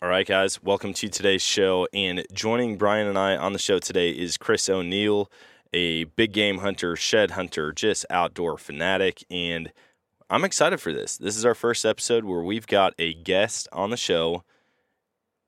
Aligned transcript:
All 0.00 0.08
right, 0.08 0.24
guys, 0.24 0.62
welcome 0.62 0.92
to 0.92 1.08
today's 1.08 1.42
show. 1.42 1.88
And 1.92 2.24
joining 2.32 2.76
Brian 2.76 3.08
and 3.08 3.18
I 3.18 3.36
on 3.36 3.52
the 3.52 3.58
show 3.58 3.80
today 3.80 4.10
is 4.10 4.36
Chris 4.36 4.68
O'Neill, 4.68 5.28
a 5.72 6.04
big 6.04 6.30
game 6.30 6.58
hunter, 6.58 6.94
shed 6.94 7.32
hunter, 7.32 7.72
just 7.72 8.06
outdoor 8.08 8.58
fanatic. 8.58 9.24
And 9.28 9.72
I'm 10.30 10.44
excited 10.44 10.80
for 10.80 10.92
this. 10.92 11.16
This 11.16 11.36
is 11.36 11.44
our 11.44 11.56
first 11.56 11.84
episode 11.84 12.24
where 12.24 12.44
we've 12.44 12.68
got 12.68 12.94
a 12.96 13.12
guest 13.12 13.66
on 13.72 13.90
the 13.90 13.96
show 13.96 14.44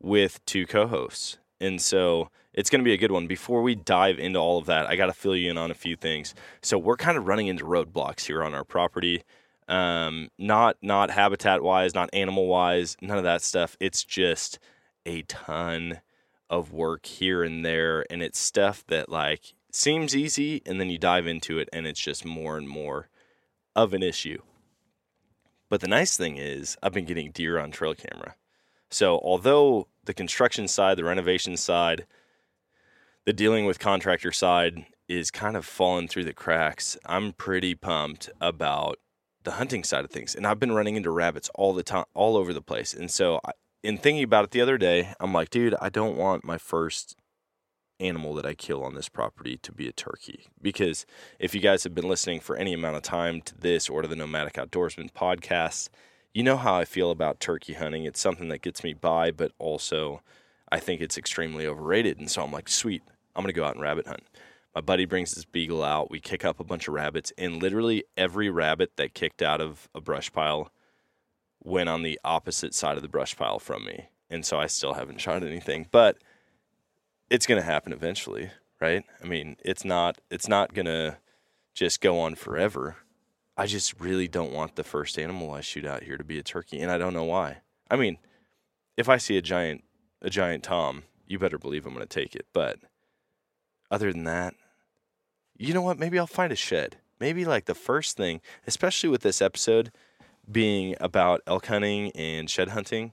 with 0.02 0.44
two 0.46 0.66
co 0.66 0.88
hosts. 0.88 1.38
And 1.60 1.80
so 1.80 2.28
it's 2.52 2.70
going 2.70 2.80
to 2.80 2.84
be 2.84 2.92
a 2.92 2.98
good 2.98 3.12
one. 3.12 3.28
Before 3.28 3.62
we 3.62 3.76
dive 3.76 4.18
into 4.18 4.40
all 4.40 4.58
of 4.58 4.66
that, 4.66 4.88
I 4.88 4.96
got 4.96 5.06
to 5.06 5.12
fill 5.12 5.36
you 5.36 5.52
in 5.52 5.58
on 5.58 5.70
a 5.70 5.74
few 5.74 5.94
things. 5.94 6.34
So 6.60 6.76
we're 6.76 6.96
kind 6.96 7.16
of 7.16 7.28
running 7.28 7.46
into 7.46 7.64
roadblocks 7.64 8.26
here 8.26 8.42
on 8.42 8.52
our 8.52 8.64
property 8.64 9.22
um, 9.70 10.30
not 10.36 10.76
not 10.82 11.10
habitat 11.10 11.62
wise, 11.62 11.94
not 11.94 12.10
animal 12.12 12.46
wise, 12.48 12.96
none 13.00 13.16
of 13.16 13.24
that 13.24 13.40
stuff. 13.40 13.76
It's 13.80 14.04
just 14.04 14.58
a 15.06 15.22
ton 15.22 16.00
of 16.50 16.72
work 16.72 17.06
here 17.06 17.44
and 17.44 17.64
there, 17.64 18.04
and 18.10 18.22
it's 18.22 18.38
stuff 18.38 18.84
that 18.88 19.08
like 19.08 19.54
seems 19.70 20.16
easy, 20.16 20.60
and 20.66 20.80
then 20.80 20.90
you 20.90 20.98
dive 20.98 21.28
into 21.28 21.58
it, 21.60 21.68
and 21.72 21.86
it's 21.86 22.00
just 22.00 22.24
more 22.24 22.58
and 22.58 22.68
more 22.68 23.08
of 23.76 23.94
an 23.94 24.02
issue. 24.02 24.42
But 25.68 25.80
the 25.80 25.88
nice 25.88 26.16
thing 26.16 26.36
is, 26.36 26.76
I've 26.82 26.92
been 26.92 27.04
getting 27.04 27.30
deer 27.30 27.56
on 27.56 27.70
trail 27.70 27.94
camera. 27.94 28.34
So 28.90 29.20
although 29.22 29.86
the 30.04 30.12
construction 30.12 30.66
side, 30.66 30.98
the 30.98 31.04
renovation 31.04 31.56
side, 31.56 32.06
the 33.24 33.32
dealing 33.32 33.66
with 33.66 33.78
contractor 33.78 34.32
side 34.32 34.86
is 35.08 35.30
kind 35.30 35.56
of 35.56 35.64
falling 35.64 36.08
through 36.08 36.24
the 36.24 36.32
cracks, 36.32 36.98
I'm 37.06 37.32
pretty 37.32 37.76
pumped 37.76 38.30
about 38.40 38.98
the 39.44 39.52
hunting 39.52 39.84
side 39.84 40.04
of 40.04 40.10
things. 40.10 40.34
And 40.34 40.46
I've 40.46 40.58
been 40.58 40.72
running 40.72 40.96
into 40.96 41.10
rabbits 41.10 41.50
all 41.54 41.72
the 41.72 41.82
time, 41.82 42.04
all 42.14 42.36
over 42.36 42.52
the 42.52 42.62
place. 42.62 42.94
And 42.94 43.10
so, 43.10 43.40
in 43.82 43.96
thinking 43.96 44.24
about 44.24 44.44
it 44.44 44.50
the 44.50 44.60
other 44.60 44.76
day, 44.76 45.14
I'm 45.20 45.32
like, 45.32 45.50
dude, 45.50 45.74
I 45.80 45.88
don't 45.88 46.16
want 46.16 46.44
my 46.44 46.58
first 46.58 47.16
animal 47.98 48.34
that 48.34 48.46
I 48.46 48.54
kill 48.54 48.82
on 48.82 48.94
this 48.94 49.08
property 49.08 49.58
to 49.58 49.72
be 49.72 49.88
a 49.88 49.92
turkey. 49.92 50.46
Because 50.60 51.06
if 51.38 51.54
you 51.54 51.60
guys 51.60 51.84
have 51.84 51.94
been 51.94 52.08
listening 52.08 52.40
for 52.40 52.56
any 52.56 52.72
amount 52.72 52.96
of 52.96 53.02
time 53.02 53.40
to 53.42 53.56
this 53.56 53.88
or 53.88 54.02
to 54.02 54.08
the 54.08 54.16
Nomadic 54.16 54.54
Outdoorsman 54.54 55.12
podcast, 55.12 55.88
you 56.32 56.42
know 56.42 56.56
how 56.56 56.74
I 56.74 56.84
feel 56.84 57.10
about 57.10 57.40
turkey 57.40 57.74
hunting. 57.74 58.04
It's 58.04 58.20
something 58.20 58.48
that 58.48 58.62
gets 58.62 58.84
me 58.84 58.94
by, 58.94 59.30
but 59.30 59.52
also 59.58 60.22
I 60.70 60.78
think 60.78 61.00
it's 61.00 61.18
extremely 61.18 61.66
overrated. 61.66 62.18
And 62.18 62.30
so 62.30 62.42
I'm 62.42 62.52
like, 62.52 62.68
sweet, 62.68 63.02
I'm 63.34 63.42
going 63.42 63.52
to 63.52 63.58
go 63.58 63.64
out 63.64 63.74
and 63.74 63.82
rabbit 63.82 64.06
hunt. 64.06 64.22
My 64.74 64.80
buddy 64.80 65.04
brings 65.04 65.34
his 65.34 65.44
beagle 65.44 65.82
out. 65.82 66.10
We 66.10 66.20
kick 66.20 66.44
up 66.44 66.60
a 66.60 66.64
bunch 66.64 66.86
of 66.86 66.94
rabbits, 66.94 67.32
and 67.36 67.60
literally 67.60 68.04
every 68.16 68.50
rabbit 68.50 68.92
that 68.96 69.14
kicked 69.14 69.42
out 69.42 69.60
of 69.60 69.88
a 69.94 70.00
brush 70.00 70.32
pile 70.32 70.70
went 71.62 71.88
on 71.88 72.02
the 72.02 72.18
opposite 72.24 72.74
side 72.74 72.96
of 72.96 73.02
the 73.02 73.08
brush 73.08 73.36
pile 73.36 73.58
from 73.58 73.84
me. 73.84 74.08
And 74.30 74.46
so 74.46 74.58
I 74.58 74.66
still 74.66 74.94
haven't 74.94 75.20
shot 75.20 75.42
anything, 75.42 75.88
but 75.90 76.18
it's 77.28 77.46
going 77.46 77.60
to 77.60 77.66
happen 77.66 77.92
eventually, 77.92 78.50
right? 78.80 79.04
I 79.22 79.26
mean, 79.26 79.56
it's 79.64 79.84
not 79.84 80.18
it's 80.30 80.48
not 80.48 80.72
going 80.72 80.86
to 80.86 81.18
just 81.74 82.00
go 82.00 82.20
on 82.20 82.36
forever. 82.36 82.96
I 83.56 83.66
just 83.66 84.00
really 84.00 84.28
don't 84.28 84.52
want 84.52 84.76
the 84.76 84.84
first 84.84 85.18
animal 85.18 85.50
I 85.50 85.60
shoot 85.60 85.84
out 85.84 86.04
here 86.04 86.16
to 86.16 86.24
be 86.24 86.38
a 86.38 86.42
turkey, 86.42 86.80
and 86.80 86.90
I 86.90 86.98
don't 86.98 87.12
know 87.12 87.24
why. 87.24 87.58
I 87.90 87.96
mean, 87.96 88.18
if 88.96 89.08
I 89.08 89.16
see 89.16 89.36
a 89.36 89.42
giant 89.42 89.82
a 90.22 90.30
giant 90.30 90.62
tom, 90.62 91.02
you 91.26 91.38
better 91.38 91.58
believe 91.58 91.86
I'm 91.86 91.94
going 91.94 92.06
to 92.06 92.20
take 92.20 92.36
it, 92.36 92.46
but 92.52 92.78
other 93.90 94.12
than 94.12 94.24
that, 94.24 94.54
you 95.56 95.74
know 95.74 95.82
what? 95.82 95.98
Maybe 95.98 96.18
I'll 96.18 96.26
find 96.26 96.52
a 96.52 96.56
shed. 96.56 96.96
Maybe 97.18 97.44
like 97.44 97.66
the 97.66 97.74
first 97.74 98.16
thing, 98.16 98.40
especially 98.66 99.10
with 99.10 99.22
this 99.22 99.42
episode 99.42 99.92
being 100.50 100.96
about 101.00 101.42
elk 101.46 101.66
hunting 101.66 102.10
and 102.12 102.48
shed 102.48 102.70
hunting, 102.70 103.12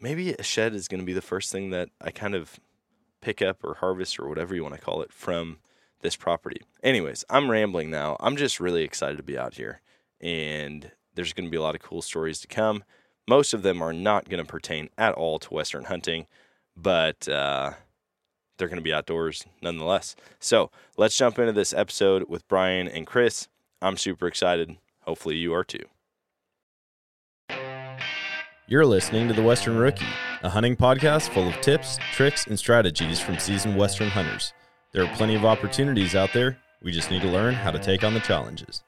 maybe 0.00 0.32
a 0.32 0.42
shed 0.42 0.74
is 0.74 0.88
going 0.88 1.00
to 1.00 1.06
be 1.06 1.12
the 1.12 1.20
first 1.20 1.52
thing 1.52 1.70
that 1.70 1.90
I 2.00 2.10
kind 2.10 2.34
of 2.34 2.58
pick 3.20 3.42
up 3.42 3.62
or 3.62 3.74
harvest 3.74 4.18
or 4.18 4.28
whatever 4.28 4.54
you 4.54 4.62
want 4.62 4.74
to 4.76 4.80
call 4.80 5.02
it 5.02 5.12
from 5.12 5.58
this 6.00 6.16
property. 6.16 6.62
Anyways, 6.82 7.24
I'm 7.28 7.50
rambling 7.50 7.90
now. 7.90 8.16
I'm 8.20 8.36
just 8.36 8.60
really 8.60 8.82
excited 8.82 9.16
to 9.16 9.22
be 9.22 9.36
out 9.36 9.54
here 9.54 9.82
and 10.20 10.90
there's 11.14 11.32
going 11.32 11.46
to 11.46 11.50
be 11.50 11.56
a 11.56 11.62
lot 11.62 11.74
of 11.74 11.82
cool 11.82 12.02
stories 12.02 12.40
to 12.40 12.46
come. 12.46 12.84
Most 13.28 13.52
of 13.52 13.62
them 13.62 13.82
are 13.82 13.92
not 13.92 14.28
going 14.28 14.42
to 14.42 14.50
pertain 14.50 14.88
at 14.96 15.14
all 15.14 15.38
to 15.40 15.52
Western 15.52 15.84
hunting, 15.84 16.26
but 16.76 17.28
uh, 17.28 17.72
they're 18.58 18.68
going 18.68 18.76
to 18.76 18.82
be 18.82 18.92
outdoors 18.92 19.46
nonetheless. 19.62 20.14
So 20.38 20.70
let's 20.96 21.16
jump 21.16 21.38
into 21.38 21.52
this 21.52 21.72
episode 21.72 22.28
with 22.28 22.46
Brian 22.48 22.88
and 22.88 23.06
Chris. 23.06 23.48
I'm 23.80 23.96
super 23.96 24.26
excited. 24.26 24.76
Hopefully, 25.02 25.36
you 25.36 25.54
are 25.54 25.64
too. 25.64 25.84
You're 28.66 28.84
listening 28.84 29.28
to 29.28 29.34
The 29.34 29.42
Western 29.42 29.78
Rookie, 29.78 30.04
a 30.42 30.50
hunting 30.50 30.76
podcast 30.76 31.30
full 31.30 31.48
of 31.48 31.58
tips, 31.62 31.98
tricks, 32.12 32.46
and 32.46 32.58
strategies 32.58 33.18
from 33.18 33.38
seasoned 33.38 33.78
Western 33.78 34.08
hunters. 34.10 34.52
There 34.92 35.02
are 35.02 35.16
plenty 35.16 35.34
of 35.34 35.46
opportunities 35.46 36.14
out 36.14 36.34
there. 36.34 36.58
We 36.82 36.92
just 36.92 37.10
need 37.10 37.22
to 37.22 37.28
learn 37.28 37.54
how 37.54 37.70
to 37.70 37.78
take 37.78 38.04
on 38.04 38.12
the 38.12 38.20
challenges. 38.20 38.82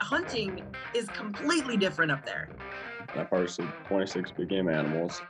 Hunting 0.00 0.62
is 0.94 1.06
completely 1.08 1.76
different 1.76 2.10
up 2.10 2.26
there. 2.26 2.48
I've 3.14 3.28
harvested 3.28 3.68
26 3.86 4.32
big 4.32 4.48
game 4.48 4.68
animals. 4.68 5.22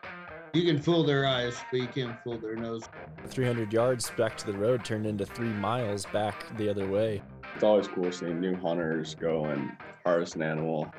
You 0.55 0.65
can 0.65 0.81
fool 0.81 1.05
their 1.05 1.27
eyes, 1.27 1.57
but 1.71 1.79
you 1.79 1.87
can't 1.89 2.19
fool 2.25 2.39
their 2.39 2.57
nose. 2.57 2.85
300 3.27 3.71
yards 3.71 4.11
back 4.17 4.37
to 4.39 4.47
the 4.47 4.57
road 4.57 4.83
turned 4.83 5.05
into 5.05 5.27
three 5.27 5.49
miles 5.49 6.07
back 6.07 6.57
the 6.57 6.71
other 6.71 6.89
way. 6.89 7.23
It's 7.55 7.63
always 7.63 7.87
cool 7.87 8.11
seeing 8.11 8.41
new 8.41 8.57
hunters 8.57 9.15
go 9.15 9.45
and 9.45 9.77
harvest 10.05 10.37
an 10.37 10.43
animal. 10.43 10.91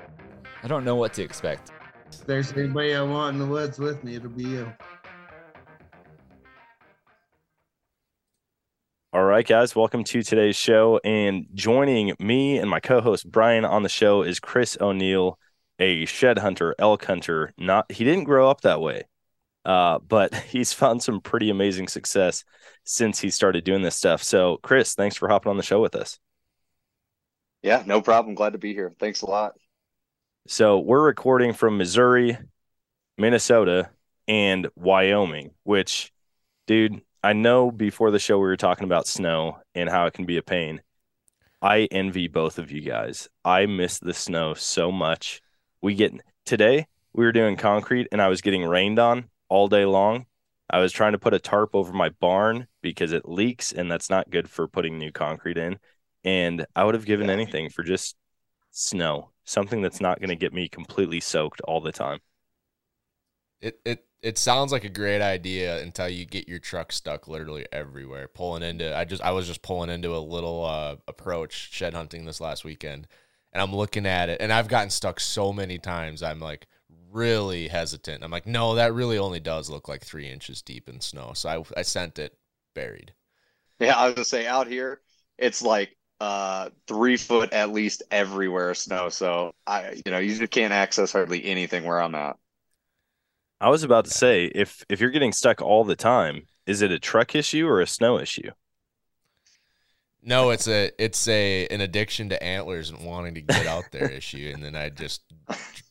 I 0.61 0.67
don't 0.67 0.85
know 0.85 0.95
what 0.95 1.13
to 1.13 1.23
expect. 1.23 1.71
If 2.11 2.25
there's 2.25 2.53
anybody 2.53 2.93
I 2.93 3.01
want 3.01 3.35
in 3.35 3.39
the 3.39 3.47
woods 3.47 3.79
with 3.79 4.03
me, 4.03 4.15
it'll 4.15 4.29
be 4.29 4.43
you. 4.43 4.71
All 9.11 9.23
right, 9.23 9.47
guys, 9.47 9.75
welcome 9.75 10.03
to 10.03 10.21
today's 10.21 10.57
show. 10.57 10.99
And 11.03 11.47
joining 11.55 12.13
me 12.19 12.59
and 12.59 12.69
my 12.69 12.79
co 12.79 13.01
host 13.01 13.31
Brian 13.31 13.66
on 13.66 13.81
the 13.81 13.89
show 13.89 14.21
is 14.21 14.39
Chris 14.39 14.77
O'Neill, 14.79 15.39
a 15.79 16.05
shed 16.05 16.37
hunter, 16.37 16.75
elk 16.77 17.05
hunter. 17.05 17.51
Not 17.57 17.91
he 17.91 18.03
didn't 18.03 18.25
grow 18.25 18.47
up 18.47 18.61
that 18.61 18.79
way. 18.79 19.05
Uh, 19.66 20.00
but 20.00 20.34
he's 20.50 20.74
found 20.74 21.03
some 21.03 21.22
pretty 21.22 21.50
amazing 21.50 21.88
success 21.88 22.44
since 22.84 23.20
he 23.20 23.30
started 23.30 23.64
doing 23.64 23.81
this 23.81 23.96
stuff. 23.96 24.24
So, 24.24 24.58
Chris, 24.62 24.96
thanks 24.96 25.16
for 25.16 25.30
hopping 25.30 25.50
on 25.50 25.58
the 25.58 25.64
show 25.64 25.81
with 25.81 25.96
us. 25.96 26.20
Yeah, 27.62 27.84
no 27.86 28.02
problem. 28.02 28.36
Glad 28.36 28.53
to 28.53 28.59
be 28.59 28.74
here. 28.74 28.94
Thanks 29.00 29.22
a 29.22 29.25
lot. 29.25 29.53
So, 30.47 30.80
we're 30.80 31.03
recording 31.03 31.53
from 31.53 31.78
Missouri, 31.78 32.38
Minnesota, 33.18 33.90
and 34.28 34.68
Wyoming, 34.75 35.52
which, 35.64 36.12
dude, 36.68 37.02
I 37.22 37.34
know 37.34 37.70
before 37.70 38.12
the 38.12 38.20
show 38.20 38.38
we 38.38 38.44
were 38.44 38.56
talking 38.58 38.86
about 38.86 39.08
snow 39.08 39.58
and 39.76 39.90
how 39.90 40.06
it 40.06 40.14
can 40.14 40.26
be 40.26 40.38
a 40.38 40.41
pain. 40.44 40.81
I 41.62 41.90
envy 41.91 42.30
both 42.30 42.58
of 42.58 42.72
you 42.72 42.81
guys. 42.81 43.28
I 43.44 43.66
miss 43.66 44.00
the 44.00 44.14
snow 44.14 44.53
so 44.53 44.91
much. 44.91 45.41
We 45.81 45.96
get 45.96 46.14
today, 46.46 46.88
we 47.14 47.26
were 47.26 47.34
doing 47.34 47.58
concrete 47.58 48.08
and 48.14 48.22
I 48.22 48.30
was 48.30 48.41
getting 48.41 48.66
rained 48.66 49.00
on 49.00 49.26
all 49.49 49.67
day 49.67 49.85
long. 49.85 50.25
I 50.69 50.79
was 50.79 50.91
trying 50.93 51.13
to 51.13 51.19
put 51.19 51.33
a 51.33 51.39
tarp 51.39 51.75
over 51.75 51.93
my 51.93 52.09
barn 52.09 52.67
because 52.81 53.11
it 53.11 53.28
leaks 53.28 53.72
and 53.72 53.91
that's 53.91 54.09
not 54.09 54.29
good 54.29 54.49
for 54.49 54.67
putting 54.67 54.97
new 54.97 55.11
concrete 55.11 55.57
in. 55.57 55.79
And 56.23 56.66
I 56.75 56.84
would 56.85 56.96
have 56.96 57.05
given 57.05 57.29
anything 57.29 57.69
for 57.69 57.84
just 57.84 58.16
snow, 58.72 59.31
something 59.46 59.81
that's 59.81 60.01
not 60.01 60.19
going 60.19 60.29
to 60.29 60.35
get 60.35 60.53
me 60.53 60.69
completely 60.69 61.19
soaked 61.19 61.61
all 61.61 61.81
the 61.81 61.91
time. 61.91 62.19
It 63.61 63.79
it 63.85 64.05
it 64.22 64.37
sounds 64.37 64.72
like 64.72 64.84
a 64.84 64.90
great 64.90 65.22
idea 65.22 65.81
until 65.81 66.09
you 66.09 66.25
get 66.25 66.47
your 66.47 66.59
truck 66.59 66.91
stuck 66.91 67.28
literally 67.28 67.66
everywhere. 67.72 68.28
Pulling 68.28 68.63
into 68.63 68.95
I 68.95 69.05
just 69.05 69.22
I 69.22 69.31
was 69.31 69.47
just 69.47 69.61
pulling 69.61 69.90
into 69.90 70.16
a 70.16 70.19
little 70.19 70.66
uh, 70.66 70.95
approach 71.07 71.72
shed 71.72 71.93
hunting 71.93 72.25
this 72.25 72.41
last 72.41 72.63
weekend 72.63 73.07
and 73.53 73.61
I'm 73.61 73.75
looking 73.75 74.05
at 74.05 74.29
it 74.29 74.41
and 74.41 74.53
I've 74.53 74.67
gotten 74.67 74.90
stuck 74.90 75.19
so 75.19 75.52
many 75.53 75.78
times. 75.78 76.23
I'm 76.23 76.40
like, 76.40 76.67
really 77.11 77.67
hesitant. 77.67 78.23
I'm 78.23 78.32
like, 78.32 78.46
no, 78.47 78.76
that 78.76 78.94
really 78.94 79.17
only 79.17 79.40
does 79.40 79.70
look 79.70 79.88
like 79.88 80.03
three 80.03 80.29
inches 80.29 80.61
deep 80.61 80.90
in 80.90 81.02
snow. 81.02 81.34
So 81.34 81.50
I, 81.50 81.79
I 81.79 81.82
sent 81.84 82.20
it 82.20 82.38
buried. 82.76 83.14
Yeah, 83.79 83.96
I 83.97 84.06
was 84.06 84.16
gonna 84.16 84.26
say 84.26 84.46
out 84.47 84.67
here, 84.67 85.02
it's 85.38 85.61
like 85.61 85.96
uh 86.20 86.70
three 86.88 87.16
foot 87.16 87.53
at 87.53 87.72
least 87.72 88.03
everywhere 88.11 88.73
snow. 88.73 89.09
So 89.09 89.53
I, 89.66 90.02
you 90.06 90.11
know, 90.11 90.20
you 90.20 90.35
just 90.35 90.52
can't 90.52 90.73
access 90.73 91.11
hardly 91.11 91.46
anything 91.46 91.85
where 91.85 92.02
I'm 92.02 92.16
at. 92.16 92.38
I 93.62 93.70
was 93.70 93.84
about 93.84 94.03
to 94.05 94.12
say 94.12 94.46
if 94.47 94.84
if 94.90 95.00
you're 95.00 95.09
getting 95.12 95.32
stuck 95.32 95.62
all 95.62 95.84
the 95.85 95.96
time, 95.96 96.47
is 96.66 96.82
it 96.82 96.91
a 96.91 97.00
truck 97.00 97.35
issue 97.35 97.66
or 97.67 97.79
a 97.82 97.88
snow 97.88 98.20
issue? 98.20 98.52
No, 100.21 100.49
it's 100.49 100.67
a 100.67 100.91
it's 101.01 101.27
a 101.27 101.67
an 101.67 101.81
addiction 101.81 102.29
to 102.29 102.43
antlers 102.43 102.89
and 102.89 103.05
wanting 103.05 103.35
to 103.35 103.41
get 103.41 103.66
out 103.66 103.85
there 103.91 104.09
issue, 104.11 104.51
and 104.53 104.63
then 104.63 104.75
I 104.75 104.89
just 104.89 105.21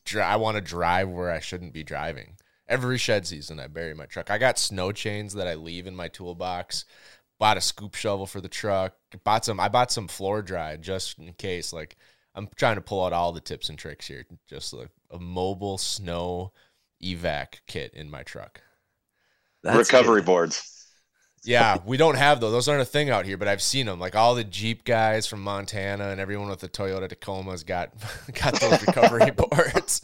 dri- 0.05 0.21
I 0.21 0.35
want 0.35 0.55
to 0.55 0.61
drive 0.61 1.09
where 1.09 1.31
I 1.31 1.39
shouldn't 1.39 1.73
be 1.73 1.83
driving. 1.83 2.35
Every 2.67 2.99
shed 2.99 3.25
season, 3.25 3.59
I 3.59 3.67
bury 3.67 3.95
my 3.95 4.05
truck. 4.05 4.29
I 4.29 4.37
got 4.37 4.59
snow 4.59 4.91
chains 4.91 5.33
that 5.33 5.47
I 5.47 5.55
leave 5.55 5.87
in 5.87 5.95
my 5.95 6.07
toolbox. 6.07 6.85
Bought 7.39 7.57
a 7.57 7.61
scoop 7.61 7.95
shovel 7.95 8.27
for 8.27 8.41
the 8.41 8.47
truck. 8.47 8.93
Bought 9.23 9.45
some. 9.45 9.59
I 9.59 9.69
bought 9.69 9.91
some 9.91 10.07
floor 10.07 10.43
dry 10.43 10.77
just 10.77 11.17
in 11.17 11.33
case. 11.33 11.73
Like 11.73 11.95
I'm 12.35 12.47
trying 12.55 12.75
to 12.75 12.81
pull 12.81 13.03
out 13.03 13.13
all 13.13 13.31
the 13.31 13.41
tips 13.41 13.69
and 13.69 13.79
tricks 13.79 14.07
here. 14.07 14.25
Just 14.47 14.73
like 14.73 14.89
a 15.09 15.17
mobile 15.17 15.79
snow 15.79 16.53
evac 17.03 17.61
kit 17.65 17.93
in 17.95 18.11
my 18.11 18.21
truck. 18.21 18.61
Recovery 19.63 20.21
boards. 20.21 20.78
Yeah, 21.43 21.77
we 21.85 21.97
don't 21.97 22.17
have 22.17 22.39
those. 22.39 22.51
Those 22.51 22.67
aren't 22.67 22.81
a 22.81 22.85
thing 22.85 23.09
out 23.09 23.25
here, 23.25 23.37
but 23.37 23.47
I've 23.47 23.61
seen 23.61 23.85
them. 23.85 23.99
Like 23.99 24.15
all 24.15 24.35
the 24.35 24.43
Jeep 24.43 24.83
guys 24.83 25.27
from 25.27 25.41
Montana 25.41 26.09
and 26.09 26.19
everyone 26.19 26.49
with 26.49 26.59
the 26.59 26.69
Toyota 26.69 27.07
Tacoma's 27.07 27.63
got 27.63 27.91
got 28.33 28.59
those 28.59 28.85
recovery 28.85 29.31
boards. 29.35 30.01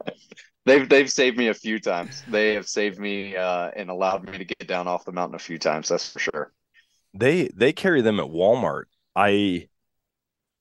they've 0.64 0.88
they've 0.88 1.10
saved 1.10 1.36
me 1.36 1.48
a 1.48 1.54
few 1.54 1.78
times. 1.78 2.22
They 2.28 2.54
have 2.54 2.68
saved 2.68 2.98
me 2.98 3.36
uh, 3.36 3.70
and 3.76 3.90
allowed 3.90 4.28
me 4.28 4.38
to 4.38 4.44
get 4.44 4.66
down 4.66 4.88
off 4.88 5.04
the 5.04 5.12
mountain 5.12 5.34
a 5.36 5.40
few 5.40 5.58
times. 5.58 5.88
That's 5.88 6.10
for 6.10 6.18
sure. 6.18 6.52
They 7.12 7.48
they 7.54 7.72
carry 7.72 8.00
them 8.00 8.18
at 8.18 8.26
Walmart. 8.26 8.84
I 9.14 9.68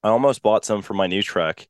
I 0.03 0.09
almost 0.09 0.41
bought 0.43 0.65
some 0.65 0.81
for 0.81 0.93
my 0.93 1.07
new 1.07 1.23
truck 1.23 1.65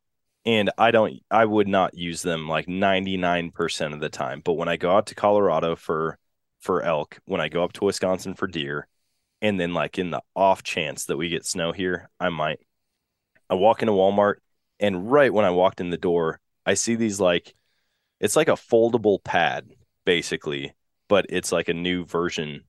and 0.45 0.69
I 0.77 0.91
don't 0.91 1.19
I 1.31 1.45
would 1.45 1.67
not 1.67 1.93
use 1.93 2.21
them 2.21 2.47
like 2.47 2.67
99% 2.67 3.93
of 3.93 3.99
the 3.99 4.09
time. 4.09 4.41
But 4.43 4.53
when 4.53 4.67
I 4.67 4.77
go 4.77 4.91
out 4.91 5.07
to 5.07 5.15
Colorado 5.15 5.75
for 5.75 6.17
for 6.63 6.81
elk, 6.81 7.19
when 7.25 7.41
I 7.41 7.49
go 7.49 7.63
up 7.63 7.73
to 7.73 7.85
Wisconsin 7.85 8.33
for 8.33 8.47
deer, 8.47 8.87
and 9.41 9.59
then 9.59 9.73
like 9.73 9.99
in 9.99 10.11
the 10.11 10.21
off 10.35 10.63
chance 10.63 11.05
that 11.05 11.17
we 11.17 11.29
get 11.29 11.45
snow 11.45 11.71
here, 11.71 12.09
I 12.19 12.29
might. 12.29 12.59
I 13.49 13.55
walk 13.55 13.81
into 13.81 13.93
Walmart 13.93 14.35
and 14.79 15.09
right 15.11 15.33
when 15.33 15.45
I 15.45 15.51
walked 15.51 15.79
in 15.79 15.89
the 15.89 15.97
door, 15.97 16.39
I 16.65 16.73
see 16.73 16.95
these 16.95 17.19
like 17.19 17.53
it's 18.19 18.35
like 18.35 18.47
a 18.47 18.53
foldable 18.53 19.23
pad 19.23 19.69
basically, 20.05 20.73
but 21.07 21.25
it's 21.29 21.51
like 21.51 21.69
a 21.69 21.73
new 21.73 22.05
version 22.05 22.63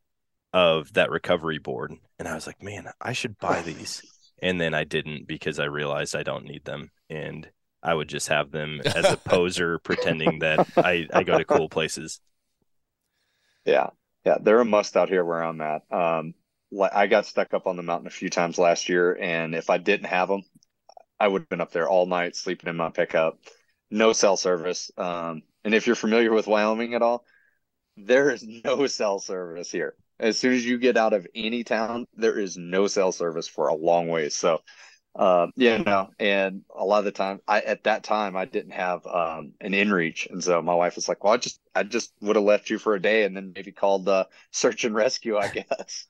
of 0.53 0.93
that 0.93 1.11
recovery 1.11 1.59
board. 1.59 1.93
And 2.19 2.29
I 2.29 2.35
was 2.35 2.47
like, 2.47 2.63
man, 2.63 2.89
I 3.01 3.13
should 3.13 3.39
buy 3.39 3.63
these. 3.67 4.03
And 4.43 4.61
then 4.61 4.75
I 4.75 4.85
didn't 4.85 5.27
because 5.27 5.59
I 5.59 5.65
realized 5.65 6.15
I 6.15 6.23
don't 6.23 6.45
need 6.45 6.65
them. 6.65 6.91
And 7.09 7.49
I 7.83 7.95
would 7.95 8.09
just 8.09 8.29
have 8.29 8.51
them 8.51 8.81
as 8.85 9.05
a 9.13 9.17
poser 9.25 9.79
pretending 9.79 10.41
that 10.41 10.67
I, 10.77 11.07
I 11.13 11.23
go 11.23 11.39
to 11.39 11.45
cool 11.45 11.69
places. 11.69 12.21
Yeah. 13.65 13.91
Yeah. 14.25 14.39
They're 14.41 14.61
a 14.61 14.65
must 14.65 14.97
out 14.97 15.09
here 15.09 15.25
where 15.25 15.43
I'm 15.43 15.61
at. 15.61 15.83
Um, 15.91 16.35
I 16.93 17.07
got 17.07 17.27
stuck 17.27 17.55
up 17.55 17.67
on 17.67 17.77
the 17.77 17.83
mountain 17.83 18.07
a 18.07 18.11
few 18.11 18.31
times 18.31 18.59
last 18.59 18.89
year. 18.89 19.17
And 19.21 19.55
if 19.55 19.71
I 19.71 19.79
didn't 19.79 20.07
have 20.07 20.29
them, 20.29 20.43
I 21.21 21.29
would 21.29 21.43
have 21.43 21.49
been 21.49 21.61
up 21.61 21.73
there 21.73 21.89
all 21.89 22.07
night 22.07 22.37
sleeping 22.37 22.69
in 22.69 22.77
my 22.77 22.91
pickup. 22.91 23.39
No 23.91 24.13
cell 24.13 24.37
service. 24.37 24.91
Um, 24.97 25.43
and 25.65 25.75
if 25.75 25.87
you're 25.87 25.97
familiar 25.97 26.33
with 26.33 26.47
Wyoming 26.47 26.95
at 26.95 27.03
all, 27.03 27.25
there 27.97 28.31
is 28.31 28.43
no 28.65 28.87
cell 28.87 29.21
service 29.21 29.71
here. 29.71 29.95
As 30.19 30.39
soon 30.39 30.55
as 30.55 30.65
you 30.65 30.79
get 30.79 30.97
out 30.97 31.13
of 31.13 31.27
any 31.35 31.65
town, 31.65 32.07
there 32.15 32.39
is 32.39 32.57
no 32.57 32.87
cell 32.87 33.13
service 33.13 33.49
for 33.49 33.69
a 33.69 33.75
long 33.75 34.09
ways. 34.09 34.35
So, 34.35 34.61
um, 35.17 35.53
you 35.57 35.79
know, 35.79 36.11
and 36.19 36.65
a 36.75 36.85
lot 36.85 36.99
of 36.99 37.05
the 37.05 37.13
time, 37.13 37.41
I 37.47 37.61
at 37.61 37.85
that 37.85 38.03
time 38.05 38.37
I 38.37 38.45
didn't 38.47 38.73
have 38.73 39.07
um, 39.07 39.53
an 39.61 39.73
inReach, 39.73 40.31
and 40.31 40.43
so 40.43 40.61
my 40.63 40.75
wife 40.75 40.97
was 40.97 41.09
like, 41.09 41.23
"Well, 41.25 41.33
I 41.35 41.37
just 41.37 41.61
I 41.75 41.85
just 41.85 42.13
would 42.21 42.37
have 42.37 42.45
left 42.45 42.71
you 42.71 42.79
for 42.79 42.95
a 42.95 43.03
day, 43.03 43.25
and 43.25 43.37
then 43.37 43.53
maybe 43.55 43.73
called 43.73 44.05
the 44.05 44.29
search 44.51 44.85
and 44.85 44.95
rescue, 44.95 45.37
I 45.37 45.49
guess." 45.55 46.07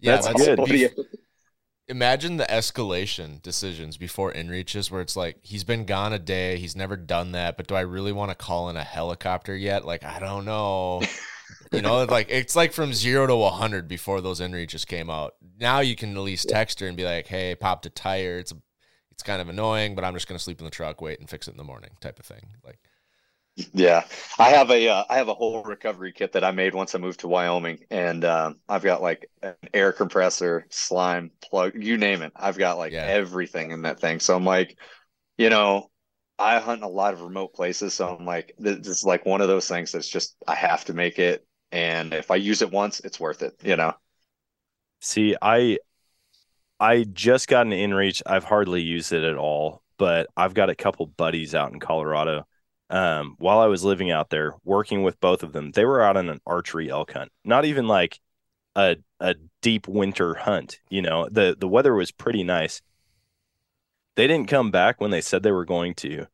yeah, 0.00 0.20
that's, 0.22 0.26
that's 0.26 0.46
good. 0.46 0.58
Imagine 1.88 2.36
the 2.36 2.44
escalation 2.46 3.40
decisions 3.42 3.96
before 3.96 4.32
inReaches 4.32 4.90
where 4.90 5.00
it's 5.00 5.14
like 5.16 5.38
he's 5.42 5.62
been 5.62 5.84
gone 5.84 6.12
a 6.12 6.18
day, 6.18 6.58
he's 6.58 6.74
never 6.74 6.96
done 6.96 7.32
that, 7.32 7.56
but 7.56 7.68
do 7.68 7.76
I 7.76 7.80
really 7.82 8.12
want 8.12 8.30
to 8.30 8.34
call 8.34 8.68
in 8.70 8.76
a 8.76 8.82
helicopter 8.82 9.56
yet? 9.56 9.84
Like 9.84 10.02
I 10.04 10.18
don't 10.18 10.44
know. 10.44 11.02
you 11.76 11.82
know, 11.82 12.04
like 12.04 12.26
it's 12.30 12.56
like 12.56 12.72
from 12.72 12.92
zero 12.92 13.26
to 13.26 13.48
hundred 13.50 13.88
before 13.88 14.20
those 14.20 14.40
inReaches 14.40 14.86
came 14.86 15.10
out. 15.10 15.34
Now 15.58 15.80
you 15.80 15.96
can 15.96 16.16
at 16.16 16.22
least 16.22 16.48
text 16.48 16.80
her 16.80 16.88
and 16.88 16.96
be 16.96 17.04
like, 17.04 17.26
"Hey, 17.26 17.54
popped 17.54 17.86
a 17.86 17.90
tire. 17.90 18.38
It's 18.38 18.52
a, 18.52 18.56
it's 19.10 19.22
kind 19.22 19.40
of 19.40 19.48
annoying, 19.48 19.94
but 19.94 20.04
I'm 20.04 20.14
just 20.14 20.28
gonna 20.28 20.38
sleep 20.38 20.60
in 20.60 20.64
the 20.64 20.70
truck, 20.70 21.00
wait, 21.00 21.20
and 21.20 21.28
fix 21.28 21.48
it 21.48 21.52
in 21.52 21.56
the 21.56 21.64
morning," 21.64 21.90
type 22.00 22.18
of 22.18 22.26
thing. 22.26 22.48
Like, 22.64 22.78
yeah, 23.72 24.04
I 24.38 24.50
have 24.50 24.70
a 24.70 24.88
uh, 24.88 25.04
I 25.08 25.16
have 25.16 25.28
a 25.28 25.34
whole 25.34 25.62
recovery 25.62 26.12
kit 26.12 26.32
that 26.32 26.44
I 26.44 26.50
made 26.50 26.74
once 26.74 26.94
I 26.94 26.98
moved 26.98 27.20
to 27.20 27.28
Wyoming, 27.28 27.78
and 27.90 28.22
uh, 28.22 28.52
I've 28.68 28.82
got 28.82 29.00
like 29.00 29.30
an 29.42 29.54
air 29.72 29.92
compressor, 29.92 30.66
slime 30.68 31.30
plug, 31.40 31.72
you 31.74 31.96
name 31.96 32.20
it. 32.20 32.32
I've 32.36 32.58
got 32.58 32.76
like 32.76 32.92
yeah. 32.92 33.04
everything 33.06 33.70
in 33.70 33.82
that 33.82 33.98
thing. 33.98 34.20
So 34.20 34.36
I'm 34.36 34.44
like, 34.44 34.78
you 35.38 35.48
know, 35.48 35.90
I 36.38 36.58
hunt 36.58 36.80
in 36.80 36.84
a 36.84 36.88
lot 36.88 37.14
of 37.14 37.22
remote 37.22 37.54
places, 37.54 37.94
so 37.94 38.14
I'm 38.14 38.26
like, 38.26 38.54
this 38.58 38.86
is 38.86 39.04
like 39.04 39.24
one 39.24 39.40
of 39.40 39.48
those 39.48 39.68
things 39.68 39.90
that's 39.92 40.08
just 40.08 40.36
I 40.46 40.54
have 40.54 40.84
to 40.86 40.92
make 40.92 41.18
it, 41.18 41.45
and 41.72 42.12
if 42.14 42.30
I 42.30 42.36
use 42.36 42.62
it 42.62 42.70
once, 42.70 43.00
it's 43.00 43.20
worth 43.20 43.42
it, 43.42 43.54
you 43.62 43.76
know. 43.76 43.94
See, 45.00 45.36
I 45.40 45.78
I 46.78 47.04
just 47.04 47.48
got 47.48 47.66
an 47.66 47.72
inReach. 47.72 48.22
I've 48.26 48.44
hardly 48.44 48.82
used 48.82 49.12
it 49.12 49.24
at 49.24 49.36
all, 49.36 49.82
but 49.98 50.28
I've 50.36 50.54
got 50.54 50.70
a 50.70 50.74
couple 50.74 51.06
buddies 51.06 51.54
out 51.54 51.72
in 51.72 51.80
Colorado. 51.80 52.46
Um, 52.88 53.34
while 53.38 53.58
I 53.58 53.66
was 53.66 53.82
living 53.84 54.10
out 54.10 54.30
there, 54.30 54.54
working 54.64 55.02
with 55.02 55.20
both 55.20 55.42
of 55.42 55.52
them, 55.52 55.72
they 55.72 55.84
were 55.84 56.02
out 56.02 56.16
on 56.16 56.28
an 56.28 56.40
archery 56.46 56.90
elk 56.90 57.12
hunt. 57.12 57.32
Not 57.44 57.64
even 57.64 57.88
like 57.88 58.20
a 58.76 58.96
a 59.20 59.36
deep 59.62 59.88
winter 59.88 60.34
hunt. 60.34 60.80
You 60.90 61.02
know, 61.02 61.28
the 61.30 61.56
the 61.58 61.68
weather 61.68 61.94
was 61.94 62.12
pretty 62.12 62.44
nice 62.44 62.82
they 64.16 64.26
didn't 64.26 64.48
come 64.48 64.70
back 64.70 65.00
when 65.00 65.10
they 65.10 65.20
said 65.20 65.42
they 65.42 65.52
were 65.52 65.64
going 65.64 65.94
to. 65.94 66.26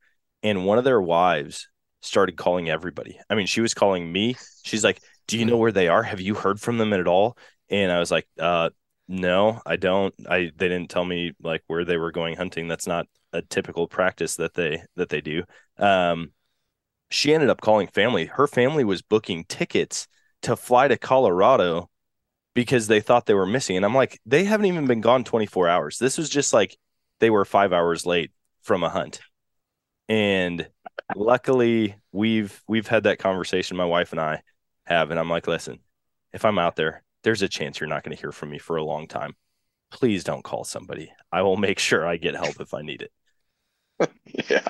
And 0.42 0.64
one 0.64 0.78
of 0.78 0.84
their 0.84 1.00
wives 1.00 1.68
started 2.00 2.36
calling 2.36 2.70
everybody. 2.70 3.18
I 3.28 3.34
mean, 3.34 3.46
she 3.46 3.60
was 3.60 3.74
calling 3.74 4.10
me. 4.10 4.36
She's 4.64 4.84
like, 4.84 5.00
Do 5.26 5.38
you 5.38 5.44
know 5.44 5.56
where 5.56 5.72
they 5.72 5.88
are? 5.88 6.02
Have 6.02 6.20
you 6.20 6.34
heard 6.34 6.60
from 6.60 6.78
them 6.78 6.92
at 6.92 7.06
all? 7.06 7.36
And 7.70 7.90
I 7.90 7.98
was 7.98 8.10
like, 8.10 8.26
uh, 8.38 8.70
no, 9.08 9.60
I 9.66 9.76
don't. 9.76 10.14
I 10.28 10.50
they 10.56 10.68
didn't 10.68 10.90
tell 10.90 11.04
me 11.04 11.32
like 11.42 11.62
where 11.66 11.84
they 11.84 11.96
were 11.96 12.12
going 12.12 12.36
hunting. 12.36 12.68
That's 12.68 12.86
not 12.86 13.06
a 13.32 13.42
typical 13.42 13.88
practice 13.88 14.36
that 14.36 14.54
they 14.54 14.82
that 14.96 15.08
they 15.08 15.20
do. 15.20 15.44
Um, 15.78 16.32
she 17.10 17.34
ended 17.34 17.50
up 17.50 17.60
calling 17.60 17.88
family. 17.88 18.26
Her 18.26 18.46
family 18.46 18.84
was 18.84 19.02
booking 19.02 19.44
tickets 19.44 20.08
to 20.42 20.56
fly 20.56 20.88
to 20.88 20.96
Colorado 20.98 21.90
because 22.54 22.86
they 22.86 23.00
thought 23.00 23.26
they 23.26 23.34
were 23.34 23.46
missing. 23.46 23.76
And 23.76 23.84
I'm 23.86 23.94
like, 23.94 24.20
they 24.26 24.44
haven't 24.44 24.66
even 24.66 24.86
been 24.86 25.00
gone 25.00 25.24
24 25.24 25.68
hours. 25.68 25.98
This 25.98 26.18
was 26.18 26.28
just 26.30 26.52
like 26.52 26.76
they 27.20 27.30
were 27.30 27.44
five 27.44 27.72
hours 27.72 28.06
late 28.06 28.32
from 28.62 28.82
a 28.84 28.90
hunt. 28.90 29.20
And 30.08 30.68
luckily 31.14 31.96
we've 32.12 32.62
we've 32.68 32.86
had 32.86 33.04
that 33.04 33.18
conversation 33.18 33.76
my 33.76 33.84
wife 33.84 34.12
and 34.12 34.20
I 34.20 34.42
have 34.92 35.10
and 35.10 35.18
I'm 35.18 35.30
like, 35.30 35.46
listen, 35.46 35.80
if 36.32 36.44
I'm 36.44 36.58
out 36.58 36.76
there, 36.76 37.02
there's 37.24 37.42
a 37.42 37.48
chance 37.48 37.80
you're 37.80 37.88
not 37.88 38.04
going 38.04 38.16
to 38.16 38.20
hear 38.20 38.32
from 38.32 38.50
me 38.50 38.58
for 38.58 38.76
a 38.76 38.84
long 38.84 39.06
time. 39.06 39.36
Please 39.90 40.24
don't 40.24 40.44
call 40.44 40.64
somebody. 40.64 41.12
I 41.30 41.42
will 41.42 41.56
make 41.56 41.78
sure 41.78 42.06
I 42.06 42.16
get 42.16 42.34
help 42.34 42.60
if 42.60 42.74
I 42.74 42.82
need 42.82 43.02
it. 43.02 43.12
yeah. 44.48 44.68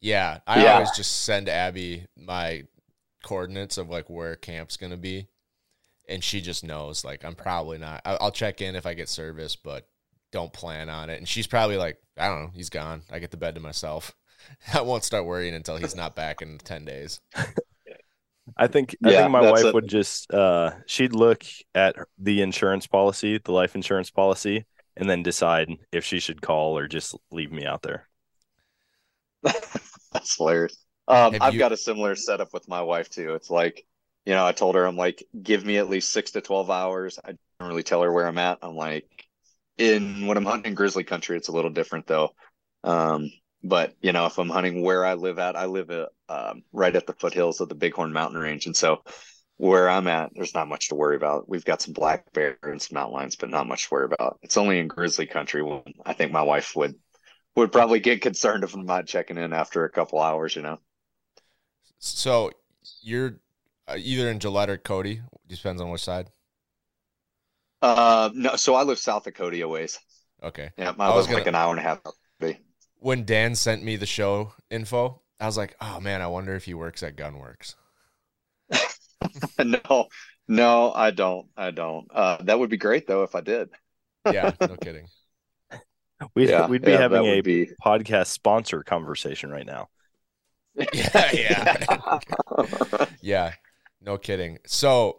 Yeah, 0.00 0.38
I 0.46 0.64
yeah. 0.64 0.74
always 0.74 0.90
just 0.92 1.24
send 1.24 1.48
Abby 1.48 2.06
my 2.16 2.64
coordinates 3.22 3.78
of 3.78 3.88
like 3.88 4.10
where 4.10 4.34
camp's 4.34 4.76
going 4.76 4.90
to 4.90 4.96
be 4.96 5.28
and 6.08 6.24
she 6.24 6.40
just 6.40 6.64
knows 6.64 7.04
like 7.04 7.24
I'm 7.24 7.36
probably 7.36 7.78
not 7.78 8.02
I'll 8.04 8.32
check 8.32 8.60
in 8.60 8.74
if 8.74 8.86
I 8.86 8.94
get 8.94 9.08
service, 9.08 9.56
but 9.56 9.86
don't 10.32 10.52
plan 10.52 10.88
on 10.88 11.10
it. 11.10 11.18
And 11.18 11.28
she's 11.28 11.46
probably 11.46 11.76
like, 11.76 11.98
I 12.16 12.26
don't 12.26 12.42
know, 12.42 12.50
he's 12.54 12.70
gone. 12.70 13.02
I 13.10 13.18
get 13.18 13.30
the 13.30 13.36
bed 13.36 13.54
to 13.54 13.60
myself. 13.60 14.14
I 14.74 14.80
won't 14.80 15.04
start 15.04 15.26
worrying 15.26 15.54
until 15.54 15.76
he's 15.76 15.94
not 15.94 16.16
back 16.16 16.42
in 16.42 16.58
10 16.58 16.84
days. 16.84 17.20
I 18.56 18.66
think 18.66 18.96
I 19.04 19.10
think 19.10 19.30
my 19.30 19.50
wife 19.50 19.64
a- 19.64 19.72
would 19.72 19.88
just 19.88 20.32
uh 20.32 20.72
she'd 20.86 21.14
look 21.14 21.44
at 21.74 21.96
the 22.18 22.42
insurance 22.42 22.86
policy, 22.86 23.38
the 23.38 23.52
life 23.52 23.74
insurance 23.74 24.10
policy, 24.10 24.66
and 24.96 25.08
then 25.08 25.22
decide 25.22 25.68
if 25.92 26.04
she 26.04 26.18
should 26.18 26.42
call 26.42 26.76
or 26.76 26.88
just 26.88 27.16
leave 27.30 27.52
me 27.52 27.64
out 27.64 27.82
there. 27.82 28.08
That's 29.42 30.36
hilarious. 30.36 30.76
Um, 31.08 31.36
I've 31.40 31.54
you... 31.54 31.58
got 31.58 31.72
a 31.72 31.76
similar 31.76 32.14
setup 32.14 32.52
with 32.52 32.68
my 32.68 32.82
wife 32.82 33.10
too. 33.10 33.34
It's 33.34 33.50
like, 33.50 33.84
you 34.24 34.34
know, 34.34 34.46
I 34.46 34.52
told 34.52 34.74
her 34.74 34.84
I'm 34.84 34.96
like, 34.96 35.24
give 35.42 35.64
me 35.64 35.78
at 35.78 35.88
least 35.88 36.10
six 36.12 36.32
to 36.32 36.40
twelve 36.40 36.70
hours. 36.70 37.18
I 37.24 37.34
don't 37.58 37.68
really 37.68 37.82
tell 37.82 38.02
her 38.02 38.12
where 38.12 38.26
I'm 38.26 38.38
at. 38.38 38.58
I'm 38.62 38.76
like, 38.76 39.26
in 39.78 40.26
when 40.26 40.36
I'm 40.36 40.44
hunting 40.44 40.74
grizzly 40.74 41.04
country, 41.04 41.36
it's 41.36 41.48
a 41.48 41.52
little 41.52 41.70
different 41.70 42.06
though. 42.06 42.30
Um, 42.84 43.30
but 43.62 43.94
you 44.00 44.12
know, 44.12 44.26
if 44.26 44.38
I'm 44.38 44.48
hunting 44.48 44.82
where 44.82 45.04
I 45.04 45.14
live 45.14 45.38
at, 45.38 45.56
I 45.56 45.66
live 45.66 45.90
at, 45.90 46.08
um, 46.28 46.62
right 46.72 46.94
at 46.94 47.06
the 47.06 47.14
foothills 47.14 47.60
of 47.60 47.68
the 47.68 47.74
Bighorn 47.74 48.12
Mountain 48.12 48.40
Range, 48.40 48.66
and 48.66 48.76
so 48.76 49.02
where 49.56 49.88
I'm 49.88 50.08
at, 50.08 50.32
there's 50.34 50.54
not 50.54 50.68
much 50.68 50.88
to 50.88 50.94
worry 50.94 51.16
about. 51.16 51.48
We've 51.48 51.64
got 51.64 51.80
some 51.80 51.92
black 51.92 52.32
bear 52.32 52.58
and 52.62 52.82
some 52.82 52.96
mountain 52.96 53.14
lions, 53.14 53.36
but 53.36 53.50
not 53.50 53.68
much 53.68 53.88
to 53.88 53.94
worry 53.94 54.06
about. 54.06 54.38
It's 54.42 54.56
only 54.56 54.78
in 54.78 54.88
grizzly 54.88 55.26
country 55.26 55.62
when 55.62 55.82
I 56.04 56.14
think 56.14 56.32
my 56.32 56.42
wife 56.42 56.74
would 56.74 56.96
would 57.54 57.70
probably 57.70 58.00
get 58.00 58.22
concerned 58.22 58.64
if 58.64 58.74
I'm 58.74 58.86
not 58.86 59.06
checking 59.06 59.38
in 59.38 59.52
after 59.52 59.84
a 59.84 59.90
couple 59.90 60.20
hours, 60.20 60.56
you 60.56 60.62
know. 60.62 60.78
So 61.98 62.50
you're 63.02 63.38
uh, 63.86 63.96
either 63.98 64.30
in 64.30 64.40
Gillette 64.40 64.70
or 64.70 64.78
Cody. 64.78 65.20
Depends 65.46 65.80
on 65.82 65.90
which 65.90 66.02
side. 66.02 66.30
Uh, 67.82 68.30
no, 68.34 68.56
so 68.56 68.74
I 68.74 68.84
live 68.84 68.98
south 68.98 69.26
of 69.26 69.34
Cody 69.34 69.60
a 69.60 69.68
ways. 69.68 69.98
Okay. 70.42 70.70
Yeah, 70.76 70.92
I, 70.98 71.14
was 71.14 71.30
like 71.30 71.46
an 71.46 71.54
hour 71.54 71.70
and 71.70 71.78
a 71.78 71.82
half. 71.82 72.00
Away. 73.02 73.08
When 73.08 73.24
Dan 73.24 73.54
sent 73.54 73.82
me 73.82 73.96
the 73.96 74.06
show 74.06 74.52
info, 74.70 75.20
I 75.40 75.46
was 75.46 75.56
like, 75.56 75.76
"Oh 75.80 76.00
man, 76.00 76.22
I 76.22 76.26
wonder 76.28 76.54
if 76.54 76.64
he 76.64 76.74
works 76.74 77.02
at 77.02 77.16
Gunwerks." 77.16 77.74
no, 79.64 80.06
no, 80.48 80.92
I 80.92 81.10
don't. 81.10 81.48
I 81.56 81.70
don't. 81.70 82.06
Uh, 82.12 82.38
that 82.42 82.58
would 82.58 82.70
be 82.70 82.76
great 82.76 83.06
though 83.06 83.22
if 83.22 83.34
I 83.34 83.40
did. 83.40 83.68
yeah, 84.26 84.52
no 84.60 84.76
kidding. 84.80 85.06
We'd, 86.34 86.48
Yeah, 86.50 86.68
we'd 86.68 86.82
be 86.82 86.92
yeah, 86.92 86.98
having 86.98 87.24
a 87.26 87.40
be- 87.40 87.70
podcast 87.84 88.28
sponsor 88.28 88.82
conversation 88.84 89.50
right 89.50 89.66
now. 89.66 89.88
yeah, 90.94 91.30
yeah, 91.32 92.18
yeah. 93.20 93.52
No 94.00 94.16
kidding. 94.18 94.58
So, 94.64 95.18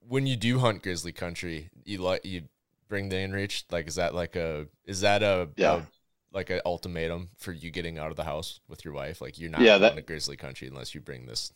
when 0.00 0.26
you 0.26 0.36
do 0.36 0.58
hunt 0.58 0.82
grizzly 0.82 1.12
country, 1.12 1.70
you 1.84 1.98
like 1.98 2.24
you 2.24 2.42
bring 2.88 3.08
the 3.08 3.16
inReach. 3.16 3.64
Like, 3.70 3.88
is 3.88 3.96
that 3.96 4.14
like 4.14 4.36
a 4.36 4.66
is 4.84 5.00
that 5.00 5.22
a, 5.22 5.48
Yeah. 5.56 5.76
a- 5.78 5.82
like 6.32 6.50
an 6.50 6.60
ultimatum 6.64 7.30
for 7.36 7.52
you 7.52 7.70
getting 7.70 7.98
out 7.98 8.10
of 8.10 8.16
the 8.16 8.24
house 8.24 8.60
with 8.68 8.84
your 8.84 8.94
wife? 8.94 9.20
Like, 9.20 9.38
you're 9.38 9.50
not 9.50 9.60
Yeah, 9.62 9.78
that- 9.78 9.96
to 9.96 10.02
grizzly 10.02 10.36
country 10.36 10.68
unless 10.68 10.94
you 10.94 11.00
bring 11.00 11.26
this. 11.26 11.52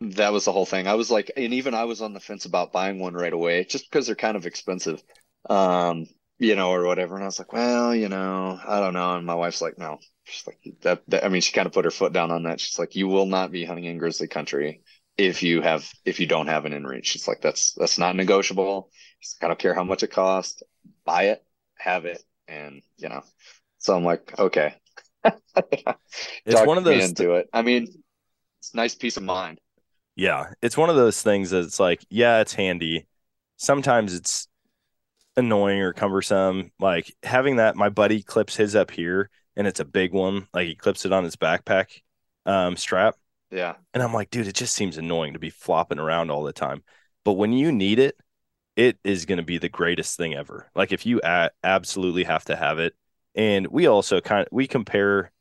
That 0.00 0.32
was 0.32 0.44
the 0.44 0.52
whole 0.52 0.66
thing. 0.66 0.88
I 0.88 0.94
was 0.94 1.10
like, 1.12 1.30
and 1.36 1.54
even 1.54 1.74
I 1.74 1.84
was 1.84 2.02
on 2.02 2.12
the 2.12 2.18
fence 2.20 2.44
about 2.44 2.72
buying 2.72 2.98
one 2.98 3.14
right 3.14 3.32
away, 3.32 3.64
just 3.64 3.88
because 3.88 4.06
they're 4.06 4.16
kind 4.16 4.36
of 4.36 4.46
expensive, 4.46 5.00
um, 5.48 6.06
you 6.38 6.56
know, 6.56 6.70
or 6.72 6.84
whatever. 6.84 7.14
And 7.14 7.22
I 7.22 7.26
was 7.26 7.38
like, 7.38 7.52
well, 7.52 7.94
you 7.94 8.08
know, 8.08 8.58
I 8.66 8.80
don't 8.80 8.94
know. 8.94 9.14
And 9.16 9.24
my 9.24 9.36
wife's 9.36 9.60
like, 9.62 9.78
no, 9.78 9.98
she's 10.24 10.44
like 10.46 10.58
that. 10.80 11.02
that 11.08 11.24
I 11.24 11.28
mean, 11.28 11.40
she 11.40 11.52
kind 11.52 11.66
of 11.66 11.72
put 11.72 11.84
her 11.84 11.92
foot 11.92 12.12
down 12.12 12.32
on 12.32 12.42
that. 12.44 12.58
She's 12.58 12.80
like, 12.80 12.96
you 12.96 13.06
will 13.06 13.26
not 13.26 13.52
be 13.52 13.64
hunting 13.64 13.84
in 13.84 13.98
grizzly 13.98 14.26
country 14.26 14.82
if 15.16 15.44
you 15.44 15.60
have 15.62 15.88
if 16.04 16.18
you 16.18 16.26
don't 16.26 16.48
have 16.48 16.64
an 16.64 16.72
inReach. 16.72 17.04
She's 17.04 17.28
like, 17.28 17.40
that's 17.40 17.72
that's 17.74 17.98
not 17.98 18.16
negotiable. 18.16 18.90
Like, 19.40 19.44
I 19.44 19.48
don't 19.48 19.58
care 19.60 19.74
how 19.74 19.84
much 19.84 20.02
it 20.02 20.08
costs, 20.10 20.64
buy 21.04 21.24
it, 21.26 21.44
have 21.78 22.06
it, 22.06 22.20
and 22.48 22.82
you 22.96 23.08
know. 23.08 23.22
So 23.78 23.96
I'm 23.96 24.04
like, 24.04 24.38
okay. 24.38 24.74
It's 26.44 26.56
Talked 26.56 26.66
one 26.66 26.78
of 26.78 26.84
those 26.84 27.04
into 27.04 27.34
it. 27.34 27.48
I 27.52 27.62
mean, 27.62 27.86
it's 28.58 28.74
nice 28.74 28.94
peace 28.94 29.16
of 29.16 29.22
mind. 29.22 29.60
Yeah, 30.16 30.52
it's 30.60 30.76
one 30.76 30.90
of 30.90 30.96
those 30.96 31.22
things 31.22 31.50
that 31.50 31.64
it's 31.64 31.80
like, 31.80 32.04
yeah, 32.10 32.40
it's 32.40 32.52
handy. 32.52 33.06
Sometimes 33.56 34.14
it's 34.14 34.48
annoying 35.36 35.80
or 35.80 35.92
cumbersome. 35.92 36.72
Like 36.78 37.14
having 37.22 37.56
that, 37.56 37.76
my 37.76 37.88
buddy 37.88 38.22
clips 38.22 38.56
his 38.56 38.76
up 38.76 38.90
here 38.90 39.30
and 39.56 39.66
it's 39.66 39.80
a 39.80 39.84
big 39.84 40.12
one. 40.12 40.48
Like 40.52 40.66
he 40.66 40.74
clips 40.74 41.04
it 41.04 41.12
on 41.12 41.24
his 41.24 41.36
backpack 41.36 42.00
um, 42.46 42.76
strap. 42.76 43.16
Yeah. 43.50 43.74
And 43.94 44.02
I'm 44.02 44.14
like, 44.14 44.30
dude, 44.30 44.48
it 44.48 44.54
just 44.54 44.74
seems 44.74 44.98
annoying 44.98 45.34
to 45.34 45.38
be 45.38 45.50
flopping 45.50 45.98
around 45.98 46.30
all 46.30 46.42
the 46.42 46.52
time. 46.52 46.82
But 47.24 47.34
when 47.34 47.52
you 47.52 47.70
need 47.72 47.98
it, 47.98 48.16
it 48.76 48.98
is 49.04 49.26
going 49.26 49.38
to 49.38 49.42
be 49.44 49.58
the 49.58 49.68
greatest 49.68 50.16
thing 50.16 50.34
ever. 50.34 50.70
Like 50.74 50.92
if 50.92 51.06
you 51.06 51.20
a- 51.24 51.50
absolutely 51.64 52.24
have 52.24 52.44
to 52.46 52.56
have 52.56 52.78
it. 52.78 52.94
And 53.34 53.66
we 53.68 53.86
also 53.86 54.20
kind 54.20 54.42
of 54.42 54.48
we 54.52 54.66
compare 54.66 55.32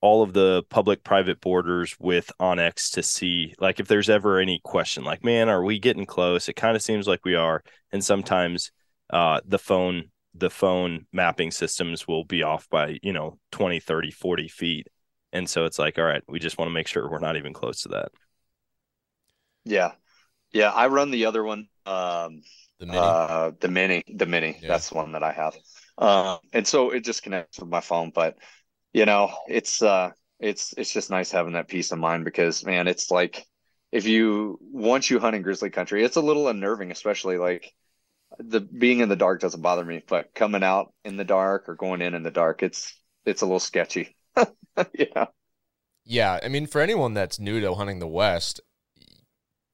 all 0.00 0.22
of 0.22 0.32
the 0.32 0.62
public 0.70 1.04
private 1.04 1.40
borders 1.40 1.96
with 1.98 2.30
onX 2.40 2.90
to 2.92 3.02
see 3.02 3.54
like 3.58 3.80
if 3.80 3.88
there's 3.88 4.10
ever 4.10 4.38
any 4.38 4.60
question 4.64 5.04
like 5.04 5.24
man 5.24 5.48
are 5.48 5.64
we 5.64 5.78
getting 5.78 6.06
close 6.06 6.48
it 6.48 6.54
kind 6.54 6.76
of 6.76 6.82
seems 6.82 7.08
like 7.08 7.24
we 7.24 7.34
are 7.34 7.62
and 7.92 8.04
sometimes 8.04 8.70
uh 9.10 9.40
the 9.46 9.58
phone 9.58 10.04
the 10.34 10.50
phone 10.50 11.06
mapping 11.12 11.50
systems 11.50 12.06
will 12.06 12.24
be 12.24 12.42
off 12.44 12.68
by 12.70 12.98
you 13.02 13.12
know 13.12 13.38
20 13.50 13.80
30 13.80 14.10
40 14.12 14.48
feet 14.48 14.86
and 15.32 15.48
so 15.48 15.64
it's 15.64 15.78
like 15.78 15.98
all 15.98 16.04
right 16.04 16.22
we 16.28 16.38
just 16.38 16.58
want 16.58 16.68
to 16.68 16.74
make 16.74 16.86
sure 16.86 17.10
we're 17.10 17.18
not 17.18 17.36
even 17.36 17.52
close 17.52 17.82
to 17.82 17.88
that 17.88 18.10
Yeah. 19.64 19.92
Yeah, 20.52 20.70
I 20.72 20.88
run 20.88 21.10
the 21.10 21.26
other 21.26 21.44
one. 21.44 21.68
Um 21.88 22.42
The 22.78 22.86
mini. 22.86 23.18
uh 23.18 23.52
the 23.60 23.68
mini, 23.68 24.04
the 24.08 24.26
mini. 24.26 24.60
Yeah. 24.60 24.68
That's 24.68 24.90
the 24.90 24.96
one 24.96 25.12
that 25.12 25.22
I 25.22 25.32
have. 25.32 25.56
Um 25.98 26.38
and 26.52 26.66
so 26.66 26.90
it 26.90 27.04
just 27.04 27.22
connects 27.22 27.58
with 27.60 27.68
my 27.68 27.80
phone, 27.80 28.10
but 28.14 28.36
you 28.92 29.06
know, 29.06 29.32
it's 29.48 29.82
uh 29.82 30.10
it's 30.40 30.74
it's 30.76 30.92
just 30.92 31.10
nice 31.10 31.30
having 31.30 31.54
that 31.54 31.68
peace 31.68 31.92
of 31.92 31.98
mind 31.98 32.24
because 32.24 32.64
man, 32.64 32.88
it's 32.88 33.10
like 33.10 33.46
if 33.92 34.06
you 34.06 34.58
once 34.62 35.10
you 35.10 35.18
hunt 35.20 35.36
in 35.36 35.42
grizzly 35.42 35.70
country, 35.70 36.04
it's 36.04 36.16
a 36.16 36.22
little 36.22 36.48
unnerving, 36.48 36.90
especially 36.92 37.38
like 37.38 37.72
the 38.38 38.60
being 38.60 39.00
in 39.00 39.08
the 39.08 39.16
dark 39.16 39.40
doesn't 39.40 39.62
bother 39.62 39.84
me, 39.84 40.02
but 40.06 40.34
coming 40.34 40.62
out 40.62 40.92
in 41.04 41.16
the 41.16 41.24
dark 41.24 41.68
or 41.68 41.74
going 41.76 42.02
in 42.02 42.14
in 42.14 42.22
the 42.22 42.30
dark, 42.30 42.62
it's 42.62 42.94
it's 43.26 43.42
a 43.42 43.46
little 43.46 43.60
sketchy. 43.60 44.16
yeah. 44.94 45.26
Yeah, 46.04 46.40
I 46.42 46.48
mean, 46.48 46.66
for 46.66 46.80
anyone 46.80 47.14
that's 47.14 47.38
new 47.38 47.60
to 47.60 47.74
hunting 47.74 47.98
the 47.98 48.08
West, 48.08 48.60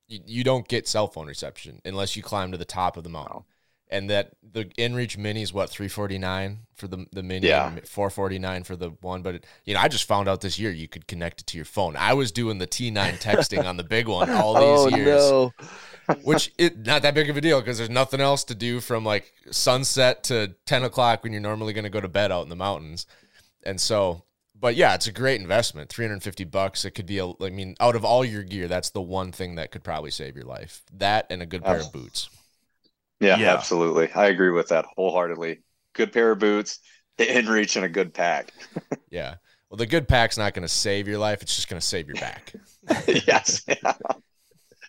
you, 0.09 0.21
you 0.27 0.45
don't 0.45 0.69
get 0.69 0.87
cell 0.89 1.07
phone 1.09 1.27
reception 1.27 1.81
unless 1.85 2.17
you 2.17 2.23
climb 2.23 2.53
to 2.53 2.59
the 2.59 2.65
top 2.65 2.97
of 2.97 3.05
the 3.05 3.11
mountain. 3.11 3.43
And 3.91 4.09
that 4.11 4.33
the 4.43 4.65
InReach 4.65 5.19
Mini 5.19 5.43
is 5.43 5.53
what 5.53 5.69
three 5.71 5.89
forty 5.89 6.19
nine 6.19 6.61
for 6.75 6.89
the 6.89 7.07
the 7.13 7.23
mini, 7.23 7.49
Yeah. 7.49 7.77
four 7.85 8.09
forty 8.11 8.39
nine 8.39 8.65
for 8.65 8.77
the 8.77 8.91
one. 9.03 9.23
But 9.23 9.35
it, 9.37 9.47
you 9.67 9.75
know, 9.75 9.81
I 9.81 9.89
just 9.89 10.09
found 10.09 10.27
out 10.27 10.41
this 10.41 10.59
year 10.59 10.71
you 10.73 10.89
could 10.89 11.07
connect 11.07 11.43
it 11.43 11.47
to 11.49 11.59
your 11.59 11.67
phone. 11.67 11.95
I 11.95 12.15
was 12.15 12.33
doing 12.33 12.59
the 12.59 12.67
T 12.67 12.91
nine 12.91 13.15
texting 13.19 13.65
on 13.65 13.77
the 13.77 13.85
big 13.85 14.09
one 14.09 14.31
all 14.31 14.57
Oh, 14.57 14.89
these 14.91 14.97
years, 14.99 15.21
which 16.25 16.51
it 16.59 16.79
not 16.85 17.03
that 17.03 17.15
big 17.15 17.29
of 17.31 17.37
a 17.37 17.41
deal 17.43 17.61
because 17.61 17.77
there's 17.79 17.91
nothing 17.91 18.21
else 18.21 18.43
to 18.45 18.55
do 18.55 18.81
from 18.81 19.05
like 19.05 19.33
sunset 19.51 20.25
to 20.25 20.55
ten 20.67 20.83
o'clock 20.83 21.23
when 21.23 21.33
you're 21.33 21.43
normally 21.43 21.73
going 21.75 21.85
to 21.85 21.91
go 21.91 22.01
to 22.01 22.09
bed 22.09 22.33
out 22.33 22.43
in 22.43 22.49
the 22.49 22.57
mountains. 22.57 23.07
And 23.65 23.81
so, 23.81 24.23
but 24.59 24.77
yeah, 24.77 24.95
it's 24.95 25.07
a 25.07 25.13
great 25.13 25.41
investment. 25.41 25.91
350 25.91 26.45
bucks. 26.45 26.85
It 26.85 26.93
could 26.93 27.07
be 27.07 27.19
a, 27.19 27.27
I 27.41 27.51
mean, 27.51 27.75
out 27.81 27.97
of 27.97 28.05
all 28.05 28.25
your 28.25 28.43
gear, 28.43 28.69
that's 28.69 28.91
the 28.91 29.03
one 29.03 29.33
thing 29.33 29.57
that 29.57 29.71
could 29.73 29.85
probably 29.85 30.11
save 30.11 30.37
your 30.37 30.45
life. 30.47 30.83
That 30.93 31.27
and 31.31 31.43
a 31.43 31.47
good 31.47 31.65
pair 31.65 31.81
of 31.81 31.93
boots. 31.93 32.31
Yeah, 33.21 33.39
Yeah. 33.39 33.47
absolutely. 33.47 34.11
I 34.13 34.27
agree 34.27 34.51
with 34.51 34.69
that 34.69 34.87
wholeheartedly. 34.97 35.63
Good 35.95 36.13
pair 36.13 36.33
of 36.33 36.39
boots, 36.39 36.81
the 37.17 37.27
inReach, 37.27 37.77
and 37.77 37.85
a 37.85 37.89
good 37.89 38.15
pack. 38.15 38.53
Yeah. 39.11 39.37
Well, 39.71 39.77
the 39.77 39.87
good 39.87 40.09
pack's 40.09 40.37
not 40.39 40.55
going 40.55 40.63
to 40.63 40.69
save 40.69 41.09
your 41.09 41.19
life. 41.19 41.43
It's 41.43 41.55
just 41.57 41.69
going 41.69 41.81
to 41.81 41.87
save 41.87 42.07
your 42.09 42.17
back. 42.17 42.55
yes. 43.07 43.63
Yeah. 43.69 43.93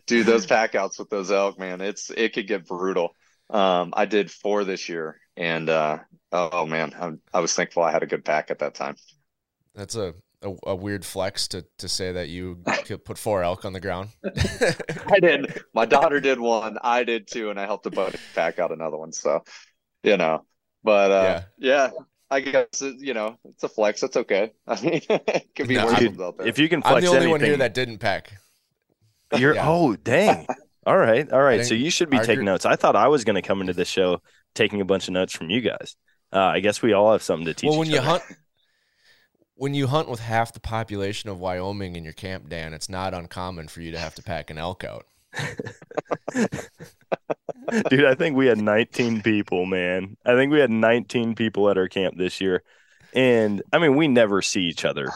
Dude, 0.08 0.28
those 0.28 0.46
pack 0.46 0.76
outs 0.76 1.00
with 1.00 1.10
those 1.10 1.32
elk, 1.32 1.58
man, 1.60 1.82
it's 1.82 2.12
it 2.12 2.34
could 2.34 2.48
get 2.48 2.68
brutal. 2.68 3.16
Um, 3.50 3.94
I 3.96 4.06
did 4.06 4.32
four 4.32 4.64
this 4.64 4.88
year, 4.88 5.20
and 5.36 5.70
uh, 5.70 6.00
oh 6.32 6.66
man, 6.66 6.94
I'm, 7.00 7.22
I 7.34 7.40
was 7.40 7.54
thankful 7.54 7.84
I 7.84 7.92
had 7.92 8.04
a 8.04 8.08
good 8.08 8.24
pack 8.26 8.52
at 8.52 8.60
that 8.60 8.76
time. 8.76 8.96
That's 9.76 9.96
a, 9.96 10.14
a, 10.42 10.54
a 10.68 10.76
weird 10.76 11.06
flex 11.06 11.48
to, 11.50 11.66
to 11.80 11.88
say 11.88 12.12
that 12.14 12.30
you 12.30 12.60
could 12.86 13.04
put 13.06 13.18
four 13.18 13.44
elk 13.44 13.66
on 13.66 13.74
the 13.74 13.80
ground. 13.80 14.10
I 15.08 15.20
did. 15.20 15.62
My 15.74 15.86
daughter 15.86 16.20
did 16.20 16.40
one. 16.40 16.78
I 16.82 17.04
did 17.04 17.28
two, 17.28 17.50
and 17.50 17.60
I 17.60 17.66
helped 17.66 17.86
a 17.86 17.92
buddy 17.92 18.18
pack 18.34 18.60
out 18.60 18.72
another 18.72 18.98
one. 18.98 19.12
So, 19.12 19.44
you 20.04 20.18
know, 20.18 20.46
but 20.84 21.12
uh, 21.12 21.42
yeah. 21.58 21.92
I 22.32 22.40
guess 22.40 22.82
you 22.82 23.14
know 23.14 23.38
it's 23.46 23.64
a 23.64 23.70
flex. 23.70 24.02
That's 24.02 24.18
okay. 24.18 24.52
I 24.68 24.82
mean, 24.82 25.02
it 25.10 25.48
could 25.56 25.68
be 25.68 25.76
No, 25.76 25.86
worse 25.86 26.02
I'm- 26.02 26.20
out 26.22 26.38
there. 26.40 26.48
if 26.48 26.58
you 26.58 26.68
can 26.68 26.82
flex, 26.82 26.96
I'm 26.96 27.02
the 27.02 27.08
only 27.08 27.18
anything, 27.18 27.32
one 27.32 27.42
here 27.42 27.58
that 27.58 27.74
didn't 27.76 28.00
pack. 28.00 28.34
You're 29.38 29.54
Yeah. 29.56 29.68
oh 29.70 29.96
dang. 29.96 30.48
All 30.88 30.98
right, 30.98 31.32
all 31.32 31.42
right. 31.42 31.66
So 31.66 31.74
you 31.76 31.90
should 31.90 32.10
be 32.10 32.18
taking 32.20 32.36
group- 32.36 32.46
notes. 32.46 32.66
I 32.66 32.76
thought 32.76 32.96
I 32.96 33.08
was 33.10 33.24
going 33.24 33.36
to 33.36 33.42
come 33.42 33.62
into 33.62 33.74
this 33.74 33.88
show 33.88 34.22
taking 34.54 34.82
a 34.82 34.86
bunch 34.86 35.08
of 35.08 35.14
notes 35.14 35.34
from 35.34 35.50
you 35.50 35.62
guys. 35.62 35.96
Uh, 36.34 36.40
I 36.40 36.60
guess 36.62 36.82
we 36.82 36.94
all 36.94 37.12
have 37.12 37.22
something 37.24 37.46
to 37.46 37.54
teach. 37.54 37.70
well, 37.70 37.80
when 37.80 37.88
each 37.88 37.94
you 37.94 38.02
hunt, 38.02 38.24
when 39.56 39.74
you 39.74 39.88
hunt 39.88 40.10
with 40.10 40.20
half 40.20 40.54
the 40.54 40.60
population 40.60 41.30
of 41.30 41.40
Wyoming 41.40 41.96
in 41.96 42.04
your 42.04 42.14
camp, 42.14 42.50
Dan, 42.50 42.74
it's 42.74 42.90
not 42.90 43.14
uncommon 43.14 43.68
for 43.68 43.82
you 43.82 43.92
to 43.92 44.00
have 44.00 44.16
to 44.16 44.24
pack 44.24 44.50
an 44.50 44.58
elk 44.58 44.84
out. 44.84 45.06
dude, 47.90 48.06
I 48.06 48.16
think 48.16 48.36
we 48.36 48.48
had 48.48 48.60
19 48.60 49.22
people, 49.22 49.66
man. 49.66 50.18
I 50.26 50.36
think 50.36 50.52
we 50.52 50.60
had 50.60 50.72
19 50.72 51.36
people 51.36 51.70
at 51.70 51.78
our 51.78 51.88
camp 51.88 52.18
this 52.18 52.40
year, 52.42 52.64
and 53.14 53.62
I 53.72 53.80
mean, 53.80 53.96
we 53.96 54.08
never 54.08 54.42
see 54.42 54.62
each 54.62 54.86
other 54.86 55.10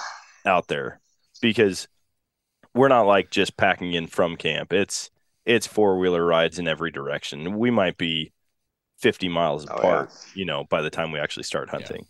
out 0.45 0.67
there 0.67 0.99
because 1.41 1.87
we're 2.73 2.87
not 2.87 3.07
like 3.07 3.29
just 3.31 3.57
packing 3.57 3.93
in 3.93 4.07
from 4.07 4.35
camp. 4.35 4.73
It's 4.73 5.09
it's 5.45 5.67
four 5.67 5.97
wheeler 5.97 6.25
rides 6.25 6.59
in 6.59 6.67
every 6.67 6.91
direction. 6.91 7.57
We 7.57 7.71
might 7.71 7.97
be 7.97 8.31
50 8.99 9.29
miles 9.29 9.65
Oh, 9.69 9.75
apart, 9.75 10.11
you 10.35 10.45
know, 10.45 10.65
by 10.69 10.81
the 10.81 10.89
time 10.89 11.11
we 11.11 11.19
actually 11.19 11.43
start 11.43 11.69
hunting. 11.69 12.01
Yeah, 12.01 12.07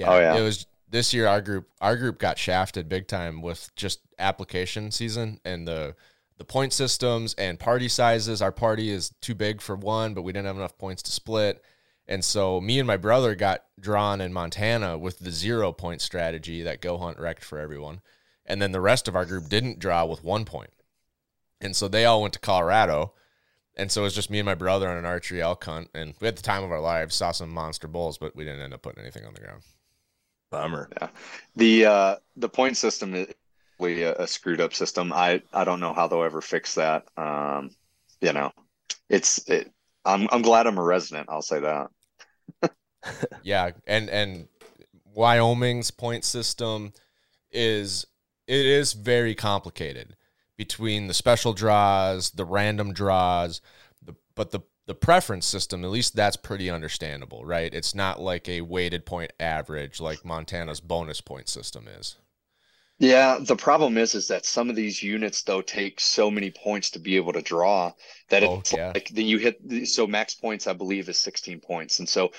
Oh, 0.00 0.18
yeah. 0.18 0.36
it 0.36 0.42
was 0.42 0.66
this 0.90 1.14
year. 1.14 1.26
Our 1.26 1.40
group, 1.40 1.68
our 1.80 1.96
group 1.96 2.18
got 2.18 2.38
shafted 2.38 2.88
big 2.88 3.06
time 3.06 3.42
with 3.42 3.70
just 3.76 4.00
application 4.18 4.90
season 4.90 5.40
and 5.44 5.66
the 5.66 5.94
the 6.36 6.44
point 6.44 6.72
systems 6.72 7.34
and 7.34 7.60
party 7.60 7.88
sizes. 7.88 8.42
Our 8.42 8.52
party 8.52 8.90
is 8.90 9.10
too 9.20 9.34
big 9.34 9.60
for 9.60 9.76
one, 9.76 10.14
but 10.14 10.22
we 10.22 10.32
didn't 10.32 10.46
have 10.46 10.56
enough 10.56 10.76
points 10.78 11.02
to 11.04 11.12
split. 11.12 11.62
And 12.06 12.24
so 12.24 12.60
me 12.60 12.78
and 12.78 12.86
my 12.86 12.96
brother 12.96 13.34
got 13.34 13.64
drawn 13.80 14.20
in 14.20 14.32
Montana 14.32 14.98
with 14.98 15.20
the 15.20 15.30
zero 15.30 15.72
point 15.72 16.00
strategy 16.00 16.62
that 16.62 16.82
Go 16.82 16.98
Hunt 16.98 17.18
wrecked 17.18 17.44
for 17.44 17.58
everyone. 17.58 18.00
And 18.44 18.60
then 18.60 18.72
the 18.72 18.80
rest 18.80 19.08
of 19.08 19.16
our 19.16 19.24
group 19.24 19.48
didn't 19.48 19.78
draw 19.78 20.04
with 20.04 20.24
one 20.24 20.44
point. 20.44 20.70
And 21.60 21.74
so 21.74 21.88
they 21.88 22.04
all 22.04 22.20
went 22.20 22.34
to 22.34 22.40
Colorado. 22.40 23.14
And 23.76 23.90
so 23.90 24.02
it 24.02 24.04
was 24.04 24.14
just 24.14 24.30
me 24.30 24.38
and 24.38 24.46
my 24.46 24.54
brother 24.54 24.88
on 24.88 24.98
an 24.98 25.06
archery 25.06 25.40
elk 25.40 25.64
hunt. 25.64 25.88
And 25.94 26.14
we 26.20 26.26
had 26.26 26.36
the 26.36 26.42
time 26.42 26.62
of 26.62 26.70
our 26.70 26.80
lives, 26.80 27.14
saw 27.14 27.32
some 27.32 27.50
monster 27.50 27.88
bulls, 27.88 28.18
but 28.18 28.36
we 28.36 28.44
didn't 28.44 28.60
end 28.60 28.74
up 28.74 28.82
putting 28.82 29.02
anything 29.02 29.24
on 29.24 29.34
the 29.34 29.40
ground. 29.40 29.62
Bummer. 30.54 30.88
The 31.56 31.86
uh 31.86 32.16
the 32.36 32.48
point 32.48 32.76
system 32.76 33.14
is, 33.14 33.28
a, 33.80 34.14
a, 34.18 34.26
screwed 34.26 34.60
up 34.60 34.74
system. 34.74 35.12
I 35.12 35.42
I 35.52 35.64
don't 35.64 35.80
know 35.80 35.92
how 35.92 36.06
they'll 36.06 36.22
ever 36.22 36.40
fix 36.40 36.74
that. 36.74 37.04
Um, 37.16 37.70
you 38.20 38.32
know, 38.32 38.52
it's 39.08 39.46
it, 39.48 39.72
I'm 40.04 40.28
I'm 40.30 40.42
glad 40.42 40.66
I'm 40.66 40.78
a 40.78 40.82
resident. 40.82 41.28
I'll 41.28 41.42
say 41.42 41.60
that. 41.60 41.90
yeah, 43.42 43.70
and 43.86 44.08
and 44.08 44.48
Wyoming's 45.04 45.90
point 45.90 46.24
system 46.24 46.92
is 47.50 48.06
it 48.46 48.66
is 48.66 48.92
very 48.92 49.34
complicated 49.34 50.16
between 50.56 51.06
the 51.06 51.14
special 51.14 51.52
draws, 51.52 52.30
the 52.30 52.44
random 52.44 52.92
draws, 52.92 53.60
the 54.02 54.14
but 54.34 54.50
the 54.50 54.60
the 54.86 54.94
preference 54.94 55.46
system, 55.46 55.84
at 55.84 55.90
least 55.90 56.14
that's 56.14 56.36
pretty 56.36 56.68
understandable, 56.68 57.44
right? 57.44 57.72
It's 57.72 57.94
not 57.94 58.20
like 58.20 58.48
a 58.48 58.60
weighted 58.60 59.06
point 59.06 59.32
average 59.40 60.00
like 60.00 60.24
Montana's 60.24 60.80
bonus 60.80 61.20
point 61.20 61.48
system 61.48 61.88
is. 61.88 62.16
Yeah, 62.98 63.38
the 63.40 63.56
problem 63.56 63.98
is 63.98 64.14
is 64.14 64.28
that 64.28 64.46
some 64.46 64.70
of 64.70 64.76
these 64.76 65.02
units 65.02 65.42
though 65.42 65.62
take 65.62 65.98
so 65.98 66.30
many 66.30 66.50
points 66.50 66.90
to 66.90 67.00
be 67.00 67.16
able 67.16 67.32
to 67.32 67.42
draw 67.42 67.92
that 68.28 68.44
oh, 68.44 68.60
it's 68.60 68.72
yeah. 68.72 68.92
like 68.94 69.08
then 69.12 69.26
you 69.26 69.38
hit 69.38 69.88
so 69.88 70.06
max 70.06 70.34
points 70.34 70.68
I 70.68 70.74
believe 70.74 71.08
is 71.08 71.18
16 71.18 71.60
points. 71.60 71.98
And 71.98 72.08
so 72.08 72.30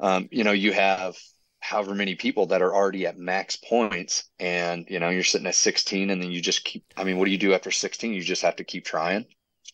um, 0.00 0.28
you 0.30 0.44
know, 0.44 0.52
you 0.52 0.72
have 0.72 1.16
however 1.60 1.94
many 1.94 2.14
people 2.14 2.46
that 2.46 2.60
are 2.60 2.74
already 2.74 3.06
at 3.06 3.16
max 3.16 3.56
points 3.56 4.24
and 4.38 4.84
you 4.90 4.98
know, 4.98 5.08
you're 5.08 5.22
sitting 5.22 5.46
at 5.46 5.54
16 5.54 6.10
and 6.10 6.20
then 6.20 6.30
you 6.30 6.42
just 6.42 6.64
keep 6.64 6.84
I 6.96 7.04
mean, 7.04 7.16
what 7.16 7.24
do 7.24 7.30
you 7.30 7.38
do 7.38 7.54
after 7.54 7.70
16? 7.70 8.12
You 8.12 8.22
just 8.22 8.42
have 8.42 8.56
to 8.56 8.64
keep 8.64 8.84
trying. 8.84 9.24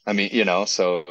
I 0.07 0.13
mean, 0.13 0.31
you 0.33 0.45
know, 0.45 0.67
so 0.67 1.05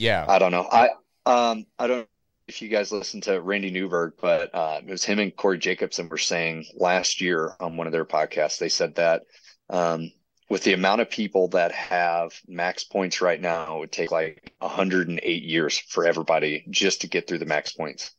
yeah. 0.00 0.24
I 0.26 0.38
don't 0.38 0.50
know. 0.50 0.66
I 0.70 0.88
um 1.26 1.66
I 1.78 1.86
don't 1.86 2.08
if 2.48 2.62
you 2.62 2.68
guys 2.68 2.90
listen 2.90 3.20
to 3.22 3.40
Randy 3.40 3.70
Newberg, 3.70 4.14
but 4.20 4.52
uh, 4.52 4.80
it 4.84 4.90
was 4.90 5.04
him 5.04 5.20
and 5.20 5.34
Corey 5.36 5.58
Jacobsen 5.58 6.08
were 6.08 6.18
saying 6.18 6.66
last 6.74 7.20
year 7.20 7.52
on 7.60 7.76
one 7.76 7.86
of 7.86 7.92
their 7.92 8.04
podcasts. 8.04 8.58
They 8.58 8.70
said 8.70 8.96
that 8.96 9.22
um, 9.68 10.10
with 10.48 10.64
the 10.64 10.72
amount 10.72 11.00
of 11.00 11.10
people 11.10 11.48
that 11.48 11.70
have 11.70 12.32
max 12.48 12.82
points 12.82 13.20
right 13.20 13.40
now, 13.40 13.76
it 13.76 13.80
would 13.80 13.92
take 13.92 14.10
like 14.10 14.52
108 14.58 15.42
years 15.44 15.78
for 15.78 16.06
everybody 16.06 16.64
just 16.70 17.02
to 17.02 17.06
get 17.06 17.28
through 17.28 17.38
the 17.38 17.46
max 17.46 17.72
points. 17.72 18.10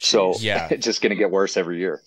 So 0.00 0.34
yeah, 0.38 0.68
it's 0.70 0.84
just 0.84 1.00
going 1.00 1.10
to 1.10 1.16
get 1.16 1.30
worse 1.30 1.56
every 1.56 1.78
year. 1.78 2.02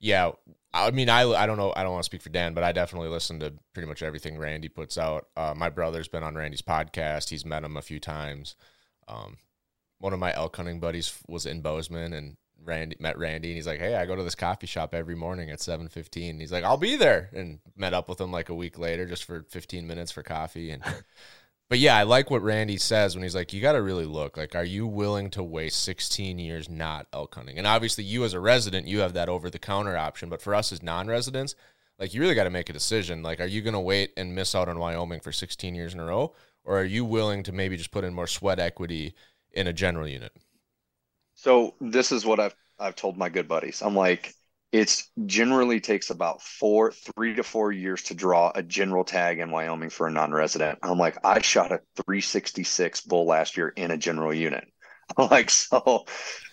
Yeah, 0.00 0.32
I 0.74 0.90
mean, 0.90 1.08
I 1.08 1.22
I 1.28 1.46
don't 1.46 1.58
know. 1.58 1.72
I 1.76 1.82
don't 1.82 1.92
want 1.92 2.02
to 2.02 2.06
speak 2.06 2.22
for 2.22 2.30
Dan, 2.30 2.54
but 2.54 2.64
I 2.64 2.72
definitely 2.72 3.08
listen 3.08 3.40
to 3.40 3.52
pretty 3.74 3.88
much 3.88 4.02
everything 4.02 4.38
Randy 4.38 4.68
puts 4.68 4.96
out. 4.96 5.28
Uh, 5.36 5.54
my 5.56 5.68
brother's 5.68 6.08
been 6.08 6.22
on 6.22 6.34
Randy's 6.34 6.62
podcast. 6.62 7.28
He's 7.28 7.44
met 7.44 7.64
him 7.64 7.76
a 7.76 7.82
few 7.82 8.00
times. 8.00 8.56
Um, 9.06 9.36
one 9.98 10.12
of 10.12 10.18
my 10.18 10.34
elk 10.34 10.56
hunting 10.56 10.80
buddies 10.80 11.18
was 11.28 11.46
in 11.46 11.60
Bozeman 11.60 12.12
and 12.12 12.36
Randy 12.64 12.96
met 13.00 13.18
Randy 13.18 13.48
and 13.48 13.56
he's 13.56 13.66
like, 13.66 13.80
Hey, 13.80 13.96
I 13.96 14.06
go 14.06 14.16
to 14.16 14.22
this 14.22 14.34
coffee 14.34 14.66
shop 14.66 14.94
every 14.94 15.14
morning 15.14 15.50
at 15.50 15.60
seven 15.60 15.88
fifteen. 15.88 16.40
He's 16.40 16.52
like, 16.52 16.64
I'll 16.64 16.76
be 16.76 16.96
there 16.96 17.28
and 17.32 17.58
met 17.76 17.94
up 17.94 18.08
with 18.08 18.20
him 18.20 18.32
like 18.32 18.48
a 18.48 18.54
week 18.54 18.78
later 18.78 19.06
just 19.06 19.24
for 19.24 19.44
fifteen 19.50 19.86
minutes 19.86 20.12
for 20.12 20.22
coffee 20.22 20.70
and 20.70 20.82
but 21.72 21.78
yeah, 21.78 21.96
I 21.96 22.02
like 22.02 22.30
what 22.30 22.42
Randy 22.42 22.76
says 22.76 23.14
when 23.14 23.22
he's 23.22 23.34
like, 23.34 23.54
You 23.54 23.62
gotta 23.62 23.80
really 23.80 24.04
look. 24.04 24.36
Like, 24.36 24.54
are 24.54 24.62
you 24.62 24.86
willing 24.86 25.30
to 25.30 25.42
waste 25.42 25.82
sixteen 25.82 26.38
years 26.38 26.68
not 26.68 27.06
elk 27.14 27.34
hunting? 27.34 27.56
And 27.56 27.66
obviously 27.66 28.04
you 28.04 28.26
as 28.26 28.34
a 28.34 28.40
resident, 28.40 28.86
you 28.86 28.98
have 28.98 29.14
that 29.14 29.30
over 29.30 29.48
the 29.48 29.58
counter 29.58 29.96
option. 29.96 30.28
But 30.28 30.42
for 30.42 30.54
us 30.54 30.70
as 30.70 30.82
non 30.82 31.06
residents, 31.06 31.54
like 31.98 32.12
you 32.12 32.20
really 32.20 32.34
gotta 32.34 32.50
make 32.50 32.68
a 32.68 32.74
decision. 32.74 33.22
Like, 33.22 33.40
are 33.40 33.46
you 33.46 33.62
gonna 33.62 33.80
wait 33.80 34.12
and 34.18 34.34
miss 34.34 34.54
out 34.54 34.68
on 34.68 34.78
Wyoming 34.78 35.20
for 35.20 35.32
sixteen 35.32 35.74
years 35.74 35.94
in 35.94 36.00
a 36.00 36.04
row? 36.04 36.34
Or 36.62 36.78
are 36.78 36.84
you 36.84 37.06
willing 37.06 37.42
to 37.44 37.52
maybe 37.52 37.78
just 37.78 37.90
put 37.90 38.04
in 38.04 38.12
more 38.12 38.26
sweat 38.26 38.58
equity 38.58 39.14
in 39.52 39.66
a 39.66 39.72
general 39.72 40.06
unit? 40.06 40.32
So 41.36 41.72
this 41.80 42.12
is 42.12 42.26
what 42.26 42.38
I've 42.38 42.54
I've 42.78 42.96
told 42.96 43.16
my 43.16 43.30
good 43.30 43.48
buddies. 43.48 43.80
I'm 43.80 43.96
like, 43.96 44.34
it's 44.72 45.10
generally 45.26 45.80
takes 45.80 46.08
about 46.08 46.40
four, 46.40 46.92
three 46.92 47.34
to 47.34 47.42
four 47.42 47.70
years 47.70 48.04
to 48.04 48.14
draw 48.14 48.50
a 48.54 48.62
general 48.62 49.04
tag 49.04 49.38
in 49.38 49.50
Wyoming 49.50 49.90
for 49.90 50.06
a 50.06 50.10
non-resident. 50.10 50.78
I'm 50.82 50.98
like, 50.98 51.18
I 51.22 51.42
shot 51.42 51.72
a 51.72 51.80
366 51.96 53.02
bull 53.02 53.26
last 53.26 53.58
year 53.58 53.68
in 53.68 53.90
a 53.90 53.98
general 53.98 54.32
unit. 54.32 54.64
I'm 55.16 55.28
like, 55.28 55.50
so, 55.50 56.06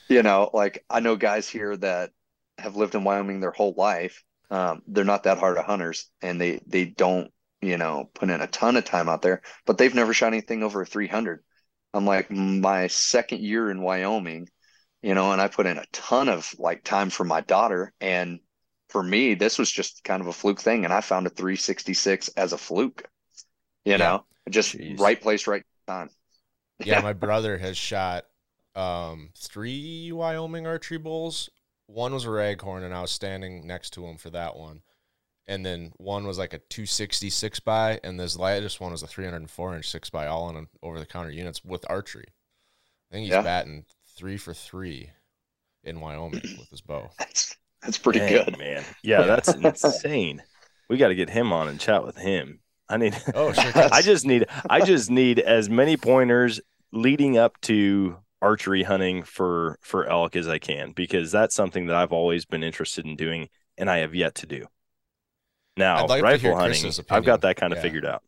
you 0.10 0.22
know, 0.22 0.50
like 0.54 0.84
I 0.90 1.00
know 1.00 1.16
guys 1.16 1.48
here 1.48 1.78
that 1.78 2.12
have 2.58 2.76
lived 2.76 2.94
in 2.94 3.06
Wyoming 3.06 3.40
their 3.40 3.52
whole 3.52 3.74
life. 3.78 4.22
Um, 4.52 4.82
they're 4.88 5.06
not 5.06 5.24
that 5.24 5.38
hard 5.38 5.58
of 5.58 5.66
hunters, 5.66 6.10
and 6.22 6.42
they 6.42 6.60
they 6.68 6.86
don't, 6.86 7.32
you 7.62 7.78
know, 7.78 8.10
put 8.16 8.30
in 8.30 8.42
a 8.42 8.48
ton 8.48 8.76
of 8.76 8.84
time 8.84 9.08
out 9.08 9.22
there, 9.22 9.42
but 9.66 9.78
they've 9.78 9.94
never 9.96 10.14
shot 10.14 10.34
anything 10.34 10.64
over 10.64 10.84
300. 10.84 11.42
I'm 11.94 12.06
like 12.06 12.30
my 12.32 12.88
second 12.88 13.42
year 13.42 13.70
in 13.72 13.82
Wyoming, 13.82 14.50
you 15.02 15.14
know, 15.14 15.32
and 15.32 15.42
I 15.42 15.48
put 15.48 15.66
in 15.66 15.78
a 15.78 15.86
ton 15.92 16.30
of 16.30 16.54
like 16.58 16.84
time 16.84 17.10
for 17.10 17.24
my 17.24 17.42
daughter. 17.42 17.94
And 18.02 18.40
for 18.90 19.04
me, 19.04 19.36
this 19.36 19.58
was 19.58 19.72
just 19.72 20.04
kind 20.04 20.22
of 20.22 20.28
a 20.28 20.34
fluke 20.34 20.60
thing. 20.60 20.86
And 20.86 20.94
I 20.94 21.02
found 21.02 21.28
a 21.28 21.30
366 21.30 22.30
as 22.30 22.54
a 22.54 22.58
fluke, 22.58 23.04
you 23.86 23.92
yeah. 23.92 23.98
know, 23.98 24.26
just 24.50 24.78
Jeez. 24.78 25.00
right 25.00 25.20
place, 25.20 25.48
right 25.48 25.64
time. 25.88 26.10
Yeah, 26.82 27.00
yeah, 27.00 27.02
my 27.02 27.12
brother 27.12 27.58
has 27.58 27.76
shot 27.78 28.24
um, 28.74 29.32
three 29.38 30.14
Wyoming 30.14 30.66
archery 30.66 30.98
bulls. 30.98 31.50
One 31.88 32.14
was 32.14 32.24
a 32.24 32.30
raghorn, 32.30 32.84
and 32.84 32.94
I 32.94 33.02
was 33.02 33.12
standing 33.12 33.68
next 33.68 33.90
to 33.96 34.06
him 34.06 34.16
for 34.16 34.30
that 34.30 34.56
one 34.56 34.82
and 35.50 35.66
then 35.66 35.92
one 35.98 36.28
was 36.28 36.38
like 36.38 36.54
a 36.54 36.60
266 36.60 37.60
by, 37.62 38.00
and 38.04 38.20
this 38.20 38.38
latest 38.38 38.80
one 38.80 38.92
was 38.92 39.02
a 39.02 39.08
304 39.08 39.76
inch 39.76 39.90
six 39.90 40.08
by, 40.08 40.28
all 40.28 40.48
in 40.52 40.68
over 40.84 41.00
the 41.00 41.08
counter 41.08 41.32
units 41.32 41.66
with 41.66 41.84
archery. 41.90 42.28
I 43.10 43.16
think 43.16 43.24
he's 43.24 43.32
yeah. 43.32 43.42
batting 43.42 43.86
three 44.20 44.38
for 44.38 44.54
three 44.54 45.10
in 45.84 46.02
Wyoming 46.02 46.42
with 46.60 46.70
his 46.70 46.82
bow. 46.82 47.10
That's 47.20 47.56
that's 47.82 47.98
pretty 47.98 48.20
Dang, 48.20 48.44
good, 48.44 48.58
man. 48.58 48.84
Yeah, 49.04 49.22
that's 49.22 49.48
insane. 49.56 50.44
We 50.90 50.98
got 50.98 51.08
to 51.08 51.16
get 51.16 51.30
him 51.30 51.54
on 51.54 51.70
and 51.70 51.80
chat 51.80 52.04
with 52.04 52.18
him. 52.18 52.60
I 52.90 52.98
need. 52.98 53.18
Oh, 53.34 53.54
sure. 53.54 53.72
I 53.76 54.02
just 54.02 54.26
need. 54.26 54.48
I 54.70 54.82
just 54.82 55.10
need 55.10 55.40
as 55.40 55.70
many 55.70 55.96
pointers 55.96 56.60
leading 56.92 57.38
up 57.38 57.60
to 57.62 58.18
archery 58.42 58.84
hunting 58.84 59.24
for 59.24 59.80
for 59.82 60.10
elk 60.10 60.36
as 60.36 60.50
I 60.50 60.60
can 60.60 60.92
because 60.92 61.32
that's 61.32 61.56
something 61.56 61.86
that 61.86 61.96
I've 61.96 62.12
always 62.12 62.44
been 62.44 62.64
interested 62.64 63.06
in 63.06 63.16
doing 63.16 63.48
and 63.78 63.90
I 63.90 64.00
have 64.00 64.14
yet 64.14 64.36
to 64.36 64.46
do. 64.46 64.66
Now, 65.78 66.06
like 66.06 66.22
rifle 66.22 66.58
hunting, 66.58 66.92
I've 67.10 67.24
got 67.24 67.42
that 67.42 67.56
kind 67.56 67.72
of 67.72 67.78
yeah. 67.78 67.84
figured 67.84 68.06
out. 68.06 68.24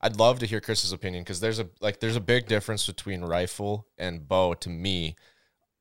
I'd 0.00 0.16
love 0.16 0.38
to 0.38 0.46
hear 0.46 0.60
Chris's 0.60 0.92
opinion 0.92 1.24
because 1.24 1.40
there's 1.40 1.58
a 1.58 1.68
like 1.80 2.00
there's 2.00 2.16
a 2.16 2.20
big 2.20 2.46
difference 2.46 2.86
between 2.86 3.22
rifle 3.22 3.86
and 3.98 4.26
bow 4.26 4.54
to 4.54 4.70
me. 4.70 5.16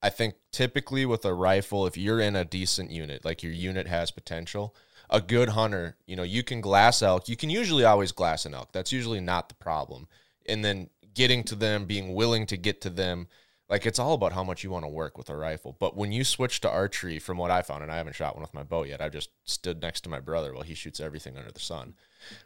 I 0.02 0.10
think 0.10 0.36
typically 0.52 1.06
with 1.06 1.26
a 1.26 1.34
rifle, 1.34 1.86
if 1.86 1.98
you're 1.98 2.20
in 2.20 2.36
a 2.36 2.46
decent 2.46 2.92
unit, 2.92 3.26
like 3.26 3.44
your 3.44 3.52
unit 3.52 3.88
has 3.88 4.12
potential, 4.12 4.76
a 5.10 5.20
good 5.20 5.50
hunter, 5.50 5.98
you 6.06 6.16
know, 6.16 6.24
you 6.24 6.44
can 6.44 6.62
glass 6.62 7.02
elk. 7.02 7.28
You 7.28 7.36
can 7.36 7.50
usually 7.50 7.84
always 7.84 8.12
glass 8.12 8.46
an 8.46 8.54
elk. 8.54 8.72
That's 8.72 8.92
usually 8.92 9.20
not 9.20 9.50
the 9.50 9.56
problem. 9.56 10.08
And 10.48 10.64
then 10.64 10.90
getting 11.14 11.44
to 11.46 11.56
them, 11.56 11.86
being 11.86 12.14
willing 12.14 12.46
to 12.48 12.58
get 12.58 12.82
to 12.82 12.90
them, 12.90 13.28
like 13.70 13.86
it's 13.86 14.00
all 14.00 14.14
about 14.14 14.34
how 14.34 14.44
much 14.44 14.64
you 14.64 14.72
want 14.72 14.86
to 14.86 14.90
work 14.90 15.18
with 15.18 15.30
a 15.30 15.36
rifle. 15.36 15.76
But 15.80 15.96
when 15.96 16.12
you 16.12 16.24
switch 16.24 16.62
to 16.62 16.70
archery, 16.70 17.20
from 17.20 17.38
what 17.38 17.52
I 17.52 17.62
found, 17.62 17.84
and 17.84 17.92
I 17.92 17.98
haven't 17.98 18.16
shot 18.16 18.36
one 18.36 18.42
with 18.42 18.54
my 18.54 18.64
bow 18.64 18.84
yet, 18.84 19.02
I've 19.02 19.12
just 19.12 19.30
stood 19.44 19.82
next 19.82 20.02
to 20.02 20.10
my 20.10 20.20
brother 20.20 20.54
while 20.54 20.64
he 20.64 20.74
shoots 20.74 21.00
everything 21.00 21.38
under 21.38 21.52
the 21.52 21.60
sun. 21.60 21.96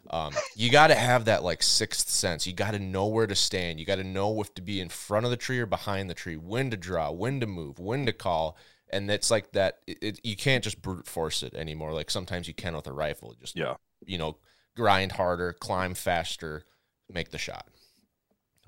Um, 0.10 0.34
you 0.56 0.70
got 0.70 0.88
to 0.88 0.96
have 0.96 1.26
that 1.26 1.44
like 1.44 1.64
sixth 1.64 2.10
sense. 2.10 2.46
You 2.46 2.54
got 2.54 2.72
to 2.72 2.80
know 2.80 3.08
where 3.08 3.28
to 3.28 3.36
stand. 3.36 3.80
You 3.80 3.86
got 3.86 3.96
to 3.96 4.04
know 4.04 4.40
if 4.42 4.54
to 4.56 4.62
be 4.62 4.80
in 4.80 4.90
front 4.90 5.26
of 5.26 5.32
the 5.32 5.38
tree 5.38 5.60
or 5.60 5.66
behind 5.66 6.10
the 6.10 6.14
tree, 6.14 6.38
when 6.38 6.70
to 6.72 6.78
draw, 6.78 7.12
when 7.12 7.40
to 7.40 7.48
move, 7.48 7.80
when 7.80 8.06
to 8.06 8.14
call. 8.14 8.58
And 8.92 9.10
it's 9.10 9.32
like 9.32 9.52
that. 9.54 9.80
It, 9.88 9.98
it, 10.02 10.20
you 10.24 10.36
can't 10.36 10.64
just 10.64 10.82
brute 10.82 11.08
force 11.08 11.42
it 11.42 11.54
anymore. 11.56 11.94
Like 11.94 12.12
sometimes 12.12 12.48
you 12.48 12.54
can 12.54 12.76
with 12.76 12.88
a 12.88 12.94
rifle. 12.94 13.36
Just 13.40 13.56
yeah, 13.56 13.76
you 14.06 14.18
know, 14.18 14.38
grind 14.76 15.14
harder, 15.14 15.54
climb 15.54 15.96
faster, 15.96 16.64
make 17.12 17.32
the 17.32 17.38
shot. 17.38 17.68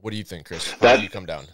What 0.01 0.11
do 0.11 0.17
you 0.17 0.23
think, 0.23 0.47
Chris? 0.47 0.71
How 0.71 0.77
that, 0.79 0.97
do 0.97 1.03
you 1.03 1.09
come 1.09 1.25
down? 1.25 1.45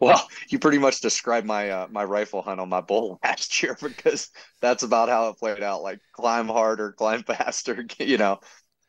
Well, 0.00 0.28
you 0.48 0.58
pretty 0.58 0.78
much 0.78 1.00
described 1.00 1.46
my 1.46 1.70
uh, 1.70 1.88
my 1.90 2.04
rifle 2.04 2.42
hunt 2.42 2.60
on 2.60 2.68
my 2.68 2.80
bull 2.80 3.18
last 3.24 3.62
year 3.62 3.76
because 3.80 4.30
that's 4.60 4.82
about 4.82 5.08
how 5.08 5.28
it 5.28 5.38
played 5.38 5.62
out. 5.62 5.82
Like 5.82 6.00
climb 6.12 6.48
harder, 6.48 6.92
climb 6.92 7.22
faster. 7.24 7.84
You 7.98 8.18
know, 8.18 8.40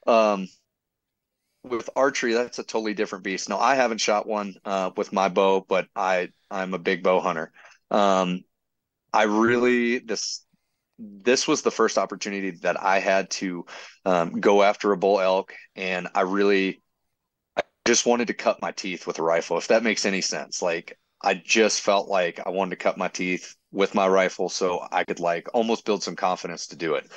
um, 0.08 0.48
with 1.64 1.90
archery, 1.96 2.34
that's 2.34 2.60
a 2.60 2.64
totally 2.64 2.94
different 2.94 3.24
beast. 3.24 3.50
Now, 3.50 3.58
I 3.60 3.76
haven't 3.76 4.00
shot 4.00 4.28
one 4.28 4.56
uh, 4.66 4.92
with 4.96 5.12
my 5.12 5.30
bow, 5.30 5.66
but 5.68 5.88
I 5.96 6.30
I'm 6.52 6.74
a 6.74 6.80
big 6.80 7.02
bow 7.04 7.20
hunter. 7.20 7.52
Um, 7.90 8.44
I 9.14 9.24
really 9.24 10.00
this 10.00 10.46
this 11.00 11.48
was 11.48 11.64
the 11.64 11.72
first 11.72 11.98
opportunity 11.98 12.52
that 12.64 12.82
I 12.82 13.00
had 13.00 13.30
to 13.32 13.66
um, 14.06 14.40
go 14.42 14.64
after 14.64 14.94
a 14.94 14.98
bull 14.98 15.22
elk, 15.22 15.54
and 15.76 16.10
I 16.16 16.22
really 16.22 16.84
just 17.86 18.06
wanted 18.06 18.28
to 18.28 18.34
cut 18.34 18.62
my 18.62 18.72
teeth 18.72 19.08
with 19.08 19.20
a 19.20 19.24
rifle, 19.24 19.58
if 19.58 19.68
that 19.68 19.84
makes 19.84 20.06
any 20.06 20.22
sense. 20.22 20.62
Like 20.62 20.98
I 21.22 21.36
just 21.36 21.82
felt 21.82 22.08
like 22.08 22.40
I 22.46 22.50
wanted 22.50 22.72
to 22.72 22.84
cut 22.84 22.98
my 22.98 23.08
teeth 23.08 23.56
with 23.72 23.96
my 23.96 24.08
rifle 24.08 24.50
so 24.50 24.86
I 24.92 25.04
could 25.04 25.20
like 25.20 25.48
almost 25.54 25.86
build 25.86 26.04
some 26.04 26.16
confidence 26.16 26.68
to 26.68 26.76
do 26.76 26.96
it. 26.96 27.10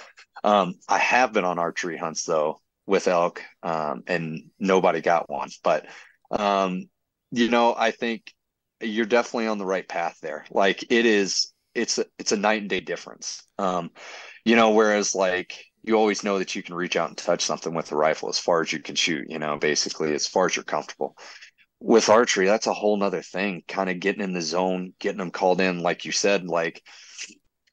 Um, 0.45 0.75
I 0.89 0.99
have 0.99 1.33
been 1.33 1.45
on 1.45 1.59
archery 1.59 1.97
hunts 1.97 2.25
though 2.25 2.61
with 2.87 3.09
elk, 3.09 3.43
um, 3.63 4.03
and 4.07 4.51
nobody 4.59 5.01
got 5.01 5.29
one. 5.29 5.51
But 5.63 5.87
um, 6.31 6.85
you 7.31 7.49
know, 7.49 7.75
I 7.77 7.91
think 7.91 8.33
you're 8.81 9.07
definitely 9.07 9.49
on 9.49 9.59
the 9.59 9.67
right 9.67 9.89
path 9.89 10.19
there. 10.23 10.45
Like 10.51 10.85
it 10.91 11.07
is, 11.07 11.53
it's 11.75 11.99
a, 11.99 12.07
it's 12.19 12.33
a 12.33 12.37
night 12.37 12.61
and 12.61 12.71
day 12.71 12.81
difference. 12.81 13.43
Um, 13.59 13.91
you 14.45 14.57
know, 14.57 14.71
whereas 14.71 15.15
like 15.15 15.65
you 15.89 15.97
always 15.97 16.23
know 16.23 16.39
that 16.39 16.55
you 16.55 16.63
can 16.63 16.75
reach 16.75 16.97
out 16.97 17.09
and 17.09 17.19
touch 17.19 17.43
something 17.43 17.75
with 17.75 17.87
the 17.87 17.97
rifle 17.97 18.29
as 18.29 18.39
far 18.39 18.61
as 18.61 18.73
you 18.73 18.81
can 18.81 18.95
shoot, 18.95 19.29
you 19.29 19.39
know, 19.39 19.57
basically 19.59 20.15
as 20.15 20.27
far 20.27 20.47
as 20.47 20.55
you're 20.55 20.65
comfortable. 20.65 21.17
With 21.81 22.09
archery, 22.09 22.47
that's 22.47 22.67
a 22.67 22.75
whole 22.75 22.97
nother 22.97 23.23
thing, 23.23 23.63
kind 23.67 23.89
of 23.91 24.01
getting 24.01 24.23
in 24.23 24.33
the 24.33 24.43
zone, 24.43 24.93
getting 24.99 25.19
them 25.19 25.31
called 25.31 25.61
in, 25.61 25.81
like 25.81 26.05
you 26.05 26.13
said, 26.13 26.45
like 26.45 26.83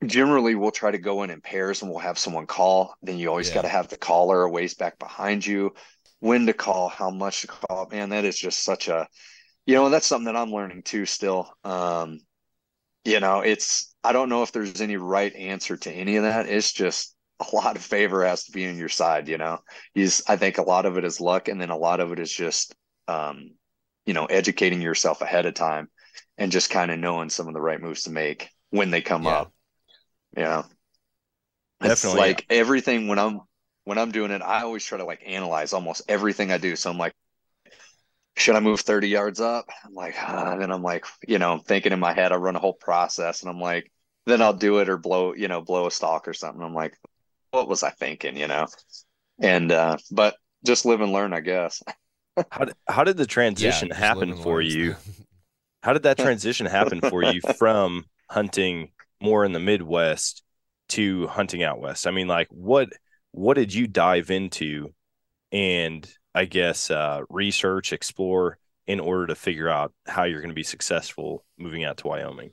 generally 0.05 0.55
we'll 0.55 0.71
try 0.71 0.91
to 0.91 0.97
go 0.97 1.23
in 1.23 1.29
in 1.29 1.41
pairs 1.41 1.81
and 1.81 1.89
we'll 1.89 1.99
have 1.99 2.19
someone 2.19 2.47
call. 2.47 2.95
Then 3.01 3.17
you 3.17 3.29
always 3.29 3.49
Yeah. 3.49 3.55
got 3.55 3.61
to 3.63 3.67
have 3.69 3.87
the 3.87 3.97
caller 3.97 4.43
a 4.43 4.49
ways 4.49 4.75
back 4.75 4.99
behind 4.99 5.45
you, 5.45 5.73
when 6.19 6.45
to 6.45 6.53
call, 6.53 6.89
how 6.89 7.09
much 7.09 7.41
to 7.41 7.47
call. 7.47 7.87
Man, 7.89 8.09
that 8.09 8.25
is 8.25 8.37
just 8.37 8.63
such 8.63 8.87
a, 8.87 9.07
you 9.65 9.75
know, 9.75 9.85
and 9.85 9.93
that's 9.93 10.05
something 10.07 10.25
that 10.31 10.35
I'm 10.35 10.51
learning 10.51 10.83
too 10.83 11.05
still. 11.05 11.51
Um, 11.63 12.19
you 13.03 13.19
know, 13.19 13.41
it's, 13.41 13.93
I 14.03 14.13
don't 14.13 14.29
know 14.29 14.43
if 14.43 14.51
there's 14.51 14.81
any 14.81 14.97
right 14.97 15.33
answer 15.35 15.77
to 15.77 15.91
any 15.91 16.17
of 16.17 16.23
that. 16.23 16.47
It's 16.47 16.73
just 16.73 17.14
a 17.39 17.55
lot 17.55 17.75
of 17.75 17.83
favor 17.83 18.25
has 18.25 18.45
to 18.45 18.51
be 18.51 18.67
on 18.67 18.77
your 18.77 18.89
side, 18.89 19.27
you 19.27 19.37
know. 19.37 19.59
he's 19.93 20.23
I 20.27 20.37
think 20.37 20.57
a 20.57 20.61
lot 20.63 20.85
of 20.85 20.97
it 20.97 21.03
is 21.05 21.19
luck 21.21 21.47
and 21.47 21.59
then 21.59 21.69
a 21.69 21.77
lot 21.77 21.99
of 21.99 22.11
it 22.11 22.19
is 22.19 22.31
just 22.31 22.73
um, 23.07 23.51
you 24.05 24.13
know, 24.13 24.25
educating 24.25 24.81
yourself 24.81 25.21
ahead 25.21 25.45
of 25.45 25.53
time 25.53 25.89
and 26.37 26.51
just 26.51 26.69
kind 26.69 26.91
of 26.91 26.99
knowing 26.99 27.29
some 27.29 27.47
of 27.47 27.53
the 27.53 27.61
right 27.61 27.81
moves 27.81 28.03
to 28.03 28.11
make 28.11 28.49
when 28.71 28.91
they 28.91 29.01
come 29.01 29.25
Yeah. 29.25 29.27
up. 29.27 29.51
You 30.37 30.43
know. 30.43 30.65
It's 31.81 32.13
Definitely. 32.13 32.13
like 32.13 32.45
everything 32.49 33.07
when 33.07 33.19
I'm 33.19 33.41
when 33.85 33.97
I'm 33.97 34.11
doing 34.11 34.31
it, 34.31 34.41
I 34.41 34.63
always 34.63 34.83
try 34.83 34.97
to 34.97 35.05
like 35.05 35.21
analyze 35.25 35.73
almost 35.73 36.01
everything 36.09 36.51
I 36.51 36.57
do. 36.57 36.75
So 36.75 36.89
I'm 36.89 36.97
like, 36.97 37.13
should 38.37 38.55
I 38.55 38.59
move 38.59 38.81
30 38.81 39.07
yards 39.09 39.39
up? 39.39 39.65
I'm 39.85 39.93
like, 39.93 40.15
ah, 40.17 40.51
and 40.53 40.61
then 40.61 40.71
I'm 40.71 40.83
like, 40.83 41.05
you 41.27 41.39
know, 41.39 41.59
thinking 41.59 41.93
in 41.93 41.99
my 41.99 42.13
head, 42.13 42.31
I 42.31 42.35
run 42.35 42.55
a 42.55 42.59
whole 42.59 42.73
process 42.73 43.41
and 43.41 43.49
I'm 43.49 43.59
like, 43.61 43.91
then 44.25 44.41
I'll 44.41 44.53
do 44.53 44.79
it 44.79 44.89
or 44.89 44.97
blow, 44.97 45.33
you 45.33 45.47
know, 45.47 45.61
blow 45.61 45.87
a 45.87 45.91
stalk 45.91 46.27
or 46.27 46.33
something. 46.33 46.61
I'm 46.61 46.73
like, 46.73 46.97
what 47.51 47.67
was 47.67 47.83
I 47.83 47.89
thinking, 47.91 48.37
you 48.37 48.47
know? 48.47 48.67
And 49.39 49.71
uh, 49.71 49.97
but 50.11 50.35
just 50.65 50.85
live 50.85 51.01
and 51.01 51.11
learn, 51.11 51.33
I 51.33 51.41
guess. 51.41 51.81
How 52.51 52.65
did, 52.65 52.75
how 52.85 53.05
did 53.05 53.15
the 53.15 53.25
transition 53.25 53.87
just 53.87 53.97
happen 53.97 54.35
for 54.35 54.61
learns. 54.61 54.75
you? 54.75 54.95
How 55.83 55.93
did 55.93 56.03
that 56.03 56.17
transition 56.17 56.65
happen 56.65 56.99
for 56.99 57.23
you 57.23 57.39
from 57.57 58.03
hunting 58.29 58.91
more 59.21 59.45
in 59.45 59.53
the 59.53 59.59
Midwest 59.61 60.43
to 60.89 61.27
hunting 61.27 61.63
out 61.63 61.79
west? 61.79 62.05
I 62.05 62.11
mean, 62.11 62.27
like 62.27 62.47
what 62.49 62.89
what 63.31 63.53
did 63.53 63.73
you 63.73 63.87
dive 63.87 64.31
into 64.31 64.93
and 65.53 66.05
I 66.33 66.43
guess 66.43 66.91
uh, 66.91 67.21
research, 67.29 67.93
explore 67.93 68.57
in 68.85 68.99
order 68.99 69.27
to 69.27 69.35
figure 69.35 69.69
out 69.69 69.93
how 70.05 70.25
you're 70.25 70.41
going 70.41 70.49
to 70.49 70.55
be 70.55 70.63
successful 70.63 71.45
moving 71.57 71.85
out 71.85 71.97
to 71.97 72.07
Wyoming? 72.07 72.51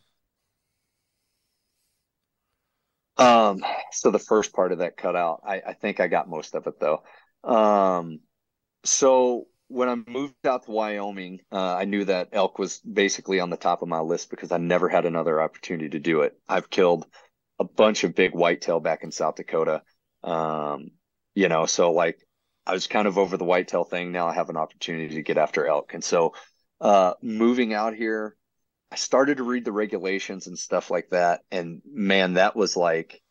Um, 3.19 3.63
so 3.91 4.11
the 4.11 4.19
first 4.19 4.53
part 4.53 4.73
of 4.73 4.79
that 4.79 4.97
cut 4.97 5.17
out, 5.17 5.43
I, 5.47 5.61
I 5.69 5.73
think 5.75 6.01
I 6.01 6.09
got 6.09 6.29
most 6.29 6.55
of 6.55 6.67
it 6.67 6.81
though. 6.81 7.03
Um, 7.45 8.21
so 8.85 9.47
when 9.69 9.89
I 9.89 9.97
moved 10.11 10.35
out 10.47 10.65
to 10.65 10.71
Wyoming, 10.71 11.41
uh, 11.51 11.75
I 11.77 11.85
knew 11.85 12.05
that 12.05 12.29
elk 12.33 12.59
was 12.59 12.79
basically 12.81 13.41
on 13.41 13.51
the 13.51 13.57
top 13.57 13.83
of 13.83 13.89
my 13.89 14.01
list 14.01 14.31
because 14.31 14.53
I 14.53 14.59
never 14.59 14.89
had 14.89 15.07
another 15.07 15.41
opportunity 15.41 15.91
to 15.91 15.99
do 15.99 16.23
it. 16.23 16.35
I've 16.49 16.71
killed 16.71 17.07
a 17.59 17.65
bunch 17.65 18.05
of 18.05 18.15
big 18.15 18.33
whitetail 18.35 18.81
back 18.81 19.03
in 19.03 19.13
South 19.13 19.37
Dakota. 19.37 19.83
Um, 20.23 20.91
you 21.35 21.49
know, 21.49 21.67
so 21.67 21.93
like 21.93 22.19
I 22.67 22.73
was 22.73 22.87
kind 22.87 23.09
of 23.09 23.19
over 23.19 23.37
the 23.37 23.45
whitetail 23.45 23.85
thing. 23.85 24.13
Now 24.13 24.29
I 24.29 24.35
have 24.35 24.51
an 24.51 24.57
opportunity 24.57 25.15
to 25.15 25.23
get 25.23 25.39
after 25.39 25.67
elk. 25.67 25.95
And 25.95 26.05
so, 26.05 26.35
uh, 26.81 27.15
moving 27.23 27.73
out 27.75 27.95
here, 27.95 28.37
I 28.93 28.97
started 28.97 29.39
to 29.39 29.43
read 29.43 29.65
the 29.65 29.73
regulations 29.73 30.47
and 30.49 30.59
stuff 30.59 30.91
like 30.91 31.09
that. 31.11 31.41
And 31.51 31.81
man, 31.91 32.35
that 32.35 32.55
was 32.55 32.77
like, 32.77 33.23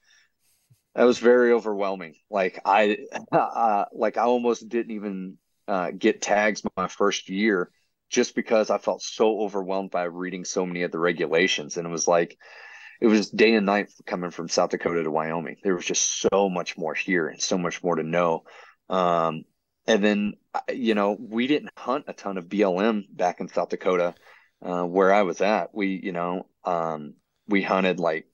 that 0.95 1.03
was 1.03 1.19
very 1.19 1.53
overwhelming. 1.53 2.15
Like 2.31 2.59
I, 2.65 2.97
uh, 3.31 3.85
like 3.93 4.17
I 4.17 4.23
almost 4.23 4.67
didn't 4.67 4.95
even 4.95 5.37
uh, 5.67 5.91
get 5.91 6.19
tags 6.19 6.63
my 6.75 6.87
first 6.87 7.29
year 7.29 7.69
just 8.09 8.33
because 8.33 8.71
I 8.71 8.79
felt 8.79 9.03
so 9.03 9.41
overwhelmed 9.41 9.91
by 9.91 10.05
reading 10.05 10.45
so 10.45 10.65
many 10.65 10.81
of 10.81 10.91
the 10.91 10.97
regulations. 10.97 11.77
And 11.77 11.85
it 11.85 11.91
was 11.91 12.07
like, 12.07 12.39
it 12.99 13.05
was 13.05 13.29
day 13.29 13.53
and 13.53 13.67
night 13.67 13.91
coming 14.07 14.31
from 14.31 14.49
South 14.49 14.71
Dakota 14.71 15.03
to 15.03 15.11
Wyoming. 15.11 15.57
There 15.63 15.75
was 15.75 15.85
just 15.85 16.21
so 16.21 16.49
much 16.49 16.75
more 16.75 16.95
here 16.95 17.27
and 17.27 17.39
so 17.39 17.59
much 17.59 17.83
more 17.83 17.97
to 17.97 18.03
know. 18.03 18.45
Um, 18.89 19.43
and 19.85 20.03
then, 20.03 20.33
you 20.73 20.95
know, 20.95 21.15
we 21.19 21.45
didn't 21.45 21.71
hunt 21.77 22.05
a 22.07 22.13
ton 22.13 22.39
of 22.39 22.45
BLM 22.49 23.03
back 23.15 23.39
in 23.39 23.47
South 23.47 23.69
Dakota, 23.69 24.15
uh, 24.61 24.83
where 24.83 25.13
I 25.13 25.23
was 25.23 25.41
at. 25.41 25.73
We, 25.73 25.99
you 26.03 26.11
know, 26.11 26.47
um, 26.65 27.15
we 27.47 27.61
hunted 27.61 27.99
like 27.99 28.27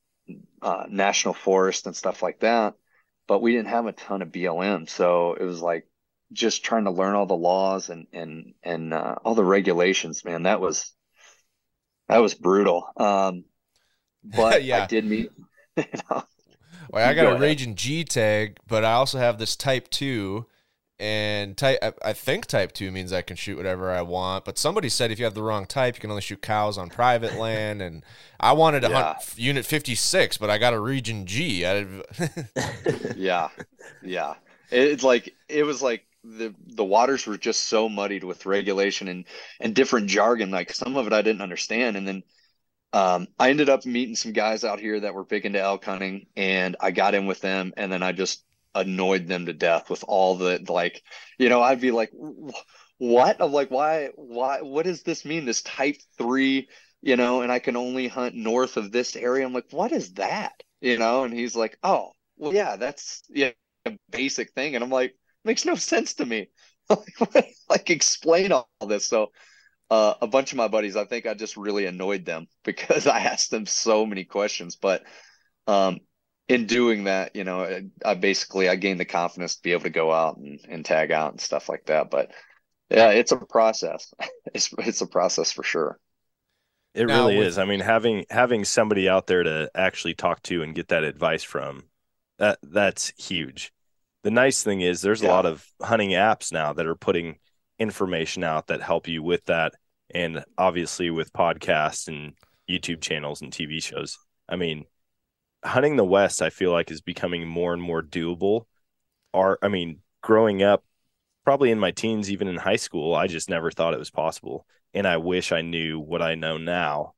uh, 0.61 0.85
national 0.89 1.33
forest 1.33 1.87
and 1.87 1.95
stuff 1.95 2.21
like 2.23 2.41
that, 2.41 2.75
but 3.27 3.41
we 3.41 3.53
didn't 3.53 3.69
have 3.69 3.85
a 3.87 3.93
ton 3.93 4.21
of 4.21 4.31
BLM. 4.31 4.87
So 4.87 5.33
it 5.35 5.43
was 5.43 5.61
like 5.61 5.87
just 6.33 6.63
trying 6.65 6.85
to 6.85 6.91
learn 6.91 7.15
all 7.15 7.25
the 7.27 7.35
laws 7.37 7.89
and 7.89 8.07
and 8.13 8.53
and 8.63 8.93
uh, 8.93 9.15
all 9.25 9.35
the 9.35 9.45
regulations. 9.45 10.25
Man, 10.25 10.43
that 10.43 10.61
was 10.61 10.93
that 12.07 12.19
was 12.19 12.33
brutal. 12.33 12.87
Um, 12.97 13.45
but 14.23 14.63
Yeah. 14.63 14.73
I 14.73 14.81
did 14.81 15.05
meet. 15.05 15.31
You 15.77 15.85
know, 16.09 16.23
Well, 16.91 17.07
I 17.09 17.13
got 17.13 17.27
go 17.27 17.31
a 17.31 17.33
ahead. 17.33 17.57
Region 17.57 17.75
G 17.75 18.03
tag, 18.03 18.57
but 18.67 18.83
I 18.85 18.93
also 18.93 19.17
have 19.19 19.37
this 19.39 19.55
Type 19.55 19.89
Two, 19.89 20.45
and 20.99 21.55
type 21.57 21.79
I, 21.81 21.93
I 22.03 22.13
think 22.13 22.45
Type 22.47 22.71
Two 22.73 22.91
means 22.91 23.13
I 23.13 23.21
can 23.21 23.35
shoot 23.35 23.57
whatever 23.57 23.91
I 23.91 24.01
want. 24.01 24.45
But 24.45 24.57
somebody 24.57 24.89
said 24.89 25.11
if 25.11 25.19
you 25.19 25.25
have 25.25 25.33
the 25.35 25.43
wrong 25.43 25.65
type, 25.65 25.95
you 25.95 26.01
can 26.01 26.09
only 26.09 26.21
shoot 26.21 26.41
cows 26.41 26.77
on 26.77 26.89
private 26.89 27.33
land, 27.35 27.81
and 27.81 28.03
I 28.39 28.53
wanted 28.53 28.81
to 28.81 28.89
Yeah. 28.89 28.89
hunt 28.89 29.17
f- 29.19 29.37
Unit 29.39 29.65
Fifty 29.65 29.95
Six, 29.95 30.37
but 30.37 30.49
I 30.49 30.57
got 30.57 30.73
a 30.73 30.79
Region 30.79 31.25
G. 31.25 31.65
I, 31.65 31.85
yeah, 33.13 33.49
yeah. 34.01 34.35
It's 34.69 35.03
like 35.03 35.35
it 35.47 35.63
was 35.63 35.81
like 35.81 36.05
the 36.23 36.53
the 36.67 36.83
waters 36.83 37.25
were 37.25 37.37
just 37.37 37.67
so 37.67 37.87
muddied 37.89 38.23
with 38.23 38.45
regulation 38.45 39.07
and 39.07 39.25
and 39.59 39.75
different 39.75 40.07
jargon. 40.09 40.51
Like 40.51 40.73
some 40.73 40.97
of 40.97 41.07
it 41.07 41.13
I 41.13 41.21
didn't 41.21 41.41
understand, 41.41 41.97
and 41.97 42.07
then 42.07 42.23
um, 42.93 43.29
I 43.39 43.51
ended 43.51 43.69
up 43.69 43.85
meeting 43.85 44.15
some 44.17 44.33
guys 44.33 44.65
out 44.65 44.79
here 44.81 45.01
that 45.01 45.15
were 45.15 45.25
big 45.25 45.45
into 45.45 45.61
elk 45.61 45.85
hunting, 45.85 46.27
and 46.37 46.77
I 46.81 46.91
got 46.91 47.15
in 47.15 47.27
with 47.27 47.41
them, 47.41 47.73
and 47.77 47.91
then 47.91 48.03
I 48.03 48.13
just 48.13 48.43
annoyed 48.81 49.27
them 49.27 49.45
to 49.45 49.53
death 49.53 49.89
with 49.89 50.03
all 50.07 50.35
the 50.35 50.63
like, 50.67 51.01
you 51.37 51.49
know, 51.49 51.61
I'd 51.61 51.81
be 51.81 51.91
like, 51.91 52.11
what? 52.97 53.37
I'm 53.39 53.51
like, 53.51 53.69
why, 53.69 54.09
why, 54.15 54.61
what 54.61 54.85
does 54.85 55.03
this 55.03 55.25
mean? 55.25 55.45
This 55.45 55.61
type 55.61 55.97
three, 56.17 56.67
you 57.01 57.15
know, 57.15 57.41
and 57.41 57.51
I 57.51 57.59
can 57.59 57.75
only 57.75 58.07
hunt 58.07 58.35
north 58.35 58.77
of 58.77 58.91
this 58.91 59.15
area. 59.15 59.45
I'm 59.45 59.53
like, 59.53 59.71
what 59.71 59.91
is 59.91 60.13
that? 60.13 60.53
You 60.81 60.97
know, 60.97 61.23
and 61.23 61.33
he's 61.33 61.55
like, 61.55 61.77
oh, 61.83 62.11
well, 62.37 62.53
yeah, 62.53 62.75
that's 62.75 63.23
yeah, 63.29 63.51
a 63.85 63.93
basic 64.11 64.51
thing, 64.53 64.75
and 64.75 64.83
I'm 64.83 64.89
like, 64.91 65.15
makes 65.43 65.65
no 65.65 65.75
sense 65.75 66.15
to 66.15 66.25
me. 66.25 66.49
like, 66.89 67.47
like 67.69 67.89
explain 67.89 68.51
all 68.51 68.69
this. 68.87 69.07
So 69.07 69.31
uh, 69.89 70.15
a 70.21 70.27
bunch 70.27 70.51
of 70.51 70.57
my 70.57 70.67
buddies, 70.67 70.95
I 70.95 71.05
think 71.05 71.25
I 71.25 71.33
just 71.33 71.57
really 71.57 71.85
annoyed 71.85 72.25
them 72.25 72.47
because 72.63 73.07
I 73.07 73.19
asked 73.19 73.51
them 73.51 73.65
so 73.65 74.05
many 74.05 74.23
questions. 74.23 74.75
But 74.75 75.03
um, 75.65 75.99
in 76.49 76.65
doing 76.65 77.05
that, 77.05 77.35
you 77.35 77.43
know, 77.43 77.63
I, 77.63 77.83
I 78.05 78.13
basically 78.15 78.69
I 78.69 78.75
gained 78.75 78.99
the 78.99 79.05
confidence 79.05 79.55
to 79.55 79.61
be 79.63 79.71
able 79.73 79.83
to 79.83 79.89
go 79.89 80.11
out 80.13 80.37
and, 80.37 80.59
and 80.69 80.85
tag 80.85 81.11
out 81.11 81.31
and 81.31 81.41
stuff 81.41 81.69
like 81.69 81.85
that. 81.87 82.09
But 82.09 82.31
yeah, 82.89 83.09
it's 83.11 83.31
a 83.31 83.37
process. 83.37 84.13
It's 84.53 84.73
it's 84.79 85.01
a 85.01 85.07
process 85.07 85.51
for 85.51 85.63
sure. 85.63 85.99
It 86.93 87.05
Now, 87.05 87.27
really 87.27 87.37
with- 87.37 87.47
is. 87.47 87.57
I 87.57 87.65
mean, 87.65 87.79
having 87.79 88.25
having 88.29 88.65
somebody 88.65 89.07
out 89.07 89.27
there 89.27 89.43
to 89.43 89.69
actually 89.75 90.15
talk 90.15 90.41
to 90.43 90.63
and 90.63 90.75
get 90.75 90.87
that 90.89 91.03
advice 91.03 91.43
from, 91.43 91.83
that 92.39 92.59
that's 92.63 93.13
huge. 93.17 93.71
The 94.23 94.31
nice 94.31 94.63
thing 94.63 94.81
is 94.81 95.01
there's 95.01 95.21
a 95.21 95.27
lot 95.27 95.45
of 95.45 95.65
hunting 95.81 96.11
apps 96.11 96.51
now 96.51 96.73
that 96.73 96.87
are 96.87 96.95
putting 96.95 97.39
information 97.79 98.43
out 98.43 98.67
that 98.67 98.81
help 98.81 99.07
you 99.07 99.23
with 99.23 99.45
that. 99.45 99.73
And 100.13 100.43
obviously 100.57 101.09
with 101.11 101.31
podcasts 101.33 102.07
and 102.07 102.33
YouTube 102.69 103.01
channels 103.01 103.41
and 103.41 103.51
TV 103.53 103.81
shows. 103.81 104.17
I 104.49 104.55
mean, 104.55 104.85
hunting 105.63 105.95
the 105.95 106.05
West, 106.05 106.41
I 106.41 106.49
feel 106.49 106.71
like 106.71 106.91
is 106.91 107.01
becoming 107.01 107.47
more 107.47 107.73
and 107.73 107.81
more 107.81 108.01
doable. 108.03 108.65
Are 109.33 109.59
I 109.61 109.69
mean, 109.69 110.01
growing 110.23 110.63
up, 110.63 110.85
probably 111.45 111.71
in 111.71 111.79
my 111.79 111.91
teens, 111.91 112.31
even 112.31 112.47
in 112.47 112.57
high 112.57 112.75
school, 112.77 113.15
I 113.15 113.27
just 113.27 113.49
never 113.49 113.71
thought 113.71 113.93
it 113.93 113.99
was 113.99 114.11
possible. 114.11 114.67
And 114.93 115.07
I 115.07 115.17
wish 115.17 115.51
I 115.51 115.61
knew 115.61 115.99
what 115.99 116.21
I 116.21 116.35
know 116.35 116.57
now 116.57 117.15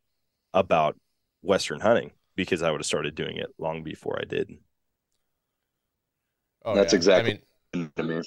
about 0.54 0.98
Western 1.44 1.82
hunting 1.82 2.12
because 2.36 2.64
I 2.64 2.72
would 2.72 2.82
have 2.82 2.88
started 2.88 3.16
doing 3.16 3.38
it 3.38 3.50
long 3.60 3.84
before 3.84 4.20
I 4.22 4.26
did. 4.26 4.52
oh, 6.66 6.76
That's 6.76 6.94
yeah. 6.94 6.98
exactly- 6.98 7.42
I 7.74 7.78
mean, 7.78 7.92
I 7.98 8.02
mean, 8.02 8.24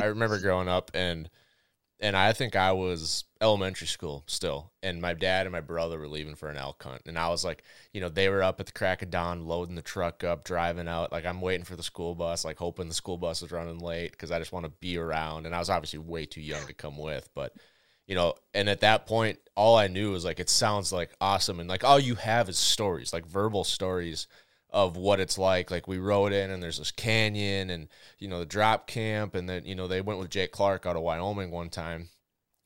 I 0.00 0.06
remember 0.06 0.38
growing 0.38 0.68
up 0.68 0.90
and 0.94 1.30
and 2.00 2.16
I 2.16 2.32
think 2.32 2.56
I 2.56 2.72
was 2.72 3.24
elementary 3.40 3.86
school 3.86 4.24
still, 4.26 4.72
and 4.82 5.00
my 5.00 5.14
dad 5.14 5.46
and 5.46 5.52
my 5.52 5.60
brother 5.60 5.98
were 5.98 6.08
leaving 6.08 6.34
for 6.34 6.48
an 6.48 6.56
elk 6.56 6.82
hunt, 6.82 7.02
and 7.06 7.18
I 7.18 7.28
was 7.28 7.44
like, 7.44 7.62
you 7.92 8.00
know, 8.00 8.08
they 8.08 8.28
were 8.28 8.42
up 8.42 8.60
at 8.60 8.66
the 8.66 8.72
crack 8.72 9.02
of 9.02 9.10
dawn, 9.10 9.46
loading 9.46 9.74
the 9.76 9.82
truck 9.82 10.24
up, 10.24 10.44
driving 10.44 10.88
out, 10.88 11.12
like 11.12 11.24
I'm 11.24 11.40
waiting 11.40 11.64
for 11.64 11.76
the 11.76 11.82
school 11.82 12.14
bus, 12.14 12.44
like 12.44 12.58
hoping 12.58 12.88
the 12.88 12.94
school 12.94 13.18
bus 13.18 13.42
was 13.42 13.52
running 13.52 13.78
late 13.78 14.12
because 14.12 14.30
I 14.30 14.38
just 14.38 14.52
want 14.52 14.66
to 14.66 14.72
be 14.80 14.98
around, 14.98 15.46
and 15.46 15.54
I 15.54 15.58
was 15.58 15.70
obviously 15.70 16.00
way 16.00 16.26
too 16.26 16.42
young 16.42 16.66
to 16.66 16.74
come 16.74 16.98
with, 16.98 17.28
but 17.34 17.54
you 18.06 18.14
know, 18.14 18.34
and 18.52 18.68
at 18.68 18.80
that 18.80 19.06
point, 19.06 19.38
all 19.56 19.76
I 19.76 19.86
knew 19.86 20.10
was 20.12 20.24
like 20.24 20.40
it 20.40 20.50
sounds 20.50 20.92
like 20.92 21.14
awesome, 21.20 21.60
and 21.60 21.68
like 21.68 21.84
all 21.84 21.98
you 21.98 22.16
have 22.16 22.48
is 22.48 22.58
stories, 22.58 23.12
like 23.12 23.26
verbal 23.26 23.64
stories 23.64 24.26
of 24.74 24.96
what 24.96 25.20
it's 25.20 25.38
like. 25.38 25.70
Like 25.70 25.86
we 25.86 25.98
rode 25.98 26.32
in 26.32 26.50
and 26.50 26.60
there's 26.60 26.78
this 26.78 26.90
canyon 26.90 27.70
and 27.70 27.88
you 28.18 28.26
know 28.28 28.40
the 28.40 28.44
drop 28.44 28.88
camp 28.88 29.34
and 29.36 29.48
then 29.48 29.64
you 29.64 29.76
know 29.76 29.86
they 29.86 30.00
went 30.00 30.18
with 30.18 30.30
Jake 30.30 30.50
Clark 30.50 30.84
out 30.84 30.96
of 30.96 31.02
Wyoming 31.02 31.52
one 31.52 31.70
time, 31.70 32.10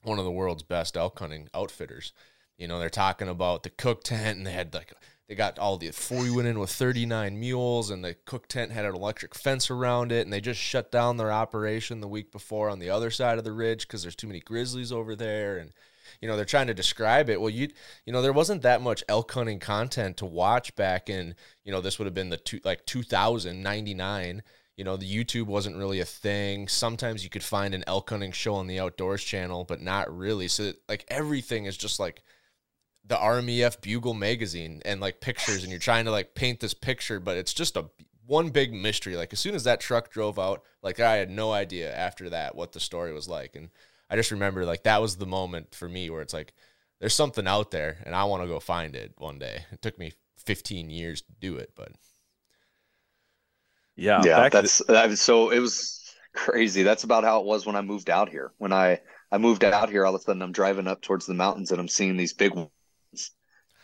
one 0.02 0.18
of 0.18 0.24
the 0.24 0.30
world's 0.32 0.62
best 0.62 0.96
elk 0.96 1.18
hunting 1.18 1.48
outfitters. 1.54 2.14
You 2.56 2.66
know 2.66 2.80
they're 2.80 2.88
talking 2.88 3.28
about 3.28 3.62
the 3.62 3.70
cook 3.70 4.02
tent 4.02 4.38
and 4.38 4.46
they 4.46 4.52
had 4.52 4.72
like 4.72 4.92
they 5.28 5.34
got 5.34 5.58
all 5.58 5.76
the 5.76 5.92
we 6.10 6.30
went 6.30 6.48
in 6.48 6.58
with 6.58 6.70
39 6.70 7.38
mules 7.38 7.90
and 7.90 8.02
the 8.02 8.14
cook 8.24 8.48
tent 8.48 8.72
had 8.72 8.86
an 8.86 8.94
electric 8.94 9.34
fence 9.34 9.70
around 9.70 10.10
it 10.10 10.24
and 10.24 10.32
they 10.32 10.40
just 10.40 10.58
shut 10.58 10.90
down 10.90 11.18
their 11.18 11.30
operation 11.30 12.00
the 12.00 12.08
week 12.08 12.32
before 12.32 12.70
on 12.70 12.78
the 12.78 12.88
other 12.88 13.10
side 13.10 13.36
of 13.36 13.44
the 13.44 13.52
ridge 13.52 13.86
because 13.86 14.00
there's 14.00 14.16
too 14.16 14.26
many 14.26 14.40
grizzlies 14.40 14.90
over 14.90 15.14
there 15.14 15.58
and 15.58 15.72
you 16.20 16.28
know 16.28 16.36
they're 16.36 16.44
trying 16.44 16.66
to 16.66 16.74
describe 16.74 17.30
it. 17.30 17.40
Well 17.40 17.50
you 17.50 17.68
you 18.04 18.12
know 18.12 18.22
there 18.22 18.32
wasn't 18.32 18.62
that 18.62 18.82
much 18.82 19.04
elk 19.08 19.30
hunting 19.32 19.60
content 19.60 20.16
to 20.18 20.26
watch 20.26 20.74
back 20.76 21.08
in 21.08 21.34
you 21.64 21.72
know 21.72 21.80
this 21.80 21.98
would 21.98 22.06
have 22.06 22.14
been 22.14 22.30
the 22.30 22.36
two 22.36 22.60
like 22.64 22.84
2099 22.86 24.42
you 24.76 24.84
know 24.84 24.96
the 24.96 25.24
youtube 25.24 25.46
wasn't 25.46 25.76
really 25.76 26.00
a 26.00 26.04
thing. 26.04 26.68
Sometimes 26.68 27.24
you 27.24 27.30
could 27.30 27.42
find 27.42 27.74
an 27.74 27.84
elk 27.86 28.10
hunting 28.10 28.32
show 28.32 28.54
on 28.54 28.66
the 28.66 28.80
outdoors 28.80 29.22
channel 29.22 29.64
but 29.64 29.80
not 29.80 30.16
really. 30.16 30.48
So 30.48 30.72
like 30.88 31.04
everything 31.08 31.66
is 31.66 31.76
just 31.76 32.00
like 32.00 32.22
the 33.04 33.16
RMEF 33.16 33.80
Bugle 33.80 34.14
magazine 34.14 34.82
and 34.84 35.00
like 35.00 35.20
pictures 35.20 35.62
and 35.62 35.70
you're 35.70 35.80
trying 35.80 36.04
to 36.04 36.10
like 36.10 36.34
paint 36.34 36.60
this 36.60 36.74
picture 36.74 37.20
but 37.20 37.36
it's 37.36 37.54
just 37.54 37.76
a 37.76 37.86
one 38.26 38.50
big 38.50 38.72
mystery. 38.72 39.16
Like 39.16 39.32
as 39.32 39.40
soon 39.40 39.54
as 39.54 39.64
that 39.64 39.80
truck 39.80 40.10
drove 40.10 40.38
out 40.38 40.62
like 40.82 41.00
I 41.00 41.16
had 41.16 41.30
no 41.30 41.52
idea 41.52 41.94
after 41.94 42.30
that 42.30 42.54
what 42.54 42.72
the 42.72 42.80
story 42.80 43.12
was 43.12 43.28
like. 43.28 43.56
And 43.56 43.70
I 44.10 44.16
just 44.16 44.30
remember 44.30 44.64
like 44.64 44.84
that 44.84 45.02
was 45.02 45.16
the 45.16 45.26
moment 45.26 45.74
for 45.74 45.88
me 45.88 46.10
where 46.10 46.22
it's 46.22 46.34
like 46.34 46.54
there's 47.00 47.14
something 47.14 47.46
out 47.46 47.70
there 47.70 47.98
and 48.04 48.14
I 48.14 48.24
want 48.24 48.42
to 48.42 48.48
go 48.48 48.60
find 48.60 48.94
it 48.96 49.14
one 49.18 49.38
day. 49.38 49.64
It 49.72 49.82
took 49.82 49.98
me 49.98 50.12
15 50.36 50.90
years 50.90 51.22
to 51.22 51.32
do 51.40 51.56
it, 51.56 51.72
but 51.76 51.92
yeah, 53.96 54.22
yeah, 54.24 54.48
that's 54.48 54.78
that 54.88 55.08
was, 55.08 55.20
so 55.20 55.50
it 55.50 55.58
was 55.58 56.14
crazy. 56.34 56.82
That's 56.82 57.04
about 57.04 57.24
how 57.24 57.40
it 57.40 57.46
was 57.46 57.66
when 57.66 57.76
I 57.76 57.82
moved 57.82 58.10
out 58.10 58.28
here. 58.28 58.52
When 58.58 58.72
I 58.72 59.00
I 59.30 59.38
moved 59.38 59.64
out 59.64 59.90
here, 59.90 60.04
all 60.06 60.14
of 60.14 60.20
a 60.20 60.24
sudden 60.24 60.42
I'm 60.42 60.52
driving 60.52 60.86
up 60.86 61.02
towards 61.02 61.26
the 61.26 61.34
mountains 61.34 61.70
and 61.72 61.80
I'm 61.80 61.88
seeing 61.88 62.16
these 62.16 62.32
big 62.32 62.54
ones, 62.54 62.70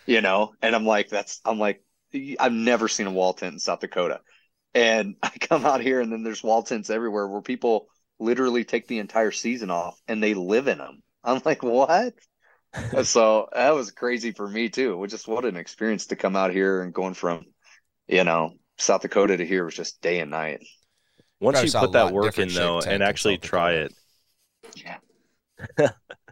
you 0.07 0.21
know, 0.21 0.53
and 0.63 0.75
I'm 0.75 0.87
like, 0.87 1.09
that's 1.09 1.41
I'm 1.45 1.59
like, 1.59 1.83
I've 2.39 2.53
never 2.53 2.89
seen 2.89 3.07
a 3.07 3.13
wall 3.13 3.33
tent 3.33 3.55
in 3.55 3.59
South 3.59 3.81
Dakota, 3.81 4.21
and 4.75 5.17
I 5.23 5.31
come 5.41 5.67
out 5.67 5.81
here 5.81 6.01
and 6.01 6.13
then 6.13 6.23
there's 6.23 6.43
wall 6.43 6.63
tents 6.63 6.91
everywhere 6.91 7.27
where 7.29 7.43
people 7.43 7.89
literally 8.25 8.65
take 8.65 8.87
the 8.87 8.99
entire 8.99 9.31
season 9.31 9.71
off 9.71 10.01
and 10.09 10.23
they 10.23 10.35
live 10.35 10.69
in 10.69 10.79
them. 10.79 11.03
I'm 11.25 11.41
like, 11.45 11.63
what? 11.63 12.15
so 13.05 13.49
that 13.53 13.75
was 13.75 13.91
crazy 13.91 14.33
for 14.33 14.49
me 14.49 14.69
too. 14.69 15.05
Just 15.09 15.29
what 15.29 15.45
an 15.45 15.57
experience 15.57 16.07
to 16.07 16.17
come 16.17 16.37
out 16.37 16.53
here 16.53 16.83
and 16.83 16.93
going 16.93 17.15
from, 17.15 17.45
you 18.09 18.25
know, 18.25 18.53
South 18.79 19.03
Dakota 19.03 19.37
to 19.37 19.47
here 19.47 19.65
was 19.65 19.75
just 19.75 20.01
day 20.01 20.21
and 20.21 20.31
night. 20.31 20.65
Once 21.41 21.63
you 21.63 21.79
put 21.79 21.93
that 21.93 22.13
work 22.13 22.39
in 22.39 22.49
though 22.49 22.81
and 22.81 23.03
actually 23.03 23.39
try 23.39 23.73
it. 23.73 23.95
Yeah. 24.77 25.91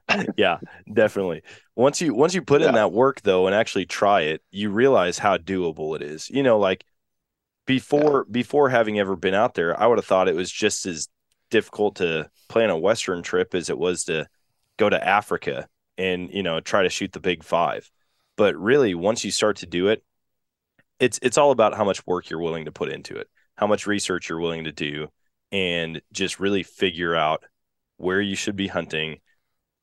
yeah, 0.37 0.59
definitely. 0.92 1.42
Once 1.76 2.00
you 2.00 2.14
once 2.14 2.35
you 2.35 2.42
put 2.42 2.61
yeah. 2.61 2.68
in 2.68 2.74
that 2.74 2.92
work 2.92 3.20
though 3.22 3.46
and 3.46 3.55
actually 3.55 3.87
try 3.87 4.22
it, 4.22 4.42
you 4.50 4.70
realize 4.70 5.18
how 5.18 5.37
doable 5.37 5.94
it 5.96 6.02
is. 6.02 6.31
You 6.31 6.42
know, 6.42 6.59
like 6.59 6.85
before 7.66 8.26
yeah. 8.26 8.33
before 8.33 8.68
having 8.68 8.98
ever 8.98 9.16
been 9.16 9.35
out 9.35 9.55
there, 9.55 9.78
I 9.78 9.87
would 9.87 9.98
have 9.98 10.05
thought 10.05 10.28
it 10.28 10.35
was 10.35 10.50
just 10.50 10.87
as 10.87 11.09
difficult 11.52 11.96
to 11.96 12.28
plan 12.48 12.70
a 12.70 12.78
Western 12.78 13.22
trip 13.22 13.54
as 13.54 13.70
it 13.70 13.78
was 13.78 14.04
to 14.04 14.26
go 14.78 14.88
to 14.88 15.08
Africa 15.08 15.68
and, 15.96 16.32
you 16.32 16.42
know, 16.42 16.58
try 16.58 16.82
to 16.82 16.88
shoot 16.88 17.12
the 17.12 17.20
big 17.20 17.44
five. 17.44 17.88
But 18.36 18.56
really, 18.56 18.94
once 18.94 19.24
you 19.24 19.30
start 19.30 19.58
to 19.58 19.66
do 19.66 19.88
it, 19.88 20.02
it's 20.98 21.20
it's 21.22 21.38
all 21.38 21.50
about 21.52 21.76
how 21.76 21.84
much 21.84 22.06
work 22.06 22.30
you're 22.30 22.40
willing 22.40 22.64
to 22.64 22.72
put 22.72 22.90
into 22.90 23.16
it, 23.16 23.28
how 23.56 23.66
much 23.66 23.86
research 23.86 24.28
you're 24.28 24.40
willing 24.40 24.64
to 24.64 24.72
do, 24.72 25.08
and 25.52 26.00
just 26.12 26.40
really 26.40 26.62
figure 26.62 27.14
out 27.14 27.44
where 27.98 28.20
you 28.20 28.34
should 28.34 28.56
be 28.56 28.68
hunting, 28.68 29.18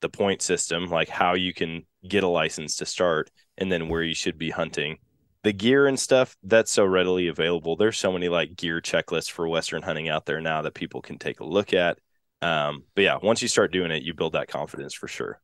the 0.00 0.08
point 0.08 0.42
system, 0.42 0.86
like 0.86 1.08
how 1.08 1.34
you 1.34 1.54
can 1.54 1.86
get 2.06 2.24
a 2.24 2.28
license 2.28 2.76
to 2.76 2.86
start, 2.86 3.30
and 3.56 3.70
then 3.70 3.88
where 3.88 4.02
you 4.02 4.14
should 4.14 4.36
be 4.36 4.50
hunting 4.50 4.98
the 5.42 5.52
gear 5.52 5.86
and 5.86 5.98
stuff 5.98 6.36
that's 6.42 6.70
so 6.70 6.84
readily 6.84 7.28
available 7.28 7.76
there's 7.76 7.98
so 7.98 8.12
many 8.12 8.28
like 8.28 8.56
gear 8.56 8.80
checklists 8.80 9.30
for 9.30 9.48
western 9.48 9.82
hunting 9.82 10.08
out 10.08 10.26
there 10.26 10.40
now 10.40 10.62
that 10.62 10.74
people 10.74 11.00
can 11.02 11.18
take 11.18 11.40
a 11.40 11.44
look 11.44 11.72
at 11.74 11.98
um, 12.42 12.84
but 12.94 13.02
yeah 13.04 13.18
once 13.22 13.42
you 13.42 13.48
start 13.48 13.72
doing 13.72 13.90
it 13.90 14.02
you 14.02 14.14
build 14.14 14.32
that 14.34 14.48
confidence 14.48 14.94
for 14.94 15.08
sure 15.08 15.40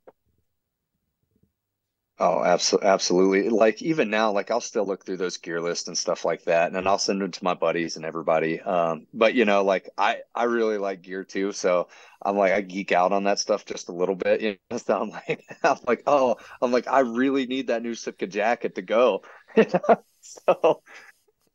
Oh, 2.18 2.42
absolutely, 2.42 2.88
absolutely. 2.88 3.48
Like 3.50 3.82
even 3.82 4.08
now, 4.08 4.32
like 4.32 4.50
I'll 4.50 4.60
still 4.62 4.86
look 4.86 5.04
through 5.04 5.18
those 5.18 5.36
gear 5.36 5.60
lists 5.60 5.86
and 5.86 5.98
stuff 5.98 6.24
like 6.24 6.44
that, 6.44 6.72
and 6.74 6.88
I'll 6.88 6.96
send 6.98 7.20
them 7.20 7.30
to 7.30 7.44
my 7.44 7.52
buddies 7.52 7.96
and 7.96 8.06
everybody. 8.06 8.58
Um, 8.62 9.06
but 9.12 9.34
you 9.34 9.44
know, 9.44 9.62
like 9.62 9.90
I 9.98 10.22
I 10.34 10.44
really 10.44 10.78
like 10.78 11.02
gear 11.02 11.24
too, 11.24 11.52
so 11.52 11.88
I'm 12.22 12.38
like 12.38 12.52
I 12.52 12.62
geek 12.62 12.90
out 12.92 13.12
on 13.12 13.24
that 13.24 13.38
stuff 13.38 13.66
just 13.66 13.90
a 13.90 13.92
little 13.92 14.14
bit. 14.14 14.40
You 14.40 14.56
know, 14.70 14.78
so 14.78 14.98
I'm 14.98 15.10
like 15.10 15.44
I'm 15.62 15.76
like 15.86 16.04
oh 16.06 16.36
I'm 16.62 16.72
like 16.72 16.88
I 16.88 17.00
really 17.00 17.46
need 17.46 17.66
that 17.66 17.82
new 17.82 17.94
Sitka 17.94 18.26
jacket 18.26 18.76
to 18.76 18.82
go. 18.82 19.22
so 20.20 20.82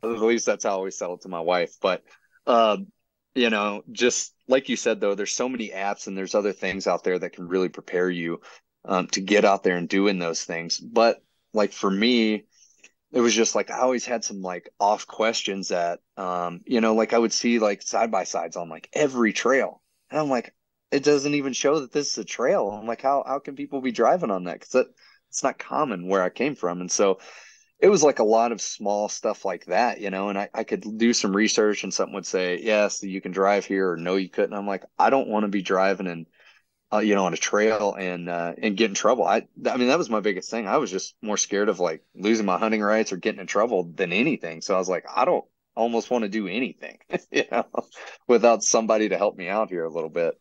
at 0.04 0.10
least 0.10 0.46
that's 0.46 0.64
how 0.64 0.72
I 0.72 0.74
always 0.74 0.98
settle 0.98 1.18
to 1.20 1.30
my 1.30 1.40
wife. 1.40 1.76
But 1.82 2.04
um, 2.48 2.88
you 3.36 3.50
know, 3.50 3.84
just 3.92 4.34
like 4.48 4.70
you 4.70 4.76
said 4.76 5.00
though, 5.00 5.16
there's 5.16 5.34
so 5.34 5.50
many 5.50 5.70
apps 5.70 6.08
and 6.08 6.18
there's 6.18 6.36
other 6.36 6.54
things 6.54 6.88
out 6.88 7.04
there 7.04 7.20
that 7.20 7.34
can 7.34 7.48
really 7.48 7.70
prepare 7.70 8.10
you 8.10 8.42
um, 8.86 9.08
to 9.08 9.22
get 9.22 9.46
out 9.46 9.64
there 9.64 9.78
and 9.78 9.88
doing 9.90 10.20
those 10.20 10.44
things. 10.44 10.80
But 10.80 11.24
like 11.54 11.72
for 11.72 11.90
me, 11.90 12.46
it 13.12 13.22
was 13.22 13.34
just 13.34 13.56
like 13.56 13.70
I 13.72 13.80
always 13.80 14.06
had 14.06 14.24
some 14.24 14.42
like 14.42 14.70
off 14.80 15.08
questions 15.08 15.70
that 15.70 16.00
um, 16.18 16.62
you 16.66 16.82
know, 16.82 16.96
like 16.96 17.14
I 17.14 17.20
would 17.20 17.34
see 17.34 17.60
like 17.60 17.82
side 17.82 18.12
by 18.12 18.24
sides 18.24 18.56
on 18.56 18.70
like 18.70 18.90
every 18.94 19.34
trail. 19.34 19.82
And 20.10 20.20
I'm 20.20 20.30
like, 20.30 20.54
it 20.92 21.04
doesn't 21.04 21.34
even 21.36 21.54
show 21.54 21.80
that 21.82 21.92
this 21.92 22.12
is 22.12 22.18
a 22.20 22.26
trail. 22.26 22.70
I'm 22.70 22.88
like, 22.88 23.02
how 23.02 23.24
how 23.28 23.40
can 23.40 23.56
people 23.56 23.82
be 23.82 23.92
driving 23.92 24.32
on 24.32 24.46
that? 24.46 24.56
Because 24.60 24.72
that 24.72 24.88
it's 25.30 25.44
not 25.44 25.60
common 25.60 26.08
where 26.08 26.24
I 26.24 26.30
came 26.30 26.56
from. 26.56 26.82
And 26.82 26.92
so 26.92 27.20
it 27.82 27.90
was 27.90 28.04
like 28.04 28.20
a 28.20 28.24
lot 28.24 28.52
of 28.52 28.62
small 28.62 29.10
stuff 29.10 29.44
like 29.44 29.66
that, 29.66 30.00
you 30.00 30.12
know, 30.12 30.30
and 30.30 30.38
I, 30.38 30.50
I 30.54 30.64
could 30.64 31.00
do 31.00 31.14
some 31.14 31.36
research 31.36 31.84
and 31.84 31.92
something 31.94 32.14
would 32.14 32.28
say, 32.28 32.60
yes, 32.62 33.02
you 33.02 33.20
can 33.22 33.32
drive 33.32 33.66
here 33.66 33.92
or 33.92 33.98
no, 33.98 34.16
you 34.18 34.30
couldn't. 34.30 34.54
I'm 34.56 34.68
like, 34.68 34.84
I 35.00 35.10
don't 35.10 35.28
want 35.28 35.44
to 35.44 35.50
be 35.50 35.64
driving 35.64 36.08
and 36.08 36.28
uh, 36.94 37.00
you 37.00 37.16
know, 37.16 37.26
on 37.26 37.34
a 37.34 37.38
trail 37.38 37.96
and 37.98 38.30
uh, 38.30 38.54
and 38.62 38.76
get 38.76 38.90
in 38.90 38.96
trouble. 38.96 39.24
I 39.24 39.48
I 39.66 39.78
mean 39.78 39.88
that 39.88 39.98
was 39.98 40.10
my 40.10 40.20
biggest 40.20 40.52
thing. 40.52 40.68
I 40.68 40.78
was 40.78 40.92
just 40.92 41.16
more 41.22 41.38
scared 41.38 41.70
of 41.70 41.80
like 41.80 42.04
losing 42.14 42.46
my 42.46 42.58
hunting 42.58 42.82
rights 42.82 43.14
or 43.14 43.18
getting 43.18 43.40
in 43.40 43.48
trouble 43.48 43.92
than 43.96 44.12
anything. 44.12 44.62
So 44.62 44.76
I 44.76 44.78
was 44.78 44.90
like, 44.90 45.06
I 45.14 45.26
don't 45.26 45.46
almost 45.74 46.12
want 46.12 46.24
to 46.24 46.30
do 46.30 46.48
anything, 46.48 47.00
you 47.32 47.46
know, 47.52 47.66
without 48.28 48.62
somebody 48.62 49.10
to 49.10 49.18
help 49.18 49.38
me 49.38 49.48
out 49.48 49.70
here 49.70 49.86
a 49.86 49.90
little 49.90 50.10
bit. 50.10 50.40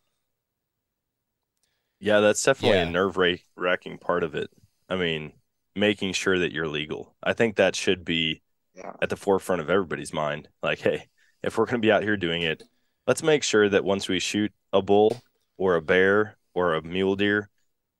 Yeah, 1.99 2.19
that's 2.19 2.43
definitely 2.43 2.79
yeah. 2.79 2.87
a 2.87 2.91
nerve 2.91 3.17
wracking 3.55 3.97
part 3.97 4.23
of 4.23 4.35
it. 4.35 4.49
I 4.89 4.95
mean, 4.95 5.31
making 5.75 6.13
sure 6.13 6.39
that 6.39 6.51
you're 6.51 6.67
legal. 6.67 7.15
I 7.23 7.33
think 7.33 7.55
that 7.55 7.75
should 7.75 8.03
be 8.03 8.41
yeah. 8.75 8.93
at 9.01 9.09
the 9.09 9.15
forefront 9.15 9.61
of 9.61 9.69
everybody's 9.69 10.13
mind. 10.13 10.47
Like, 10.61 10.79
hey, 10.79 11.07
if 11.43 11.57
we're 11.57 11.65
going 11.65 11.81
to 11.81 11.85
be 11.85 11.91
out 11.91 12.03
here 12.03 12.17
doing 12.17 12.41
it, 12.41 12.63
let's 13.07 13.23
make 13.23 13.43
sure 13.43 13.69
that 13.69 13.83
once 13.83 14.07
we 14.07 14.19
shoot 14.19 14.51
a 14.73 14.81
bull 14.81 15.21
or 15.57 15.75
a 15.75 15.81
bear 15.81 16.37
or 16.53 16.75
a 16.75 16.81
mule 16.81 17.15
deer, 17.15 17.49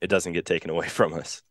it 0.01 0.07
doesn't 0.07 0.33
get 0.33 0.45
taken 0.45 0.69
away 0.69 0.87
from 0.89 1.13
us. 1.13 1.41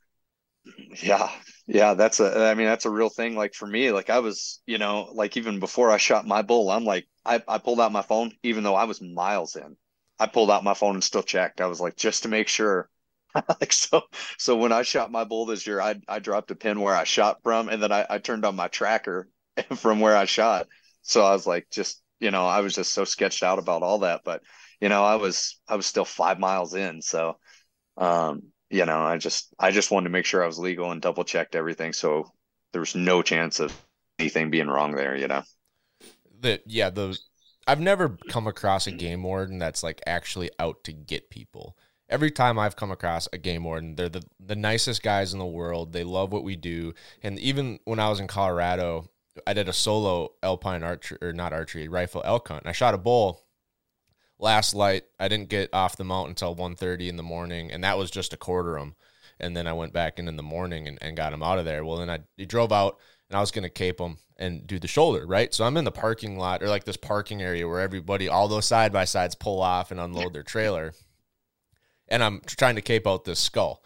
Yeah. 1.02 1.30
Yeah. 1.66 1.94
That's 1.94 2.20
a, 2.20 2.48
I 2.48 2.54
mean, 2.54 2.66
that's 2.66 2.84
a 2.84 2.90
real 2.90 3.08
thing. 3.08 3.34
Like 3.34 3.54
for 3.54 3.66
me, 3.66 3.92
like 3.92 4.10
I 4.10 4.18
was, 4.18 4.60
you 4.66 4.78
know, 4.78 5.08
like 5.14 5.36
even 5.36 5.58
before 5.58 5.90
I 5.90 5.96
shot 5.96 6.26
my 6.26 6.42
bull, 6.42 6.70
I'm 6.70 6.84
like, 6.84 7.06
I, 7.24 7.42
I 7.48 7.58
pulled 7.58 7.80
out 7.80 7.92
my 7.92 8.02
phone, 8.02 8.32
even 8.42 8.62
though 8.62 8.74
I 8.74 8.84
was 8.84 9.00
miles 9.00 9.56
in. 9.56 9.76
I 10.18 10.26
pulled 10.26 10.50
out 10.50 10.64
my 10.64 10.74
phone 10.74 10.94
and 10.94 11.04
still 11.04 11.22
checked. 11.22 11.62
I 11.62 11.66
was 11.66 11.80
like, 11.80 11.96
just 11.96 12.24
to 12.24 12.28
make 12.28 12.48
sure. 12.48 12.90
like 13.60 13.72
so 13.72 14.02
so 14.38 14.56
when 14.56 14.72
I 14.72 14.82
shot 14.82 15.12
my 15.12 15.24
bull 15.24 15.46
this 15.46 15.66
year, 15.66 15.80
I 15.80 15.96
I 16.08 16.18
dropped 16.18 16.50
a 16.50 16.54
pin 16.56 16.80
where 16.80 16.94
I 16.94 17.04
shot 17.04 17.42
from 17.42 17.68
and 17.68 17.82
then 17.82 17.92
I, 17.92 18.06
I 18.08 18.18
turned 18.18 18.44
on 18.44 18.56
my 18.56 18.68
tracker 18.68 19.28
from 19.76 20.00
where 20.00 20.16
I 20.16 20.24
shot. 20.24 20.68
So 21.02 21.24
I 21.24 21.32
was 21.32 21.46
like 21.46 21.68
just 21.70 22.02
you 22.20 22.30
know, 22.30 22.46
I 22.46 22.60
was 22.60 22.74
just 22.74 22.92
so 22.92 23.04
sketched 23.04 23.42
out 23.42 23.58
about 23.58 23.82
all 23.82 24.00
that. 24.00 24.20
But 24.24 24.42
you 24.80 24.88
know, 24.88 25.04
I 25.04 25.16
was 25.16 25.58
I 25.68 25.76
was 25.76 25.86
still 25.86 26.04
five 26.04 26.38
miles 26.38 26.74
in, 26.74 27.02
so 27.02 27.38
um, 27.96 28.42
you 28.70 28.84
know, 28.86 28.98
I 28.98 29.18
just 29.18 29.52
I 29.58 29.70
just 29.70 29.90
wanted 29.90 30.04
to 30.04 30.10
make 30.10 30.26
sure 30.26 30.42
I 30.42 30.46
was 30.46 30.58
legal 30.58 30.92
and 30.92 31.02
double 31.02 31.24
checked 31.24 31.54
everything, 31.54 31.92
so 31.92 32.32
there 32.72 32.80
was 32.80 32.94
no 32.94 33.22
chance 33.22 33.60
of 33.60 33.74
anything 34.18 34.50
being 34.50 34.68
wrong 34.68 34.94
there. 34.94 35.16
You 35.16 35.28
know, 35.28 35.42
the 36.38 36.60
yeah 36.66 36.90
the 36.90 37.18
I've 37.66 37.80
never 37.80 38.16
come 38.28 38.46
across 38.46 38.86
a 38.86 38.92
game 38.92 39.22
warden 39.22 39.58
that's 39.58 39.82
like 39.82 40.00
actually 40.06 40.50
out 40.58 40.84
to 40.84 40.92
get 40.92 41.30
people. 41.30 41.76
Every 42.10 42.30
time 42.30 42.58
I've 42.58 42.76
come 42.76 42.90
across 42.90 43.28
a 43.32 43.38
game 43.38 43.64
warden, 43.64 43.94
they're 43.94 44.08
the, 44.08 44.24
the 44.44 44.56
nicest 44.56 45.02
guys 45.02 45.32
in 45.32 45.38
the 45.38 45.46
world. 45.46 45.92
They 45.92 46.04
love 46.04 46.32
what 46.32 46.44
we 46.44 46.56
do. 46.56 46.92
And 47.22 47.38
even 47.38 47.78
when 47.84 48.00
I 48.00 48.08
was 48.08 48.20
in 48.20 48.26
Colorado, 48.26 49.08
I 49.46 49.52
did 49.52 49.68
a 49.68 49.72
solo 49.72 50.32
alpine 50.42 50.82
archery 50.82 51.18
or 51.22 51.32
not 51.32 51.52
archery, 51.52 51.88
rifle 51.88 52.22
elk 52.24 52.48
hunt. 52.48 52.66
I 52.66 52.72
shot 52.72 52.94
a 52.94 52.98
bull 52.98 53.44
last 54.40 54.74
light. 54.74 55.04
I 55.18 55.28
didn't 55.28 55.50
get 55.50 55.70
off 55.72 55.96
the 55.96 56.04
mountain 56.04 56.32
until 56.32 56.56
1.30 56.56 57.08
in 57.08 57.16
the 57.16 57.22
morning, 57.22 57.70
and 57.70 57.84
that 57.84 57.98
was 57.98 58.10
just 58.10 58.32
a 58.32 58.36
quarter 58.36 58.76
of 58.76 58.82
them. 58.82 58.96
and 59.38 59.56
then 59.56 59.66
I 59.66 59.72
went 59.72 59.92
back 59.92 60.18
in 60.18 60.28
in 60.28 60.36
the 60.36 60.42
morning 60.42 60.88
and, 60.88 60.98
and 61.00 61.16
got 61.16 61.32
him 61.32 61.42
out 61.42 61.58
of 61.58 61.64
there. 61.64 61.84
Well, 61.84 61.98
then 61.98 62.10
I 62.10 62.18
he 62.36 62.44
drove 62.44 62.72
out 62.72 62.98
and 63.28 63.36
I 63.36 63.40
was 63.40 63.50
gonna 63.50 63.70
cape 63.70 64.00
him 64.00 64.18
and 64.36 64.66
do 64.66 64.78
the 64.78 64.88
shoulder, 64.88 65.26
right? 65.26 65.52
So 65.54 65.64
I'm 65.64 65.76
in 65.76 65.84
the 65.84 65.92
parking 65.92 66.38
lot 66.38 66.62
or 66.62 66.68
like 66.68 66.84
this 66.84 66.96
parking 66.96 67.40
area 67.40 67.68
where 67.68 67.80
everybody, 67.80 68.28
all 68.28 68.48
those 68.48 68.66
side 68.66 68.92
by 68.92 69.04
sides, 69.04 69.34
pull 69.34 69.60
off 69.62 69.90
and 69.90 70.00
unload 70.00 70.32
their 70.32 70.42
trailer, 70.42 70.92
and 72.10 72.22
I'm 72.22 72.40
trying 72.46 72.76
to 72.76 72.82
cape 72.82 73.06
out 73.06 73.24
this 73.24 73.40
skull. 73.40 73.82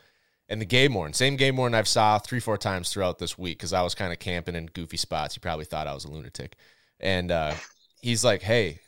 And 0.48 0.60
the 0.60 0.66
game 0.66 0.94
warden, 0.94 1.14
same 1.14 1.36
game 1.36 1.56
warden 1.56 1.74
I've 1.74 1.88
saw 1.88 2.18
three, 2.18 2.40
four 2.40 2.58
times 2.58 2.92
throughout 2.92 3.18
this 3.18 3.38
week 3.38 3.58
because 3.58 3.72
I 3.72 3.82
was 3.82 3.94
kind 3.94 4.12
of 4.12 4.18
camping 4.18 4.54
in 4.54 4.66
goofy 4.66 4.98
spots. 4.98 5.34
He 5.34 5.40
probably 5.40 5.64
thought 5.64 5.86
I 5.86 5.94
was 5.94 6.04
a 6.04 6.10
lunatic, 6.10 6.56
and 7.00 7.30
uh, 7.30 7.54
he's 8.02 8.24
like, 8.24 8.42
"Hey, 8.42 8.80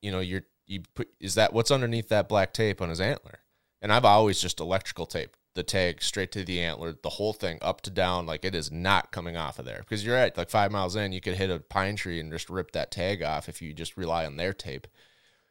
you 0.00 0.10
know, 0.10 0.20
you're 0.20 0.44
you 0.66 0.82
put 0.94 1.08
is 1.20 1.34
that 1.34 1.52
what's 1.52 1.70
underneath 1.70 2.08
that 2.08 2.28
black 2.28 2.54
tape 2.54 2.80
on 2.80 2.88
his 2.88 3.00
antler?" 3.00 3.40
And 3.82 3.92
I've 3.92 4.06
always 4.06 4.40
just 4.40 4.60
electrical 4.60 5.06
tape 5.06 5.36
the 5.54 5.62
tag 5.62 6.02
straight 6.02 6.30
to 6.32 6.44
the 6.44 6.60
antler, 6.60 6.94
the 7.02 7.08
whole 7.08 7.32
thing 7.32 7.58
up 7.60 7.80
to 7.82 7.90
down, 7.90 8.26
like 8.26 8.44
it 8.44 8.54
is 8.54 8.70
not 8.70 9.10
coming 9.10 9.36
off 9.36 9.58
of 9.58 9.64
there. 9.64 9.80
Because 9.80 10.04
you're 10.04 10.16
at 10.16 10.36
like 10.36 10.50
five 10.50 10.70
miles 10.70 10.96
in, 10.96 11.12
you 11.12 11.20
could 11.20 11.34
hit 11.34 11.50
a 11.50 11.58
pine 11.58 11.96
tree 11.96 12.20
and 12.20 12.30
just 12.30 12.48
rip 12.48 12.70
that 12.72 12.90
tag 12.90 13.22
off 13.22 13.48
if 13.48 13.60
you 13.60 13.72
just 13.72 13.96
rely 13.96 14.24
on 14.24 14.36
their 14.36 14.52
tape. 14.52 14.86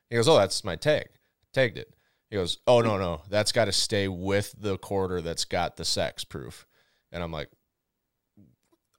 He 0.10 0.16
goes, 0.16 0.28
Oh, 0.28 0.38
that's 0.38 0.64
my 0.64 0.76
tag. 0.76 1.10
Tagged 1.54 1.78
it. 1.78 1.94
He 2.30 2.36
goes, 2.36 2.60
Oh 2.68 2.82
no, 2.82 2.98
no, 2.98 3.22
that's 3.30 3.52
got 3.52 3.66
to 3.66 3.72
stay 3.72 4.08
with 4.08 4.56
the 4.60 4.78
quarter 4.78 5.22
that's 5.22 5.46
got 5.46 5.78
the 5.78 5.86
sex 5.86 6.24
proof. 6.24 6.66
And 7.12 7.24
I'm 7.24 7.32
like, 7.32 7.50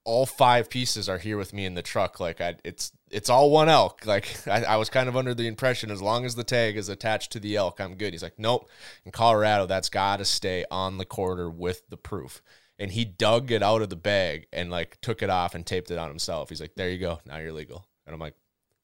all 0.04 0.26
five 0.26 0.70
pieces 0.70 1.08
are 1.08 1.18
here 1.18 1.36
with 1.36 1.52
me 1.52 1.66
in 1.66 1.74
the 1.74 1.82
truck. 1.82 2.18
Like 2.18 2.40
I, 2.40 2.56
it's 2.64 2.92
it's 3.10 3.30
all 3.30 3.50
one 3.50 3.68
elk. 3.68 4.02
Like 4.06 4.26
I, 4.48 4.64
I, 4.64 4.76
was 4.76 4.90
kind 4.90 5.08
of 5.08 5.16
under 5.16 5.34
the 5.34 5.46
impression 5.46 5.90
as 5.90 6.02
long 6.02 6.24
as 6.24 6.34
the 6.34 6.42
tag 6.42 6.76
is 6.76 6.88
attached 6.88 7.30
to 7.32 7.40
the 7.40 7.54
elk, 7.54 7.80
I'm 7.80 7.94
good. 7.94 8.12
He's 8.12 8.22
like, 8.22 8.38
nope. 8.38 8.68
In 9.04 9.12
Colorado, 9.12 9.66
that's 9.66 9.88
got 9.88 10.16
to 10.16 10.24
stay 10.24 10.64
on 10.70 10.98
the 10.98 11.04
quarter 11.04 11.48
with 11.48 11.88
the 11.90 11.96
proof. 11.96 12.42
And 12.78 12.90
he 12.90 13.04
dug 13.04 13.52
it 13.52 13.62
out 13.62 13.82
of 13.82 13.90
the 13.90 13.96
bag 13.96 14.46
and 14.52 14.70
like 14.70 15.00
took 15.00 15.22
it 15.22 15.30
off 15.30 15.54
and 15.54 15.64
taped 15.64 15.90
it 15.90 15.98
on 15.98 16.08
himself. 16.08 16.48
He's 16.48 16.60
like, 16.60 16.74
there 16.76 16.90
you 16.90 16.98
go. 16.98 17.20
Now 17.26 17.38
you're 17.38 17.52
legal. 17.52 17.86
And 18.06 18.14
I'm 18.14 18.20
like, 18.20 18.34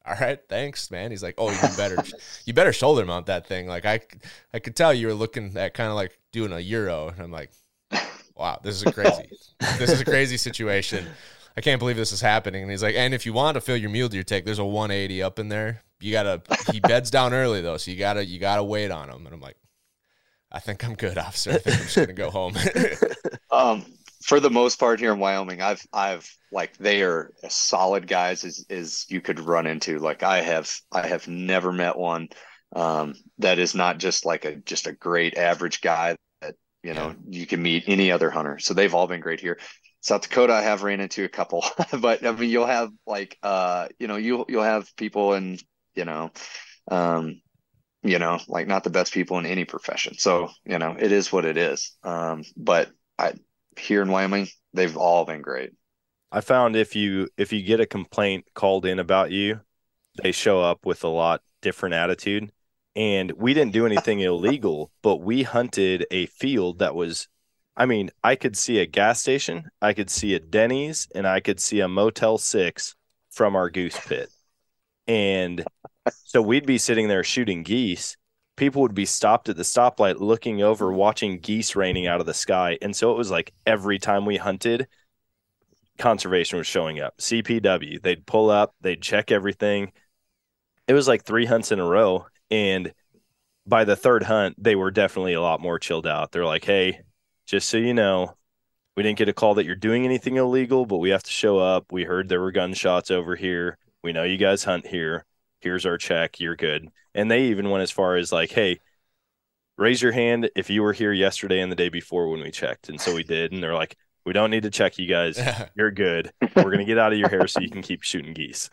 all 0.09 0.15
right, 0.21 0.39
thanks, 0.49 0.91
man. 0.91 1.11
He's 1.11 1.23
like, 1.23 1.35
oh, 1.39 1.51
you 1.51 1.77
better, 1.77 2.03
you 2.45 2.53
better 2.53 2.73
shoulder 2.73 3.05
mount 3.05 3.27
that 3.27 3.47
thing. 3.47 3.67
Like 3.67 3.85
I, 3.85 4.01
I 4.55 4.59
could 4.59 4.77
tell 4.77 4.95
you 4.95 5.09
were 5.09 5.15
looking 5.15 5.57
at 5.57 5.75
kind 5.75 5.91
of 5.91 5.97
like 5.97 6.17
doing 6.33 6.53
a 6.53 6.61
euro. 6.61 7.09
And 7.09 7.21
I'm 7.21 7.33
like, 7.33 7.51
wow, 8.37 8.61
this 8.63 8.77
is 8.77 8.83
a 8.85 8.93
crazy, 8.93 9.29
this 9.79 9.91
is 9.91 10.01
a 10.01 10.05
crazy 10.05 10.37
situation. 10.37 11.07
I 11.57 11.61
can't 11.61 11.79
believe 11.79 11.97
this 11.97 12.13
is 12.13 12.21
happening. 12.21 12.63
And 12.63 12.71
he's 12.71 12.83
like, 12.83 12.95
and 12.95 13.15
if 13.15 13.27
you 13.27 13.33
want 13.33 13.55
to 13.57 13.61
fill 13.61 13.77
your 13.77 13.91
mule 13.91 14.09
deer 14.09 14.23
take, 14.23 14.45
there's 14.45 14.59
a 14.59 14.65
180 14.65 15.23
up 15.23 15.39
in 15.39 15.49
there. 15.49 15.83
You 16.01 16.13
gotta, 16.13 16.43
he 16.73 16.81
beds 16.81 17.11
down 17.11 17.33
early 17.33 17.61
though, 17.63 17.79
so 17.79 17.91
you 17.91 17.97
gotta, 17.97 18.25
you 18.25 18.39
gotta 18.39 18.63
wait 18.63 18.91
on 18.91 19.09
him. 19.09 19.27
And 19.27 19.35
I'm 19.35 19.41
like, 19.41 19.57
I 20.53 20.61
think 20.61 20.85
I'm 20.85 20.95
good, 20.95 21.19
officer. 21.19 21.53
I 21.53 21.59
think 21.59 21.77
I'm 21.77 21.83
just 21.83 21.97
gonna 21.97 22.13
go 22.13 22.31
home. 22.31 22.55
um, 23.51 23.85
for 24.27 24.41
the 24.41 24.51
most 24.51 24.81
part 24.81 24.99
here 24.99 25.13
in 25.13 25.21
Wyoming, 25.21 25.63
I've, 25.63 25.87
I've 25.93 26.29
like 26.51 26.77
they 26.79 27.03
are 27.03 27.33
as 27.45 27.55
solid 27.55 28.09
guys 28.09 28.45
as, 28.45 28.67
as 28.69 29.07
you 29.09 29.21
could 29.21 29.39
run 29.39 29.67
into. 29.67 29.99
Like 29.99 30.25
I 30.25 30.43
have, 30.43 30.71
I 30.91 31.07
have 31.07 31.29
never 31.29 31.71
met 31.71 31.97
one 31.97 32.29
um, 32.75 33.15
that 33.39 33.59
is 33.59 33.75
not 33.75 33.99
just 33.99 34.25
like 34.25 34.45
a 34.45 34.57
just 34.57 34.87
a 34.87 34.93
great 34.93 35.37
average 35.37 35.81
guy 35.81 36.17
that 36.43 36.57
you 36.83 36.93
know, 36.95 37.15
yeah. 37.29 37.41
you 37.41 37.47
can 37.47 37.63
meet 37.63 37.85
any 37.87 38.11
other 38.11 38.31
hunter. 38.31 38.59
So 38.59 38.75
they've 38.75 38.95
all 38.95 39.07
been 39.07 39.21
great 39.21 39.41
here. 39.41 39.59
South 40.01 40.23
Dakota, 40.23 40.53
I 40.53 40.63
have 40.63 40.83
ran 40.83 41.01
into 41.01 41.25
a 41.25 41.29
couple, 41.29 41.65
but 42.01 42.25
I 42.27 42.33
mean, 42.33 42.51
you'll 42.51 42.67
have 42.67 42.91
like, 43.07 43.39
uh, 43.43 43.89
you 43.99 44.09
know, 44.09 44.17
you 44.17 44.45
you'll 44.49 44.63
have 44.63 44.89
people 44.97 45.35
and 45.35 45.63
you 45.95 46.05
know, 46.05 46.31
um, 46.91 47.41
you 48.03 48.19
know, 48.19 48.41
like 48.49 48.67
not 48.67 48.85
the 48.85 48.91
best 48.91 49.13
people 49.13 49.39
in 49.39 49.47
any 49.47 49.65
profession. 49.65 50.19
So 50.19 50.51
you 50.65 50.79
know, 50.79 50.97
it 50.99 51.13
is 51.13 51.33
what 51.33 51.45
it 51.45 51.57
is. 51.57 51.97
Um, 52.03 52.43
but 52.57 52.91
I 53.19 53.35
here 53.79 54.03
in 54.03 54.11
Wyoming, 54.11 54.49
they've 54.73 54.97
all 54.97 55.25
been 55.25 55.43
great. 55.43 55.73
I 56.33 56.41
found 56.41 56.77
if 56.77 56.97
you 56.97 57.29
if 57.37 57.53
you 57.53 57.63
get 57.63 57.81
a 57.81 57.87
complaint 57.87 58.47
called 58.55 58.85
in 58.85 58.99
about 58.99 59.31
you, 59.31 59.61
they 60.23 60.33
show 60.33 60.61
up 60.61 60.85
with 60.85 61.05
a 61.05 61.09
lot 61.09 61.43
different 61.63 61.95
attitude 61.95 62.51
and 62.97 63.31
we 63.33 63.55
didn't 63.55 63.73
do 63.73 63.87
anything 63.87 64.21
illegal, 64.31 64.91
but 65.03 65.17
we 65.17 65.43
hunted 65.43 66.07
a 66.11 66.27
field 66.27 66.79
that 66.81 66.95
was 66.95 67.29
I 67.77 67.85
mean, 67.85 68.11
I 68.25 68.37
could 68.37 68.57
see 68.57 68.79
a 68.79 68.87
gas 68.87 69.21
station, 69.21 69.69
I 69.83 69.93
could 69.93 70.09
see 70.09 70.35
a 70.35 70.41
Denny's, 70.41 71.09
and 71.15 71.27
I 71.27 71.41
could 71.41 71.61
see 71.61 71.81
a 71.81 71.89
Motel 71.89 72.39
6 72.39 72.95
from 73.31 73.55
our 73.55 73.69
goose 73.69 74.01
pit. 74.01 74.31
And 75.07 75.63
so 76.25 76.41
we'd 76.41 76.65
be 76.65 76.79
sitting 76.79 77.09
there 77.09 77.23
shooting 77.23 77.65
geese. 77.65 78.17
People 78.57 78.83
would 78.83 78.95
be 78.95 79.05
stopped 79.05 79.49
at 79.49 79.57
the 79.57 79.63
stoplight 79.63 80.19
looking 80.19 80.63
over, 80.63 80.91
watching 80.91 81.39
geese 81.39 81.77
raining 81.77 82.07
out 82.07 82.21
of 82.21 82.27
the 82.27 82.35
sky. 82.35 82.79
And 82.81 82.97
so 82.97 83.13
it 83.13 83.19
was 83.19 83.31
like 83.31 83.53
every 83.67 83.99
time 83.99 84.25
we 84.25 84.39
hunted, 84.39 84.89
conservation 85.99 86.59
was 86.59 86.67
showing 86.67 87.01
up. 87.01 87.17
CPW, 87.19 88.03
they'd 88.03 88.27
pull 88.27 88.51
up, 88.51 88.75
they'd 88.81 89.03
check 89.03 89.31
everything. 89.31 89.93
It 90.89 90.95
was 90.95 91.09
like 91.09 91.25
three 91.25 91.47
hunts 91.47 91.73
in 91.73 91.81
a 91.81 91.87
row. 91.87 92.27
And 92.51 92.93
by 93.67 93.85
the 93.85 93.97
third 93.97 94.23
hunt, 94.23 94.57
they 94.63 94.77
were 94.77 94.91
definitely 94.91 95.35
a 95.35 95.41
lot 95.43 95.61
more 95.61 95.79
chilled 95.79 96.07
out. 96.07 96.33
They're 96.33 96.45
like, 96.45 96.65
hey, 96.65 97.01
just 97.47 97.69
so 97.69 97.77
you 97.77 97.95
know, 97.95 98.37
we 98.97 99.03
didn't 99.03 99.19
get 99.19 99.29
a 99.29 99.35
call 99.35 99.55
that 99.55 99.67
you're 99.67 99.75
doing 99.75 100.05
anything 100.05 100.37
illegal, 100.37 100.87
but 100.87 100.99
we 100.99 101.11
have 101.11 101.23
to 101.25 101.31
show 101.31 101.59
up. 101.59 101.93
We 101.93 102.05
heard 102.05 102.29
there 102.29 102.41
were 102.41 102.53
gunshots 102.53 103.11
over 103.11 103.37
here. 103.37 103.77
We 104.03 104.13
know 104.13 104.23
you 104.23 104.39
guys 104.39 104.65
hunt 104.65 104.87
here. 104.87 105.25
Here's 105.67 105.85
our 105.85 105.99
check. 105.99 106.39
You're 106.39 106.55
good. 106.55 106.91
And 107.13 107.29
they 107.29 107.47
even 107.47 107.71
went 107.71 107.83
as 107.83 107.91
far 107.91 108.15
as 108.15 108.31
like, 108.31 108.53
hey, 108.53 108.79
raise 109.77 110.01
your 110.01 110.13
hand 110.13 110.49
if 110.55 110.71
you 110.71 110.83
were 110.83 110.93
here 110.93 111.13
yesterday 111.13 111.61
and 111.61 111.73
the 111.73 111.77
day 111.77 111.89
before 111.89 112.31
when 112.31 112.41
we 112.41 112.53
checked. 112.53 112.89
And 112.89 113.01
so 113.01 113.17
we 113.17 113.25
did. 113.25 113.51
And 113.51 113.61
they're 113.61 113.75
like, 113.75 113.97
we 114.25 114.33
don't 114.33 114.53
need 114.53 114.63
to 114.63 114.71
check 114.71 114.97
you 114.97 115.09
guys. 115.09 115.41
You're 115.75 115.91
good. 115.91 116.31
We're 116.55 116.63
going 116.63 116.79
to 116.79 116.85
get 116.85 116.99
out 116.99 117.13
of 117.13 117.19
your 117.19 117.29
hair 117.29 117.49
so 117.49 117.61
you 117.61 117.69
can 117.69 117.83
keep 117.83 118.05
shooting 118.05 118.33
geese. 118.33 118.71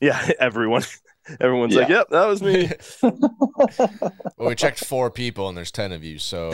Yeah, 0.00 0.32
everyone 0.38 0.82
Everyone's 1.40 1.72
yeah. 1.72 1.80
like, 1.80 1.88
"Yep, 1.88 2.08
that 2.10 2.26
was 2.26 2.42
me." 2.42 2.70
well, 3.02 4.48
we 4.50 4.54
checked 4.54 4.84
four 4.84 5.10
people, 5.10 5.48
and 5.48 5.56
there's 5.56 5.70
ten 5.70 5.90
of 5.92 6.04
you, 6.04 6.18
so 6.18 6.52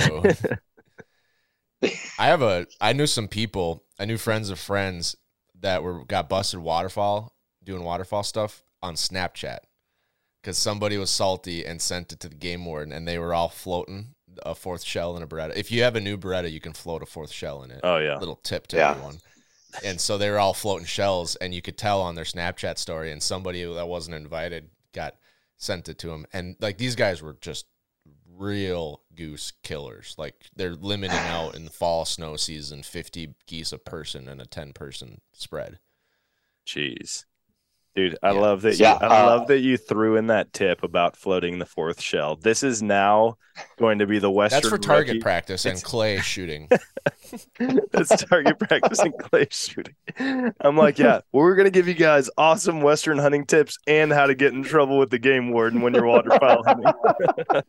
I 1.83 2.26
have 2.29 2.40
a. 2.40 2.68
I 2.81 2.92
knew 2.92 3.09
some 3.09 3.26
people. 3.26 3.83
I 3.98 4.05
knew 4.05 4.16
friends 4.16 4.48
of 4.48 4.61
friends 4.61 5.16
that 5.59 5.83
were 5.83 6.05
got 6.05 6.29
busted 6.29 6.61
waterfowl 6.61 7.35
doing 7.64 7.83
waterfowl 7.83 8.22
stuff 8.22 8.62
on 8.81 8.94
Snapchat 8.94 9.59
because 10.40 10.59
somebody 10.59 10.96
was 10.98 11.11
salty 11.11 11.64
and 11.64 11.81
sent 11.81 12.12
it 12.12 12.20
to 12.20 12.29
the 12.29 12.35
game 12.35 12.64
warden, 12.64 12.92
and 12.92 13.07
they 13.07 13.18
were 13.18 13.35
all 13.35 13.48
floating 13.48 14.14
a 14.44 14.55
fourth 14.55 14.85
shell 14.85 15.16
in 15.16 15.22
a 15.22 15.26
Beretta. 15.26 15.57
If 15.57 15.72
you 15.72 15.83
have 15.83 15.96
a 15.96 16.00
new 16.00 16.16
Beretta, 16.16 16.50
you 16.50 16.61
can 16.61 16.72
float 16.72 17.03
a 17.03 17.07
fourth 17.07 17.33
shell 17.33 17.62
in 17.62 17.70
it. 17.70 17.81
Oh 17.83 17.98
yeah, 17.98 18.16
little 18.16 18.37
tip 18.37 18.66
to 18.68 18.76
yeah. 18.76 18.90
everyone 18.92 19.18
and 19.85 20.00
so 20.00 20.18
they 20.18 20.31
were 20.31 20.38
all 20.38 20.55
floating 20.55 20.87
shells, 20.87 21.37
and 21.37 21.55
you 21.55 21.62
could 21.62 21.79
tell 21.79 22.00
on 22.00 22.14
their 22.14 22.24
Snapchat 22.24 22.79
story. 22.79 23.12
And 23.12 23.22
somebody 23.22 23.62
that 23.64 23.88
wasn't 23.88 24.16
invited 24.16 24.70
got 24.92 25.16
sent 25.57 25.88
it 25.88 25.98
to 25.98 26.09
them, 26.09 26.26
and 26.33 26.57
like 26.61 26.79
these 26.79 26.96
guys 26.96 27.22
were 27.22 27.37
just 27.40 27.66
real 28.37 29.03
goose 29.14 29.53
killers. 29.62 30.14
Like 30.18 30.46
they're 30.57 30.74
limiting 30.74 31.18
out 31.18 31.55
in 31.55 31.64
the 31.64 31.70
fall 31.70 32.05
snow 32.05 32.37
season, 32.37 32.83
fifty 32.83 33.35
geese 33.46 33.72
a 33.72 33.79
person 33.79 34.29
in 34.29 34.40
a 34.40 34.46
ten 34.46 34.72
person 34.72 35.20
spread. 35.33 35.79
Jeez. 36.66 37.24
Dude, 37.96 38.16
I 38.22 38.31
yeah. 38.33 38.40
love 38.40 38.62
that. 38.62 38.79
You, 38.79 38.85
yeah, 38.85 38.98
I 39.00 39.22
uh, 39.22 39.26
love 39.26 39.48
that 39.48 39.59
you 39.59 39.76
threw 39.76 40.16
in 40.16 40.29
that 40.29 40.53
tip 40.53 40.85
about 40.85 41.16
floating 41.16 41.59
the 41.59 41.66
fourth 41.66 42.00
shell. 42.00 42.37
This 42.37 42.62
is 42.62 42.83
now 42.83 43.37
going 43.79 43.98
to 43.98 44.07
be 44.07 44.20
the 44.20 44.31
Western. 44.31 44.61
That's 44.61 44.68
for 44.68 44.79
target 44.79 45.14
rookie. 45.14 45.20
practice 45.20 45.64
and 45.64 45.83
clay 45.83 46.18
shooting. 46.20 46.68
That's 47.90 48.24
target 48.24 48.61
practice 48.61 49.00
and 49.00 49.12
clay 49.18 49.48
shooting. 49.50 49.94
I'm 50.61 50.76
like, 50.76 51.00
yeah, 51.00 51.20
we're 51.33 51.57
gonna 51.57 51.70
give 51.70 51.88
you 51.88 51.94
guys 51.94 52.31
awesome 52.38 52.81
Western 52.81 53.18
hunting 53.18 53.44
tips 53.44 53.76
and 53.88 54.12
how 54.12 54.26
to 54.26 54.37
get 54.37 54.53
in 54.53 54.62
trouble 54.62 54.96
with 54.96 55.11
the 55.11 55.18
game 55.18 55.50
warden 55.50 55.81
when 55.81 55.92
you're 55.92 56.07
waterfowl 56.07 56.62
hunting. 56.64 56.92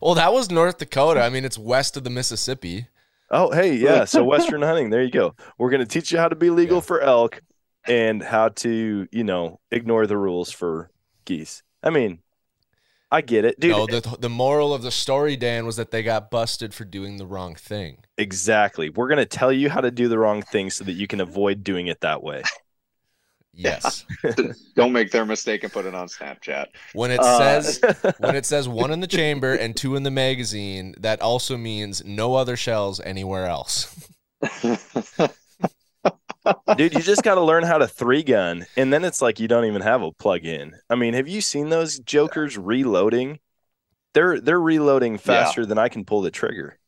well, 0.00 0.14
that 0.14 0.32
was 0.32 0.50
North 0.50 0.78
Dakota. 0.78 1.20
I 1.22 1.28
mean, 1.28 1.44
it's 1.44 1.58
west 1.58 1.98
of 1.98 2.04
the 2.04 2.10
Mississippi. 2.10 2.88
Oh, 3.30 3.50
hey, 3.52 3.74
yeah. 3.74 4.04
So 4.04 4.24
Western 4.24 4.62
hunting. 4.62 4.88
There 4.88 5.02
you 5.02 5.10
go. 5.10 5.34
We're 5.58 5.70
gonna 5.70 5.84
teach 5.84 6.12
you 6.12 6.18
how 6.18 6.28
to 6.28 6.36
be 6.36 6.48
legal 6.48 6.78
yeah. 6.78 6.82
for 6.82 7.00
elk 7.02 7.42
and 7.86 8.22
how 8.22 8.48
to, 8.48 9.08
you 9.10 9.24
know, 9.24 9.60
ignore 9.70 10.06
the 10.06 10.16
rules 10.16 10.50
for 10.50 10.90
geese. 11.24 11.62
I 11.82 11.90
mean, 11.90 12.20
I 13.10 13.20
get 13.20 13.44
it, 13.44 13.60
dude. 13.60 13.70
No, 13.70 13.86
the 13.86 14.16
the 14.18 14.28
moral 14.28 14.74
of 14.74 14.82
the 14.82 14.90
story, 14.90 15.36
Dan, 15.36 15.66
was 15.66 15.76
that 15.76 15.90
they 15.90 16.02
got 16.02 16.30
busted 16.30 16.74
for 16.74 16.84
doing 16.84 17.16
the 17.16 17.26
wrong 17.26 17.54
thing. 17.54 17.98
Exactly. 18.18 18.90
We're 18.90 19.08
gonna 19.08 19.24
tell 19.24 19.52
you 19.52 19.70
how 19.70 19.80
to 19.80 19.90
do 19.90 20.08
the 20.08 20.18
wrong 20.18 20.42
thing 20.42 20.70
so 20.70 20.84
that 20.84 20.94
you 20.94 21.06
can 21.06 21.20
avoid 21.20 21.62
doing 21.62 21.86
it 21.86 22.00
that 22.00 22.22
way. 22.22 22.42
Yes. 23.56 24.04
Don't 24.74 24.92
make 24.92 25.10
their 25.12 25.24
mistake 25.24 25.62
and 25.62 25.72
put 25.72 25.86
it 25.86 25.94
on 25.94 26.08
Snapchat. 26.08 26.66
When 26.92 27.10
it 27.10 27.20
uh, 27.20 27.38
says 27.38 27.80
when 28.18 28.34
it 28.34 28.46
says 28.46 28.68
one 28.68 28.90
in 28.90 29.00
the 29.00 29.06
chamber 29.06 29.54
and 29.54 29.76
two 29.76 29.94
in 29.96 30.02
the 30.02 30.10
magazine, 30.10 30.94
that 30.98 31.20
also 31.20 31.56
means 31.56 32.04
no 32.04 32.34
other 32.34 32.56
shells 32.56 33.00
anywhere 33.00 33.46
else. 33.46 34.08
Dude, 36.76 36.94
you 36.94 37.00
just 37.00 37.22
got 37.22 37.36
to 37.36 37.42
learn 37.42 37.64
how 37.64 37.78
to 37.78 37.86
three 37.86 38.22
gun, 38.22 38.66
and 38.76 38.92
then 38.92 39.04
it's 39.04 39.22
like 39.22 39.40
you 39.40 39.48
don't 39.48 39.64
even 39.64 39.82
have 39.82 40.02
a 40.02 40.12
plug 40.12 40.44
in. 40.44 40.74
I 40.90 40.94
mean, 40.94 41.14
have 41.14 41.28
you 41.28 41.40
seen 41.40 41.70
those 41.70 41.98
jokers 41.98 42.58
reloading? 42.58 43.38
They're 44.12 44.40
they're 44.40 44.60
reloading 44.60 45.18
faster 45.18 45.62
yeah. 45.62 45.66
than 45.68 45.78
I 45.78 45.88
can 45.88 46.04
pull 46.04 46.22
the 46.22 46.30
trigger. 46.30 46.78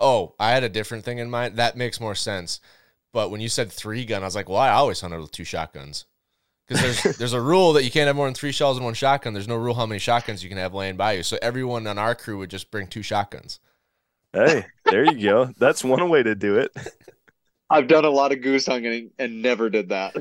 Oh, 0.00 0.34
I 0.38 0.50
had 0.50 0.64
a 0.64 0.68
different 0.68 1.04
thing 1.04 1.18
in 1.18 1.30
mind. 1.30 1.56
That 1.56 1.76
makes 1.76 2.00
more 2.00 2.14
sense. 2.14 2.60
But 3.12 3.30
when 3.30 3.40
you 3.40 3.48
said 3.48 3.70
three 3.70 4.04
gun, 4.04 4.22
I 4.22 4.26
was 4.26 4.34
like, 4.34 4.48
well, 4.48 4.58
I 4.58 4.70
always 4.70 5.00
hunted 5.00 5.20
with 5.20 5.32
two 5.32 5.44
shotguns. 5.44 6.06
Because 6.66 7.02
there's 7.02 7.16
there's 7.18 7.32
a 7.32 7.40
rule 7.40 7.72
that 7.74 7.84
you 7.84 7.90
can't 7.90 8.06
have 8.06 8.16
more 8.16 8.26
than 8.26 8.34
three 8.34 8.52
shells 8.52 8.78
in 8.78 8.84
one 8.84 8.94
shotgun. 8.94 9.32
There's 9.32 9.48
no 9.48 9.56
rule 9.56 9.74
how 9.74 9.86
many 9.86 9.98
shotguns 9.98 10.42
you 10.42 10.48
can 10.48 10.58
have 10.58 10.74
laying 10.74 10.96
by 10.96 11.12
you. 11.12 11.22
So 11.22 11.38
everyone 11.42 11.86
on 11.86 11.98
our 11.98 12.14
crew 12.14 12.38
would 12.38 12.50
just 12.50 12.70
bring 12.70 12.86
two 12.86 13.02
shotguns. 13.02 13.60
Hey, 14.32 14.64
there 14.86 15.04
you 15.04 15.22
go. 15.22 15.52
That's 15.58 15.84
one 15.84 16.08
way 16.08 16.22
to 16.22 16.34
do 16.34 16.56
it. 16.58 16.70
I've 17.72 17.88
done 17.88 18.04
a 18.04 18.10
lot 18.10 18.32
of 18.32 18.40
goose 18.42 18.66
hunting 18.66 19.10
and 19.18 19.42
never 19.42 19.70
did 19.70 19.88
that. 19.90 20.14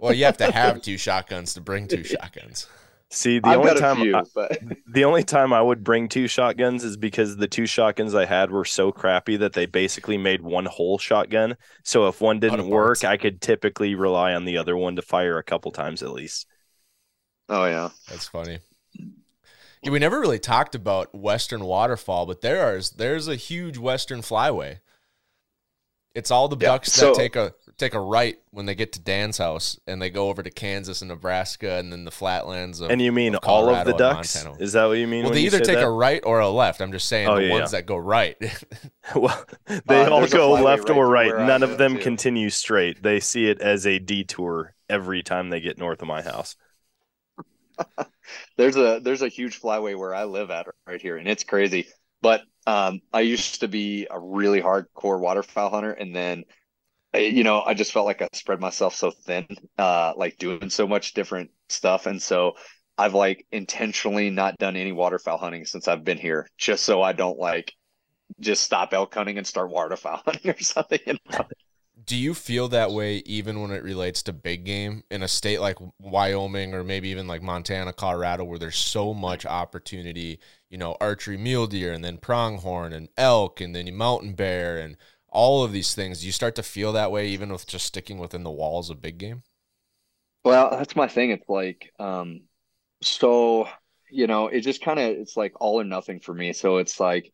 well, 0.00 0.12
you 0.12 0.24
have 0.24 0.36
to 0.38 0.50
have 0.52 0.82
two 0.82 0.98
shotguns 0.98 1.54
to 1.54 1.60
bring 1.60 1.88
two 1.88 2.04
shotguns. 2.04 2.66
See, 3.10 3.38
the 3.38 3.48
I've 3.48 3.58
only 3.60 3.80
time 3.80 3.96
few, 3.96 4.16
I- 4.16 4.22
but 4.34 4.58
the 4.88 5.04
only 5.04 5.22
time 5.22 5.52
I 5.52 5.62
would 5.62 5.84
bring 5.84 6.08
two 6.08 6.26
shotguns 6.26 6.82
is 6.82 6.96
because 6.96 7.36
the 7.36 7.46
two 7.46 7.66
shotguns 7.66 8.14
I 8.14 8.24
had 8.24 8.50
were 8.50 8.64
so 8.64 8.90
crappy 8.92 9.36
that 9.36 9.52
they 9.52 9.66
basically 9.66 10.18
made 10.18 10.42
one 10.42 10.66
whole 10.66 10.98
shotgun. 10.98 11.56
So 11.84 12.08
if 12.08 12.20
one 12.20 12.40
didn't 12.40 12.68
work, 12.68 13.00
parts. 13.00 13.04
I 13.04 13.16
could 13.16 13.40
typically 13.40 13.94
rely 13.94 14.34
on 14.34 14.44
the 14.44 14.56
other 14.58 14.76
one 14.76 14.96
to 14.96 15.02
fire 15.02 15.38
a 15.38 15.44
couple 15.44 15.70
times 15.70 16.02
at 16.02 16.10
least. 16.12 16.46
oh 17.48 17.66
yeah, 17.66 17.90
That's 18.08 18.26
funny. 18.28 18.58
Yeah, 19.82 19.90
we 19.90 19.98
never 19.98 20.18
really 20.18 20.38
talked 20.38 20.74
about 20.74 21.14
Western 21.14 21.64
Waterfowl, 21.64 22.26
but 22.26 22.40
there 22.40 22.76
is 22.76 22.90
there's 22.92 23.28
a 23.28 23.36
huge 23.36 23.76
Western 23.78 24.22
Flyway. 24.22 24.78
It's 26.14 26.30
all 26.30 26.48
the 26.48 26.56
Yeah, 26.56 26.68
ducks 26.68 26.92
so- 26.92 27.06
that 27.12 27.16
take 27.16 27.36
a 27.36 27.54
take 27.76 27.94
a 27.94 27.98
right 28.00 28.38
when 28.52 28.66
they 28.66 28.74
get 28.76 28.92
to 28.92 29.00
Dan's 29.00 29.38
house, 29.38 29.80
and 29.88 30.00
they 30.00 30.08
go 30.08 30.28
over 30.28 30.44
to 30.44 30.50
Kansas 30.50 31.02
and 31.02 31.08
Nebraska, 31.08 31.72
and 31.72 31.92
then 31.92 32.04
the 32.04 32.12
flatlands. 32.12 32.80
Of, 32.80 32.90
And 32.92 33.02
you 33.02 33.10
mean 33.10 33.34
of 33.34 33.40
all 33.42 33.68
of 33.68 33.84
the 33.84 33.94
ducks? 33.94 34.46
Is 34.60 34.74
that 34.74 34.84
what 34.84 34.92
you 34.98 35.08
mean? 35.08 35.24
well, 35.24 35.32
they 35.32 35.40
either 35.40 35.58
take 35.58 35.78
that? 35.78 35.84
a 35.84 35.90
right 35.90 36.22
or 36.24 36.38
a 36.38 36.48
left. 36.48 36.80
I'm 36.80 36.92
just 36.92 37.08
saying 37.08 37.28
Oh, 37.28 37.34
the 37.34 37.46
yeah, 37.46 37.52
ones 37.52 37.72
that 37.72 37.84
go 37.84 37.96
right. 37.96 38.36
well, 39.16 39.44
they 39.86 40.02
Uh, 40.04 40.10
all 40.10 40.26
go 40.28 40.52
left 40.52 40.88
right 40.88 40.96
or 40.96 41.08
right. 41.08 41.36
None 41.36 41.64
of 41.64 41.78
them 41.78 41.96
too. 41.96 42.02
continue 42.02 42.48
straight. 42.48 43.02
They 43.02 43.18
see 43.18 43.48
it 43.48 43.60
as 43.60 43.84
a 43.88 43.98
detour 43.98 44.74
every 44.88 45.24
time 45.24 45.50
they 45.50 45.60
get 45.60 45.76
north 45.76 46.00
of 46.00 46.06
my 46.06 46.22
house. 46.22 46.54
there's 48.56 48.76
a 48.76 49.00
there's 49.02 49.22
a 49.22 49.28
huge 49.28 49.60
flyway 49.60 49.98
where 49.98 50.14
I 50.14 50.24
live 50.24 50.52
at 50.52 50.66
right 50.86 51.00
here, 51.02 51.16
and 51.16 51.26
it's 51.26 51.42
crazy. 51.42 51.88
But 52.22 52.42
um, 52.66 53.00
I 53.12 53.20
used 53.20 53.60
to 53.60 53.68
be 53.68 54.06
a 54.10 54.18
really 54.18 54.60
hardcore 54.60 55.20
waterfowl 55.20 55.70
hunter, 55.70 55.92
and 55.92 56.14
then 56.14 56.44
you 57.14 57.44
know 57.44 57.62
I 57.62 57.74
just 57.74 57.92
felt 57.92 58.06
like 58.06 58.22
I 58.22 58.28
spread 58.32 58.60
myself 58.60 58.94
so 58.94 59.10
thin, 59.10 59.46
uh, 59.78 60.12
like 60.16 60.38
doing 60.38 60.70
so 60.70 60.86
much 60.86 61.14
different 61.14 61.50
stuff, 61.68 62.06
and 62.06 62.20
so 62.20 62.54
I've 62.96 63.14
like 63.14 63.46
intentionally 63.52 64.30
not 64.30 64.58
done 64.58 64.76
any 64.76 64.92
waterfowl 64.92 65.38
hunting 65.38 65.64
since 65.64 65.88
I've 65.88 66.04
been 66.04 66.18
here, 66.18 66.48
just 66.58 66.84
so 66.84 67.02
I 67.02 67.12
don't 67.12 67.38
like 67.38 67.74
just 68.40 68.62
stop 68.62 68.92
elk 68.92 69.14
hunting 69.14 69.38
and 69.38 69.46
start 69.46 69.70
waterfowl 69.70 70.22
hunting 70.24 70.50
or 70.50 70.60
something. 70.60 71.00
You 71.06 71.16
know? 71.30 71.46
Do 72.06 72.16
you 72.16 72.34
feel 72.34 72.68
that 72.68 72.90
way 72.90 73.16
even 73.24 73.60
when 73.62 73.70
it 73.70 73.82
relates 73.82 74.22
to 74.24 74.32
big 74.32 74.64
game 74.64 75.04
in 75.10 75.22
a 75.22 75.28
state 75.28 75.60
like 75.60 75.78
Wyoming 75.98 76.74
or 76.74 76.84
maybe 76.84 77.08
even 77.08 77.26
like 77.26 77.42
Montana, 77.42 77.92
Colorado, 77.92 78.44
where 78.44 78.58
there's 78.58 78.76
so 78.76 79.14
much 79.14 79.46
opportunity, 79.46 80.38
you 80.74 80.78
know, 80.78 80.96
archery 81.00 81.36
mule 81.36 81.68
deer 81.68 81.92
and 81.92 82.04
then 82.04 82.18
pronghorn 82.18 82.92
and 82.92 83.08
elk 83.16 83.60
and 83.60 83.76
then 83.76 83.94
mountain 83.94 84.32
bear 84.32 84.76
and 84.76 84.96
all 85.28 85.62
of 85.62 85.70
these 85.70 85.94
things. 85.94 86.26
You 86.26 86.32
start 86.32 86.56
to 86.56 86.64
feel 86.64 86.90
that 86.94 87.12
way 87.12 87.28
even 87.28 87.52
with 87.52 87.64
just 87.64 87.86
sticking 87.86 88.18
within 88.18 88.42
the 88.42 88.50
walls 88.50 88.90
of 88.90 89.00
big 89.00 89.16
game? 89.16 89.44
Well, 90.44 90.70
that's 90.72 90.96
my 90.96 91.06
thing. 91.06 91.30
It's 91.30 91.48
like, 91.48 91.92
um, 92.00 92.40
so, 93.04 93.68
you 94.10 94.26
know, 94.26 94.48
it 94.48 94.62
just 94.62 94.82
kind 94.82 94.98
of, 94.98 95.10
it's 95.10 95.36
like 95.36 95.52
all 95.60 95.80
or 95.80 95.84
nothing 95.84 96.18
for 96.18 96.34
me. 96.34 96.52
So 96.52 96.78
it's 96.78 96.98
like, 96.98 97.32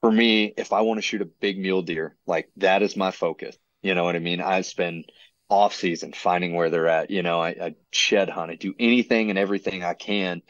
for 0.00 0.10
me, 0.10 0.52
if 0.56 0.72
I 0.72 0.80
want 0.80 0.98
to 0.98 1.02
shoot 1.02 1.22
a 1.22 1.26
big 1.26 1.56
mule 1.56 1.82
deer, 1.82 2.16
like 2.26 2.50
that 2.56 2.82
is 2.82 2.96
my 2.96 3.12
focus. 3.12 3.56
You 3.84 3.94
know 3.94 4.02
what 4.02 4.16
I 4.16 4.18
mean? 4.18 4.40
I 4.40 4.62
spend 4.62 5.04
off 5.48 5.76
season 5.76 6.12
finding 6.12 6.54
where 6.54 6.70
they're 6.70 6.88
at. 6.88 7.12
You 7.12 7.22
know, 7.22 7.40
I, 7.40 7.50
I 7.50 7.74
shed 7.92 8.30
hunt, 8.30 8.50
I 8.50 8.56
do 8.56 8.74
anything 8.80 9.30
and 9.30 9.38
everything 9.38 9.84
I 9.84 9.94
can. 9.94 10.42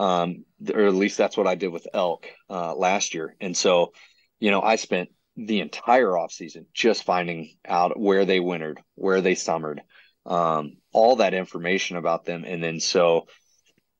Um, 0.00 0.46
or 0.72 0.86
at 0.86 0.94
least 0.94 1.18
that's 1.18 1.36
what 1.36 1.46
I 1.46 1.56
did 1.56 1.68
with 1.68 1.86
elk, 1.92 2.26
uh, 2.48 2.74
last 2.74 3.12
year. 3.12 3.36
And 3.38 3.54
so, 3.54 3.92
you 4.38 4.50
know, 4.50 4.62
I 4.62 4.76
spent 4.76 5.10
the 5.36 5.60
entire 5.60 6.16
off 6.16 6.32
season 6.32 6.66
just 6.72 7.04
finding 7.04 7.56
out 7.68 8.00
where 8.00 8.24
they 8.24 8.40
wintered, 8.40 8.80
where 8.94 9.20
they 9.20 9.34
summered, 9.34 9.82
um, 10.24 10.78
all 10.92 11.16
that 11.16 11.34
information 11.34 11.98
about 11.98 12.24
them. 12.24 12.44
And 12.46 12.64
then 12.64 12.80
so 12.80 13.26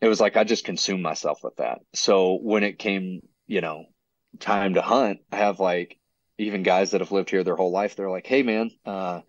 it 0.00 0.08
was 0.08 0.20
like 0.20 0.38
I 0.38 0.44
just 0.44 0.64
consumed 0.64 1.02
myself 1.02 1.40
with 1.42 1.56
that. 1.56 1.80
So 1.92 2.38
when 2.40 2.64
it 2.64 2.78
came, 2.78 3.20
you 3.46 3.60
know, 3.60 3.84
time 4.38 4.74
to 4.74 4.82
hunt, 4.82 5.18
I 5.30 5.36
have 5.36 5.60
like 5.60 5.98
even 6.38 6.62
guys 6.62 6.92
that 6.92 7.02
have 7.02 7.12
lived 7.12 7.28
here 7.28 7.44
their 7.44 7.56
whole 7.56 7.72
life, 7.72 7.94
they're 7.94 8.10
like, 8.10 8.26
Hey 8.26 8.42
man, 8.42 8.70
uh, 8.86 9.20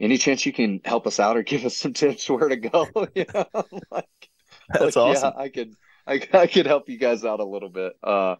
any 0.00 0.16
chance 0.16 0.46
you 0.46 0.52
can 0.52 0.80
help 0.82 1.06
us 1.06 1.20
out 1.20 1.36
or 1.36 1.42
give 1.42 1.66
us 1.66 1.76
some 1.76 1.92
tips 1.92 2.28
where 2.30 2.48
to 2.48 2.56
go? 2.56 2.88
you 3.14 3.26
know, 3.34 3.46
like, 3.90 4.06
That's 4.72 4.96
like, 4.96 4.96
awesome. 4.96 5.32
Yeah, 5.36 5.42
I 5.42 5.48
could, 5.50 5.74
I, 6.08 6.20
I 6.32 6.46
could 6.46 6.66
help 6.66 6.88
you 6.88 6.98
guys 6.98 7.24
out 7.24 7.40
a 7.40 7.44
little 7.44 7.68
bit. 7.68 7.94
Uh, 8.02 8.36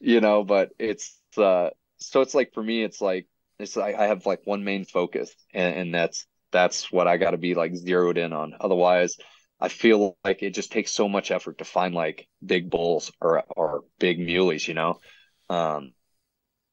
you 0.00 0.20
know, 0.20 0.44
but 0.44 0.70
it's, 0.78 1.18
uh, 1.36 1.70
so 1.98 2.20
it's 2.20 2.34
like, 2.34 2.52
for 2.54 2.62
me, 2.62 2.82
it's 2.84 3.00
like, 3.00 3.26
it's 3.58 3.76
like, 3.76 3.96
I 3.96 4.08
have 4.08 4.26
like 4.26 4.42
one 4.44 4.64
main 4.64 4.84
focus 4.84 5.34
and, 5.54 5.76
and 5.76 5.94
that's, 5.94 6.26
that's 6.52 6.92
what 6.92 7.08
I 7.08 7.16
got 7.16 7.32
to 7.32 7.38
be 7.38 7.54
like 7.54 7.74
zeroed 7.74 8.18
in 8.18 8.32
on. 8.32 8.54
Otherwise, 8.60 9.16
I 9.60 9.68
feel 9.68 10.16
like 10.24 10.42
it 10.42 10.54
just 10.54 10.72
takes 10.72 10.92
so 10.92 11.08
much 11.08 11.30
effort 11.30 11.58
to 11.58 11.64
find 11.64 11.94
like 11.94 12.28
big 12.44 12.70
bulls 12.70 13.12
or, 13.20 13.44
or 13.56 13.84
big 13.98 14.18
muleys, 14.20 14.68
you 14.68 14.74
know? 14.74 15.00
Um, 15.48 15.92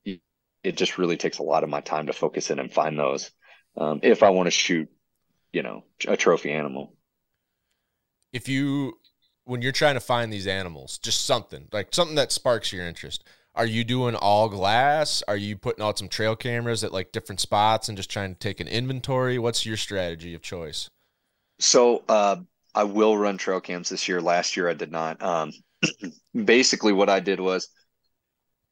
it- 0.05 0.77
just 0.77 0.97
really 0.97 1.17
takes 1.17 1.39
a 1.39 1.43
lot 1.43 1.63
of 1.63 1.69
my 1.69 1.81
time 1.81 2.07
to 2.07 2.13
focus 2.13 2.49
in 2.49 2.59
and 2.59 2.71
find 2.73 2.97
those. 2.97 3.31
Um, 3.75 3.99
if 4.03 4.23
I 4.23 4.29
want 4.29 4.47
to 4.47 4.51
shoot, 4.51 4.89
you 5.53 5.63
know, 5.63 5.85
a 6.07 6.17
trophy 6.17 6.51
animal. 6.51 6.95
If 8.33 8.49
you, 8.49 8.99
when 9.45 9.61
you're 9.61 9.71
trying 9.71 9.95
to 9.95 9.99
find 9.99 10.31
these 10.31 10.47
animals, 10.47 10.97
just 10.99 11.25
something 11.25 11.67
like 11.71 11.93
something 11.93 12.15
that 12.15 12.31
sparks 12.31 12.71
your 12.71 12.85
interest, 12.85 13.23
are 13.55 13.65
you 13.65 13.83
doing 13.83 14.15
all 14.15 14.49
glass? 14.49 15.21
Are 15.27 15.37
you 15.37 15.57
putting 15.57 15.83
out 15.83 15.99
some 15.99 16.07
trail 16.07 16.35
cameras 16.35 16.83
at 16.83 16.91
like 16.91 17.11
different 17.11 17.39
spots 17.39 17.87
and 17.87 17.97
just 17.97 18.09
trying 18.09 18.33
to 18.33 18.39
take 18.39 18.59
an 18.59 18.67
inventory? 18.67 19.37
What's 19.37 19.65
your 19.65 19.77
strategy 19.77 20.33
of 20.33 20.41
choice? 20.41 20.89
So 21.59 22.03
uh, 22.09 22.37
I 22.73 22.83
will 22.83 23.17
run 23.17 23.37
trail 23.37 23.61
cams 23.61 23.89
this 23.89 24.07
year. 24.07 24.21
Last 24.21 24.57
year 24.57 24.69
I 24.69 24.73
did 24.73 24.91
not. 24.91 25.21
Um, 25.21 25.51
basically, 26.45 26.93
what 26.93 27.09
I 27.09 27.19
did 27.19 27.39
was 27.39 27.69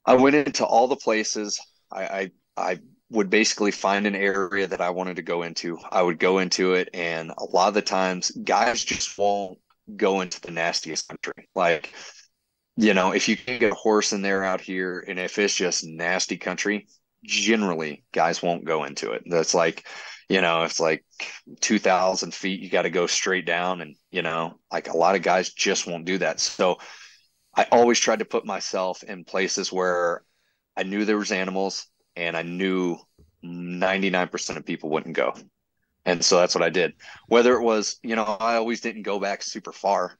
I 0.05 0.15
went 0.15 0.35
into 0.35 0.65
all 0.65 0.87
the 0.87 0.95
places. 0.95 1.59
I, 1.91 2.03
I 2.03 2.31
I 2.57 2.79
would 3.11 3.29
basically 3.29 3.71
find 3.71 4.07
an 4.07 4.15
area 4.15 4.65
that 4.65 4.81
I 4.81 4.89
wanted 4.89 5.17
to 5.17 5.21
go 5.21 5.43
into. 5.43 5.77
I 5.91 6.01
would 6.01 6.17
go 6.17 6.39
into 6.39 6.73
it, 6.73 6.89
and 6.93 7.31
a 7.37 7.43
lot 7.43 7.67
of 7.67 7.73
the 7.73 7.81
times, 7.81 8.31
guys 8.31 8.83
just 8.83 9.17
won't 9.17 9.59
go 9.95 10.21
into 10.21 10.39
the 10.41 10.51
nastiest 10.51 11.07
country. 11.07 11.49
Like, 11.55 11.93
you 12.77 12.93
know, 12.93 13.11
if 13.11 13.27
you 13.27 13.37
can 13.37 13.59
get 13.59 13.73
a 13.73 13.75
horse 13.75 14.13
in 14.13 14.21
there 14.21 14.43
out 14.43 14.61
here, 14.61 15.03
and 15.07 15.19
if 15.19 15.37
it's 15.37 15.55
just 15.55 15.85
nasty 15.85 16.37
country, 16.37 16.87
generally 17.23 18.03
guys 18.13 18.41
won't 18.41 18.65
go 18.65 18.83
into 18.83 19.11
it. 19.11 19.23
That's 19.25 19.53
like, 19.53 19.85
you 20.29 20.41
know, 20.41 20.63
it's 20.63 20.79
like 20.79 21.03
2000 21.59 22.33
feet, 22.33 22.61
you 22.61 22.69
got 22.69 22.83
to 22.83 22.89
go 22.89 23.07
straight 23.07 23.45
down. 23.45 23.81
And, 23.81 23.95
you 24.09 24.21
know, 24.21 24.59
like 24.71 24.87
a 24.89 24.97
lot 24.97 25.15
of 25.15 25.21
guys 25.21 25.51
just 25.51 25.85
won't 25.87 26.05
do 26.05 26.17
that. 26.19 26.39
So 26.39 26.77
I 27.55 27.67
always 27.71 27.99
tried 27.99 28.19
to 28.19 28.25
put 28.25 28.45
myself 28.45 29.03
in 29.03 29.25
places 29.25 29.71
where 29.71 30.23
I 30.77 30.83
knew 30.83 31.03
there 31.03 31.17
was 31.17 31.33
animals 31.33 31.85
and 32.15 32.37
I 32.37 32.43
knew 32.43 32.97
99% 33.43 34.57
of 34.57 34.65
people 34.65 34.89
wouldn't 34.89 35.15
go. 35.15 35.33
And 36.05 36.23
so 36.23 36.37
that's 36.37 36.55
what 36.55 36.63
I 36.63 36.69
did. 36.69 36.93
Whether 37.27 37.55
it 37.55 37.61
was, 37.61 37.97
you 38.03 38.15
know, 38.15 38.23
I 38.23 38.55
always 38.55 38.81
didn't 38.81 39.03
go 39.03 39.19
back 39.19 39.43
super 39.43 39.71
far, 39.71 40.17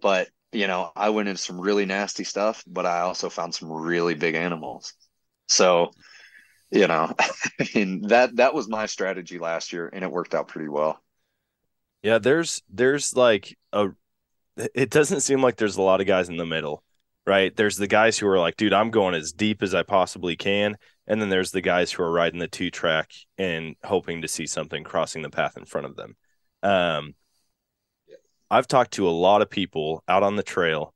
but 0.00 0.28
you 0.52 0.66
know, 0.66 0.92
I 0.94 1.10
went 1.10 1.28
into 1.28 1.40
some 1.40 1.60
really 1.60 1.86
nasty 1.86 2.24
stuff, 2.24 2.62
but 2.66 2.84
I 2.84 3.00
also 3.00 3.30
found 3.30 3.54
some 3.54 3.72
really 3.72 4.14
big 4.14 4.34
animals. 4.34 4.92
So, 5.48 5.92
you 6.70 6.86
know, 6.86 7.12
I 7.60 7.68
mean 7.74 8.08
that 8.08 8.36
that 8.36 8.54
was 8.54 8.68
my 8.68 8.86
strategy 8.86 9.38
last 9.38 9.72
year 9.72 9.88
and 9.92 10.04
it 10.04 10.10
worked 10.10 10.34
out 10.34 10.48
pretty 10.48 10.68
well. 10.68 11.00
Yeah, 12.02 12.18
there's 12.18 12.62
there's 12.68 13.14
like 13.16 13.56
a 13.72 13.90
it 14.74 14.90
doesn't 14.90 15.20
seem 15.20 15.42
like 15.42 15.56
there's 15.56 15.76
a 15.76 15.82
lot 15.82 16.00
of 16.00 16.06
guys 16.06 16.28
in 16.28 16.36
the 16.36 16.44
middle, 16.44 16.82
right? 17.26 17.54
There's 17.54 17.76
the 17.76 17.86
guys 17.86 18.18
who 18.18 18.26
are 18.26 18.38
like, 18.38 18.56
dude, 18.56 18.72
I'm 18.72 18.90
going 18.90 19.14
as 19.14 19.32
deep 19.32 19.62
as 19.62 19.74
I 19.74 19.82
possibly 19.82 20.36
can. 20.36 20.76
And 21.06 21.20
then 21.20 21.28
there's 21.28 21.50
the 21.50 21.60
guys 21.60 21.92
who 21.92 22.02
are 22.02 22.12
riding 22.12 22.38
the 22.38 22.48
two 22.48 22.70
track 22.70 23.10
and 23.38 23.76
hoping 23.84 24.22
to 24.22 24.28
see 24.28 24.46
something 24.46 24.84
crossing 24.84 25.22
the 25.22 25.30
path 25.30 25.56
in 25.56 25.64
front 25.64 25.86
of 25.86 25.96
them. 25.96 26.16
Um, 26.62 27.14
I've 28.50 28.68
talked 28.68 28.92
to 28.92 29.08
a 29.08 29.10
lot 29.10 29.42
of 29.42 29.50
people 29.50 30.04
out 30.06 30.22
on 30.22 30.36
the 30.36 30.42
trail, 30.42 30.94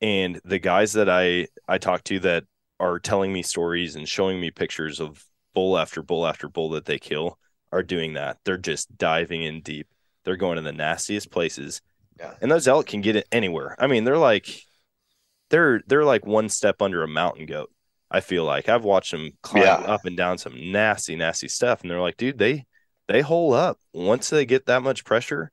and 0.00 0.40
the 0.44 0.58
guys 0.58 0.94
that 0.94 1.08
I 1.08 1.46
I 1.68 1.78
talk 1.78 2.02
to 2.04 2.18
that 2.20 2.44
are 2.80 2.98
telling 2.98 3.32
me 3.32 3.42
stories 3.42 3.94
and 3.94 4.08
showing 4.08 4.40
me 4.40 4.50
pictures 4.50 5.00
of 5.00 5.24
bull 5.54 5.78
after 5.78 6.02
bull 6.02 6.26
after 6.26 6.48
bull 6.48 6.70
that 6.70 6.84
they 6.84 6.98
kill 6.98 7.38
are 7.72 7.82
doing 7.82 8.14
that. 8.14 8.38
They're 8.44 8.58
just 8.58 8.98
diving 8.98 9.44
in 9.44 9.62
deep. 9.62 9.86
They're 10.24 10.36
going 10.36 10.56
to 10.56 10.62
the 10.62 10.72
nastiest 10.72 11.30
places. 11.30 11.80
Yeah. 12.18 12.34
And 12.40 12.50
those 12.50 12.66
elk 12.66 12.86
can 12.86 13.00
get 13.00 13.16
it 13.16 13.28
anywhere. 13.30 13.76
I 13.78 13.86
mean, 13.86 14.04
they're 14.04 14.18
like 14.18 14.66
they're 15.50 15.82
they're 15.86 16.04
like 16.04 16.26
one 16.26 16.48
step 16.48 16.82
under 16.82 17.02
a 17.02 17.08
mountain 17.08 17.46
goat. 17.46 17.70
I 18.10 18.20
feel 18.20 18.44
like 18.44 18.68
I've 18.68 18.84
watched 18.84 19.10
them 19.12 19.32
climb 19.42 19.78
Yeah. 19.78 19.86
up 19.86 20.04
and 20.04 20.16
down 20.16 20.38
some 20.38 20.72
nasty, 20.72 21.16
nasty 21.16 21.48
stuff, 21.48 21.82
and 21.82 21.90
they're 21.90 22.00
like, 22.00 22.16
dude, 22.16 22.38
they 22.38 22.66
they 23.08 23.20
hole 23.22 23.52
up 23.54 23.78
once 23.92 24.30
they 24.30 24.46
get 24.46 24.66
that 24.66 24.82
much 24.82 25.04
pressure. 25.04 25.50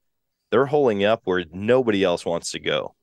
They're 0.52 0.68
holding 0.68 1.04
up 1.04 1.22
where 1.26 1.46
nobody 1.52 2.04
else 2.04 2.26
wants 2.26 2.52
to 2.52 2.60
go. 2.60 2.96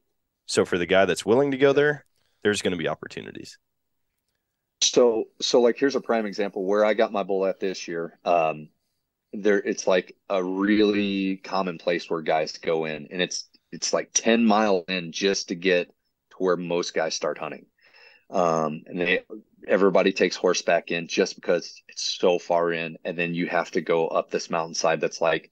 So 0.47 0.65
for 0.67 0.79
the 0.79 0.87
guy 0.87 1.07
that's 1.07 1.27
willing 1.27 1.53
to 1.53 1.59
go 1.59 1.73
there, 1.73 2.07
there's 2.45 2.63
going 2.63 2.73
to 2.73 2.79
be 2.79 2.89
opportunities. 2.89 3.59
So, 4.83 5.25
so 5.41 5.61
like 5.61 5.77
here's 5.79 5.95
a 5.97 6.01
prime 6.01 6.27
example 6.27 6.65
where 6.65 6.85
I 6.85 6.95
got 6.95 7.13
my 7.13 7.23
bull 7.23 7.45
at 7.47 7.61
this 7.61 7.87
year. 7.87 8.19
Um, 8.25 8.71
there, 9.33 9.59
it's 9.59 9.87
like 9.87 10.17
a 10.31 10.45
really 10.45 11.39
common 11.39 11.79
place 11.79 12.11
where 12.11 12.23
guys 12.23 12.59
go 12.59 12.87
in, 12.87 13.09
and 13.11 13.23
it's 13.23 13.49
it's 13.73 13.93
like 13.93 14.11
ten 14.15 14.45
mile 14.45 14.85
in 14.89 15.13
just 15.13 15.49
to 15.49 15.57
get 15.57 15.93
where 16.41 16.57
most 16.57 16.95
guys 16.95 17.15
start 17.15 17.39
hunting. 17.39 17.67
Um, 18.31 18.83
and 18.87 19.01
they 19.01 19.25
everybody 19.67 20.13
takes 20.13 20.37
horseback 20.37 20.91
in 20.91 21.09
just 21.09 21.35
because 21.35 21.83
it's 21.89 22.17
so 22.19 22.39
far 22.39 22.73
in, 22.73 22.97
and 23.05 23.19
then 23.19 23.35
you 23.35 23.47
have 23.47 23.71
to 23.73 23.81
go 23.81 24.07
up 24.09 24.31
this 24.31 24.51
mountainside 24.51 25.01
that's 25.01 25.21
like 25.21 25.51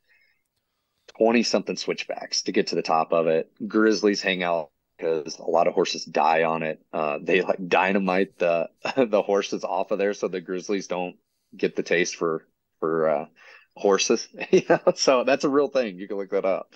twenty 1.18 1.42
something 1.42 1.76
switchbacks 1.76 2.42
to 2.42 2.52
get 2.52 2.68
to 2.68 2.76
the 2.76 2.82
top 2.82 3.12
of 3.12 3.26
it. 3.26 3.50
Grizzlies 3.66 4.22
hang 4.22 4.42
out 4.44 4.70
because 4.96 5.38
a 5.38 5.44
lot 5.44 5.66
of 5.66 5.74
horses 5.74 6.04
die 6.04 6.44
on 6.44 6.62
it. 6.62 6.80
Uh, 6.92 7.18
they 7.20 7.42
like 7.42 7.66
dynamite 7.66 8.38
the 8.38 8.68
the 8.96 9.22
horses 9.22 9.64
off 9.64 9.90
of 9.90 9.98
there 9.98 10.14
so 10.14 10.28
the 10.28 10.40
grizzlies 10.40 10.86
don't 10.86 11.16
get 11.56 11.74
the 11.74 11.82
taste 11.82 12.16
for 12.16 12.46
for 12.78 13.08
uh, 13.08 13.26
horses. 13.74 14.28
you 14.50 14.62
know, 14.68 14.80
so 14.94 15.24
that's 15.24 15.44
a 15.44 15.48
real 15.48 15.68
thing. 15.68 15.98
You 15.98 16.06
can 16.06 16.16
look 16.16 16.30
that 16.30 16.44
up. 16.44 16.74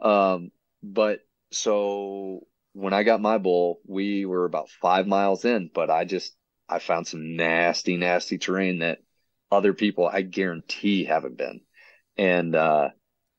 Um, 0.00 0.50
but 0.82 1.20
so 1.50 2.46
when 2.80 2.94
I 2.94 3.02
got 3.02 3.20
my 3.20 3.38
bull, 3.38 3.80
we 3.86 4.24
were 4.24 4.46
about 4.46 4.70
five 4.70 5.06
miles 5.06 5.44
in, 5.44 5.70
but 5.72 5.90
I 5.90 6.04
just 6.04 6.34
I 6.68 6.78
found 6.78 7.06
some 7.06 7.36
nasty, 7.36 7.96
nasty 7.96 8.38
terrain 8.38 8.78
that 8.78 8.98
other 9.50 9.74
people 9.74 10.08
I 10.08 10.22
guarantee 10.22 11.04
haven't 11.04 11.36
been, 11.36 11.60
and 12.16 12.54
uh, 12.54 12.88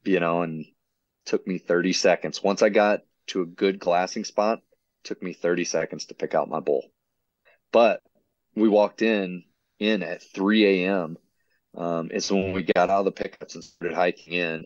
you 0.04 0.20
know, 0.20 0.44
and 0.44 0.66
took 1.26 1.46
me 1.48 1.58
30 1.58 1.94
seconds. 1.94 2.44
Once 2.44 2.62
I 2.62 2.70
got 2.70 3.02
to 3.28 3.42
a 3.42 3.46
good 3.46 3.80
glassing 3.80 4.26
spot, 4.26 4.60
took 5.04 5.22
me 5.24 5.34
30 5.34 5.66
seconds 5.66 6.06
to 6.06 6.14
pick 6.14 6.36
out 6.36 6.50
my 6.50 6.60
bull. 6.60 6.86
But 7.72 8.02
we 8.56 8.70
walked 8.70 9.02
in 9.02 9.44
in 9.80 10.04
at 10.04 10.22
3 10.22 10.86
a.m. 10.86 11.18
Um, 11.76 12.10
it's 12.12 12.30
when 12.32 12.54
we 12.54 12.64
got 12.64 12.90
out 12.90 13.00
of 13.00 13.06
the 13.06 13.12
pickups 13.12 13.56
and 13.56 13.64
started 13.64 13.96
hiking 13.96 14.34
in, 14.34 14.66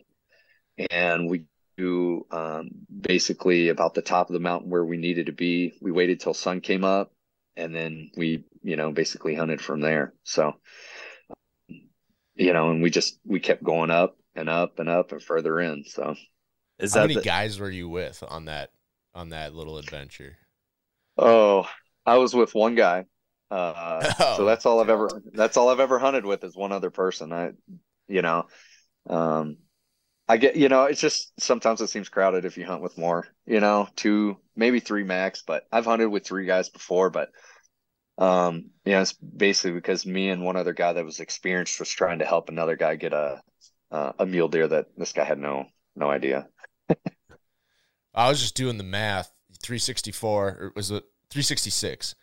and 0.90 1.30
we 1.30 1.44
do 1.76 2.26
um, 2.30 2.70
basically 3.00 3.68
about 3.68 3.94
the 3.94 4.02
top 4.02 4.28
of 4.28 4.34
the 4.34 4.40
mountain 4.40 4.70
where 4.70 4.84
we 4.84 4.96
needed 4.96 5.26
to 5.26 5.32
be. 5.32 5.74
We 5.80 5.92
waited 5.92 6.20
till 6.20 6.34
sun 6.34 6.60
came 6.60 6.84
up, 6.84 7.12
and 7.56 7.74
then 7.74 8.10
we, 8.16 8.44
you 8.62 8.76
know, 8.76 8.92
basically 8.92 9.34
hunted 9.34 9.60
from 9.60 9.80
there. 9.80 10.14
So, 10.24 10.54
you 12.34 12.52
know, 12.52 12.70
and 12.70 12.82
we 12.82 12.90
just 12.90 13.18
we 13.24 13.40
kept 13.40 13.62
going 13.62 13.90
up 13.90 14.16
and 14.34 14.48
up 14.48 14.78
and 14.78 14.88
up 14.88 15.12
and 15.12 15.22
further 15.22 15.60
in. 15.60 15.84
So. 15.86 16.14
Is 16.78 16.92
How 16.92 17.00
that 17.00 17.08
many 17.08 17.14
the- 17.14 17.22
guys 17.22 17.58
were 17.58 17.70
you 17.70 17.88
with 17.88 18.22
on 18.26 18.46
that 18.46 18.70
on 19.14 19.30
that 19.30 19.54
little 19.54 19.78
adventure? 19.78 20.36
Oh, 21.16 21.66
I 22.04 22.18
was 22.18 22.34
with 22.34 22.54
one 22.54 22.74
guy. 22.74 23.06
Uh, 23.50 24.12
Oh. 24.18 24.34
so 24.36 24.44
that's 24.44 24.66
all 24.66 24.80
I've 24.80 24.90
ever 24.90 25.08
that's 25.32 25.56
all 25.56 25.68
I've 25.70 25.80
ever 25.80 25.98
hunted 25.98 26.26
with 26.26 26.44
is 26.44 26.56
one 26.56 26.72
other 26.72 26.90
person. 26.90 27.32
I, 27.32 27.52
you 28.08 28.20
know, 28.22 28.46
um, 29.08 29.56
I 30.28 30.38
get 30.38 30.56
you 30.56 30.68
know 30.68 30.84
it's 30.84 31.00
just 31.00 31.40
sometimes 31.40 31.80
it 31.80 31.88
seems 31.88 32.08
crowded 32.08 32.44
if 32.44 32.56
you 32.58 32.66
hunt 32.66 32.82
with 32.82 32.98
more. 32.98 33.26
You 33.46 33.60
know, 33.60 33.88
two 33.96 34.38
maybe 34.56 34.80
three 34.80 35.04
max. 35.04 35.42
But 35.46 35.64
I've 35.72 35.84
hunted 35.84 36.08
with 36.08 36.26
three 36.26 36.46
guys 36.46 36.68
before. 36.68 37.10
But 37.10 37.30
um, 38.18 38.70
yeah, 38.84 39.02
it's 39.02 39.12
basically 39.12 39.72
because 39.72 40.06
me 40.06 40.30
and 40.30 40.44
one 40.44 40.56
other 40.56 40.72
guy 40.72 40.92
that 40.94 41.04
was 41.04 41.20
experienced 41.20 41.78
was 41.78 41.90
trying 41.90 42.20
to 42.20 42.24
help 42.24 42.48
another 42.48 42.76
guy 42.76 42.96
get 42.96 43.12
a 43.12 43.42
uh, 43.90 44.12
a 44.18 44.26
mule 44.26 44.48
deer 44.48 44.68
that 44.68 44.86
this 44.96 45.12
guy 45.12 45.24
had 45.24 45.38
no 45.38 45.66
no 45.94 46.10
idea. 46.10 46.48
I 48.14 48.28
was 48.28 48.40
just 48.40 48.54
doing 48.56 48.78
the 48.78 48.84
math. 48.84 49.32
364 49.62 50.48
or 50.48 50.72
was 50.76 50.90
it 50.90 51.04
366? 51.30 52.14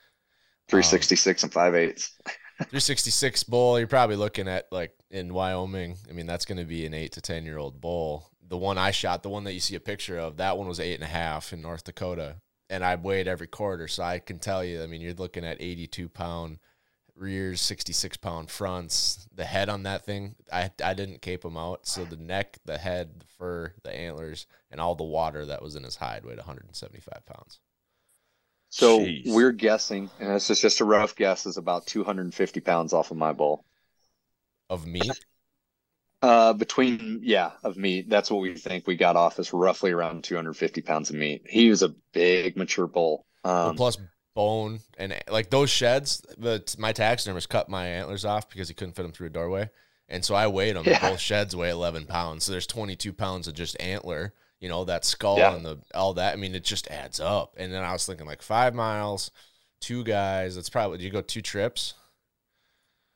Three 0.69 0.83
sixty 0.83 1.15
six 1.15 1.43
and 1.43 1.53
five 1.53 1.73
eighths. 1.75 2.11
366 2.69 3.43
bull, 3.43 3.77
you're 3.77 3.87
probably 3.87 4.15
looking 4.15 4.47
at 4.47 4.65
like 4.71 4.91
in 5.13 5.33
Wyoming. 5.33 5.95
I 6.09 6.13
mean, 6.13 6.25
that's 6.25 6.43
going 6.43 6.57
to 6.57 6.65
be 6.65 6.85
an 6.85 6.93
eight 6.93 7.13
to 7.13 7.21
10 7.21 7.45
year 7.45 7.59
old 7.59 7.79
bull. 7.79 8.31
The 8.45 8.57
one 8.57 8.77
I 8.77 8.91
shot, 8.91 9.23
the 9.23 9.29
one 9.29 9.45
that 9.45 9.53
you 9.53 9.59
see 9.59 9.75
a 9.75 9.79
picture 9.79 10.17
of, 10.17 10.37
that 10.37 10.57
one 10.57 10.67
was 10.67 10.79
eight 10.79 10.95
and 10.95 11.03
a 11.03 11.07
half 11.07 11.53
in 11.53 11.61
North 11.61 11.83
Dakota. 11.83 12.37
And 12.69 12.83
I 12.83 12.95
weighed 12.95 13.27
every 13.27 13.47
quarter. 13.47 13.87
So 13.87 14.03
I 14.03 14.19
can 14.19 14.39
tell 14.39 14.65
you, 14.65 14.81
I 14.81 14.87
mean, 14.87 15.01
you're 15.01 15.13
looking 15.13 15.45
at 15.45 15.61
82 15.61 16.09
pound 16.09 16.57
rears, 17.15 17.61
66 17.61 18.17
pound 18.17 18.49
fronts. 18.49 19.27
The 19.33 19.45
head 19.45 19.69
on 19.69 19.83
that 19.83 20.03
thing, 20.03 20.35
I, 20.51 20.71
I 20.83 20.95
didn't 20.95 21.21
cape 21.21 21.43
them 21.43 21.57
out. 21.57 21.87
So 21.87 22.03
the 22.05 22.17
neck, 22.17 22.57
the 22.65 22.79
head, 22.79 23.19
the 23.19 23.25
fur, 23.37 23.73
the 23.83 23.95
antlers, 23.95 24.47
and 24.71 24.81
all 24.81 24.95
the 24.95 25.03
water 25.03 25.45
that 25.45 25.61
was 25.61 25.75
in 25.75 25.83
his 25.83 25.95
hide 25.95 26.25
weighed 26.25 26.37
175 26.37 27.25
pounds. 27.27 27.59
So 28.69 29.01
Jeez. 29.01 29.31
we're 29.31 29.51
guessing, 29.51 30.09
and 30.19 30.31
this 30.31 30.49
is 30.49 30.59
just 30.59 30.81
a 30.81 30.85
rough 30.85 31.15
guess, 31.15 31.45
is 31.45 31.57
about 31.57 31.85
250 31.85 32.59
pounds 32.61 32.93
off 32.93 33.11
of 33.11 33.17
my 33.17 33.31
bull. 33.31 33.63
Of 34.69 34.85
meat? 34.87 35.19
Uh, 36.21 36.53
between 36.53 37.19
yeah, 37.21 37.51
of 37.63 37.75
meat. 37.75 38.09
That's 38.09 38.31
what 38.31 38.41
we 38.41 38.55
think 38.55 38.87
we 38.87 38.95
got 38.95 39.17
off 39.17 39.39
is 39.39 39.51
roughly 39.51 39.91
around 39.91 40.23
250 40.23 40.81
pounds 40.81 41.09
of 41.09 41.17
meat. 41.17 41.43
He 41.49 41.69
was 41.69 41.83
a 41.83 41.89
big 42.13 42.55
mature 42.55 42.87
bull. 42.87 43.25
Um, 43.43 43.75
plus 43.75 43.97
bone 44.35 44.79
and 44.97 45.13
like 45.29 45.49
those 45.49 45.69
sheds. 45.69 46.25
The 46.37 46.63
my 46.79 46.93
taxidermist 46.93 47.49
cut 47.49 47.67
my 47.67 47.87
antlers 47.87 48.23
off 48.23 48.49
because 48.49 48.69
he 48.69 48.73
couldn't 48.73 48.95
fit 48.95 49.03
them 49.03 49.11
through 49.11 49.27
a 49.27 49.31
doorway, 49.31 49.69
and 50.07 50.23
so 50.23 50.33
I 50.33 50.47
weighed 50.47 50.77
them. 50.77 50.85
Yeah. 50.85 51.09
Both 51.09 51.19
sheds 51.19 51.55
weigh 51.57 51.71
eleven 51.71 52.05
pounds, 52.05 52.45
so 52.45 52.53
there's 52.53 52.67
twenty 52.67 52.95
two 52.95 53.11
pounds 53.11 53.49
of 53.49 53.53
just 53.53 53.75
antler. 53.81 54.33
You 54.61 54.69
know 54.69 54.85
that 54.85 55.03
skull 55.03 55.39
Yeah. 55.39 55.53
and 55.55 55.65
the 55.65 55.79
all 55.93 56.13
that. 56.13 56.31
I 56.31 56.37
mean, 56.37 56.55
it 56.55 56.63
just 56.63 56.87
adds 56.87 57.19
up. 57.19 57.55
And 57.57 57.73
then 57.73 57.83
I 57.83 57.91
was 57.91 58.05
thinking 58.05 58.25
like 58.25 58.41
five 58.41 58.73
miles, 58.73 59.29
two 59.81 60.05
guys. 60.05 60.55
That's 60.55 60.69
probably 60.69 61.03
you 61.03 61.09
go 61.11 61.19
two 61.21 61.41
trips? 61.41 61.95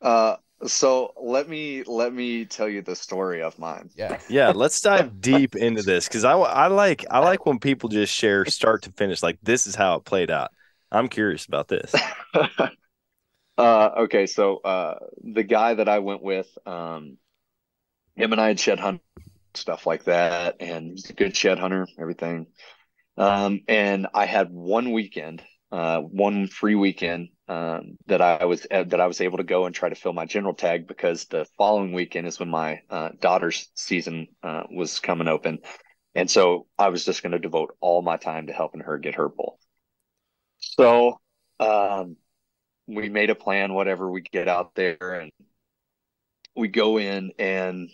uh, 0.01 0.35
so 0.65 1.13
let 1.21 1.47
me 1.47 1.83
let 1.83 2.13
me 2.13 2.45
tell 2.45 2.67
you 2.67 2.81
the 2.81 2.95
story 2.95 3.41
of 3.41 3.57
mine. 3.59 3.89
Yeah, 3.95 4.19
yeah, 4.29 4.49
let's 4.49 4.81
dive 4.81 5.21
deep 5.21 5.55
into 5.55 5.83
this 5.83 6.07
because 6.07 6.23
I, 6.23 6.33
I 6.33 6.67
like 6.67 7.05
I 7.11 7.19
like 7.19 7.45
when 7.45 7.59
people 7.59 7.89
just 7.89 8.13
share 8.13 8.45
start 8.45 8.83
to 8.83 8.91
finish. 8.91 9.21
Like 9.21 9.37
this 9.43 9.67
is 9.67 9.75
how 9.75 9.95
it 9.95 10.05
played 10.05 10.31
out. 10.31 10.51
I'm 10.91 11.09
curious 11.09 11.45
about 11.45 11.67
this. 11.67 11.93
uh, 13.57 13.89
okay, 13.97 14.25
so 14.25 14.57
uh, 14.57 14.95
the 15.21 15.43
guy 15.43 15.73
that 15.73 15.89
I 15.89 15.99
went 15.99 16.23
with, 16.23 16.47
um, 16.65 17.17
him 18.15 18.31
and 18.31 18.41
I 18.41 18.47
had 18.47 18.59
shed 18.59 18.79
hunt 18.79 19.01
stuff 19.53 19.85
like 19.85 20.05
that, 20.05 20.55
and 20.59 20.91
he's 20.91 21.09
a 21.09 21.13
good 21.13 21.35
shed 21.35 21.59
hunter, 21.59 21.87
everything. 21.99 22.47
Um, 23.17 23.61
and 23.67 24.07
I 24.13 24.25
had 24.25 24.51
one 24.51 24.91
weekend, 24.91 25.41
uh, 25.71 25.99
one 25.99 26.47
free 26.47 26.75
weekend, 26.75 27.29
um, 27.47 27.97
that 28.07 28.21
I 28.21 28.45
was 28.45 28.67
uh, 28.69 28.83
that 28.83 28.99
I 28.99 29.07
was 29.07 29.21
able 29.21 29.37
to 29.37 29.43
go 29.43 29.65
and 29.65 29.73
try 29.73 29.89
to 29.89 29.95
fill 29.95 30.13
my 30.13 30.25
general 30.25 30.53
tag 30.53 30.87
because 30.87 31.25
the 31.25 31.45
following 31.57 31.93
weekend 31.93 32.27
is 32.27 32.39
when 32.39 32.49
my 32.49 32.81
uh, 32.89 33.09
daughter's 33.19 33.69
season 33.75 34.27
uh, 34.43 34.63
was 34.69 34.99
coming 34.99 35.27
open, 35.27 35.59
and 36.15 36.29
so 36.29 36.67
I 36.77 36.89
was 36.89 37.05
just 37.05 37.23
going 37.23 37.31
to 37.31 37.39
devote 37.39 37.75
all 37.79 38.01
my 38.01 38.17
time 38.17 38.47
to 38.47 38.53
helping 38.53 38.81
her 38.81 38.97
get 38.97 39.15
her 39.15 39.29
bull. 39.29 39.59
So, 40.59 41.19
um, 41.59 42.17
we 42.87 43.09
made 43.09 43.29
a 43.29 43.35
plan. 43.35 43.73
Whatever 43.73 44.11
we 44.11 44.21
get 44.21 44.47
out 44.47 44.75
there, 44.75 45.21
and 45.21 45.31
we 46.55 46.67
go 46.67 46.97
in, 46.99 47.31
and 47.39 47.89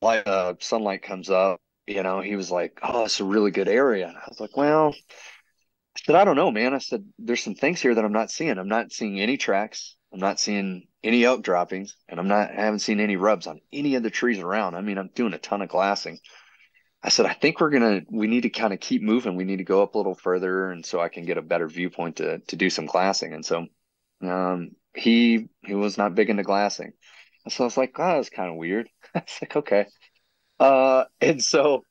like 0.00 0.26
uh, 0.26 0.54
sunlight 0.60 1.02
comes 1.02 1.30
up. 1.30 1.60
You 1.86 2.02
know, 2.02 2.20
he 2.20 2.36
was 2.36 2.50
like, 2.50 2.78
"Oh, 2.82 3.04
it's 3.04 3.20
a 3.20 3.24
really 3.24 3.50
good 3.50 3.68
area." 3.68 4.08
I 4.08 4.28
was 4.28 4.40
like, 4.40 4.56
"Well." 4.56 4.94
I 5.98 6.06
said, 6.06 6.16
I 6.16 6.24
don't 6.24 6.36
know, 6.36 6.50
man. 6.50 6.74
I 6.74 6.78
said, 6.78 7.04
there's 7.18 7.42
some 7.42 7.54
things 7.54 7.80
here 7.80 7.94
that 7.94 8.04
I'm 8.04 8.12
not 8.12 8.30
seeing. 8.30 8.58
I'm 8.58 8.68
not 8.68 8.92
seeing 8.92 9.20
any 9.20 9.36
tracks. 9.36 9.96
I'm 10.12 10.20
not 10.20 10.40
seeing 10.40 10.86
any 11.04 11.24
elk 11.24 11.42
droppings, 11.42 11.96
and 12.08 12.18
I'm 12.18 12.28
not 12.28 12.50
I 12.50 12.62
haven't 12.62 12.80
seen 12.80 13.00
any 13.00 13.16
rubs 13.16 13.46
on 13.46 13.60
any 13.72 13.94
of 13.94 14.02
the 14.02 14.10
trees 14.10 14.38
around. 14.38 14.74
I 14.74 14.80
mean, 14.80 14.98
I'm 14.98 15.10
doing 15.14 15.34
a 15.34 15.38
ton 15.38 15.62
of 15.62 15.68
glassing. 15.68 16.18
I 17.02 17.10
said, 17.10 17.26
I 17.26 17.34
think 17.34 17.60
we're 17.60 17.70
gonna 17.70 18.02
we 18.10 18.26
need 18.26 18.42
to 18.42 18.50
kind 18.50 18.72
of 18.72 18.80
keep 18.80 19.02
moving. 19.02 19.36
We 19.36 19.44
need 19.44 19.58
to 19.58 19.64
go 19.64 19.82
up 19.82 19.94
a 19.94 19.98
little 19.98 20.14
further, 20.14 20.70
and 20.70 20.84
so 20.84 21.00
I 21.00 21.08
can 21.08 21.24
get 21.24 21.38
a 21.38 21.42
better 21.42 21.68
viewpoint 21.68 22.16
to 22.16 22.38
to 22.40 22.56
do 22.56 22.70
some 22.70 22.86
glassing. 22.86 23.34
And 23.34 23.44
so, 23.44 23.66
um, 24.22 24.72
he 24.94 25.48
he 25.64 25.74
was 25.74 25.98
not 25.98 26.14
big 26.14 26.30
into 26.30 26.42
glassing, 26.42 26.92
and 27.44 27.52
so 27.52 27.64
I 27.64 27.66
was 27.66 27.76
like, 27.76 27.92
oh, 27.98 28.16
that's 28.16 28.30
kind 28.30 28.50
of 28.50 28.56
weird. 28.56 28.88
I 29.14 29.20
was 29.20 29.38
like, 29.42 29.56
okay, 29.56 29.86
uh, 30.60 31.04
and 31.20 31.42
so 31.42 31.84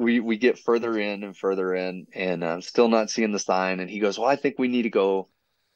we 0.00 0.20
we 0.20 0.38
get 0.38 0.58
further 0.58 0.98
in 0.98 1.24
and 1.24 1.36
further 1.36 1.74
in, 1.74 2.06
and 2.14 2.44
I'm 2.44 2.62
still 2.62 2.88
not 2.88 3.10
seeing 3.10 3.32
the 3.32 3.38
sign. 3.38 3.80
And 3.80 3.90
he 3.90 4.00
goes, 4.00 4.18
"Well, 4.18 4.28
I 4.28 4.36
think 4.36 4.58
we 4.58 4.68
need 4.68 4.82
to 4.82 4.90
go 4.90 5.30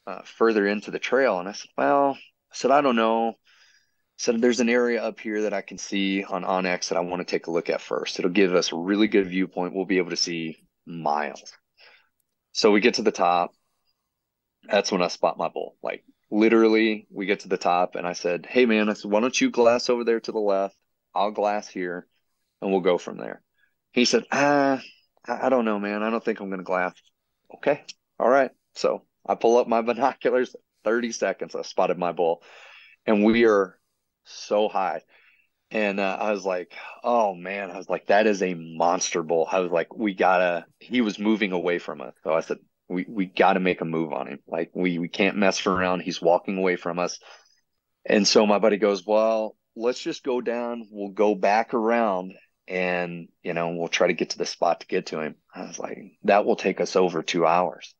uh, 0.07 0.23
further 0.23 0.67
into 0.67 0.91
the 0.91 0.99
trail." 0.99 1.39
And 1.39 1.49
I 1.49 1.53
said, 1.53 1.69
"Well," 1.77 2.17
I 2.51 2.55
said, 2.55 2.71
"I 2.71 2.81
don't 2.81 2.97
know." 2.97 3.29
I 3.31 3.35
said, 4.17 4.41
"There's 4.41 4.61
an 4.61 4.69
area 4.69 5.03
up 5.03 5.19
here 5.19 5.43
that 5.43 5.53
I 5.53 5.61
can 5.61 5.77
see 5.77 6.23
on 6.25 6.43
onX 6.43 6.89
that 6.89 6.97
I 6.97 7.01
want 7.01 7.21
to 7.21 7.31
take 7.31 7.47
a 7.47 7.51
look 7.51 7.69
at 7.69 7.81
first. 7.81 8.19
It'll 8.19 8.31
give 8.31 8.55
us 8.55 8.71
a 8.71 8.77
really 8.77 9.07
good 9.07 9.27
viewpoint. 9.29 9.75
We'll 9.75 9.85
be 9.85 9.99
able 9.99 10.11
to 10.11 10.17
see 10.17 10.57
miles." 10.85 11.53
So 12.53 12.71
we 12.71 12.81
get 12.81 12.95
to 12.95 13.03
the 13.03 13.11
top, 13.11 13.51
That's 14.69 14.91
when 14.91 15.01
I 15.01 15.07
spot 15.07 15.37
my 15.37 15.47
bull. 15.49 15.75
Like 15.83 16.03
literally, 16.31 17.07
we 17.11 17.25
get 17.25 17.41
to 17.41 17.47
the 17.47 17.57
top, 17.57 17.95
and 17.95 18.05
I 18.07 18.13
said, 18.13 18.45
"Hey, 18.45 18.65
man," 18.65 18.89
I 18.89 18.93
said, 18.93 19.11
"Why 19.11 19.19
don't 19.21 19.39
you 19.39 19.49
glass 19.51 19.89
over 19.89 20.03
there 20.03 20.19
to 20.19 20.31
the 20.31 20.39
left? 20.39 20.77
I'll 21.13 21.31
glass 21.31 21.67
here, 21.67 22.07
and 22.61 22.71
we'll 22.71 22.81
go 22.81 22.97
from 22.97 23.17
there." 23.17 23.44
He 23.95 24.03
said, 24.03 24.25
"Ah, 24.29 24.81
I 25.25 25.47
don't 25.47 25.63
know, 25.63 25.79
man. 25.79 26.03
I 26.03 26.09
don't 26.09 26.23
think 26.23 26.41
I'm 26.41 26.49
going 26.49 26.59
to 26.59 26.65
glass." 26.65 26.93
Okay, 27.55 27.81
all 28.19 28.29
right. 28.29 28.51
So 28.73 29.05
I 29.25 29.35
pull 29.35 29.57
up 29.57 29.67
my 29.67 29.81
binoculars. 29.89 30.53
Thirty 30.83 31.13
seconds, 31.13 31.55
I 31.55 31.63
spotted 31.63 31.97
my 31.97 32.11
bull, 32.11 32.43
and 33.07 33.23
we 33.23 33.45
are 33.45 33.79
so 34.25 34.67
high. 34.67 35.01
And 35.71 35.99
uh, 35.99 36.17
I 36.19 36.31
was 36.31 36.45
like, 36.45 36.73
oh 37.03 37.33
man, 37.33 37.71
I 37.71 37.77
was 37.77 37.89
like, 37.89 38.07
that 38.07 38.27
is 38.27 38.43
a 38.43 38.53
monster 38.53 39.23
bull. 39.23 39.47
I 39.51 39.59
was 39.59 39.71
like, 39.71 39.95
we 39.95 40.13
gotta, 40.13 40.65
he 40.79 41.01
was 41.01 41.17
moving 41.17 41.53
away 41.53 41.79
from 41.79 42.01
us. 42.01 42.13
So 42.23 42.33
I 42.33 42.41
said, 42.41 42.57
we, 42.87 43.05
we 43.09 43.25
gotta 43.25 43.59
make 43.59 43.81
a 43.81 43.85
move 43.85 44.13
on 44.13 44.27
him. 44.27 44.39
Like 44.47 44.71
we, 44.75 44.99
we 44.99 45.07
can't 45.07 45.37
mess 45.37 45.65
around. 45.65 46.01
He's 46.01 46.21
walking 46.21 46.57
away 46.57 46.75
from 46.75 46.99
us. 46.99 47.17
And 48.05 48.27
so 48.27 48.45
my 48.45 48.59
buddy 48.59 48.77
goes, 48.77 49.07
well, 49.07 49.57
let's 49.75 49.99
just 49.99 50.23
go 50.23 50.39
down. 50.39 50.87
We'll 50.91 51.13
go 51.13 51.33
back 51.33 51.73
around 51.73 52.33
and, 52.67 53.27
you 53.43 53.53
know, 53.53 53.69
we'll 53.69 53.87
try 53.87 54.07
to 54.07 54.13
get 54.13 54.31
to 54.31 54.37
the 54.37 54.45
spot 54.45 54.81
to 54.81 54.87
get 54.87 55.07
to 55.07 55.19
him. 55.19 55.35
I 55.53 55.67
was 55.67 55.79
like, 55.79 55.97
that 56.23 56.45
will 56.45 56.55
take 56.55 56.81
us 56.81 56.95
over 56.95 57.21
two 57.23 57.45
hours. 57.45 57.93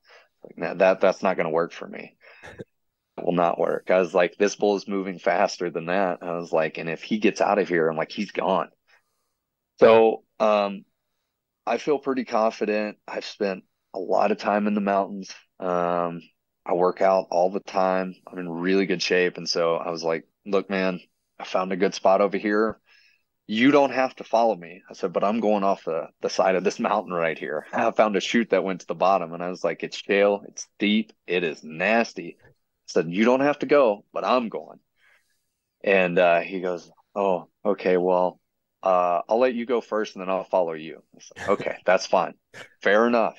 Like, 0.44 0.78
that, 0.78 1.00
that's 1.02 1.24
not 1.24 1.38
going 1.38 1.46
to 1.46 1.52
work 1.52 1.72
for 1.72 1.88
me 1.88 2.16
will 3.24 3.34
not 3.34 3.60
work. 3.60 3.90
I 3.90 4.00
was 4.00 4.14
like, 4.14 4.36
this 4.38 4.56
bull 4.56 4.76
is 4.76 4.88
moving 4.88 5.20
faster 5.20 5.70
than 5.70 5.88
that. 5.88 6.20
I 6.22 6.36
was 6.36 6.52
like, 6.52 6.78
and 6.78 6.90
if 6.90 7.02
he 7.02 7.18
gets 7.18 7.42
out 7.42 7.60
of 7.60 7.70
here, 7.70 7.88
I'm 7.88 7.98
like, 7.98 8.12
he's 8.12 8.32
gone. 8.32 8.70
So 9.80 10.24
um, 10.40 10.86
I 11.66 11.78
feel 11.78 12.00
pretty 12.00 12.26
confident. 12.26 12.98
I've 13.08 13.26
spent 13.26 13.64
a 13.94 14.00
lot 14.00 14.32
of 14.32 14.38
time 14.38 14.68
in 14.68 14.74
the 14.74 14.82
mountains. 14.82 15.32
Um, 15.60 16.22
I 16.66 16.74
work 16.74 17.02
out 17.02 17.28
all 17.32 17.52
the 17.52 17.60
time. 17.60 18.16
I'm 18.28 18.40
in 18.40 18.50
really 18.50 18.86
good 18.86 19.02
shape. 19.02 19.38
And 19.38 19.48
so 19.48 19.76
I 19.76 19.92
was 19.92 20.04
like, 20.04 20.26
look, 20.46 20.70
man, 20.70 21.00
I 21.40 21.46
found 21.46 21.72
a 21.72 21.78
good 21.78 21.94
spot 21.94 22.22
over 22.22 22.38
here. 22.38 22.80
You 23.48 23.72
don't 23.72 23.92
have 23.92 24.16
to 24.16 24.24
follow 24.24 24.56
me. 24.56 24.82
I 24.90 24.94
said, 24.94 25.14
but 25.14 25.24
I'm 25.24 25.40
going 25.40 25.64
off 25.64 25.84
the, 25.86 26.08
the 26.22 26.30
side 26.30 26.56
of 26.56 26.64
this 26.64 26.80
mountain 26.80 27.14
right 27.14 27.38
here. 27.38 27.68
I 27.74 27.92
found 27.92 28.16
a 28.16 28.20
chute 28.20 28.50
that 28.50 28.64
went 28.64 28.82
to 28.82 28.88
the 28.88 28.96
bottom 28.96 29.34
and 29.34 29.44
I 29.44 29.50
was 29.50 29.64
like, 29.64 29.84
it's 29.84 29.98
shale, 29.98 30.44
it's 30.48 30.68
deep, 30.80 31.14
it 31.28 31.44
is 31.44 31.64
nasty 31.64 32.38
said, 32.88 33.12
You 33.12 33.26
don't 33.26 33.42
have 33.42 33.60
to 33.60 33.66
go, 33.66 34.06
but 34.14 34.26
I'm 34.26 34.50
going. 34.50 34.80
And 35.84 36.18
uh, 36.18 36.42
he 36.42 36.62
goes, 36.62 36.90
Oh, 37.14 37.50
okay, 37.64 37.98
well, 37.98 38.40
uh, 38.84 39.22
I'll 39.28 39.40
let 39.40 39.56
you 39.56 39.66
go 39.66 39.82
first 39.82 40.16
and 40.16 40.22
then 40.22 40.30
I'll 40.30 40.44
follow 40.44 40.74
you. 40.74 41.04
Said, 41.20 41.38
okay, 41.50 41.78
that's 41.86 42.06
fine. 42.06 42.34
Fair 42.82 43.08
enough. 43.08 43.38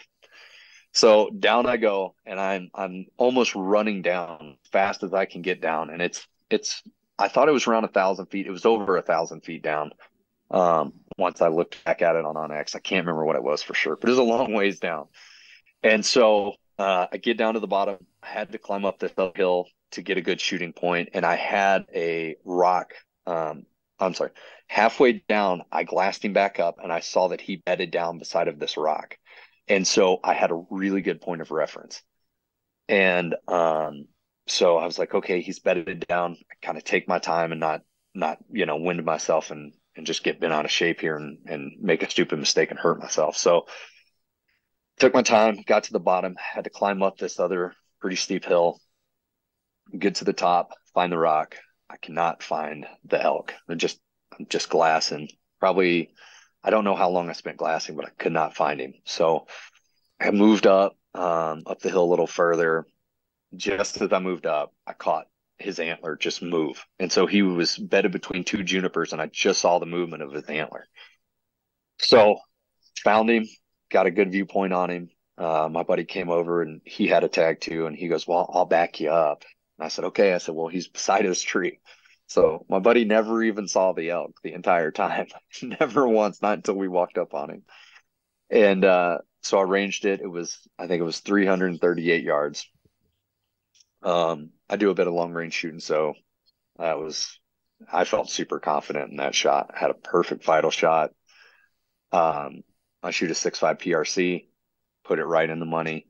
So 0.92 1.30
down 1.30 1.66
I 1.66 1.76
go 1.76 2.14
and 2.24 2.40
I'm 2.40 2.70
I'm 2.74 3.06
almost 3.18 3.54
running 3.54 4.00
down 4.00 4.56
fast 4.72 5.02
as 5.02 5.12
I 5.12 5.26
can 5.26 5.42
get 5.42 5.60
down. 5.60 5.90
And 5.90 6.00
it's 6.00 6.26
it's 6.48 6.82
I 7.18 7.28
thought 7.28 7.48
it 7.48 7.52
was 7.52 7.66
around 7.66 7.84
a 7.84 7.88
thousand 7.88 8.26
feet. 8.26 8.46
It 8.46 8.50
was 8.50 8.66
over 8.66 8.96
a 8.96 9.02
thousand 9.02 9.42
feet 9.42 9.62
down. 9.62 9.90
Um, 10.50 10.92
once 11.18 11.40
I 11.40 11.48
looked 11.48 11.82
back 11.84 12.02
at 12.02 12.16
it 12.16 12.24
on 12.24 12.34
onX, 12.34 12.76
I 12.76 12.78
can't 12.78 13.06
remember 13.06 13.24
what 13.24 13.36
it 13.36 13.42
was 13.42 13.62
for 13.62 13.74
sure, 13.74 13.96
but 13.96 14.08
it 14.08 14.12
was 14.12 14.18
a 14.18 14.22
long 14.22 14.52
ways 14.52 14.78
down. 14.78 15.08
And 15.82 16.04
so 16.04 16.54
uh, 16.78 17.06
I 17.10 17.16
get 17.16 17.38
down 17.38 17.54
to 17.54 17.60
the 17.60 17.66
bottom. 17.66 17.98
I 18.22 18.26
had 18.28 18.52
to 18.52 18.58
climb 18.58 18.84
up 18.84 18.98
this 18.98 19.12
uphill 19.16 19.66
to 19.92 20.02
get 20.02 20.18
a 20.18 20.22
good 20.22 20.40
shooting 20.40 20.72
point, 20.72 21.10
and 21.14 21.24
I 21.24 21.36
had 21.36 21.86
a 21.94 22.36
rock. 22.44 22.92
Um, 23.26 23.64
I'm 23.98 24.14
sorry. 24.14 24.30
Halfway 24.68 25.24
down, 25.28 25.62
I 25.72 25.84
glassed 25.84 26.24
him 26.24 26.32
back 26.32 26.60
up, 26.60 26.76
and 26.82 26.92
I 26.92 27.00
saw 27.00 27.28
that 27.28 27.40
he 27.40 27.56
bedded 27.56 27.90
down 27.90 28.18
beside 28.18 28.48
of 28.48 28.58
this 28.58 28.76
rock, 28.76 29.16
and 29.68 29.86
so 29.86 30.18
I 30.22 30.34
had 30.34 30.50
a 30.50 30.64
really 30.70 31.02
good 31.02 31.20
point 31.20 31.40
of 31.40 31.50
reference. 31.50 32.02
And 32.88 33.34
um, 33.48 34.06
so 34.46 34.76
I 34.76 34.86
was 34.86 34.98
like, 34.98 35.14
okay, 35.14 35.40
he's 35.40 35.58
bedded 35.58 36.06
down. 36.08 36.36
I 36.50 36.54
kind 36.64 36.78
of 36.78 36.84
take 36.84 37.08
my 37.08 37.18
time 37.18 37.52
and 37.52 37.60
not 37.60 37.82
not 38.14 38.38
you 38.50 38.66
know 38.66 38.76
wind 38.76 39.04
myself 39.04 39.50
and 39.50 39.72
and 39.96 40.06
just 40.06 40.24
get 40.24 40.40
bent 40.40 40.52
out 40.52 40.64
of 40.64 40.70
shape 40.70 41.00
here 41.00 41.16
and 41.16 41.38
and 41.46 41.72
make 41.80 42.02
a 42.02 42.10
stupid 42.10 42.38
mistake 42.38 42.70
and 42.70 42.78
hurt 42.78 43.00
myself. 43.00 43.36
So 43.36 43.66
took 44.98 45.12
my 45.14 45.22
time, 45.22 45.62
got 45.66 45.84
to 45.84 45.92
the 45.92 46.00
bottom, 46.00 46.36
had 46.38 46.64
to 46.64 46.70
climb 46.70 47.02
up 47.02 47.18
this 47.18 47.38
other 47.38 47.74
pretty 48.00 48.16
steep 48.16 48.44
hill, 48.44 48.80
get 49.98 50.16
to 50.16 50.24
the 50.24 50.32
top, 50.32 50.72
find 50.94 51.12
the 51.12 51.18
rock. 51.18 51.56
I 51.88 51.96
cannot 51.98 52.42
find 52.42 52.86
the 53.04 53.22
elk. 53.22 53.54
They're 53.66 53.76
just 53.76 54.00
I'm 54.38 54.46
just 54.48 54.68
glassing. 54.68 55.28
Probably 55.60 56.10
I 56.62 56.70
don't 56.70 56.84
know 56.84 56.96
how 56.96 57.10
long 57.10 57.28
I 57.30 57.32
spent 57.32 57.58
glassing, 57.58 57.96
but 57.96 58.06
I 58.06 58.10
could 58.18 58.32
not 58.32 58.56
find 58.56 58.80
him. 58.80 58.94
So 59.04 59.46
I 60.20 60.30
moved 60.30 60.66
up, 60.66 60.96
um, 61.14 61.62
up 61.66 61.80
the 61.80 61.90
hill 61.90 62.04
a 62.04 62.10
little 62.10 62.26
further. 62.26 62.86
Just 63.54 64.00
as 64.00 64.12
I 64.12 64.18
moved 64.18 64.46
up, 64.46 64.74
I 64.86 64.92
caught 64.92 65.28
his 65.58 65.78
antler 65.78 66.16
just 66.16 66.42
move. 66.42 66.84
And 66.98 67.10
so 67.10 67.26
he 67.26 67.42
was 67.42 67.76
bedded 67.76 68.12
between 68.12 68.44
two 68.44 68.62
junipers, 68.62 69.12
and 69.12 69.22
I 69.22 69.26
just 69.26 69.60
saw 69.60 69.78
the 69.78 69.86
movement 69.86 70.22
of 70.22 70.32
his 70.32 70.44
antler. 70.44 70.86
So 71.98 72.38
found 73.02 73.30
him, 73.30 73.46
got 73.90 74.06
a 74.06 74.10
good 74.10 74.32
viewpoint 74.32 74.72
on 74.72 74.90
him. 74.90 75.10
Uh, 75.38 75.68
my 75.70 75.82
buddy 75.82 76.04
came 76.04 76.30
over 76.30 76.62
and 76.62 76.80
he 76.84 77.06
had 77.06 77.24
a 77.24 77.28
tag 77.28 77.60
too, 77.60 77.86
and 77.86 77.96
he 77.96 78.08
goes, 78.08 78.26
"Well, 78.26 78.50
I'll 78.52 78.64
back 78.64 79.00
you 79.00 79.10
up." 79.10 79.44
And 79.78 79.84
I 79.84 79.88
said, 79.88 80.06
"Okay." 80.06 80.32
I 80.32 80.38
said, 80.38 80.54
"Well, 80.54 80.68
he's 80.68 80.88
beside 80.88 81.24
his 81.24 81.42
tree." 81.42 81.78
So 82.26 82.64
my 82.68 82.80
buddy 82.80 83.04
never 83.04 83.42
even 83.42 83.68
saw 83.68 83.92
the 83.92 84.10
elk 84.10 84.32
the 84.42 84.52
entire 84.52 84.90
time, 84.90 85.28
never 85.62 86.08
once, 86.08 86.42
not 86.42 86.54
until 86.54 86.74
we 86.74 86.88
walked 86.88 87.18
up 87.18 87.34
on 87.34 87.50
him. 87.50 87.62
And 88.50 88.84
uh, 88.84 89.18
so 89.42 89.58
I 89.58 89.62
ranged 89.62 90.04
it. 90.04 90.20
It 90.20 90.26
was, 90.26 90.58
I 90.78 90.86
think 90.86 91.00
it 91.00 91.04
was 91.04 91.20
338 91.20 92.24
yards. 92.24 92.66
Um, 94.02 94.50
I 94.68 94.76
do 94.76 94.90
a 94.90 94.94
bit 94.94 95.06
of 95.06 95.14
long 95.14 95.32
range 95.32 95.54
shooting, 95.54 95.80
so 95.80 96.14
that 96.78 96.98
was, 96.98 97.38
I 97.92 98.04
felt 98.04 98.30
super 98.30 98.60
confident 98.60 99.10
in 99.10 99.18
that 99.18 99.34
shot. 99.34 99.72
Had 99.76 99.90
a 99.90 99.94
perfect 99.94 100.44
vital 100.44 100.70
shot. 100.70 101.12
Um, 102.12 102.62
I 103.02 103.10
shoot 103.10 103.30
a 103.30 103.34
six 103.34 103.58
five 103.58 103.78
PRC, 103.78 104.48
put 105.04 105.18
it 105.18 105.24
right 105.26 105.48
in 105.48 105.60
the 105.60 105.66
money. 105.66 106.06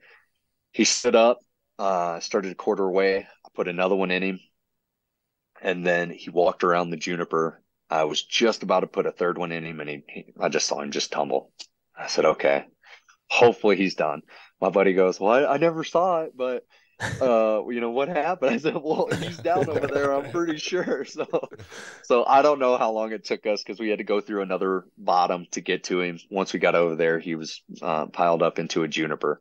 He 0.73 0.85
stood 0.85 1.17
up, 1.17 1.41
uh, 1.79 2.21
started 2.21 2.53
a 2.53 2.57
quarter 2.57 2.85
away. 2.85 3.19
I 3.47 3.49
put 3.55 3.69
another 3.69 3.97
one 3.97 4.11
in 4.11 4.23
him, 4.23 4.41
and 5.63 5.87
then 5.87 6.11
he 6.11 6.31
walked 6.31 6.65
around 6.65 6.91
the 6.91 6.97
juniper. 6.97 7.63
I 7.89 8.05
was 8.05 8.23
just 8.23 8.63
about 8.63 8.81
to 8.81 8.87
put 8.87 9.07
a 9.07 9.13
third 9.13 9.39
one 9.39 9.53
in 9.53 9.65
him, 9.65 9.81
and 9.81 9.89
he, 9.89 10.03
he 10.09 10.33
I 10.41 10.49
just 10.49 10.67
saw 10.67 10.81
him 10.81 10.91
just 10.91 11.13
tumble. 11.13 11.53
I 11.97 12.09
said, 12.09 12.25
"Okay, 12.25 12.65
hopefully 13.31 13.77
he's 13.77 13.95
done." 13.97 14.23
My 14.61 14.71
buddy 14.71 14.95
goes, 14.95 15.21
"Well, 15.21 15.47
I, 15.47 15.55
I 15.55 15.57
never 15.59 15.85
saw 15.85 16.23
it, 16.23 16.37
but." 16.37 16.65
Uh 17.21 17.63
you 17.69 17.81
know 17.81 17.91
what 17.91 18.09
happened? 18.09 18.51
I 18.55 18.57
said 18.57 18.77
well 18.83 19.09
he's 19.19 19.37
down 19.39 19.69
over 19.69 19.87
there 19.87 20.13
i'm 20.15 20.31
pretty 20.31 20.57
sure. 20.59 21.05
So 21.05 21.27
so 22.03 22.25
i 22.25 22.43
don't 22.43 22.59
know 22.59 22.77
how 22.77 22.91
long 22.93 23.13
it 23.13 23.25
took 23.25 23.47
us 23.47 23.63
because 23.63 23.79
we 23.79 23.89
had 23.91 23.99
to 23.99 24.05
go 24.05 24.21
through 24.21 24.43
another 24.43 24.85
bottom 24.97 25.47
to 25.53 25.61
get 25.61 25.85
to 25.85 26.01
him. 26.01 26.19
Once 26.31 26.53
we 26.53 26.59
got 26.59 26.75
over 26.75 26.97
there 26.97 27.19
he 27.19 27.35
was 27.35 27.63
uh, 27.83 28.07
piled 28.07 28.43
up 28.43 28.59
into 28.59 28.83
a 28.83 28.89
juniper. 28.89 29.41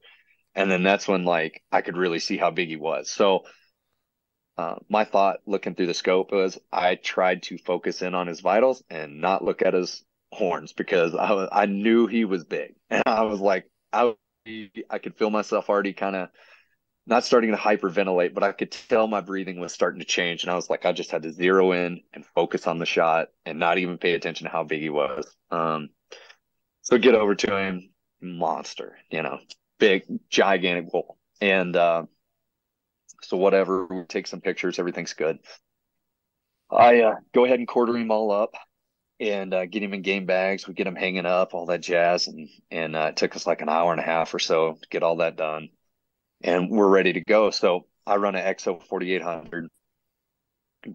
And 0.53 0.72
then 0.72 0.84
that's 0.84 1.08
when 1.08 1.24
like 1.26 1.64
i 1.72 1.82
could 1.82 1.97
really 1.97 2.20
see 2.20 2.38
how 2.38 2.51
big 2.51 2.68
he 2.70 2.76
was. 2.78 3.10
So 3.10 3.43
uh, 4.58 4.76
my 4.89 5.03
thought 5.03 5.39
looking 5.45 5.76
through 5.76 5.88
the 5.88 5.93
scope 5.93 6.32
was 6.32 6.58
i 6.72 6.95
tried 6.95 7.43
to 7.43 7.58
focus 7.58 8.01
in 8.01 8.16
on 8.16 8.28
his 8.28 8.39
vitals 8.41 8.84
and 8.89 9.20
not 9.20 9.43
look 9.43 9.62
at 9.62 9.74
his 9.74 10.03
horns 10.32 10.74
because 10.74 11.14
i, 11.16 11.47
I 11.51 11.66
knew 11.66 12.08
he 12.08 12.26
was 12.26 12.43
big. 12.43 12.76
And 12.89 13.03
i 13.06 13.24
was 13.24 13.39
like 13.39 13.70
i 13.93 14.14
i 14.89 14.99
could 14.99 15.16
feel 15.18 15.30
myself 15.30 15.70
already 15.70 15.93
kind 15.93 16.16
of 16.16 16.30
not 17.08 17.24
starting 17.24 17.51
to 17.51 17.58
hyperventilate, 17.58 18.34
but 18.34 18.43
I 18.43 18.51
could 18.51 18.72
tell 18.72 19.08
my 19.08 19.22
breathing 19.22 19.60
was 19.60 19.74
starting 19.74 19.99
to 19.99 20.06
change. 20.06 20.43
And 20.43 20.51
I 20.51 20.56
was 20.56 20.70
like, 20.70 20.86
I 20.86 20.91
just 20.91 21.12
had 21.12 21.24
to 21.24 21.32
zero 21.32 21.72
in 21.72 22.01
and 22.14 22.26
focus 22.26 22.66
on 22.66 22.80
the 22.80 22.86
shot 22.86 23.28
and 23.45 23.60
not 23.60 23.78
even 23.78 23.97
pay 23.97 24.14
attention 24.14 24.45
to 24.45 24.51
how 24.51 24.64
big 24.64 24.82
he 24.82 24.89
was. 24.89 25.28
Um, 25.51 25.89
so 26.82 26.97
get 26.97 27.16
over 27.16 27.36
to 27.36 27.58
him, 27.58 27.89
monster, 28.22 28.97
you 29.12 29.22
know, 29.22 29.39
big, 29.78 30.03
gigantic 30.30 30.89
bull. 30.89 31.20
And 31.41 31.76
uh, 31.76 32.06
so 33.22 33.38
whatever, 33.38 33.86
we 33.86 34.03
take 34.08 34.26
some 34.26 34.41
pictures, 34.41 34.80
everything's 34.80 35.14
good. 35.14 35.38
I 36.72 37.01
uh, 37.01 37.16
go 37.34 37.45
ahead 37.45 37.60
and 37.60 37.68
quarter 37.68 37.95
him 37.95 38.10
all 38.10 38.32
up 38.32 38.56
and 39.20 39.53
uh, 39.53 39.68
get 39.68 39.84
him 39.84 39.93
in 39.93 40.01
game 40.01 40.26
bags. 40.26 40.68
We 40.68 40.74
get 40.74 40.88
him 40.88 40.95
hanging 40.95 41.28
up, 41.28 41.53
all 41.53 41.68
that 41.68 41.82
jazz, 41.82 42.28
and 42.28 42.49
and 42.72 42.95
uh, 42.95 43.10
it 43.10 43.18
took 43.18 43.36
us 43.36 43.45
like 43.45 43.62
an 43.62 43.70
hour 43.70 43.91
and 43.91 44.01
a 44.01 44.03
half 44.03 44.34
or 44.34 44.39
so 44.39 44.74
to 44.74 44.88
get 44.89 45.03
all 45.03 45.18
that 45.18 45.36
done 45.36 45.70
and 46.42 46.70
we're 46.70 46.88
ready 46.88 47.14
to 47.14 47.22
go. 47.22 47.52
So 47.52 47.86
I 48.06 48.18
run 48.18 48.36
an 48.36 48.46
EXO 48.46 48.84
4800, 48.84 49.68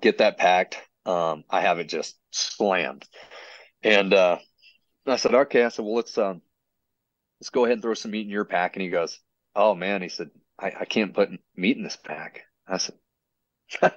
get 0.00 0.18
that 0.18 0.38
packed. 0.38 0.76
Um, 1.06 1.44
I 1.50 1.62
have 1.62 1.78
it 1.78 1.88
just 1.88 2.16
slammed. 2.30 3.04
And 3.82 4.12
uh, 4.12 4.38
I 5.06 5.16
said, 5.16 5.34
okay. 5.34 5.64
I 5.64 5.68
said, 5.68 5.84
well, 5.84 5.94
let's 5.94 6.16
um, 6.18 6.42
let's 7.40 7.50
go 7.50 7.64
ahead 7.64 7.74
and 7.74 7.82
throw 7.82 7.94
some 7.94 8.10
meat 8.10 8.26
in 8.26 8.30
your 8.30 8.44
pack. 8.44 8.76
And 8.76 8.82
he 8.82 8.90
goes, 8.90 9.18
oh 9.56 9.74
man, 9.74 10.02
he 10.02 10.08
said, 10.08 10.30
I, 10.58 10.72
I 10.80 10.84
can't 10.84 11.14
put 11.14 11.30
meat 11.56 11.76
in 11.76 11.82
this 11.82 11.96
pack. 11.96 12.42
I 12.68 12.76
said, 12.78 12.94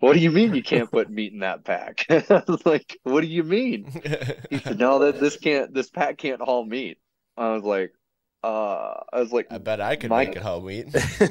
what 0.00 0.12
do 0.12 0.20
you 0.20 0.30
mean 0.30 0.54
you 0.54 0.62
can't 0.62 0.90
put 0.90 1.10
meat 1.10 1.32
in 1.32 1.40
that 1.40 1.64
pack? 1.64 2.06
I 2.08 2.42
was 2.46 2.64
like, 2.66 2.98
what 3.02 3.22
do 3.22 3.26
you 3.26 3.42
mean? 3.42 3.90
He 4.50 4.58
said, 4.58 4.78
no, 4.78 5.00
that 5.00 5.20
this 5.20 5.36
can't, 5.36 5.74
this 5.74 5.90
pack 5.90 6.18
can't 6.18 6.40
haul 6.40 6.64
meat. 6.64 6.98
I 7.36 7.52
was 7.52 7.64
like, 7.64 7.92
uh, 8.44 9.04
I 9.12 9.20
was 9.20 9.32
like, 9.32 9.46
I 9.50 9.58
bet 9.58 9.80
I 9.80 9.96
could 9.96 10.10
My- 10.10 10.26
make 10.26 10.36
it 10.36 10.42
home 10.42 10.66
meat. 10.66 10.88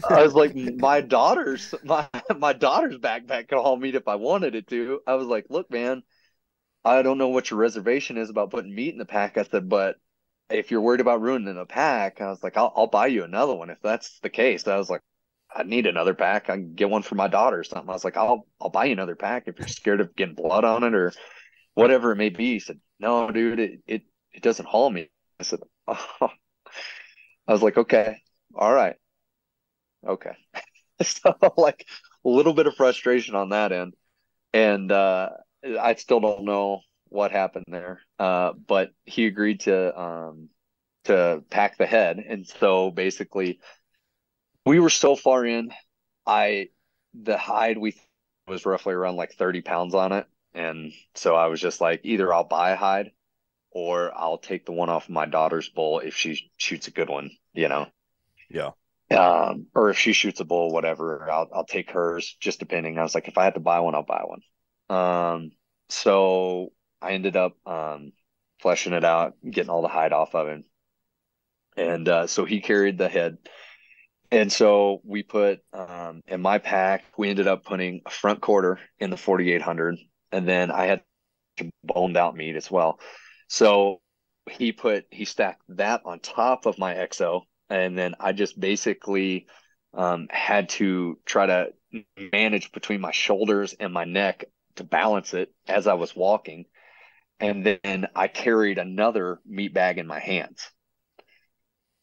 I 0.09 0.23
was 0.23 0.33
like, 0.33 0.55
my 0.55 1.01
daughter's 1.01 1.73
my 1.83 2.07
my 2.37 2.53
daughter's 2.53 2.97
backpack 2.97 3.49
could 3.49 3.59
haul 3.59 3.77
meat 3.77 3.95
if 3.95 4.07
I 4.07 4.15
wanted 4.15 4.55
it 4.55 4.67
to. 4.69 5.01
I 5.05 5.15
was 5.15 5.27
like, 5.27 5.45
look, 5.49 5.69
man, 5.71 6.03
I 6.85 7.01
don't 7.01 7.17
know 7.17 7.29
what 7.29 7.49
your 7.51 7.59
reservation 7.59 8.17
is 8.17 8.29
about 8.29 8.51
putting 8.51 8.73
meat 8.73 8.93
in 8.93 8.97
the 8.99 9.05
pack. 9.05 9.37
I 9.37 9.43
said, 9.43 9.69
but 9.69 9.97
if 10.49 10.71
you're 10.71 10.81
worried 10.81 11.01
about 11.01 11.21
ruining 11.21 11.55
the 11.55 11.65
pack, 11.65 12.21
I 12.21 12.29
was 12.29 12.43
like, 12.43 12.57
I'll 12.57 12.73
I'll 12.75 12.87
buy 12.87 13.07
you 13.07 13.23
another 13.23 13.55
one 13.55 13.69
if 13.69 13.79
that's 13.81 14.19
the 14.21 14.29
case. 14.29 14.67
I 14.67 14.77
was 14.77 14.89
like, 14.89 15.01
I 15.55 15.63
need 15.63 15.85
another 15.87 16.13
pack. 16.15 16.49
I 16.49 16.55
can 16.57 16.73
get 16.73 16.89
one 16.89 17.03
for 17.03 17.15
my 17.15 17.27
daughter 17.27 17.59
or 17.59 17.63
something. 17.63 17.89
I 17.89 17.93
was 17.93 18.03
like, 18.05 18.17
I'll 18.17 18.47
I'll 18.61 18.69
buy 18.69 18.85
you 18.85 18.93
another 18.93 19.15
pack 19.15 19.43
if 19.47 19.59
you're 19.59 19.67
scared 19.67 20.01
of 20.01 20.15
getting 20.15 20.35
blood 20.35 20.63
on 20.65 20.83
it 20.83 20.93
or 20.95 21.13
whatever 21.75 22.11
it 22.11 22.17
may 22.17 22.29
be. 22.29 22.53
He 22.53 22.59
said, 22.59 22.79
No, 22.99 23.29
dude, 23.31 23.59
it 23.59 23.81
it, 23.87 24.01
it 24.33 24.43
doesn't 24.43 24.67
haul 24.67 24.89
me. 24.89 25.09
I 25.39 25.43
said, 25.43 25.59
Oh. 25.87 26.29
I 27.47 27.53
was 27.53 27.61
like, 27.61 27.77
okay, 27.77 28.21
all 28.55 28.73
right. 28.73 28.95
Okay. 30.05 30.35
so 31.01 31.35
like 31.57 31.85
a 32.25 32.29
little 32.29 32.53
bit 32.53 32.67
of 32.67 32.75
frustration 32.75 33.35
on 33.35 33.49
that 33.49 33.71
end. 33.71 33.93
And 34.53 34.91
uh 34.91 35.29
I 35.79 35.95
still 35.95 36.19
don't 36.19 36.45
know 36.45 36.81
what 37.09 37.31
happened 37.31 37.65
there. 37.67 38.01
Uh 38.19 38.53
but 38.53 38.91
he 39.05 39.25
agreed 39.25 39.61
to 39.61 39.99
um 39.99 40.49
to 41.05 41.43
pack 41.49 41.77
the 41.77 41.85
head. 41.85 42.19
And 42.19 42.47
so 42.47 42.91
basically 42.91 43.59
we 44.65 44.79
were 44.79 44.89
so 44.89 45.15
far 45.15 45.45
in, 45.45 45.71
I 46.25 46.69
the 47.13 47.37
hide 47.37 47.77
we 47.77 47.95
was 48.47 48.65
roughly 48.65 48.93
around 48.93 49.15
like 49.15 49.33
30 49.33 49.61
pounds 49.61 49.93
on 49.93 50.11
it. 50.11 50.27
And 50.53 50.93
so 51.15 51.35
I 51.35 51.47
was 51.47 51.59
just 51.59 51.81
like, 51.81 52.01
either 52.03 52.33
I'll 52.33 52.43
buy 52.43 52.71
a 52.71 52.75
hide 52.75 53.11
or 53.73 54.15
I'll 54.15 54.37
take 54.37 54.65
the 54.65 54.71
one 54.71 54.89
off 54.89 55.09
my 55.09 55.25
daughter's 55.25 55.67
bull 55.67 55.99
if 55.99 56.15
she 56.15 56.51
shoots 56.57 56.87
a 56.87 56.91
good 56.91 57.09
one, 57.09 57.31
you 57.53 57.67
know. 57.67 57.87
Yeah. 58.49 58.71
Um, 59.09 59.67
or 59.75 59.89
if 59.89 59.97
she 59.97 60.13
shoots 60.13 60.39
a 60.39 60.45
bull, 60.45 60.71
whatever, 60.71 61.29
I'll 61.29 61.49
I'll 61.53 61.65
take 61.65 61.91
hers, 61.91 62.35
just 62.39 62.59
depending. 62.59 62.97
I 62.97 63.03
was 63.03 63.15
like, 63.15 63.27
if 63.27 63.37
I 63.37 63.43
had 63.43 63.55
to 63.55 63.59
buy 63.59 63.79
one, 63.79 63.95
I'll 63.95 64.03
buy 64.03 64.23
one. 64.23 64.41
Um, 64.95 65.51
so 65.89 66.71
I 67.01 67.13
ended 67.13 67.35
up 67.35 67.55
um 67.67 68.13
fleshing 68.61 68.93
it 68.93 69.03
out, 69.03 69.35
getting 69.49 69.69
all 69.69 69.81
the 69.81 69.87
hide 69.87 70.13
off 70.13 70.35
of 70.35 70.47
him. 70.47 70.63
And 71.75 72.07
uh, 72.07 72.27
so 72.27 72.45
he 72.45 72.61
carried 72.61 72.97
the 72.97 73.09
head. 73.09 73.37
And 74.31 74.51
so 74.51 75.01
we 75.03 75.23
put 75.23 75.61
um 75.73 76.21
in 76.27 76.41
my 76.41 76.59
pack, 76.59 77.03
we 77.17 77.29
ended 77.29 77.47
up 77.47 77.65
putting 77.65 78.01
a 78.05 78.09
front 78.11 78.41
quarter 78.41 78.79
in 78.99 79.09
the 79.09 79.17
4800, 79.17 79.97
and 80.31 80.47
then 80.47 80.71
I 80.71 80.85
had 80.85 81.01
boned 81.83 82.17
out 82.17 82.35
meat 82.35 82.55
as 82.55 82.69
well. 82.71 82.99
So 83.53 84.01
he 84.49 84.71
put 84.71 85.05
he 85.11 85.25
stacked 85.25 85.61
that 85.69 86.01
on 86.05 86.19
top 86.21 86.65
of 86.65 86.79
my 86.79 86.95
EXO, 86.95 87.41
and 87.69 87.95
then 87.95 88.15
I 88.19 88.31
just 88.33 88.59
basically 88.59 89.45
um, 89.93 90.25
had 90.31 90.69
to 90.69 91.19
try 91.23 91.45
to 91.45 91.67
manage 92.31 92.71
between 92.71 92.99
my 92.99 93.11
shoulders 93.11 93.75
and 93.79 93.93
my 93.93 94.05
neck 94.05 94.45
to 94.77 94.83
balance 94.83 95.35
it 95.35 95.53
as 95.67 95.85
I 95.85 95.93
was 95.93 96.15
walking, 96.15 96.65
and 97.39 97.63
then 97.63 98.07
I 98.15 98.27
carried 98.27 98.79
another 98.79 99.39
meat 99.45 99.71
bag 99.71 99.99
in 99.99 100.07
my 100.07 100.19
hands. 100.19 100.67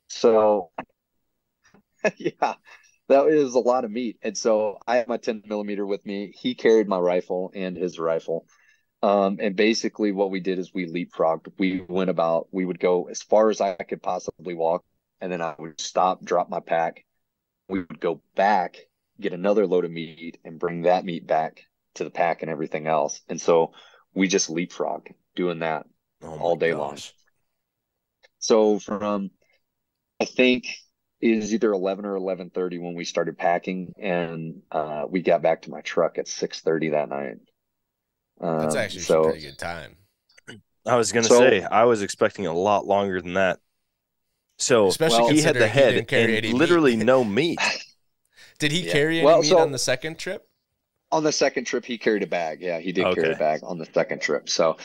So 0.07 0.71
yeah, 2.17 2.55
that 3.09 3.27
is 3.27 3.55
a 3.55 3.59
lot 3.59 3.85
of 3.85 3.91
meat, 3.91 4.19
and 4.23 4.39
so 4.39 4.79
I 4.87 4.99
had 4.99 5.09
my 5.09 5.17
10 5.17 5.43
millimeter 5.47 5.85
with 5.85 6.07
me. 6.07 6.33
He 6.33 6.55
carried 6.55 6.87
my 6.87 6.99
rifle 7.01 7.51
and 7.57 7.77
his 7.77 7.99
rifle. 7.99 8.47
Um, 9.03 9.39
and 9.41 9.57
basically 9.57 10.13
what 10.13 10.31
we 10.31 10.41
did 10.41 10.59
is 10.59 10.75
we 10.75 10.87
leapfrogged. 10.87 11.53
We 11.59 11.81
went 11.89 12.11
about, 12.11 12.49
we 12.53 12.65
would 12.65 12.79
go 12.79 13.09
as 13.09 13.23
far 13.23 13.49
as 13.49 13.61
I 13.61 13.75
could 13.75 14.03
possibly 14.03 14.55
walk, 14.55 14.85
and 15.21 15.33
then 15.33 15.41
I 15.41 15.55
would 15.59 15.81
stop, 15.81 16.23
drop 16.23 16.51
my 16.51 16.61
pack. 16.61 17.05
We 17.69 17.81
would 17.81 18.01
go 18.01 18.21
back, 18.35 18.77
get 19.19 19.33
another 19.33 19.67
load 19.67 19.85
of 19.85 19.91
meat, 19.91 20.39
and 20.45 20.59
bring 20.59 20.83
that 20.83 21.05
meat 21.05 21.27
back 21.27 21.65
to 21.95 22.05
the 22.05 22.11
pack 22.11 22.43
and 22.43 22.51
everything 22.51 22.87
else. 22.87 23.21
And 23.29 23.41
so 23.41 23.73
we 24.15 24.29
just 24.29 24.51
leapfrogged 24.51 25.13
doing 25.35 25.61
that 25.61 25.87
Oh 26.23 26.39
all 26.39 26.57
day 26.57 26.75
long. 26.75 26.99
So 28.39 28.79
from 28.79 29.31
I 30.21 30.25
think 30.27 30.67
it 31.21 31.37
was 31.37 31.55
either 31.55 31.73
eleven 31.73 32.05
or 32.05 32.17
eleven 32.17 32.51
thirty 32.51 32.79
when 32.79 32.95
we 32.95 33.05
started 33.05 33.39
packing, 33.39 33.95
and 33.99 34.63
uh, 34.71 35.05
we 35.09 35.23
got 35.23 35.43
back 35.43 35.63
to 35.63 35.71
my 35.71 35.81
truck 35.81 36.19
at 36.19 36.29
six 36.29 36.61
thirty 36.61 36.91
that 36.91 37.09
night. 37.09 37.37
That's 38.41 38.75
Um, 38.75 38.81
actually 38.81 39.01
so 39.03 39.23
some 39.23 39.33
pretty 39.33 39.47
good 39.47 39.59
time. 39.59 39.97
I 40.87 40.97
was 40.97 41.13
gonna 41.13 41.27
So- 41.29 41.39
say 41.39 41.63
I 41.63 41.85
was 41.85 42.03
expecting 42.03 42.47
a 42.47 42.55
lot 42.55 42.87
longer 42.87 43.21
than 43.21 43.35
that. 43.35 43.59
So 44.59 44.89
Especially 44.89 45.21
Well- 45.23 45.31
he 45.31 45.41
had 45.43 45.55
the 45.57 45.61
considering 45.69 46.07
he 46.09 46.35
head 46.35 46.45
and 46.47 46.55
literally 46.59 46.97
meat. 46.97 47.05
no 47.05 47.25
meat. 47.25 47.59
Did 48.59 48.73
he 48.73 48.81
Yeah. 48.81 48.93
carry 48.93 49.17
any 49.19 49.27
Well, 49.27 49.43
meat 49.43 49.49
so- 49.49 49.59
on 49.59 49.73
the 49.73 49.79
second 49.79 50.19
trip? 50.19 50.47
on 51.13 51.25
the 51.25 51.33
second 51.33 51.65
trip 51.65 51.85
he 51.85 51.99
carried 51.99 52.23
a 52.23 52.27
bag. 52.27 52.63
Yeah, 52.63 52.79
he 52.79 52.93
did 52.93 53.05
carry 53.15 53.33
a 53.33 53.37
bag 53.37 53.61
on 53.65 53.79
the 53.79 53.87
second 53.93 54.23
trip. 54.23 54.49
So, 54.49 54.77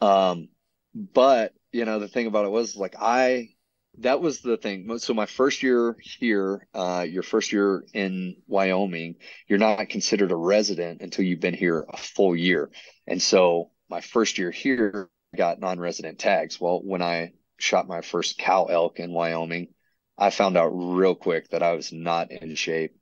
um, 0.00 0.48
but 0.94 1.52
you 1.72 1.84
know 1.84 1.98
the 1.98 2.08
thing 2.08 2.26
about 2.26 2.46
it 2.46 2.50
was 2.50 2.74
like 2.74 2.94
I 2.98 3.53
that 3.98 4.20
was 4.20 4.40
the 4.40 4.56
thing. 4.56 4.98
So 4.98 5.14
my 5.14 5.26
first 5.26 5.62
year 5.62 5.96
here, 6.00 6.66
uh, 6.74 7.06
your 7.08 7.22
first 7.22 7.52
year 7.52 7.84
in 7.92 8.36
Wyoming, 8.46 9.16
you're 9.48 9.58
not 9.58 9.88
considered 9.88 10.32
a 10.32 10.36
resident 10.36 11.00
until 11.00 11.24
you've 11.24 11.40
been 11.40 11.54
here 11.54 11.84
a 11.88 11.96
full 11.96 12.34
year. 12.34 12.70
And 13.06 13.22
so 13.22 13.70
my 13.88 14.00
first 14.00 14.38
year 14.38 14.50
here 14.50 15.08
I 15.32 15.36
got 15.36 15.60
non-resident 15.60 16.18
tags. 16.18 16.60
Well, 16.60 16.80
when 16.82 17.02
I 17.02 17.32
shot 17.58 17.88
my 17.88 18.00
first 18.00 18.38
cow 18.38 18.66
elk 18.66 18.98
in 19.00 19.12
Wyoming, 19.12 19.68
I 20.16 20.30
found 20.30 20.56
out 20.56 20.68
real 20.68 21.14
quick 21.14 21.50
that 21.50 21.62
I 21.62 21.72
was 21.72 21.92
not 21.92 22.30
in 22.30 22.54
shape 22.54 22.94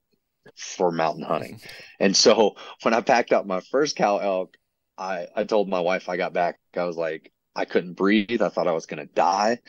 for 0.56 0.90
mountain 0.90 1.24
hunting. 1.24 1.60
And 2.00 2.16
so 2.16 2.56
when 2.82 2.94
I 2.94 3.00
packed 3.00 3.32
up 3.32 3.46
my 3.46 3.60
first 3.60 3.96
cow 3.96 4.18
elk, 4.18 4.56
I, 4.98 5.28
I 5.36 5.44
told 5.44 5.68
my 5.68 5.80
wife 5.80 6.08
I 6.08 6.16
got 6.16 6.32
back, 6.32 6.58
I 6.76 6.84
was 6.84 6.96
like, 6.96 7.32
I 7.54 7.64
couldn't 7.64 7.94
breathe. 7.94 8.42
I 8.42 8.48
thought 8.48 8.66
I 8.66 8.72
was 8.72 8.86
going 8.86 9.06
to 9.06 9.14
die. 9.14 9.60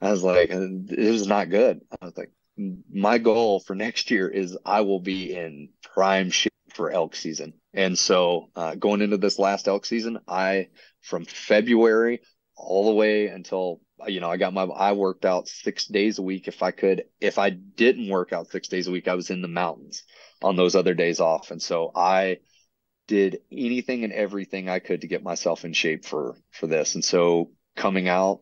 I 0.00 0.10
was 0.10 0.22
like, 0.22 0.50
it 0.50 1.10
was 1.10 1.26
not 1.26 1.50
good. 1.50 1.80
I 2.00 2.04
was 2.04 2.16
like, 2.16 2.30
my 2.56 3.18
goal 3.18 3.60
for 3.60 3.74
next 3.74 4.10
year 4.10 4.28
is 4.28 4.56
I 4.64 4.82
will 4.82 5.00
be 5.00 5.34
in 5.34 5.70
prime 5.94 6.30
shape 6.30 6.52
for 6.74 6.90
elk 6.90 7.16
season. 7.16 7.54
And 7.72 7.98
so 7.98 8.50
uh, 8.54 8.74
going 8.74 9.00
into 9.00 9.16
this 9.16 9.38
last 9.38 9.66
elk 9.66 9.86
season, 9.86 10.18
I, 10.28 10.68
from 11.00 11.24
February 11.24 12.20
all 12.56 12.86
the 12.86 12.94
way 12.94 13.26
until, 13.26 13.80
you 14.06 14.20
know, 14.20 14.30
I 14.30 14.36
got 14.36 14.52
my, 14.52 14.64
I 14.64 14.92
worked 14.92 15.24
out 15.24 15.48
six 15.48 15.86
days 15.86 16.18
a 16.18 16.22
week 16.22 16.48
if 16.48 16.62
I 16.62 16.70
could. 16.70 17.04
If 17.20 17.38
I 17.38 17.50
didn't 17.50 18.08
work 18.08 18.32
out 18.32 18.50
six 18.50 18.68
days 18.68 18.86
a 18.86 18.92
week, 18.92 19.08
I 19.08 19.14
was 19.14 19.30
in 19.30 19.42
the 19.42 19.48
mountains 19.48 20.04
on 20.42 20.56
those 20.56 20.74
other 20.74 20.94
days 20.94 21.20
off. 21.20 21.50
And 21.50 21.62
so 21.62 21.90
I 21.94 22.38
did 23.06 23.40
anything 23.52 24.04
and 24.04 24.12
everything 24.12 24.68
I 24.68 24.78
could 24.78 25.02
to 25.02 25.08
get 25.08 25.22
myself 25.22 25.64
in 25.64 25.72
shape 25.72 26.04
for 26.04 26.36
for 26.50 26.66
this. 26.66 26.94
And 26.94 27.04
so 27.04 27.50
coming 27.76 28.08
out, 28.08 28.40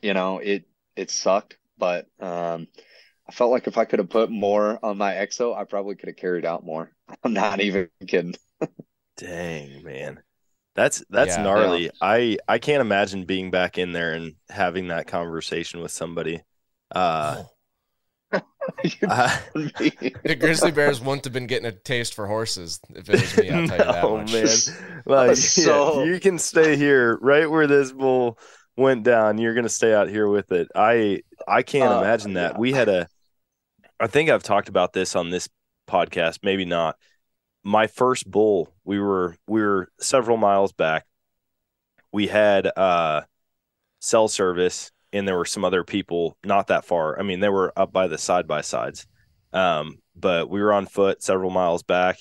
you 0.00 0.14
know, 0.14 0.38
it 0.38 0.68
it 0.96 1.10
sucked, 1.10 1.58
but 1.78 2.06
um 2.20 2.68
I 3.28 3.32
felt 3.32 3.50
like 3.52 3.66
if 3.68 3.78
I 3.78 3.84
could 3.86 3.98
have 4.00 4.10
put 4.10 4.30
more 4.30 4.78
on 4.84 4.98
my 4.98 5.14
exo, 5.14 5.56
I 5.56 5.64
probably 5.64 5.96
could 5.96 6.08
have 6.08 6.16
carried 6.16 6.44
out 6.46 6.64
more. 6.64 6.92
I'm 7.24 7.34
not 7.34 7.60
even 7.60 7.88
kidding. 8.06 8.36
Dang, 9.16 9.82
man. 9.82 10.22
That's 10.74 11.04
that's 11.10 11.36
Yeah. 11.36 11.42
gnarly. 11.42 11.90
I 12.00 12.38
I 12.48 12.58
can't 12.58 12.82
imagine 12.82 13.24
being 13.24 13.50
back 13.50 13.78
in 13.78 13.92
there 13.92 14.14
and 14.14 14.34
having 14.50 14.88
that 14.88 15.06
conversation 15.06 15.80
with 15.80 15.92
somebody. 15.92 16.42
Uh, 16.90 17.44
You 18.84 18.90
I- 19.08 19.40
know 19.54 19.70
me. 19.80 20.14
The 20.24 20.34
grizzly 20.34 20.72
bears 20.72 21.00
wouldn't 21.00 21.24
have 21.24 21.32
been 21.32 21.46
getting 21.46 21.66
a 21.66 21.72
taste 21.72 22.14
for 22.14 22.26
horses 22.26 22.80
if 22.94 23.08
it 23.08 23.20
was 23.20 23.36
me. 23.36 23.50
I'll 23.50 23.62
tell 23.62 23.78
you 23.80 23.88
that 23.88 24.02
No, 24.02 24.10
much. 24.10 24.32
man. 24.32 24.64
like, 25.06 25.36
so- 25.36 26.00
yeah, 26.00 26.12
you 26.12 26.20
can 26.20 26.38
stay 26.38 26.76
here 26.76 27.16
right 27.22 27.50
where 27.50 27.66
this 27.66 27.92
bull 27.92 28.38
went 28.76 29.02
down. 29.04 29.38
You're 29.38 29.54
gonna 29.54 29.68
stay 29.68 29.94
out 29.94 30.08
here 30.08 30.28
with 30.28 30.52
it. 30.52 30.68
I 30.74 31.22
I 31.46 31.62
can't 31.62 31.92
Uh, 31.92 31.98
imagine 31.98 32.34
that. 32.34 32.52
yeah. 32.54 32.58
We 32.58 32.72
had 32.72 32.88
a 32.88 33.08
I 33.98 34.06
think 34.06 34.28
I've 34.30 34.42
talked 34.42 34.68
about 34.68 34.92
this 34.92 35.16
on 35.16 35.30
this 35.30 35.48
podcast, 35.88 36.40
maybe 36.42 36.64
not. 36.64 36.96
My 37.64 37.86
first 37.86 38.30
bull, 38.30 38.74
we 38.84 39.00
were 39.00 39.36
we 39.46 39.62
were 39.62 39.88
several 40.00 40.36
miles 40.36 40.72
back. 40.72 41.04
We 42.12 42.26
had 42.28 42.66
uh 42.76 43.22
cell 44.00 44.28
service 44.28 44.92
and 45.12 45.26
there 45.26 45.36
were 45.36 45.44
some 45.46 45.64
other 45.64 45.82
people 45.84 46.36
not 46.44 46.66
that 46.68 46.84
far. 46.84 47.18
I 47.18 47.22
mean, 47.22 47.40
they 47.40 47.48
were 47.48 47.72
up 47.76 47.92
by 47.92 48.06
the 48.08 48.18
side 48.18 48.46
by 48.46 48.60
sides. 48.60 49.06
Um, 49.52 49.98
but 50.14 50.50
we 50.50 50.60
were 50.60 50.72
on 50.72 50.86
foot 50.86 51.22
several 51.22 51.50
miles 51.50 51.82
back 51.82 52.18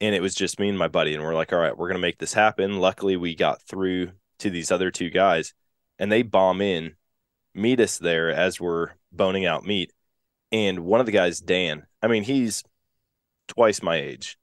and 0.00 0.14
it 0.14 0.22
was 0.22 0.34
just 0.34 0.58
me 0.58 0.68
and 0.68 0.78
my 0.78 0.88
buddy 0.88 1.14
and 1.14 1.22
we're 1.22 1.34
like 1.34 1.52
all 1.52 1.58
right 1.58 1.76
we're 1.76 1.88
going 1.88 1.98
to 2.00 2.02
make 2.02 2.18
this 2.18 2.32
happen 2.32 2.78
luckily 2.78 3.16
we 3.16 3.34
got 3.34 3.60
through 3.62 4.10
to 4.40 4.50
these 4.50 4.70
other 4.70 4.90
two 4.90 5.10
guys 5.10 5.54
and 5.98 6.10
they 6.10 6.22
bomb 6.22 6.60
in 6.60 6.94
meet 7.54 7.80
us 7.80 7.98
there 7.98 8.30
as 8.30 8.60
we're 8.60 8.88
boning 9.12 9.46
out 9.46 9.64
meat 9.64 9.92
and 10.52 10.80
one 10.80 11.00
of 11.00 11.06
the 11.06 11.12
guys 11.12 11.40
dan 11.40 11.86
i 12.02 12.06
mean 12.06 12.22
he's 12.22 12.62
twice 13.48 13.82
my 13.82 13.96
age 13.96 14.38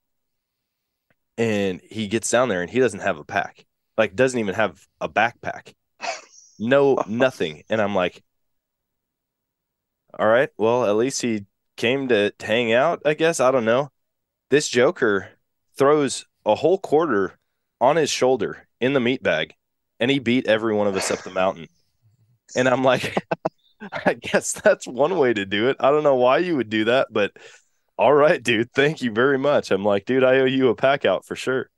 and 1.38 1.82
he 1.84 2.08
gets 2.08 2.30
down 2.30 2.50
there 2.50 2.62
and 2.62 2.70
he 2.70 2.80
doesn't 2.80 3.00
have 3.00 3.18
a 3.18 3.24
pack 3.24 3.66
like 3.98 4.16
doesn't 4.16 4.40
even 4.40 4.56
have 4.56 4.86
a 5.00 5.10
backpack 5.10 5.74
no 6.60 6.98
nothing 7.08 7.64
and 7.70 7.82
i'm 7.82 7.96
like 7.96 8.24
All 10.18 10.28
right. 10.28 10.50
Well, 10.58 10.86
at 10.86 10.96
least 10.96 11.22
he 11.22 11.46
came 11.76 12.08
to 12.10 12.34
hang 12.40 12.74
out, 12.74 13.02
I 13.06 13.14
guess. 13.14 13.40
I 13.40 13.52
don't 13.52 13.66
know. 13.66 13.92
This 14.50 14.68
Joker 14.70 15.30
throws 15.78 16.26
a 16.46 16.56
whole 16.56 16.80
quarter 16.80 17.38
on 17.80 17.98
his 17.98 18.10
shoulder 18.10 18.68
in 18.80 18.94
the 18.94 19.00
meat 19.00 19.22
bag, 19.22 19.54
and 20.00 20.12
he 20.12 20.20
beat 20.20 20.48
every 20.48 20.74
one 20.74 20.88
of 20.88 20.96
us 20.96 21.12
up 21.12 21.20
the 21.20 21.30
mountain. 21.30 21.68
And 22.56 22.68
I'm 22.68 22.84
like, 22.84 23.16
I 24.06 24.14
guess 24.14 24.54
that's 24.54 24.88
one 24.88 25.18
way 25.18 25.34
to 25.34 25.46
do 25.46 25.70
it. 25.70 25.78
I 25.80 25.92
don't 25.92 26.04
know 26.04 26.16
why 26.16 26.40
you 26.40 26.56
would 26.56 26.70
do 26.70 26.86
that, 26.86 27.08
but 27.12 27.32
all 27.98 28.14
right, 28.14 28.42
dude. 28.42 28.72
Thank 28.74 29.02
you 29.02 29.12
very 29.12 29.38
much. 29.38 29.72
I'm 29.72 29.84
like, 29.84 30.06
dude, 30.06 30.24
I 30.24 30.40
owe 30.40 30.46
you 30.46 30.70
a 30.70 30.76
pack 30.76 31.06
out 31.06 31.26
for 31.26 31.36
sure. 31.36 31.70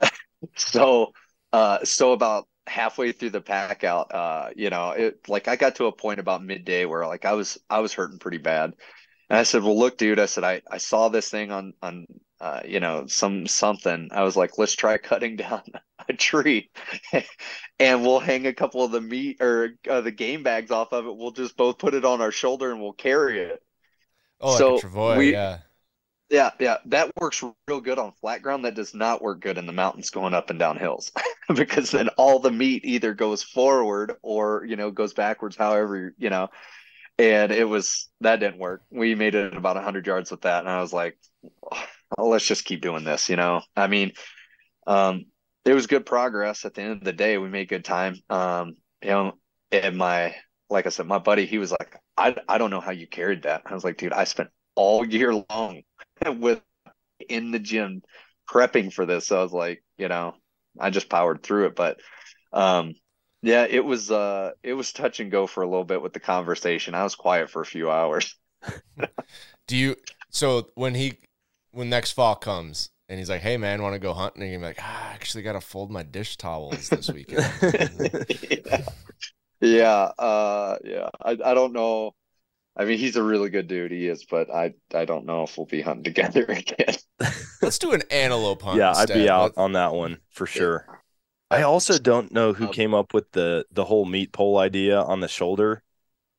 so, 0.56 1.12
uh, 1.52 1.84
so 1.84 2.12
about 2.12 2.46
halfway 2.66 3.10
through 3.12 3.30
the 3.30 3.40
pack 3.40 3.82
out, 3.82 4.14
uh, 4.14 4.50
you 4.54 4.70
know, 4.70 4.90
it 4.90 5.28
like 5.28 5.48
I 5.48 5.56
got 5.56 5.76
to 5.76 5.86
a 5.86 5.92
point 5.92 6.20
about 6.20 6.44
midday 6.44 6.84
where 6.84 7.06
like 7.06 7.24
I 7.24 7.32
was 7.32 7.58
I 7.68 7.80
was 7.80 7.92
hurting 7.92 8.18
pretty 8.18 8.38
bad. 8.38 8.74
And 9.28 9.38
I 9.38 9.42
said, 9.44 9.62
"Well, 9.62 9.78
look, 9.78 9.98
dude," 9.98 10.18
I 10.18 10.26
said, 10.26 10.44
"I 10.44 10.62
I 10.70 10.78
saw 10.78 11.08
this 11.08 11.28
thing 11.28 11.50
on 11.50 11.72
on 11.82 12.06
uh, 12.40 12.60
you 12.64 12.80
know, 12.80 13.06
some 13.06 13.46
something." 13.46 14.08
I 14.12 14.22
was 14.22 14.36
like, 14.36 14.58
"Let's 14.58 14.74
try 14.76 14.98
cutting 14.98 15.36
down 15.36 15.62
a 16.08 16.12
tree, 16.12 16.70
and 17.78 18.02
we'll 18.02 18.20
hang 18.20 18.46
a 18.46 18.54
couple 18.54 18.84
of 18.84 18.92
the 18.92 19.00
meat 19.00 19.40
or 19.40 19.76
uh, 19.88 20.00
the 20.00 20.12
game 20.12 20.42
bags 20.42 20.70
off 20.70 20.92
of 20.92 21.06
it. 21.06 21.16
We'll 21.16 21.32
just 21.32 21.56
both 21.56 21.78
put 21.78 21.94
it 21.94 22.04
on 22.04 22.20
our 22.20 22.32
shoulder 22.32 22.70
and 22.72 22.80
we'll 22.80 22.92
carry 22.92 23.40
it." 23.40 23.62
Oh, 24.40 24.56
so 24.56 24.74
like 24.74 24.82
Travois, 24.82 25.16
we, 25.16 25.32
yeah. 25.32 25.58
Yeah, 26.30 26.50
yeah, 26.60 26.76
that 26.86 27.10
works 27.20 27.42
real 27.66 27.80
good 27.80 27.98
on 27.98 28.12
flat 28.20 28.40
ground. 28.42 28.64
That 28.64 28.76
does 28.76 28.94
not 28.94 29.20
work 29.20 29.40
good 29.40 29.58
in 29.58 29.66
the 29.66 29.72
mountains 29.72 30.10
going 30.10 30.32
up 30.32 30.48
and 30.50 30.60
down 30.60 30.76
hills 30.76 31.10
because 31.54 31.90
then 31.90 32.08
all 32.10 32.38
the 32.38 32.52
meat 32.52 32.84
either 32.84 33.14
goes 33.14 33.42
forward 33.42 34.14
or 34.22 34.64
you 34.64 34.76
know 34.76 34.92
goes 34.92 35.12
backwards. 35.12 35.56
However, 35.56 36.14
you 36.18 36.30
know, 36.30 36.48
and 37.18 37.52
it 37.52 37.64
was 37.64 38.08
that 38.20 38.40
didn't 38.40 38.58
work. 38.58 38.82
We 38.90 39.14
made 39.16 39.34
it 39.34 39.56
about 39.56 39.82
hundred 39.82 40.06
yards 40.06 40.30
with 40.30 40.42
that, 40.42 40.60
and 40.60 40.68
I 40.68 40.80
was 40.80 40.92
like, 40.92 41.18
oh, 41.72 41.84
let's 42.18 42.46
just 42.46 42.64
keep 42.64 42.82
doing 42.82 43.04
this. 43.04 43.28
You 43.28 43.36
know, 43.36 43.62
I 43.76 43.86
mean, 43.86 44.12
um, 44.86 45.26
it 45.64 45.74
was 45.74 45.86
good 45.86 46.06
progress. 46.06 46.64
At 46.64 46.74
the 46.74 46.82
end 46.82 46.92
of 46.92 47.04
the 47.04 47.12
day, 47.12 47.38
we 47.38 47.48
made 47.48 47.68
good 47.68 47.84
time. 47.84 48.16
Um, 48.28 48.74
you 49.02 49.10
know, 49.10 49.32
and 49.72 49.96
my 49.96 50.34
like 50.68 50.86
I 50.86 50.90
said, 50.90 51.06
my 51.06 51.18
buddy, 51.18 51.46
he 51.46 51.58
was 51.58 51.72
like, 51.72 51.96
I 52.16 52.36
I 52.48 52.58
don't 52.58 52.70
know 52.70 52.80
how 52.80 52.92
you 52.92 53.06
carried 53.06 53.42
that. 53.42 53.62
I 53.66 53.74
was 53.74 53.84
like, 53.84 53.98
dude, 53.98 54.12
I 54.12 54.24
spent 54.24 54.50
all 54.74 55.06
year 55.06 55.34
long 55.50 55.82
with 56.26 56.62
in 57.28 57.50
the 57.50 57.58
gym 57.58 58.02
prepping 58.48 58.92
for 58.92 59.06
this. 59.06 59.26
So 59.26 59.38
I 59.38 59.42
was 59.42 59.52
like, 59.52 59.82
you 59.98 60.08
know, 60.08 60.34
I 60.78 60.90
just 60.90 61.08
powered 61.08 61.42
through 61.42 61.66
it. 61.66 61.76
But 61.76 62.00
um 62.52 62.94
yeah, 63.42 63.66
it 63.68 63.84
was 63.84 64.10
uh 64.10 64.52
it 64.62 64.74
was 64.74 64.92
touch 64.92 65.20
and 65.20 65.30
go 65.30 65.46
for 65.46 65.62
a 65.62 65.68
little 65.68 65.84
bit 65.84 66.02
with 66.02 66.12
the 66.12 66.20
conversation. 66.20 66.94
I 66.94 67.04
was 67.04 67.14
quiet 67.14 67.50
for 67.50 67.62
a 67.62 67.66
few 67.66 67.90
hours. 67.90 68.36
Do 69.66 69.76
you 69.76 69.96
so 70.30 70.68
when 70.74 70.94
he 70.94 71.18
when 71.72 71.88
next 71.90 72.12
fall 72.12 72.34
comes 72.36 72.90
and 73.08 73.18
he's 73.18 73.28
like, 73.28 73.42
"Hey 73.42 73.56
man, 73.56 73.82
want 73.82 73.94
to 73.94 73.98
go 73.98 74.14
hunting?" 74.14 74.42
and 74.42 74.52
you're 74.52 74.60
like, 74.60 74.78
ah, 74.80 75.10
"I 75.10 75.14
actually 75.14 75.42
got 75.42 75.52
to 75.54 75.60
fold 75.60 75.90
my 75.90 76.02
dish 76.02 76.36
towels 76.36 76.88
this 76.88 77.10
weekend." 77.10 77.44
yeah, 77.62 78.80
yeah, 79.60 80.10
uh, 80.18 80.78
yeah. 80.84 81.08
I 81.20 81.32
I 81.32 81.54
don't 81.54 81.72
know. 81.72 82.12
I 82.76 82.84
mean, 82.84 82.98
he's 82.98 83.16
a 83.16 83.22
really 83.22 83.50
good 83.50 83.66
dude. 83.66 83.90
He 83.90 84.06
is, 84.06 84.24
but 84.24 84.50
I 84.50 84.74
I 84.94 85.04
don't 85.04 85.26
know 85.26 85.42
if 85.42 85.56
we'll 85.58 85.66
be 85.66 85.82
hunting 85.82 86.04
together 86.14 86.44
again. 86.44 86.94
Let's 87.60 87.78
do 87.78 87.92
an 87.92 88.02
antelope 88.10 88.62
hunt. 88.62 88.78
Yeah, 88.78 88.90
instead. 88.90 89.10
I'd 89.10 89.22
be 89.22 89.28
out 89.28 89.52
on 89.56 89.72
that 89.72 89.92
one 89.92 90.18
for 90.30 90.46
sure. 90.46 90.86
I 91.50 91.62
also 91.62 91.98
don't 91.98 92.30
know 92.32 92.52
who 92.52 92.68
came 92.68 92.94
up 92.94 93.12
with 93.12 93.32
the 93.32 93.66
the 93.72 93.84
whole 93.84 94.04
meat 94.04 94.32
pole 94.32 94.58
idea 94.58 95.00
on 95.00 95.20
the 95.20 95.28
shoulder. 95.28 95.82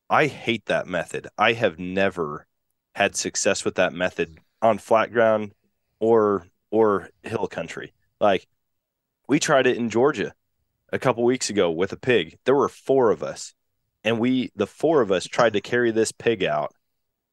I 0.09 0.27
hate 0.27 0.65
that 0.65 0.87
method. 0.87 1.27
I 1.37 1.53
have 1.53 1.79
never 1.79 2.47
had 2.95 3.15
success 3.15 3.63
with 3.63 3.75
that 3.75 3.93
method 3.93 4.39
on 4.61 4.77
flat 4.77 5.11
ground 5.11 5.53
or 5.99 6.45
or 6.71 7.09
hill 7.23 7.47
country. 7.47 7.93
Like 8.19 8.47
we 9.27 9.39
tried 9.39 9.67
it 9.67 9.77
in 9.77 9.89
Georgia 9.89 10.33
a 10.91 10.99
couple 10.99 11.23
weeks 11.23 11.49
ago 11.49 11.71
with 11.71 11.91
a 11.93 11.97
pig. 11.97 12.37
There 12.45 12.55
were 12.55 12.69
four 12.69 13.11
of 13.11 13.23
us 13.23 13.53
and 14.03 14.19
we 14.19 14.51
the 14.55 14.67
four 14.67 15.01
of 15.01 15.11
us 15.11 15.25
tried 15.25 15.53
to 15.53 15.61
carry 15.61 15.91
this 15.91 16.11
pig 16.11 16.43
out 16.43 16.73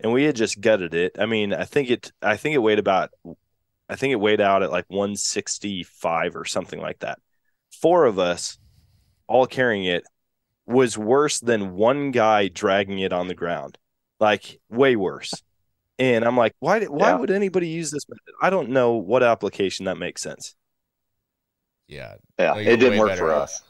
and 0.01 0.13
we 0.13 0.25
had 0.25 0.37
just 0.37 0.61
gutted 0.61 0.95
it 0.95 1.17
i 1.19 1.27
mean 1.27 1.53
i 1.53 1.65
think 1.65 1.91
it 1.91 2.13
i 2.23 2.37
think 2.37 2.55
it 2.55 2.59
weighed 2.59 2.79
about 2.79 3.11
i 3.89 3.97
think 3.97 4.13
it 4.13 4.21
weighed 4.21 4.41
out 4.41 4.63
at 4.63 4.71
like 4.71 4.87
165 4.89 6.37
or 6.37 6.45
something 6.45 6.81
like 6.81 6.99
that 7.01 7.19
four 7.71 8.05
of 8.05 8.19
us 8.19 8.59
all 9.27 9.47
carrying 9.47 9.85
it 9.85 10.05
was 10.67 10.99
worse 10.99 11.41
than 11.41 11.75
one 11.75 12.11
guy 12.11 12.49
dragging 12.49 12.99
it 12.99 13.13
on 13.13 13.29
the 13.29 13.35
ground 13.35 13.79
like 14.21 14.61
way 14.69 14.97
worse 14.97 15.43
and 15.99 16.25
i'm 16.25 16.37
like 16.37 16.55
why 16.61 16.85
why 16.85 17.09
yeah. 17.09 17.15
would 17.15 17.31
anybody 17.31 17.69
use 17.69 17.91
this 17.91 18.09
method 18.09 18.35
i 18.41 18.51
don't 18.51 18.69
know 18.69 18.93
what 18.95 19.23
application 19.23 19.87
that 19.87 19.97
makes 19.97 20.23
sense 20.23 20.55
yeah 21.87 22.15
yeah 22.39 22.57
it 22.57 22.77
didn't 22.77 22.99
work 22.99 23.17
for 23.17 23.33
us 23.33 23.63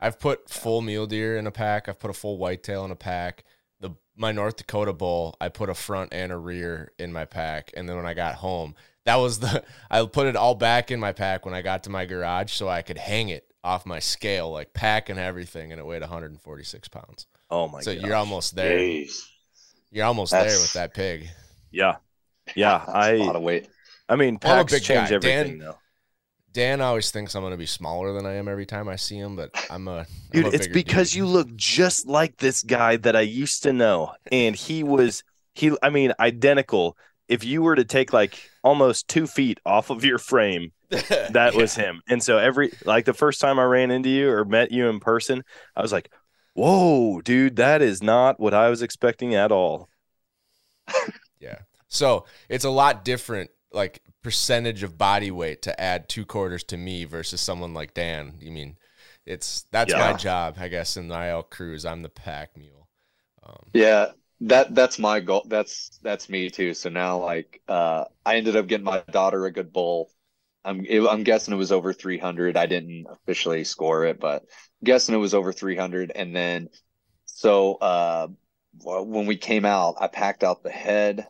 I've 0.00 0.18
put 0.18 0.48
full 0.48 0.80
mule 0.80 1.06
deer 1.06 1.36
in 1.36 1.46
a 1.46 1.50
pack. 1.50 1.88
I've 1.88 1.98
put 1.98 2.10
a 2.10 2.14
full 2.14 2.38
whitetail 2.38 2.84
in 2.84 2.90
a 2.90 2.96
pack. 2.96 3.44
The 3.80 3.90
my 4.16 4.32
North 4.32 4.56
Dakota 4.56 4.92
bull, 4.92 5.36
I 5.40 5.48
put 5.48 5.68
a 5.68 5.74
front 5.74 6.12
and 6.12 6.30
a 6.30 6.36
rear 6.36 6.92
in 6.98 7.12
my 7.12 7.24
pack. 7.24 7.72
And 7.76 7.88
then 7.88 7.96
when 7.96 8.06
I 8.06 8.14
got 8.14 8.36
home, 8.36 8.74
that 9.04 9.16
was 9.16 9.40
the 9.40 9.64
I 9.90 10.04
put 10.06 10.26
it 10.26 10.36
all 10.36 10.54
back 10.54 10.90
in 10.90 11.00
my 11.00 11.12
pack 11.12 11.44
when 11.44 11.54
I 11.54 11.62
got 11.62 11.84
to 11.84 11.90
my 11.90 12.04
garage 12.04 12.52
so 12.52 12.68
I 12.68 12.82
could 12.82 12.98
hang 12.98 13.28
it 13.28 13.44
off 13.64 13.86
my 13.86 13.98
scale, 13.98 14.50
like 14.50 14.72
pack 14.72 15.08
and 15.08 15.18
everything, 15.18 15.72
and 15.72 15.80
it 15.80 15.84
weighed 15.84 16.02
146 16.02 16.88
pounds. 16.88 17.26
Oh 17.50 17.66
my! 17.66 17.78
God. 17.78 17.84
So 17.84 17.94
gosh. 17.94 18.04
you're 18.04 18.14
almost 18.14 18.54
there. 18.54 18.78
Jeez. 18.78 19.26
You're 19.90 20.04
almost 20.04 20.32
That's, 20.32 20.52
there 20.52 20.62
with 20.62 20.72
that 20.74 20.94
pig. 20.94 21.30
Yeah, 21.70 21.96
yeah. 22.54 22.84
I 22.88 23.10
a 23.10 23.24
lot 23.24 23.36
of 23.36 23.42
weight. 23.42 23.68
I 24.08 24.16
mean, 24.16 24.38
packs 24.38 24.72
change 24.80 25.10
guy. 25.10 25.14
everything, 25.14 25.58
Dan, 25.58 25.58
though. 25.58 25.78
Dan 26.52 26.80
always 26.80 27.10
thinks 27.10 27.34
I'm 27.34 27.42
going 27.42 27.52
to 27.52 27.58
be 27.58 27.66
smaller 27.66 28.12
than 28.12 28.26
I 28.26 28.34
am 28.34 28.48
every 28.48 28.66
time 28.66 28.88
I 28.88 28.96
see 28.96 29.16
him, 29.16 29.36
but 29.36 29.50
I'm 29.70 29.86
a 29.86 30.06
dude. 30.32 30.46
I'm 30.46 30.52
a 30.52 30.54
it's 30.54 30.66
because 30.66 31.10
dude. 31.10 31.18
you 31.18 31.26
look 31.26 31.54
just 31.54 32.06
like 32.06 32.38
this 32.38 32.62
guy 32.62 32.96
that 32.96 33.14
I 33.14 33.20
used 33.20 33.62
to 33.64 33.72
know, 33.72 34.14
and 34.32 34.56
he 34.56 34.82
was 34.82 35.22
he. 35.54 35.76
I 35.82 35.90
mean, 35.90 36.12
identical. 36.18 36.96
If 37.28 37.44
you 37.44 37.60
were 37.60 37.76
to 37.76 37.84
take 37.84 38.12
like 38.12 38.50
almost 38.64 39.06
two 39.08 39.26
feet 39.26 39.60
off 39.66 39.90
of 39.90 40.02
your 40.02 40.16
frame, 40.16 40.72
that 40.90 41.30
yeah. 41.34 41.50
was 41.50 41.74
him. 41.74 42.00
And 42.08 42.22
so 42.22 42.38
every 42.38 42.72
like 42.86 43.04
the 43.04 43.12
first 43.12 43.40
time 43.40 43.58
I 43.58 43.64
ran 43.64 43.90
into 43.90 44.08
you 44.08 44.30
or 44.30 44.46
met 44.46 44.72
you 44.72 44.88
in 44.88 45.00
person, 45.00 45.44
I 45.76 45.82
was 45.82 45.92
like, 45.92 46.10
"Whoa, 46.54 47.20
dude, 47.20 47.56
that 47.56 47.82
is 47.82 48.02
not 48.02 48.40
what 48.40 48.54
I 48.54 48.70
was 48.70 48.80
expecting 48.80 49.34
at 49.34 49.52
all." 49.52 49.90
yeah. 51.40 51.58
So 51.88 52.26
it's 52.48 52.64
a 52.64 52.70
lot 52.70 53.04
different 53.04 53.50
like 53.72 54.02
percentage 54.22 54.82
of 54.82 54.98
body 54.98 55.30
weight 55.30 55.62
to 55.62 55.80
add 55.80 56.08
two 56.08 56.24
quarters 56.24 56.64
to 56.64 56.76
me 56.76 57.04
versus 57.04 57.40
someone 57.40 57.74
like 57.74 57.94
Dan. 57.94 58.34
You 58.40 58.50
mean 58.50 58.76
it's 59.26 59.64
that's 59.70 59.92
yeah. 59.92 59.98
my 59.98 60.12
job, 60.14 60.56
I 60.58 60.68
guess, 60.68 60.96
in 60.96 61.08
the 61.08 61.28
IL 61.28 61.42
cruise. 61.42 61.84
I'm 61.84 62.02
the 62.02 62.08
pack 62.08 62.56
mule. 62.56 62.88
Um, 63.42 63.66
yeah, 63.74 64.06
that 64.40 64.74
that's 64.74 64.98
my 64.98 65.20
goal. 65.20 65.44
That's 65.46 65.98
that's 66.02 66.28
me 66.28 66.50
too. 66.50 66.74
So 66.74 66.88
now, 66.88 67.18
like, 67.18 67.60
uh, 67.68 68.04
I 68.24 68.36
ended 68.36 68.56
up 68.56 68.66
getting 68.66 68.84
my 68.84 69.02
daughter 69.10 69.44
a 69.46 69.52
good 69.52 69.72
bull. 69.72 70.10
I'm 70.64 70.84
it, 70.86 71.06
I'm 71.06 71.24
guessing 71.24 71.54
it 71.54 71.58
was 71.58 71.72
over 71.72 71.92
300. 71.92 72.56
I 72.56 72.66
didn't 72.66 73.06
officially 73.08 73.64
score 73.64 74.04
it, 74.06 74.18
but 74.18 74.42
I'm 74.42 74.84
guessing 74.84 75.14
it 75.14 75.18
was 75.18 75.34
over 75.34 75.52
300. 75.52 76.12
And 76.14 76.34
then, 76.34 76.68
so 77.26 77.74
uh, 77.74 78.28
when 78.82 79.26
we 79.26 79.36
came 79.36 79.64
out, 79.64 79.96
I 80.00 80.06
packed 80.06 80.44
out 80.44 80.62
the 80.62 80.70
head, 80.70 81.26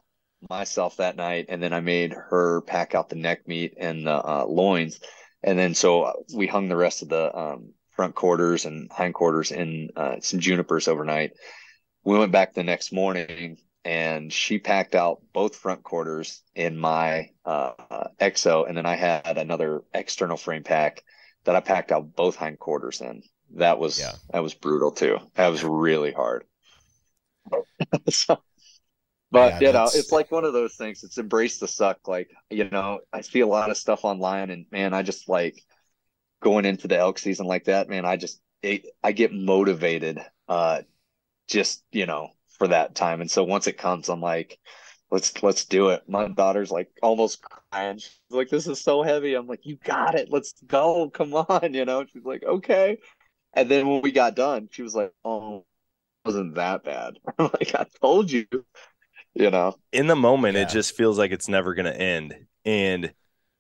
myself 0.49 0.97
that 0.97 1.17
night, 1.17 1.47
and 1.49 1.63
then 1.63 1.73
I 1.73 1.81
made 1.81 2.13
her 2.13 2.61
pack 2.63 2.95
out 2.95 3.09
the 3.09 3.17
neck 3.17 3.49
meat 3.49 3.75
and 3.79 4.07
the 4.07 4.15
uh, 4.15 4.45
loins, 4.47 5.01
and 5.43 5.59
then 5.59 5.75
so 5.75 6.25
we 6.35 6.47
hung 6.47 6.69
the 6.69 6.77
rest 6.77 7.03
of 7.03 7.09
the 7.09 7.37
um, 7.37 7.73
front 7.91 8.15
quarters 8.15 8.65
and 8.65 8.91
hind 8.91 9.15
quarters 9.15 9.51
in 9.51 9.91
uh, 9.97 10.17
some 10.21 10.41
junipers 10.41 10.89
overnight. 10.89 11.33
We 12.05 12.19
went 12.19 12.33
back 12.33 12.55
the 12.55 12.63
next 12.63 12.93
morning, 12.93 13.59
and 13.85 14.33
she 14.33 14.59
packed 14.59 14.95
out 14.95 15.21
both 15.33 15.57
front 15.57 15.83
quarters 15.83 16.43
in 16.55 16.77
my 16.79 17.31
uh, 17.45 17.73
exo, 18.21 18.69
and 18.69 18.77
then 18.77 18.87
I 18.87 18.97
had 18.97 19.39
another 19.39 19.83
external 19.95 20.37
frame 20.37 20.63
pack 20.63 21.03
that 21.45 21.57
I 21.57 21.61
packed 21.61 21.93
out 21.93 22.15
both 22.15 22.37
hind 22.37 22.59
quarters 22.59 23.01
in. 23.01 23.23
That 23.57 23.79
was 23.79 23.99
yeah. 23.99 24.13
that 24.31 24.43
was 24.43 24.55
brutal 24.55 24.93
too. 24.93 25.19
That 25.35 25.49
was 25.49 25.65
really 25.65 26.13
hard. 26.13 26.45
so 28.09 28.43
but 29.31 29.61
yeah, 29.61 29.69
you 29.69 29.73
know, 29.73 29.85
it's 29.85 30.13
like 30.13 30.31
one 30.31 30.45
of 30.45 30.53
those 30.53 30.75
things. 30.75 31.05
It's 31.05 31.19
embrace 31.19 31.59
the 31.59 31.69
suck. 31.69 32.09
Like 32.09 32.31
you 32.51 32.69
know, 32.71 33.01
I 33.13 33.21
see 33.21 33.41
a 33.41 33.47
lot 33.47 33.71
of 33.71 33.77
stuff 33.77 34.05
online, 34.05 34.51
and 34.51 34.67
man, 34.71 34.95
I 34.95 35.03
just 35.03 35.29
like 35.29 35.63
going 36.41 36.65
into 36.65 36.89
the 36.89 36.97
elk 36.97 37.19
season 37.19 37.47
like 37.47 37.65
that. 37.65 37.89
Man, 37.89 38.05
I 38.07 38.17
just 38.17 38.41
it, 38.63 38.87
I 39.03 39.13
get 39.13 39.33
motivated, 39.33 40.19
uh, 40.49 40.83
just 41.47 41.85
you 41.93 42.07
know, 42.07 42.31
for 42.59 42.69
that 42.69 42.95
time. 42.95 43.21
And 43.21 43.31
so 43.31 43.45
once 43.45 43.67
it 43.67 43.77
comes, 43.77 44.09
I'm 44.09 44.23
like, 44.23 44.59
let's 45.11 45.43
let's 45.43 45.67
do 45.67 45.91
it. 45.91 46.09
My 46.09 46.29
daughter's 46.29 46.71
like 46.71 46.89
almost 47.03 47.43
crying. 47.43 47.99
She's 47.99 48.19
like, 48.31 48.49
this 48.49 48.67
is 48.67 48.81
so 48.81 49.03
heavy. 49.03 49.35
I'm 49.35 49.47
like, 49.47 49.67
you 49.67 49.77
got 49.85 50.15
it. 50.15 50.29
Let's 50.31 50.55
go. 50.67 51.11
Come 51.11 51.35
on, 51.35 51.75
you 51.75 51.85
know. 51.85 52.07
She's 52.07 52.25
like, 52.25 52.45
okay. 52.45 52.99
And 53.53 53.71
then 53.71 53.89
when 53.89 54.01
we 54.01 54.13
got 54.13 54.37
done, 54.37 54.69
she 54.73 54.83
was 54.83 54.95
like, 54.95 55.13
oh 55.23 55.65
wasn't 56.29 56.55
that 56.57 56.85
bad. 56.85 57.19
like 57.39 57.75
I 57.75 57.87
told 58.03 58.31
you, 58.31 58.47
you 59.35 59.51
know. 59.51 59.75
In 59.93 60.07
the 60.07 60.17
moment, 60.17 60.57
Yeah. 60.57 60.63
it 60.63 60.69
just 60.69 60.97
feels 60.97 61.19
like 61.19 61.31
it's 61.33 61.49
never 61.49 61.75
going 61.75 61.87
to 61.87 61.99
end. 62.01 62.37
And 62.65 63.13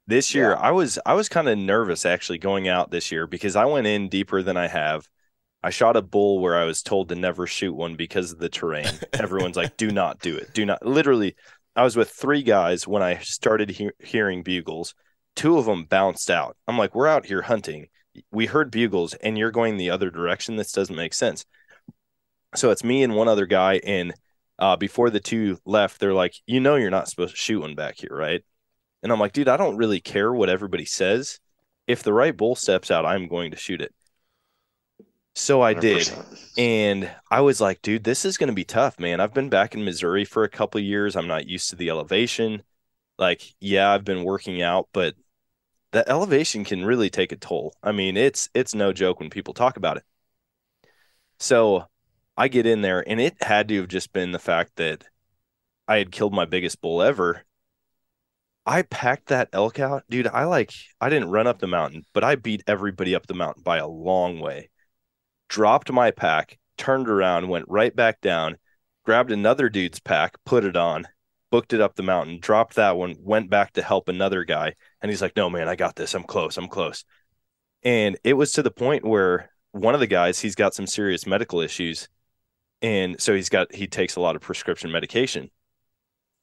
this 0.06 0.34
year, 0.34 0.50
Yeah. 0.50 0.58
I 0.60 0.70
was 0.72 0.98
I 1.06 1.14
was 1.14 1.28
kind 1.28 1.48
of 1.48 1.56
nervous 1.58 2.04
actually 2.04 2.38
going 2.38 2.68
out 2.68 2.90
this 2.90 3.10
year 3.10 3.26
because 3.26 3.56
I 3.56 3.64
went 3.64 3.86
in 3.86 4.08
deeper 4.08 4.42
than 4.42 4.56
I 4.56 4.68
have. 4.68 5.08
I 5.62 5.70
shot 5.70 5.96
a 5.96 6.02
bull 6.02 6.40
where 6.40 6.56
I 6.56 6.64
was 6.64 6.82
told 6.82 7.08
to 7.08 7.14
never 7.16 7.46
shoot 7.46 7.72
one 7.74 7.96
because 7.96 8.32
of 8.32 8.38
the 8.38 8.48
terrain. 8.48 8.86
Everyone's 9.14 9.56
like, 9.56 9.76
"Do 9.76 9.90
not 9.90 10.20
do 10.20 10.36
it. 10.36 10.52
Do 10.54 10.64
not." 10.66 10.84
Literally, 10.86 11.34
I 11.74 11.82
was 11.82 11.96
with 11.96 12.10
three 12.10 12.42
guys 12.42 12.86
when 12.86 13.02
I 13.02 13.18
started 13.18 13.70
he- 13.70 13.90
hearing 13.98 14.42
bugles. 14.42 14.94
Two 15.36 15.58
of 15.58 15.64
them 15.66 15.84
bounced 15.84 16.30
out. 16.30 16.56
I'm 16.68 16.78
like, 16.78 16.94
"We're 16.94 17.08
out 17.08 17.26
here 17.26 17.42
hunting. 17.42 17.86
We 18.30 18.46
heard 18.46 18.70
bugles, 18.70 19.14
and 19.14 19.36
you're 19.38 19.50
going 19.50 19.76
the 19.76 19.90
other 19.90 20.10
direction. 20.10 20.56
This 20.56 20.72
doesn't 20.72 20.94
make 20.96 21.14
sense." 21.14 21.44
So 22.54 22.70
it's 22.70 22.84
me 22.84 23.02
and 23.02 23.14
one 23.14 23.28
other 23.28 23.46
guy, 23.46 23.80
and 23.84 24.14
uh, 24.58 24.76
before 24.76 25.10
the 25.10 25.20
two 25.20 25.58
left, 25.64 26.00
they're 26.00 26.14
like, 26.14 26.34
"You 26.46 26.60
know, 26.60 26.76
you're 26.76 26.90
not 26.90 27.08
supposed 27.08 27.34
to 27.34 27.36
shoot 27.40 27.60
one 27.60 27.74
back 27.74 27.96
here, 27.98 28.10
right?" 28.12 28.44
And 29.02 29.12
I'm 29.12 29.20
like, 29.20 29.32
"Dude, 29.32 29.48
I 29.48 29.56
don't 29.56 29.76
really 29.76 30.00
care 30.00 30.32
what 30.32 30.48
everybody 30.50 30.84
says. 30.84 31.40
If 31.86 32.02
the 32.02 32.12
right 32.12 32.36
bull 32.36 32.54
steps 32.56 32.90
out, 32.90 33.06
I'm 33.06 33.28
going 33.28 33.50
to 33.52 33.56
shoot 33.56 33.80
it." 33.82 33.94
So 35.34 35.62
I 35.62 35.72
did. 35.74 36.08
100%. 36.08 36.38
And 36.56 37.10
I 37.30 37.40
was 37.42 37.60
like, 37.60 37.80
dude, 37.82 38.04
this 38.04 38.24
is 38.24 38.36
going 38.36 38.48
to 38.48 38.54
be 38.54 38.64
tough, 38.64 38.98
man. 38.98 39.20
I've 39.20 39.32
been 39.34 39.48
back 39.48 39.74
in 39.74 39.84
Missouri 39.84 40.24
for 40.24 40.42
a 40.42 40.48
couple 40.48 40.80
of 40.80 40.84
years. 40.84 41.14
I'm 41.16 41.28
not 41.28 41.46
used 41.46 41.70
to 41.70 41.76
the 41.76 41.90
elevation. 41.90 42.62
Like, 43.18 43.54
yeah, 43.60 43.90
I've 43.92 44.04
been 44.04 44.24
working 44.24 44.62
out, 44.62 44.88
but 44.92 45.14
the 45.92 46.08
elevation 46.08 46.64
can 46.64 46.84
really 46.84 47.10
take 47.10 47.32
a 47.32 47.36
toll. 47.36 47.74
I 47.82 47.92
mean, 47.92 48.16
it's 48.16 48.48
it's 48.54 48.74
no 48.74 48.92
joke 48.92 49.20
when 49.20 49.30
people 49.30 49.54
talk 49.54 49.76
about 49.76 49.98
it. 49.98 50.04
So 51.38 51.86
I 52.38 52.48
get 52.48 52.64
in 52.64 52.80
there 52.80 53.06
and 53.06 53.20
it 53.20 53.36
had 53.42 53.68
to 53.68 53.76
have 53.76 53.88
just 53.88 54.14
been 54.14 54.32
the 54.32 54.38
fact 54.38 54.76
that 54.76 55.04
I 55.86 55.98
had 55.98 56.12
killed 56.12 56.32
my 56.32 56.46
biggest 56.46 56.80
bull 56.80 57.02
ever. 57.02 57.44
I 58.64 58.82
packed 58.82 59.26
that 59.26 59.50
elk 59.52 59.78
out. 59.78 60.04
Dude, 60.08 60.26
I 60.26 60.44
like 60.44 60.72
I 61.00 61.10
didn't 61.10 61.30
run 61.30 61.46
up 61.46 61.58
the 61.58 61.66
mountain, 61.66 62.04
but 62.14 62.24
I 62.24 62.36
beat 62.36 62.64
everybody 62.66 63.14
up 63.14 63.26
the 63.26 63.34
mountain 63.34 63.62
by 63.62 63.76
a 63.76 63.86
long 63.86 64.40
way 64.40 64.70
dropped 65.48 65.90
my 65.90 66.10
pack, 66.10 66.58
turned 66.76 67.08
around, 67.08 67.48
went 67.48 67.64
right 67.68 67.94
back 67.94 68.20
down, 68.20 68.56
grabbed 69.04 69.32
another 69.32 69.68
dude's 69.68 70.00
pack, 70.00 70.36
put 70.44 70.64
it 70.64 70.76
on, 70.76 71.08
booked 71.50 71.72
it 71.72 71.80
up 71.80 71.96
the 71.96 72.02
mountain, 72.02 72.38
dropped 72.40 72.76
that 72.76 72.96
one, 72.96 73.16
went 73.20 73.50
back 73.50 73.72
to 73.72 73.82
help 73.82 74.08
another 74.08 74.44
guy. 74.44 74.74
And 75.00 75.10
he's 75.10 75.22
like, 75.22 75.36
no, 75.36 75.48
man, 75.50 75.68
I 75.68 75.76
got 75.76 75.96
this. 75.96 76.14
I'm 76.14 76.24
close. 76.24 76.56
I'm 76.56 76.68
close. 76.68 77.04
And 77.82 78.18
it 78.24 78.34
was 78.34 78.52
to 78.52 78.62
the 78.62 78.70
point 78.70 79.04
where 79.04 79.50
one 79.72 79.94
of 79.94 80.00
the 80.00 80.06
guys, 80.06 80.40
he's 80.40 80.54
got 80.54 80.74
some 80.74 80.86
serious 80.86 81.26
medical 81.26 81.60
issues. 81.60 82.08
And 82.80 83.20
so 83.20 83.34
he's 83.34 83.48
got, 83.48 83.74
he 83.74 83.86
takes 83.86 84.16
a 84.16 84.20
lot 84.20 84.36
of 84.36 84.42
prescription 84.42 84.90
medication. 84.92 85.50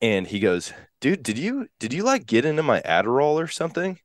And 0.02 0.28
he 0.28 0.40
goes, 0.40 0.74
dude, 1.00 1.24
did 1.24 1.38
you, 1.38 1.68
did 1.80 1.94
you 1.94 2.04
like 2.04 2.26
get 2.26 2.46
into 2.46 2.64
my 2.64 2.82
Adderall 2.82 3.42
or 3.42 3.48
something? 3.48 4.00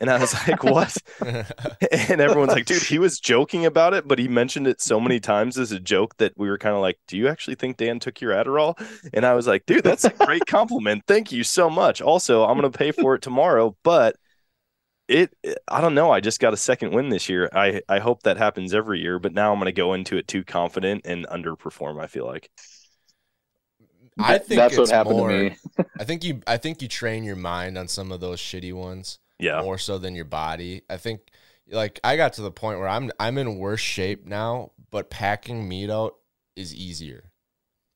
And 0.00 0.08
I 0.08 0.18
was 0.18 0.32
like, 0.48 0.64
what? 0.64 0.96
and 1.20 2.20
everyone's 2.20 2.52
like, 2.52 2.64
dude, 2.64 2.82
he 2.82 2.98
was 2.98 3.20
joking 3.20 3.66
about 3.66 3.92
it, 3.92 4.08
but 4.08 4.18
he 4.18 4.28
mentioned 4.28 4.66
it 4.66 4.80
so 4.80 4.98
many 4.98 5.20
times 5.20 5.58
as 5.58 5.72
a 5.72 5.78
joke 5.78 6.16
that 6.16 6.32
we 6.36 6.48
were 6.48 6.56
kind 6.56 6.74
of 6.74 6.80
like, 6.80 6.98
do 7.06 7.18
you 7.18 7.28
actually 7.28 7.56
think 7.56 7.76
Dan 7.76 8.00
took 8.00 8.20
your 8.20 8.32
Adderall? 8.32 8.74
And 9.12 9.26
I 9.26 9.34
was 9.34 9.46
like, 9.46 9.66
dude, 9.66 9.84
that's 9.84 10.04
a 10.04 10.10
great 10.10 10.46
compliment. 10.46 11.04
Thank 11.06 11.32
you 11.32 11.44
so 11.44 11.68
much. 11.68 12.00
Also, 12.00 12.44
I'm 12.44 12.58
going 12.58 12.70
to 12.70 12.76
pay 12.76 12.92
for 12.92 13.14
it 13.14 13.22
tomorrow, 13.22 13.76
but 13.84 14.16
it, 15.10 15.60
I 15.68 15.80
don't 15.80 15.94
know. 15.94 16.10
I 16.10 16.20
just 16.20 16.40
got 16.40 16.52
a 16.52 16.56
second 16.56 16.92
win 16.92 17.08
this 17.08 17.28
year. 17.28 17.48
I, 17.52 17.82
I 17.88 17.98
hope 17.98 18.22
that 18.22 18.36
happens 18.36 18.72
every 18.72 19.00
year, 19.00 19.18
but 19.18 19.32
now 19.34 19.52
I'm 19.52 19.58
going 19.58 19.66
to 19.66 19.72
go 19.72 19.92
into 19.94 20.16
it 20.16 20.28
too 20.28 20.44
confident 20.44 21.02
and 21.04 21.26
underperform. 21.26 22.00
I 22.00 22.06
feel 22.06 22.26
like. 22.26 22.50
I 24.18 24.38
think 24.38 24.58
that's 24.58 24.76
what 24.76 24.82
it's 24.84 24.90
happened 24.90 25.16
more, 25.18 25.28
to 25.28 25.50
me. 25.50 25.56
I 25.98 26.04
think 26.04 26.22
you 26.24 26.42
I 26.46 26.56
think 26.58 26.82
you 26.82 26.88
train 26.88 27.24
your 27.24 27.36
mind 27.36 27.78
on 27.78 27.88
some 27.88 28.12
of 28.12 28.20
those 28.20 28.38
shitty 28.40 28.72
ones 28.72 29.18
Yeah. 29.38 29.62
more 29.62 29.78
so 29.78 29.98
than 29.98 30.14
your 30.14 30.26
body. 30.26 30.82
I 30.90 30.96
think 30.96 31.22
like 31.70 32.00
I 32.04 32.16
got 32.16 32.34
to 32.34 32.42
the 32.42 32.50
point 32.50 32.78
where 32.78 32.88
I'm 32.88 33.10
I'm 33.18 33.38
in 33.38 33.56
worse 33.58 33.80
shape 33.80 34.26
now, 34.26 34.72
but 34.90 35.10
packing 35.10 35.68
meat 35.68 35.90
out 35.90 36.16
is 36.54 36.74
easier. 36.74 37.29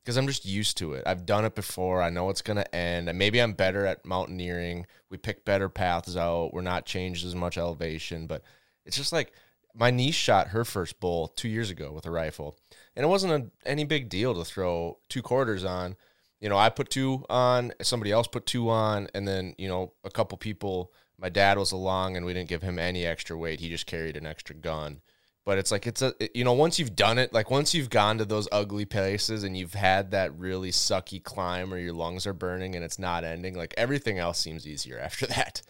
Because 0.04 0.18
I'm 0.18 0.26
just 0.26 0.44
used 0.44 0.76
to 0.78 0.92
it. 0.92 1.04
I've 1.06 1.24
done 1.24 1.46
it 1.46 1.54
before. 1.54 2.02
I 2.02 2.10
know 2.10 2.28
it's 2.28 2.42
gonna 2.42 2.66
end. 2.74 3.08
And 3.08 3.18
maybe 3.18 3.40
I'm 3.40 3.54
better 3.54 3.86
at 3.86 4.04
mountaineering. 4.04 4.86
We 5.08 5.16
pick 5.16 5.46
better 5.46 5.70
paths 5.70 6.14
out. 6.16 6.52
We're 6.52 6.60
not 6.60 6.84
changed 6.84 7.24
as 7.24 7.34
much 7.34 7.56
elevation, 7.56 8.26
but 8.26 8.42
it's 8.84 8.96
just 8.96 9.12
like 9.12 9.32
my 9.74 9.90
niece 9.90 10.14
shot 10.14 10.48
her 10.48 10.64
first 10.64 11.00
bull 11.00 11.28
two 11.28 11.48
years 11.48 11.70
ago 11.70 11.92
with 11.92 12.06
a 12.06 12.10
rifle, 12.10 12.56
and 12.94 13.04
it 13.04 13.08
wasn't 13.08 13.32
a, 13.32 13.68
any 13.68 13.84
big 13.84 14.08
deal 14.08 14.34
to 14.34 14.44
throw 14.44 14.98
two 15.08 15.22
quarters 15.22 15.64
on. 15.64 15.96
You 16.40 16.48
know, 16.48 16.56
I 16.56 16.68
put 16.68 16.90
two 16.90 17.24
on, 17.28 17.72
somebody 17.82 18.12
else 18.12 18.28
put 18.28 18.46
two 18.46 18.68
on, 18.70 19.08
and 19.14 19.26
then 19.26 19.54
you 19.58 19.68
know 19.68 19.92
a 20.04 20.10
couple 20.10 20.38
people. 20.38 20.92
My 21.18 21.28
dad 21.28 21.58
was 21.58 21.72
along, 21.72 22.16
and 22.16 22.26
we 22.26 22.34
didn't 22.34 22.48
give 22.48 22.62
him 22.62 22.78
any 22.78 23.06
extra 23.06 23.36
weight. 23.36 23.60
He 23.60 23.68
just 23.68 23.86
carried 23.86 24.16
an 24.16 24.26
extra 24.26 24.54
gun. 24.54 25.00
But 25.44 25.58
it's 25.58 25.70
like 25.70 25.86
it's 25.86 26.00
a 26.02 26.14
you 26.34 26.42
know 26.44 26.54
once 26.54 26.78
you've 26.78 26.96
done 26.96 27.18
it, 27.18 27.32
like 27.32 27.50
once 27.50 27.74
you've 27.74 27.90
gone 27.90 28.18
to 28.18 28.24
those 28.24 28.48
ugly 28.50 28.86
places 28.86 29.44
and 29.44 29.56
you've 29.56 29.74
had 29.74 30.10
that 30.12 30.36
really 30.38 30.70
sucky 30.70 31.22
climb 31.22 31.70
where 31.70 31.78
your 31.78 31.92
lungs 31.92 32.26
are 32.26 32.32
burning 32.32 32.74
and 32.74 32.84
it's 32.84 32.98
not 32.98 33.24
ending, 33.24 33.54
like 33.54 33.74
everything 33.76 34.18
else 34.18 34.38
seems 34.40 34.66
easier 34.66 34.98
after 34.98 35.26
that. 35.28 35.60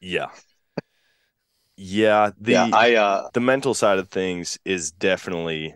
Yeah. 0.00 0.30
Yeah. 1.76 2.30
The, 2.40 2.56
yeah, 2.56 2.68
I 2.72 2.94
uh 2.94 3.28
the 3.32 3.40
mental 3.40 3.74
side 3.74 3.98
of 3.98 4.08
things 4.08 4.58
is 4.64 4.90
definitely 4.92 5.74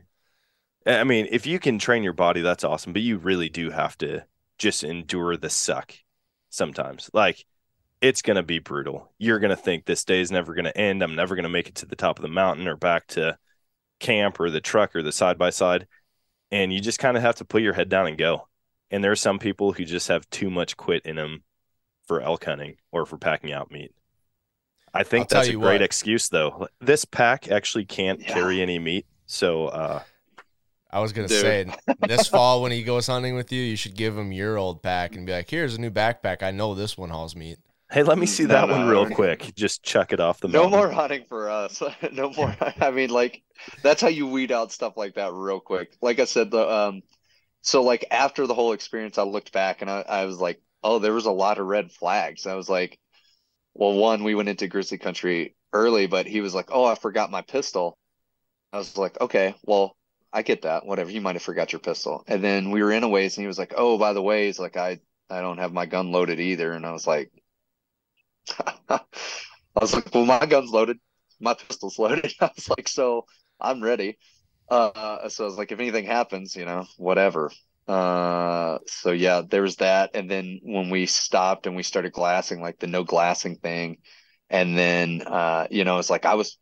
I 0.87 1.05
mean, 1.05 1.29
if 1.31 1.47
you 1.47 1.61
can 1.61 1.79
train 1.79 2.03
your 2.05 2.15
body, 2.15 2.43
that's 2.43 2.65
awesome, 2.65 2.93
but 2.95 3.03
you 3.03 3.19
really 3.19 3.49
do 3.51 3.71
have 3.71 3.99
to 3.99 4.27
just 4.59 4.85
endure 4.85 5.37
the 5.37 5.51
suck 5.51 5.95
sometimes. 6.51 7.11
Like 7.15 7.47
it's 8.01 8.23
going 8.23 8.37
to 8.37 8.43
be 8.43 8.59
brutal. 8.59 9.11
You're 9.19 9.39
going 9.41 9.51
to 9.51 9.57
think 9.57 9.85
this 9.85 10.05
day 10.05 10.21
is 10.21 10.31
never 10.31 10.55
going 10.55 10.65
to 10.67 10.77
end. 10.79 11.03
I'm 11.03 11.17
never 11.17 11.35
going 11.35 11.43
to 11.45 11.49
make 11.49 11.69
it 11.69 11.75
to 11.77 11.87
the 11.87 11.97
top 11.97 12.19
of 12.19 12.23
the 12.23 12.29
mountain 12.29 12.69
or 12.69 12.77
back 12.77 13.07
to 13.09 13.39
camp 14.01 14.39
or 14.41 14.51
the 14.51 14.61
truck 14.61 14.95
or 14.95 15.03
the 15.03 15.13
side 15.13 15.39
by 15.39 15.51
side. 15.51 15.87
And 16.51 16.73
you 16.73 16.81
just 16.81 16.99
kind 17.01 17.17
of 17.17 17.23
have 17.23 17.37
to 17.37 17.45
put 17.45 17.63
your 17.63 17.73
head 17.75 17.89
down 17.89 18.07
and 18.07 18.17
go. 18.17 18.49
And 18.91 19.03
there 19.03 19.13
are 19.13 19.17
some 19.17 19.39
people 19.39 19.73
who 19.73 19.85
just 19.85 20.09
have 20.09 20.29
too 20.31 20.51
much 20.51 20.77
quit 20.77 21.05
in 21.05 21.17
them 21.17 21.43
for 22.07 22.21
elk 22.23 22.45
hunting 22.45 22.77
or 22.93 23.05
for 23.05 23.19
packing 23.19 23.53
out 23.53 23.71
meat. 23.71 23.93
I 24.95 25.03
think 25.03 25.25
I'll 25.33 25.41
that's 25.41 25.49
a 25.49 25.53
great 25.53 25.63
what. 25.75 25.83
excuse 25.83 26.29
though. 26.31 26.69
This 26.81 27.05
pack 27.05 27.51
actually 27.51 27.85
can't 27.85 28.21
Yeah. 28.21 28.33
carry 28.33 28.63
any 28.63 28.79
meat. 28.79 29.07
So 29.27 29.67
uh 29.67 30.03
I 30.91 31.01
was 31.01 31.13
gonna 31.13 31.29
Dude. 31.29 31.41
say 31.41 31.67
this 32.07 32.27
fall 32.29 32.63
when 32.63 32.73
he 32.73 32.83
goes 32.83 33.09
hunting 33.09 33.35
with 33.35 33.53
you, 33.53 33.61
you 33.63 33.77
should 33.77 33.95
give 33.95 34.17
him 34.17 34.33
your 34.33 34.57
old 34.57 34.83
pack 34.83 35.15
and 35.17 35.27
be 35.27 35.33
like, 35.33 35.51
"Here's 35.51 35.75
a 35.75 35.81
new 35.81 35.91
backpack. 35.91 36.43
I 36.43 36.51
know 36.51 36.75
this 36.75 36.97
one 36.97 37.11
hauls 37.11 37.37
meat." 37.37 37.59
Hey, 37.91 38.03
let 38.03 38.19
me 38.19 38.27
see 38.27 38.45
No, 38.45 38.47
that 38.47 38.69
no, 38.69 38.69
one 38.69 38.85
real 38.85 39.07
no. 39.07 39.07
quick. 39.07 39.53
Just 39.57 39.83
chuck 39.83 40.13
it 40.13 40.21
off 40.21 40.41
the 40.41 40.49
no 40.49 40.69
more 40.69 40.91
hunting 40.91 41.25
for 41.29 41.51
us. 41.51 41.83
no 42.13 42.31
more. 42.33 42.55
I 42.81 42.91
mean, 42.91 43.11
like 43.11 43.43
that's 43.83 44.01
how 44.01 44.09
you 44.09 44.27
weed 44.27 44.53
out 44.53 44.73
stuff 44.73 44.97
like 44.97 45.15
that 45.15 45.33
real 45.33 45.61
quick. 45.61 45.97
Like 46.01 46.19
I 46.21 46.25
said, 46.25 46.51
the 46.51 46.69
um, 46.69 47.03
so 47.63 47.83
like 47.83 48.07
after 48.11 48.47
the 48.47 48.55
whole 48.55 48.73
experience, 48.73 49.19
I 49.19 49.25
looked 49.25 49.53
back 49.53 49.83
and 49.83 49.91
I, 49.91 50.03
I 50.03 50.25
was 50.27 50.39
like, 50.41 50.61
oh, 50.85 50.99
there 50.99 51.15
was 51.15 51.27
a 51.27 51.33
lot 51.33 51.59
of 51.59 51.67
red 51.67 51.93
flags. 51.93 52.47
I 52.47 52.55
was 52.55 52.69
like, 52.69 52.99
well, 53.75 53.95
one, 53.95 54.25
we 54.25 54.35
went 54.35 54.49
into 54.51 54.69
grizzly 54.69 54.99
country 54.99 55.57
early, 55.73 56.07
but 56.07 56.27
he 56.27 56.41
was 56.43 56.55
like, 56.55 56.71
oh, 56.73 56.85
I 56.87 56.95
forgot 56.97 57.31
my 57.31 57.43
pistol. 57.43 57.99
I 58.73 58.79
was 58.79 58.97
like, 58.97 59.21
okay, 59.21 59.55
well, 59.65 59.97
I 60.33 60.43
get 60.43 60.63
that. 60.63 60.87
Whatever. 60.87 61.11
You 61.11 61.21
might 61.21 61.37
have 61.37 61.43
forgot 61.43 61.73
your 61.73 61.81
pistol. 61.81 62.25
And 62.29 62.43
then 62.45 62.71
we 62.71 62.83
were 62.83 62.93
in 62.93 63.05
a 63.05 63.09
ways, 63.09 63.37
and 63.37 63.43
he 63.45 63.49
was 63.49 63.59
like, 63.59 63.75
oh, 63.77 63.99
by 63.99 64.13
the 64.13 64.23
way, 64.23 64.47
he's 64.47 64.59
like, 64.59 64.77
I 64.77 65.01
I 65.31 65.41
don't 65.43 65.59
have 65.59 65.73
my 65.73 65.87
gun 65.87 66.13
loaded 66.13 66.41
either. 66.41 66.73
And 66.73 66.87
I 66.87 66.93
was 66.93 67.07
like, 67.07 67.31
I 68.89 69.01
was 69.81 69.95
like, 69.95 70.13
well, 70.15 70.25
my 70.27 70.45
gun's 70.47 70.71
loaded, 70.71 70.99
my 71.41 71.55
pistol's 71.55 71.99
loaded. 71.99 72.33
I 72.41 72.51
was 72.55 72.69
like, 72.69 72.89
so 72.89 73.27
I'm 73.61 73.83
ready. 73.83 74.19
Uh, 74.69 75.29
so 75.29 75.45
I 75.45 75.47
was 75.47 75.57
like, 75.57 75.73
if 75.73 75.81
anything 75.81 76.05
happens, 76.05 76.55
you 76.57 76.65
know, 76.65 76.87
whatever. 76.97 77.51
Uh, 77.87 78.79
so 78.87 79.13
yeah, 79.13 79.43
there 79.49 79.63
was 79.63 79.77
that. 79.77 80.11
And 80.15 80.31
then 80.31 80.61
when 80.63 80.91
we 80.91 81.07
stopped 81.07 81.67
and 81.67 81.75
we 81.75 81.83
started 81.83 82.13
glassing, 82.13 82.61
like 82.61 82.79
the 82.79 82.87
no 82.87 83.03
glassing 83.03 83.57
thing, 83.57 83.99
and 84.51 84.77
then 84.77 85.23
uh, 85.23 85.67
you 85.71 85.85
know, 85.85 85.99
it's 85.99 86.11
like 86.11 86.27
I 86.27 86.35
was, 86.35 86.59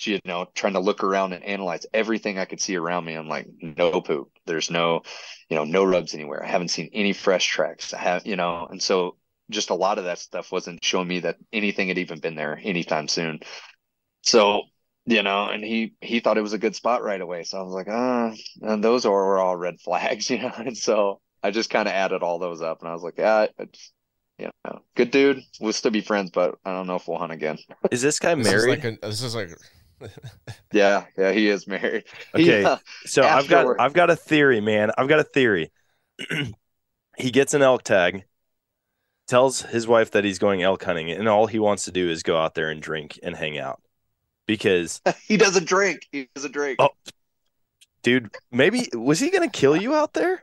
you 0.00 0.18
know, 0.24 0.46
trying 0.54 0.74
to 0.74 0.80
look 0.80 1.04
around 1.04 1.32
and 1.32 1.44
analyze 1.44 1.86
everything 1.94 2.38
I 2.38 2.44
could 2.44 2.60
see 2.60 2.76
around 2.76 3.04
me. 3.04 3.14
I'm 3.14 3.28
like, 3.28 3.48
no 3.60 4.00
poop. 4.00 4.30
There's 4.46 4.70
no, 4.70 5.02
you 5.48 5.56
know, 5.56 5.64
no 5.64 5.84
rubs 5.84 6.14
anywhere. 6.14 6.44
I 6.44 6.48
haven't 6.48 6.68
seen 6.68 6.90
any 6.92 7.12
fresh 7.12 7.46
tracks. 7.46 7.94
I 7.94 7.98
have, 7.98 8.26
you 8.26 8.36
know, 8.36 8.66
and 8.70 8.82
so 8.82 9.16
just 9.50 9.70
a 9.70 9.74
lot 9.74 9.98
of 9.98 10.04
that 10.04 10.18
stuff 10.18 10.50
wasn't 10.52 10.84
showing 10.84 11.08
me 11.08 11.20
that 11.20 11.36
anything 11.52 11.88
had 11.88 11.98
even 11.98 12.20
been 12.20 12.34
there 12.34 12.58
anytime 12.62 13.08
soon. 13.08 13.40
So, 14.22 14.62
you 15.04 15.22
know, 15.22 15.48
and 15.48 15.62
he 15.64 15.94
he 16.00 16.20
thought 16.20 16.38
it 16.38 16.42
was 16.42 16.52
a 16.52 16.58
good 16.58 16.74
spot 16.74 17.02
right 17.02 17.20
away. 17.20 17.44
So 17.44 17.58
I 17.58 17.62
was 17.62 17.72
like, 17.74 17.88
ah, 17.88 18.32
and 18.62 18.82
those 18.82 19.06
are 19.06 19.12
were 19.12 19.38
all 19.38 19.56
red 19.56 19.80
flags, 19.80 20.28
you 20.30 20.38
know. 20.40 20.52
And 20.56 20.76
so 20.76 21.20
I 21.42 21.50
just 21.50 21.70
kind 21.70 21.86
of 21.88 21.94
added 21.94 22.22
all 22.22 22.38
those 22.38 22.60
up, 22.62 22.80
and 22.80 22.88
I 22.88 22.92
was 22.92 23.02
like, 23.02 23.18
yeah, 23.18 23.46
it's 23.58 23.92
you 24.38 24.50
know, 24.64 24.80
good 24.96 25.10
dude. 25.10 25.42
We'll 25.60 25.72
still 25.72 25.90
be 25.92 26.00
friends, 26.02 26.30
but 26.30 26.56
I 26.64 26.72
don't 26.72 26.86
know 26.86 26.96
if 26.96 27.06
we'll 27.08 27.18
hunt 27.18 27.32
again. 27.32 27.58
Is 27.90 28.02
this 28.02 28.18
guy 28.18 28.34
This 28.34 28.46
is 28.48 28.52
married? 28.66 28.84
like 28.84 28.98
a, 29.02 29.06
this 29.06 29.22
is 29.22 29.34
like 29.34 29.50
yeah, 30.72 31.04
yeah, 31.16 31.32
he 31.32 31.48
is 31.48 31.66
married. 31.66 32.04
Okay, 32.34 32.62
Yeah. 32.62 32.78
so 33.06 33.22
I've 33.22 33.48
got 33.48 33.60
afterward- 33.60 33.80
I've 33.80 33.94
got 33.94 34.10
a 34.10 34.16
theory, 34.16 34.60
man. 34.60 34.90
I've 34.98 35.08
got 35.08 35.20
a 35.20 35.24
theory. 35.24 35.70
he 37.16 37.30
gets 37.30 37.54
an 37.54 37.62
elk 37.62 37.82
tag, 37.82 38.24
tells 39.26 39.62
his 39.62 39.86
wife 39.86 40.10
that 40.12 40.24
he's 40.24 40.38
going 40.38 40.62
elk 40.62 40.84
hunting, 40.84 41.10
and 41.10 41.28
all 41.28 41.46
he 41.46 41.58
wants 41.58 41.84
to 41.84 41.92
do 41.92 42.08
is 42.08 42.22
go 42.22 42.36
out 42.36 42.54
there 42.54 42.70
and 42.70 42.80
drink 42.80 43.18
and 43.22 43.36
hang 43.36 43.58
out. 43.58 43.80
Because, 44.46 45.00
he 45.26 45.36
doesn't 45.36 45.66
drink. 45.66 46.06
He 46.12 46.28
doesn't 46.34 46.52
drink. 46.52 46.76
Oh. 46.80 46.90
dude, 48.02 48.30
maybe 48.52 48.88
was 48.94 49.18
he 49.20 49.30
gonna 49.30 49.48
kill 49.50 49.76
you 49.76 49.94
out 49.94 50.12
there? 50.14 50.40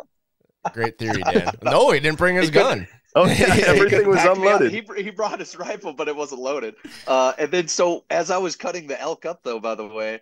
Great 0.73 0.97
theory, 0.97 1.21
Dan. 1.31 1.53
No, 1.63 1.91
he 1.91 1.99
didn't 1.99 2.17
bring 2.17 2.35
his 2.35 2.45
He 2.45 2.51
gun. 2.51 2.87
Oh 3.15 3.25
Yeah, 3.27 3.55
yeah, 3.55 3.65
everything 3.67 4.07
was 4.07 4.17
pack 4.17 4.37
me 4.37 4.47
up. 4.47 4.61
unloaded. 4.61 4.71
He, 4.71 5.03
he 5.03 5.09
brought 5.11 5.39
his 5.39 5.55
rifle, 5.55 5.93
but 5.93 6.07
it 6.07 6.15
wasn't 6.15 6.41
loaded. 6.41 6.75
Uh, 7.07 7.33
and 7.37 7.51
then 7.51 7.67
so 7.67 8.05
as 8.09 8.31
I 8.31 8.37
was 8.37 8.55
cutting 8.55 8.87
the 8.87 8.99
elk 8.99 9.25
up, 9.25 9.41
though, 9.43 9.59
by 9.59 9.75
the 9.75 9.85
way, 9.87 10.21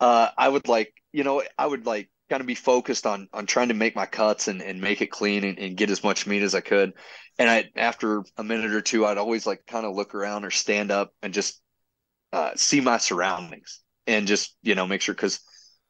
uh, 0.00 0.28
I 0.36 0.48
would 0.48 0.68
like, 0.68 0.94
you 1.12 1.24
know, 1.24 1.42
I 1.58 1.66
would 1.66 1.84
like 1.86 2.08
kind 2.28 2.40
of 2.40 2.46
be 2.46 2.54
focused 2.54 3.06
on 3.06 3.28
on 3.32 3.46
trying 3.46 3.68
to 3.68 3.74
make 3.74 3.96
my 3.96 4.06
cuts 4.06 4.48
and, 4.48 4.62
and 4.62 4.80
make 4.80 5.00
it 5.00 5.10
clean 5.10 5.44
and, 5.44 5.58
and 5.58 5.76
get 5.76 5.90
as 5.90 6.04
much 6.04 6.26
meat 6.26 6.42
as 6.42 6.54
I 6.54 6.60
could. 6.60 6.92
And 7.38 7.48
I 7.48 7.64
after 7.76 8.22
a 8.36 8.44
minute 8.44 8.72
or 8.72 8.80
two, 8.80 9.06
I'd 9.06 9.18
always 9.18 9.46
like 9.46 9.66
kind 9.66 9.86
of 9.86 9.94
look 9.94 10.14
around 10.14 10.44
or 10.44 10.50
stand 10.50 10.90
up 10.90 11.10
and 11.22 11.32
just 11.32 11.60
uh, 12.32 12.52
see 12.56 12.80
my 12.80 12.98
surroundings 12.98 13.80
and 14.06 14.26
just 14.26 14.56
you 14.62 14.74
know 14.74 14.86
make 14.86 15.00
sure 15.00 15.14
because 15.14 15.40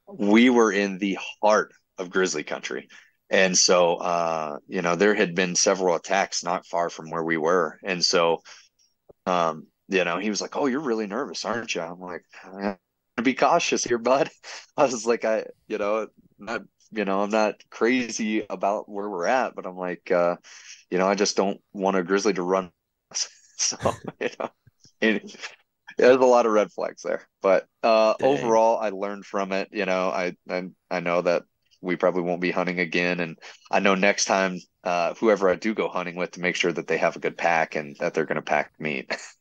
we 0.07 0.51
were 0.51 0.73
in 0.73 0.99
the 0.99 1.19
heart 1.43 1.73
of 1.99 2.11
grizzly 2.11 2.45
country. 2.45 2.89
And 3.31 3.57
so, 3.57 3.97
uh, 3.97 4.57
you 4.69 4.81
know, 4.81 4.97
there 4.97 5.15
had 5.15 5.35
been 5.35 5.55
several 5.55 5.95
attacks 5.95 6.43
not 6.43 6.67
far 6.67 6.89
from 6.89 7.11
where 7.11 7.25
we 7.25 7.37
were. 7.37 7.79
And 7.85 8.03
so, 8.03 8.39
um, 9.27 9.67
you 9.89 10.05
know, 10.05 10.19
he 10.19 10.31
was 10.31 10.41
like, 10.41 10.57
Oh, 10.57 10.67
you're 10.67 10.81
really 10.81 11.07
nervous, 11.07 11.45
aren't 11.45 11.75
you? 11.75 11.83
I'm 11.83 12.01
like, 12.01 12.23
be 13.23 13.35
cautious 13.35 13.85
here, 13.85 13.99
bud. 13.99 14.31
I 14.77 14.85
was 14.85 15.07
like, 15.07 15.25
I, 15.25 15.45
you 15.67 15.79
know, 15.79 16.07
not, 16.39 16.63
you 16.91 17.05
know, 17.05 17.23
I'm 17.23 17.31
not 17.31 17.57
crazy 17.71 18.45
about 18.49 18.89
where 18.89 19.09
we're 19.09 19.27
at, 19.27 19.55
but 19.55 19.67
I'm 19.67 19.77
like, 19.77 20.11
uh, 20.11 20.37
you 20.91 20.99
know, 20.99 21.07
I 21.09 21.15
just 21.15 21.37
don't 21.37 21.61
want 21.73 21.97
a 21.97 22.03
grizzly 22.03 22.33
to 22.35 22.43
run. 22.43 22.71
so, 23.59 24.01
you 24.21 24.31
know, 24.39 24.51
it, 25.01 25.37
there's 25.99 26.17
a 26.17 26.21
lot 26.21 26.47
of 26.47 26.53
red 26.53 26.73
flags 26.73 27.03
there, 27.03 27.27
but 27.43 27.67
uh, 27.83 28.15
Dang. 28.19 28.23
overall, 28.23 28.79
I 28.79 28.91
learned 28.91 29.27
from 29.27 29.53
it. 29.53 29.69
You 29.73 29.87
know, 29.87 30.09
I, 30.11 30.37
I 30.49 30.65
I 30.91 31.01
know 31.01 31.23
that 31.23 31.43
we 31.81 31.97
probably 31.97 32.23
won't 32.23 32.41
be 32.41 32.51
hunting 32.53 32.81
again, 32.81 33.21
and 33.21 33.39
I 33.71 33.81
know 33.81 33.95
next 33.95 34.27
time, 34.27 34.59
uh, 34.85 35.15
whoever 35.15 35.51
I 35.51 35.57
do 35.57 35.75
go 35.75 35.89
hunting 35.89 36.17
with, 36.17 36.33
to 36.33 36.41
make 36.41 36.57
sure 36.57 36.73
that 36.73 36.87
they 36.87 36.99
have 36.99 37.17
a 37.17 37.21
good 37.21 37.37
pack 37.37 37.75
and 37.77 37.97
that 38.01 38.15
they're 38.15 38.27
going 38.27 38.37
to 38.37 38.43
pack 38.43 38.73
meat. 38.79 39.15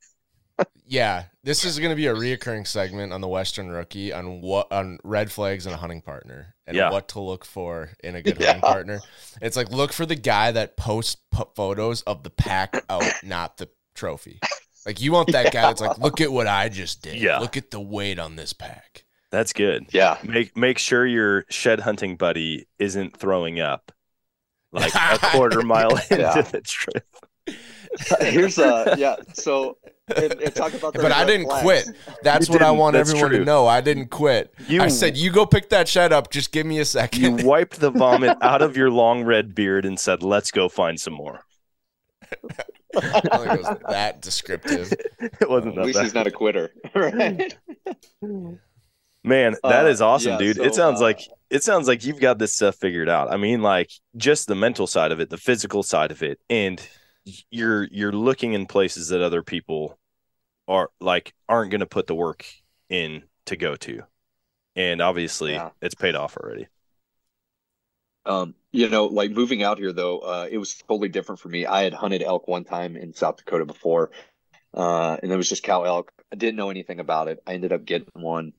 Yeah, 0.90 1.26
this 1.44 1.66
is 1.66 1.78
going 1.80 1.90
to 1.92 1.96
be 1.98 2.08
a 2.08 2.14
reoccurring 2.16 2.66
segment 2.66 3.12
on 3.12 3.20
the 3.22 3.28
Western 3.28 3.68
Rookie 3.70 4.14
on 4.14 4.42
what 4.42 4.72
on 4.72 5.00
red 5.04 5.30
flags 5.32 5.66
and 5.66 5.76
a 5.76 5.78
hunting 5.78 6.02
partner 6.02 6.56
and 6.66 6.78
Yeah. 6.78 6.92
what 6.92 7.10
to 7.10 7.20
look 7.20 7.44
for 7.44 7.90
in 8.04 8.16
a 8.16 8.22
good 8.24 8.38
Yeah. 8.40 8.48
hunting 8.48 8.62
partner. 8.62 9.00
It's 9.42 9.58
like 9.58 9.70
look 9.70 9.92
for 9.92 10.06
the 10.06 10.16
guy 10.16 10.52
that 10.52 10.78
posts 10.78 11.18
p- 11.36 11.44
photos 11.56 12.04
of 12.04 12.24
the 12.24 12.30
pack 12.30 12.82
out, 12.90 13.04
not 13.24 13.58
the 13.58 13.70
trophy. 13.96 14.40
Like 14.86 15.02
you 15.02 15.12
want 15.12 15.32
that 15.34 15.52
guy 15.52 15.64
that's 15.64 15.82
like, 15.82 15.98
look 15.98 16.22
at 16.22 16.32
what 16.32 16.48
I 16.48 16.70
just 16.70 17.02
did. 17.02 17.16
Yeah. 17.18 17.40
Look 17.40 17.58
at 17.58 17.70
the 17.72 17.82
weight 17.82 18.18
on 18.18 18.38
this 18.38 18.54
pack. 18.54 19.04
That's 19.30 19.52
good. 19.52 19.88
yeah, 19.92 20.18
Make 20.24 20.56
make 20.56 20.78
sure 20.78 21.06
your 21.06 21.44
shed 21.50 21.82
hunting 21.82 22.16
buddy 22.16 22.66
isn't 22.80 23.18
throwing 23.18 23.60
up 23.60 23.92
like 24.72 24.94
a 24.96 25.18
quarter 25.22 25.62
mile 25.64 25.98
into 25.98 26.48
the 26.50 26.62
trip. 26.64 27.06
here's 28.22 28.58
uh 28.58 28.96
yeah. 28.98 29.18
So 29.34 29.78
and, 30.16 30.34
and 30.34 30.56
talk 30.56 30.74
about 30.74 30.94
those 30.94 31.04
But 31.04 31.12
I 31.12 31.26
didn't 31.26 31.48
flags. 31.48 31.64
quit. 31.64 31.90
That's 32.24 32.48
You 32.48 32.54
what 32.54 32.62
I 32.62 32.72
want 32.72 32.94
That's 32.94 33.10
everyone 33.10 33.30
true. 33.32 33.40
to 33.40 33.46
know. 33.46 33.68
I 33.68 33.82
didn't 33.82 34.08
quit. 34.08 34.54
You 34.68 34.82
I 34.82 34.88
said, 34.88 35.18
you 35.18 35.32
go 35.32 35.46
pick 35.46 35.70
that 35.70 35.88
shed 35.88 36.14
up. 36.14 36.32
Just 36.32 36.52
give 36.52 36.66
me 36.66 36.80
a 36.80 36.86
second. 36.86 37.22
you 37.22 37.30
second. 37.32 37.46
wiped 37.48 37.80
the 37.80 37.92
vomit 37.92 38.38
out 38.42 38.62
of 38.62 38.78
your 38.78 38.90
long 38.90 39.24
red 39.24 39.54
beard 39.56 39.86
and 39.86 40.00
said, 40.00 40.24
"Let's 40.24 40.52
go 40.52 40.70
find 40.70 41.00
some 41.00 41.14
more." 41.14 41.42
I 42.24 43.20
don't 43.22 43.48
think 43.48 43.54
it 43.54 43.60
was 43.62 43.78
that 43.90 44.22
descriptive. 44.22 44.92
It 45.42 45.50
wasn't 45.50 45.74
At 45.74 45.76
that 45.82 45.86
least 45.86 45.98
bad. 45.98 46.04
he's 46.06 46.14
not 46.14 46.28
a 46.28 46.32
quitter, 46.32 46.72
right? 46.96 47.56
Man, 49.24 49.56
that 49.64 49.86
Uh, 49.86 49.90
is 49.90 50.02
awesome, 50.02 50.34
yeah, 50.34 50.38
dude. 50.38 50.56
so, 50.58 50.64
it 50.64 50.74
sounds 50.76 51.02
uh, 51.02 51.06
like 51.06 51.22
it 51.50 51.64
sounds 51.64 51.88
like 51.88 52.06
you've 52.06 52.20
got 52.20 52.38
this 52.40 52.54
stuff 52.54 52.76
figured 52.76 53.10
out. 53.10 53.32
I 53.32 53.38
mean, 53.38 53.62
like 53.62 53.92
just 54.16 54.48
the 54.48 54.56
mental 54.56 54.88
side 54.88 55.12
of 55.12 55.20
it, 55.20 55.30
the 55.30 55.38
physical 55.38 55.84
side 55.84 56.12
of 56.12 56.22
it, 56.24 56.40
and 56.50 56.82
you're 57.52 57.84
you're 57.86 58.12
looking 58.12 58.54
in 58.54 58.66
places 58.66 59.10
that 59.10 59.22
other 59.22 59.44
people 59.44 59.98
are 60.68 60.92
like 61.02 61.34
aren't 61.50 61.72
going 61.72 61.82
to 61.82 61.88
put 61.88 62.08
the 62.08 62.16
work 62.16 62.46
in 62.90 63.24
to 63.48 63.58
go 63.58 63.76
to. 63.78 64.04
And 64.76 65.02
obviously, 65.02 65.54
Yeah. 65.54 65.72
it's 65.82 65.96
paid 65.96 66.16
off 66.16 66.38
already. 66.38 66.68
Um, 68.26 68.56
you 68.72 68.90
know, 68.90 69.06
like 69.06 69.32
moving 69.32 69.64
out 69.64 69.78
here 69.78 69.94
though, 69.94 70.20
uh, 70.20 70.48
it 70.52 70.58
was 70.58 70.76
totally 70.76 71.08
different 71.10 71.40
for 71.40 71.48
me. 71.50 71.66
I 71.66 71.84
had 71.84 71.94
hunted 71.94 72.22
elk 72.22 72.48
one 72.48 72.66
time 72.66 72.98
in 72.98 73.14
South 73.14 73.38
Dakota 73.38 73.66
before, 73.66 74.12
uh, 74.74 75.18
and 75.24 75.32
it 75.32 75.38
was 75.38 75.50
just 75.50 75.64
cow 75.64 75.84
elk. 75.84 76.12
I 76.32 76.38
didn't 76.38 76.58
know 76.58 76.70
anything 76.70 77.00
about 77.00 77.30
it. 77.30 77.42
I 77.48 77.54
ended 77.56 77.74
up 77.74 77.86
getting 77.86 78.10
one 78.14 78.54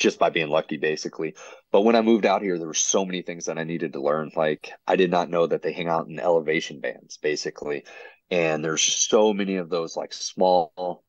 just 0.00 0.18
by 0.18 0.30
being 0.30 0.48
lucky, 0.48 0.76
basically. 0.78 1.36
But 1.70 1.82
when 1.82 1.94
I 1.94 2.00
moved 2.00 2.26
out 2.26 2.42
here, 2.42 2.58
there 2.58 2.66
were 2.66 2.74
so 2.74 3.04
many 3.04 3.22
things 3.22 3.46
that 3.46 3.58
I 3.58 3.64
needed 3.64 3.92
to 3.92 4.02
learn. 4.02 4.32
Like 4.34 4.72
I 4.86 4.96
did 4.96 5.10
not 5.10 5.30
know 5.30 5.46
that 5.46 5.62
they 5.62 5.72
hang 5.72 5.88
out 5.88 6.08
in 6.08 6.18
elevation 6.18 6.80
bands, 6.80 7.18
basically, 7.18 7.84
and 8.30 8.64
there's 8.64 8.82
so 8.82 9.32
many 9.32 9.56
of 9.56 9.70
those 9.70 9.96
like 9.96 10.12
small 10.12 11.04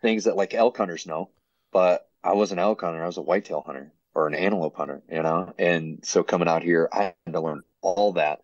things 0.00 0.24
that 0.24 0.36
like 0.36 0.54
elk 0.54 0.76
hunters 0.76 1.06
know. 1.06 1.30
But 1.72 2.08
I 2.24 2.32
was 2.34 2.52
an 2.52 2.58
elk 2.58 2.80
hunter. 2.80 3.02
I 3.02 3.06
was 3.06 3.18
a 3.18 3.22
whitetail 3.22 3.62
hunter 3.64 3.92
or 4.14 4.26
an 4.26 4.34
antelope 4.34 4.76
hunter, 4.76 5.02
you 5.10 5.22
know? 5.22 5.52
And 5.58 6.00
so 6.04 6.22
coming 6.22 6.48
out 6.48 6.62
here, 6.62 6.88
I 6.92 7.14
had 7.26 7.32
to 7.32 7.40
learn 7.40 7.62
all 7.80 8.12
that. 8.12 8.40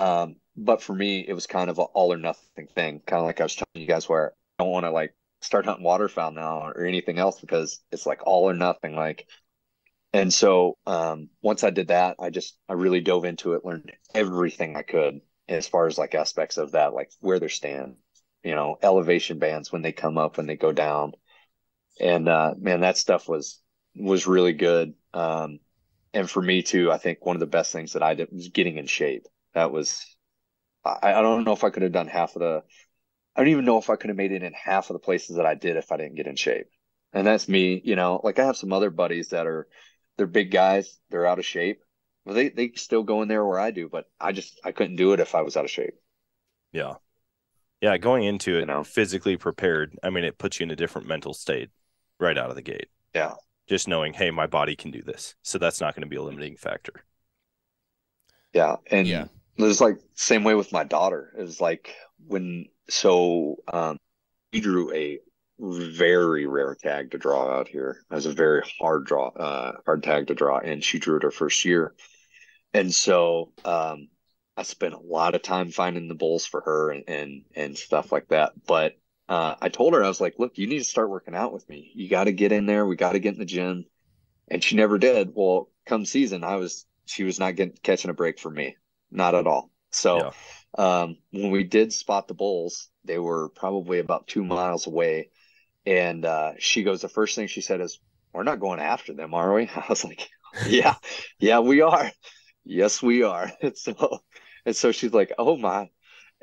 Um, 0.00 0.36
but 0.56 0.82
for 0.82 0.94
me, 0.94 1.24
it 1.26 1.32
was 1.32 1.46
kind 1.46 1.70
of 1.70 1.78
an 1.78 1.86
all 1.94 2.12
or 2.12 2.16
nothing 2.16 2.66
thing, 2.74 3.00
kind 3.06 3.20
of 3.20 3.26
like 3.26 3.40
I 3.40 3.44
was 3.44 3.54
telling 3.54 3.66
you 3.74 3.86
guys 3.86 4.08
where 4.08 4.32
I 4.58 4.64
don't 4.64 4.72
want 4.72 4.84
to 4.84 4.90
like 4.90 5.14
start 5.46 5.64
hunting 5.64 5.84
waterfowl 5.84 6.32
now 6.32 6.68
or 6.68 6.84
anything 6.84 7.18
else 7.18 7.40
because 7.40 7.80
it's 7.92 8.06
like 8.06 8.26
all 8.26 8.48
or 8.50 8.54
nothing. 8.54 8.94
Like, 8.94 9.26
and 10.12 10.32
so 10.32 10.76
um, 10.86 11.28
once 11.42 11.64
I 11.64 11.70
did 11.70 11.88
that, 11.88 12.16
I 12.18 12.30
just, 12.30 12.58
I 12.68 12.74
really 12.74 13.00
dove 13.00 13.24
into 13.24 13.54
it, 13.54 13.64
learned 13.64 13.92
everything 14.14 14.76
I 14.76 14.82
could 14.82 15.20
as 15.48 15.68
far 15.68 15.86
as 15.86 15.98
like 15.98 16.14
aspects 16.14 16.56
of 16.56 16.72
that, 16.72 16.94
like 16.94 17.10
where 17.20 17.38
they're 17.38 17.48
stand, 17.48 17.96
you 18.42 18.54
know, 18.54 18.76
elevation 18.82 19.38
bands 19.38 19.70
when 19.70 19.82
they 19.82 19.92
come 19.92 20.18
up, 20.18 20.36
when 20.36 20.46
they 20.46 20.56
go 20.56 20.72
down. 20.72 21.12
And 22.00 22.28
uh, 22.28 22.54
man, 22.58 22.80
that 22.80 22.98
stuff 22.98 23.28
was 23.28 23.60
was 23.94 24.26
really 24.26 24.52
good. 24.52 24.94
Um, 25.14 25.60
and 26.12 26.28
for 26.28 26.42
me 26.42 26.62
too, 26.62 26.90
I 26.90 26.98
think 26.98 27.24
one 27.24 27.36
of 27.36 27.40
the 27.40 27.46
best 27.46 27.72
things 27.72 27.92
that 27.92 28.02
I 28.02 28.14
did 28.14 28.28
was 28.32 28.48
getting 28.48 28.78
in 28.78 28.86
shape. 28.86 29.26
That 29.54 29.70
was, 29.70 30.04
I, 30.84 31.14
I 31.14 31.22
don't 31.22 31.44
know 31.44 31.52
if 31.52 31.64
I 31.64 31.70
could 31.70 31.82
have 31.82 31.92
done 31.92 32.08
half 32.08 32.36
of 32.36 32.40
the, 32.40 32.62
I 33.36 33.42
don't 33.42 33.50
even 33.50 33.66
know 33.66 33.78
if 33.78 33.90
I 33.90 33.96
could 33.96 34.10
have 34.10 34.18
made 34.18 34.32
it 34.32 34.42
in 34.42 34.54
half 34.54 34.90
of 34.90 34.94
the 34.94 35.00
places 35.00 35.36
that 35.36 35.46
I 35.46 35.54
did 35.54 35.76
if 35.76 35.92
I 35.92 35.98
didn't 35.98 36.16
get 36.16 36.26
in 36.26 36.36
shape. 36.36 36.68
And 37.12 37.26
that's 37.26 37.48
me, 37.48 37.80
you 37.84 37.96
know, 37.96 38.20
like 38.24 38.38
I 38.40 38.46
have 38.46 38.56
some 38.58 38.72
other 38.72 38.90
buddies 38.90 39.30
that 39.30 39.46
are, 39.46 39.68
they're 40.16 40.26
big 40.26 40.50
guys, 40.50 40.98
they're 41.10 41.26
out 41.26 41.38
of 41.38 41.46
shape. 41.46 41.82
Well, 42.24 42.34
they, 42.34 42.48
they 42.50 42.72
still 42.76 43.04
go 43.04 43.22
in 43.22 43.28
there 43.28 43.44
where 43.46 43.60
I 43.60 43.70
do, 43.70 43.88
but 43.88 44.06
I 44.20 44.32
just, 44.32 44.60
I 44.64 44.72
couldn't 44.72 44.96
do 44.96 45.12
it 45.12 45.20
if 45.20 45.34
I 45.34 45.42
was 45.42 45.56
out 45.56 45.64
of 45.66 45.70
shape. 45.70 45.94
Yeah. 46.72 46.94
Yeah, 47.82 47.98
going 47.98 48.24
into 48.24 48.58
it 48.58 48.60
You 48.60 48.66
know? 48.66 48.84
physically 48.84 49.36
prepared, 49.36 49.98
I 50.02 50.10
mean, 50.10 50.24
it 50.24 50.38
puts 50.38 50.60
you 50.60 50.64
in 50.64 50.70
a 50.72 50.76
different 50.76 51.08
mental 51.08 51.34
state 51.34 51.70
right 52.20 52.38
out 52.38 52.50
of 52.50 52.56
the 52.56 52.62
gate. 52.62 52.88
Yeah. 53.14 53.34
Just 53.68 53.88
knowing, 53.88 54.14
hey, 54.14 54.30
my 54.32 54.46
body 54.46 54.76
can 54.76 54.90
do 54.92 55.02
this. 55.02 55.36
So 55.42 55.58
that's 55.58 55.80
not 55.80 55.94
going 55.94 56.02
to 56.02 56.08
be 56.08 56.16
a 56.16 56.22
limiting 56.22 56.56
factor. 56.56 57.04
Yeah. 58.52 58.76
And 58.90 59.06
Yeah. 59.06 59.28
it 59.56 59.62
was 59.62 59.80
like 59.80 59.98
same 60.14 60.44
way 60.44 60.54
with 60.54 60.72
my 60.72 60.84
daughter. 60.84 61.32
It 61.38 61.42
was 61.42 61.60
like 61.60 61.94
when 62.26 62.66
so 62.88 63.56
um 63.72 63.98
he 64.52 64.60
drew 64.60 64.92
a 64.94 65.20
very 65.60 66.46
rare 66.46 66.74
tag 66.76 67.12
to 67.12 67.18
draw 67.18 67.50
out 67.50 67.68
here. 67.68 68.04
It 68.10 68.14
was 68.14 68.26
a 68.26 68.32
very 68.32 68.62
hard 68.80 69.06
draw, 69.06 69.28
uh 69.28 69.74
hard 69.86 70.02
tag 70.02 70.28
to 70.28 70.34
draw, 70.34 70.58
and 70.58 70.84
she 70.84 70.98
drew 70.98 71.16
it 71.18 71.24
her 71.24 71.30
first 71.30 71.64
year. 71.64 71.94
And 72.74 72.92
so 72.94 73.52
um 73.64 74.08
I 74.56 74.62
spent 74.62 74.94
a 74.94 74.98
lot 74.98 75.34
of 75.34 75.42
time 75.42 75.70
finding 75.70 76.08
the 76.08 76.14
bulls 76.14 76.46
for 76.46 76.62
her 76.62 76.90
and 76.90 77.04
and, 77.08 77.44
and 77.54 77.78
stuff 77.78 78.12
like 78.12 78.28
that. 78.28 78.52
But 78.66 78.98
uh, 79.28 79.56
I 79.60 79.68
told 79.70 79.94
her 79.94 80.04
I 80.04 80.08
was 80.08 80.20
like, 80.20 80.38
"Look, 80.38 80.58
you 80.58 80.66
need 80.66 80.78
to 80.78 80.84
start 80.84 81.10
working 81.10 81.34
out 81.34 81.52
with 81.52 81.68
me. 81.68 81.92
You 81.94 82.08
got 82.08 82.24
to 82.24 82.32
get 82.32 82.52
in 82.52 82.66
there. 82.66 82.86
We 82.86 82.96
got 82.96 83.12
to 83.12 83.18
get 83.18 83.34
in 83.34 83.40
the 83.40 83.44
gym." 83.44 83.86
And 84.48 84.62
she 84.62 84.76
never 84.76 84.98
did. 84.98 85.32
Well, 85.34 85.70
come 85.86 86.04
season, 86.04 86.44
I 86.44 86.56
was 86.56 86.86
she 87.06 87.24
was 87.24 87.38
not 87.38 87.56
getting 87.56 87.76
catching 87.82 88.10
a 88.10 88.14
break 88.14 88.38
from 88.38 88.54
me, 88.54 88.76
not 89.10 89.34
at 89.34 89.46
all. 89.46 89.70
So, 89.92 90.28
um, 90.76 91.16
when 91.32 91.50
we 91.50 91.64
did 91.64 91.92
spot 91.92 92.28
the 92.28 92.34
bulls, 92.34 92.88
they 93.04 93.18
were 93.18 93.50
probably 93.50 93.98
about 93.98 94.26
two 94.28 94.44
miles 94.44 94.86
away, 94.86 95.30
and 95.86 96.24
uh, 96.24 96.52
she 96.58 96.82
goes. 96.84 97.02
The 97.02 97.08
first 97.08 97.36
thing 97.36 97.48
she 97.48 97.60
said 97.62 97.80
is, 97.80 98.00
"We're 98.34 98.44
not 98.44 98.60
going 98.60 98.80
after 98.80 99.14
them, 99.14 99.34
are 99.34 99.54
we?" 99.54 99.68
I 99.76 99.86
was 99.88 100.04
like, 100.04 100.28
"Yeah, 100.66 100.96
yeah, 101.38 101.60
we 101.60 101.80
are. 101.82 102.10
Yes, 102.64 103.02
we 103.02 103.22
are." 103.22 103.50
And 103.62 103.76
so, 103.76 104.20
and 104.66 104.76
so 104.76 104.92
she's 104.92 105.12
like, 105.14 105.32
"Oh 105.38 105.56
my." 105.56 105.90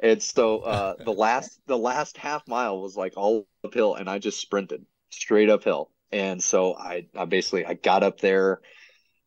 And 0.02 0.22
so 0.22 0.60
uh, 0.60 0.96
the 1.04 1.14
last 1.14 1.60
the 1.68 1.78
last 1.78 2.18
half 2.18 2.48
mile 2.48 2.82
was 2.82 2.96
like 2.98 3.14
all 3.18 3.48
uphill, 3.64 3.96
and 3.96 4.10
I 4.10 4.20
just 4.20 4.42
sprinted 4.42 4.86
straight 5.12 5.50
uphill. 5.50 5.92
and 6.12 6.44
so 6.44 6.76
I, 6.76 7.08
I 7.16 7.26
basically 7.26 7.66
I 7.66 7.76
got 7.76 8.04
up 8.04 8.20
there. 8.20 8.62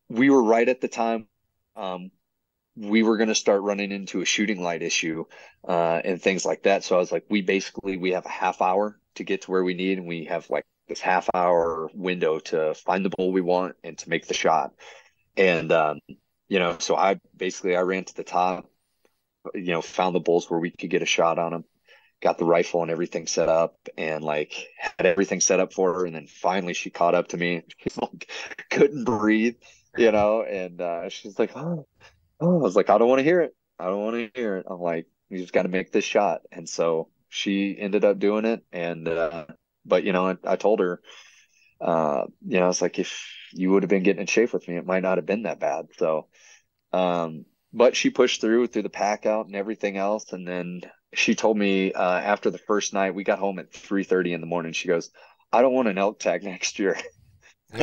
We 0.09 0.29
were 0.29 0.43
right 0.43 0.67
at 0.69 0.81
the 0.81 0.87
time. 0.87 1.27
Um, 1.75 2.11
we 2.77 3.01
were 3.01 3.17
going 3.17 3.29
to 3.29 3.35
start 3.35 3.63
running 3.63 3.91
into 3.91 4.21
a 4.21 4.25
shooting 4.25 4.61
light 4.61 4.83
issue 4.83 5.25
uh, 5.67 5.99
and 6.03 6.21
things 6.21 6.45
like 6.45 6.63
that. 6.63 6.83
So 6.83 6.95
I 6.95 6.99
was 6.99 7.11
like, 7.11 7.25
we 7.29 7.41
basically 7.41 7.97
we 7.97 8.11
have 8.11 8.25
a 8.25 8.29
half 8.29 8.61
hour 8.61 8.99
to 9.15 9.23
get 9.23 9.43
to 9.43 9.51
where 9.51 9.63
we 9.63 9.73
need, 9.73 9.97
and 9.97 10.07
we 10.07 10.25
have 10.25 10.49
like 10.49 10.63
this 10.87 11.01
half 11.01 11.27
hour 11.33 11.89
window 11.93 12.39
to 12.39 12.75
find 12.75 13.03
the 13.03 13.09
bull 13.09 13.31
we 13.31 13.41
want 13.41 13.75
and 13.83 13.97
to 13.97 14.09
make 14.09 14.27
the 14.27 14.35
shot. 14.35 14.73
And 15.35 15.71
um, 15.71 15.99
you 16.47 16.59
know, 16.59 16.77
so 16.79 16.95
I 16.95 17.19
basically 17.35 17.75
I 17.75 17.81
ran 17.81 18.05
to 18.05 18.15
the 18.15 18.23
top, 18.23 18.69
you 19.55 19.71
know, 19.71 19.81
found 19.81 20.13
the 20.13 20.19
bulls 20.19 20.49
where 20.49 20.59
we 20.59 20.69
could 20.69 20.91
get 20.91 21.01
a 21.01 21.07
shot 21.07 21.39
on 21.39 21.53
them, 21.53 21.65
got 22.21 22.37
the 22.37 22.45
rifle 22.45 22.83
and 22.83 22.91
everything 22.91 23.25
set 23.25 23.49
up, 23.49 23.75
and 23.97 24.23
like 24.23 24.53
had 24.77 25.07
everything 25.07 25.41
set 25.41 25.59
up 25.59 25.73
for 25.73 25.93
her. 25.95 26.05
And 26.05 26.13
then 26.13 26.27
finally 26.27 26.73
she 26.73 26.91
caught 26.91 27.15
up 27.15 27.29
to 27.29 27.37
me. 27.37 27.63
Couldn't 28.69 29.03
breathe, 29.03 29.55
you 29.97 30.11
know, 30.11 30.43
and 30.43 30.79
uh, 30.79 31.09
she's 31.09 31.39
like, 31.39 31.57
oh 31.57 31.87
oh, 32.39 32.59
I 32.59 32.61
was 32.61 32.75
like, 32.75 32.89
I 32.89 32.97
don't 32.97 33.09
want 33.09 33.19
to 33.19 33.23
hear 33.23 33.41
it. 33.41 33.55
I 33.79 33.85
don't 33.85 34.03
want 34.03 34.15
to 34.15 34.39
hear 34.39 34.57
it. 34.57 34.65
I'm 34.69 34.79
like, 34.79 35.07
you 35.29 35.39
just 35.39 35.53
got 35.53 35.63
to 35.63 35.69
make 35.69 35.91
this 35.91 36.05
shot. 36.05 36.41
And 36.51 36.67
so 36.67 37.09
she 37.29 37.77
ended 37.77 38.05
up 38.05 38.19
doing 38.19 38.45
it. 38.45 38.63
And, 38.71 39.07
uh, 39.07 39.45
but, 39.85 40.03
you 40.03 40.13
know, 40.13 40.27
I, 40.27 40.37
I 40.45 40.55
told 40.55 40.79
her, 40.79 41.01
uh, 41.79 42.23
you 42.45 42.59
know, 42.59 42.69
it's 42.69 42.81
like, 42.81 42.99
if 42.99 43.25
you 43.53 43.71
would 43.71 43.83
have 43.83 43.89
been 43.89 44.03
getting 44.03 44.21
in 44.21 44.27
shape 44.27 44.53
with 44.53 44.67
me, 44.67 44.77
it 44.77 44.85
might 44.85 45.03
not 45.03 45.17
have 45.17 45.25
been 45.25 45.43
that 45.43 45.59
bad. 45.59 45.87
So, 45.97 46.27
um, 46.93 47.45
but 47.73 47.95
she 47.95 48.09
pushed 48.09 48.41
through 48.41 48.67
through 48.67 48.83
the 48.83 48.89
pack 48.89 49.25
out 49.25 49.45
and 49.45 49.55
everything 49.55 49.97
else. 49.97 50.31
And 50.31 50.47
then 50.47 50.81
she 51.13 51.35
told 51.35 51.57
me, 51.57 51.93
uh, 51.93 52.19
after 52.19 52.49
the 52.49 52.57
first 52.57 52.93
night, 52.93 53.15
we 53.15 53.23
got 53.23 53.39
home 53.39 53.59
at 53.59 53.73
3 53.73 54.03
30 54.03 54.33
in 54.33 54.41
the 54.41 54.47
morning. 54.47 54.73
She 54.73 54.87
goes, 54.87 55.11
I 55.51 55.61
don't 55.61 55.73
want 55.73 55.87
an 55.87 55.97
elk 55.97 56.19
tag 56.19 56.43
next 56.43 56.79
year. 56.79 56.97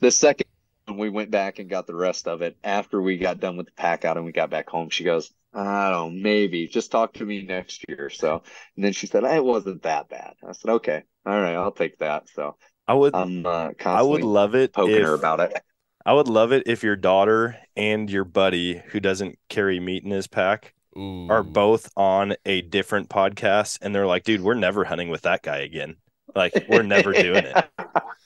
the 0.00 0.10
second 0.10 0.46
we 0.92 1.08
went 1.08 1.30
back 1.30 1.58
and 1.58 1.70
got 1.70 1.86
the 1.86 1.94
rest 1.94 2.28
of 2.28 2.42
it 2.42 2.56
after 2.62 3.00
we 3.00 3.18
got 3.18 3.40
done 3.40 3.56
with 3.56 3.66
the 3.66 3.72
pack 3.72 4.04
out 4.04 4.16
and 4.16 4.26
we 4.26 4.32
got 4.32 4.50
back 4.50 4.68
home. 4.68 4.90
She 4.90 5.04
goes, 5.04 5.32
I 5.52 5.90
don't 5.90 6.14
know, 6.14 6.22
maybe 6.22 6.66
just 6.66 6.90
talk 6.90 7.14
to 7.14 7.24
me 7.24 7.42
next 7.42 7.84
year. 7.88 8.10
So, 8.10 8.42
and 8.76 8.84
then 8.84 8.92
she 8.92 9.06
said, 9.06 9.24
it 9.24 9.44
wasn't 9.44 9.84
that 9.84 10.08
bad. 10.08 10.34
I 10.46 10.52
said, 10.52 10.72
okay, 10.72 11.02
all 11.24 11.40
right, 11.40 11.54
I'll 11.54 11.72
take 11.72 11.98
that. 11.98 12.28
So 12.28 12.56
I 12.86 12.94
would, 12.94 13.14
I'm 13.14 13.46
uh, 13.46 13.70
I 13.84 14.02
would 14.02 14.22
love 14.22 14.54
it 14.54 14.72
poking 14.72 14.96
if, 14.96 15.06
her 15.06 15.14
about 15.14 15.40
it. 15.40 15.62
I 16.06 16.12
would 16.12 16.28
love 16.28 16.52
it 16.52 16.64
if 16.66 16.82
your 16.82 16.96
daughter 16.96 17.56
and 17.76 18.10
your 18.10 18.24
buddy 18.24 18.82
who 18.88 19.00
doesn't 19.00 19.38
carry 19.48 19.80
meat 19.80 20.04
in 20.04 20.10
his 20.10 20.26
pack 20.26 20.74
Ooh. 20.98 21.28
are 21.30 21.42
both 21.42 21.90
on 21.96 22.36
a 22.44 22.60
different 22.60 23.08
podcast 23.08 23.78
and 23.80 23.94
they're 23.94 24.06
like, 24.06 24.24
dude, 24.24 24.42
we're 24.42 24.54
never 24.54 24.84
hunting 24.84 25.08
with 25.08 25.22
that 25.22 25.42
guy 25.42 25.58
again. 25.58 25.96
Like, 26.34 26.66
we're 26.68 26.82
never 26.82 27.12
doing 27.12 27.44
it. 27.44 27.64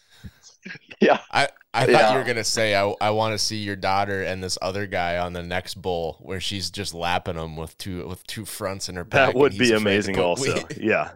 yeah. 1.01 1.21
I, 1.31 1.49
I 1.75 1.81
thought 1.87 1.91
Yeah. 1.93 2.13
you 2.13 2.19
were 2.19 2.25
gonna 2.25 2.43
say 2.45 2.75
I, 2.75 2.93
I 3.01 3.11
want 3.11 3.33
to 3.35 3.39
see 3.39 3.57
your 3.59 3.77
daughter 3.77 4.23
and 4.23 4.43
this 4.43 4.57
other 4.63 4.87
guy 4.87 5.19
on 5.19 5.33
the 5.33 5.43
next 5.43 5.75
bull 5.75 6.19
where 6.21 6.41
she's 6.41 6.71
just 6.71 6.95
lapping 6.95 7.37
him 7.37 7.57
with 7.57 7.77
two 7.79 8.07
with 8.09 8.27
two 8.27 8.45
fronts 8.45 8.89
in 8.89 8.97
her 8.97 9.05
back. 9.05 9.33
That 9.33 9.39
would 9.39 9.57
be 9.59 9.73
amazing, 9.73 10.19
also. 10.19 10.55
weight. 10.55 10.79
Yeah. 10.81 11.11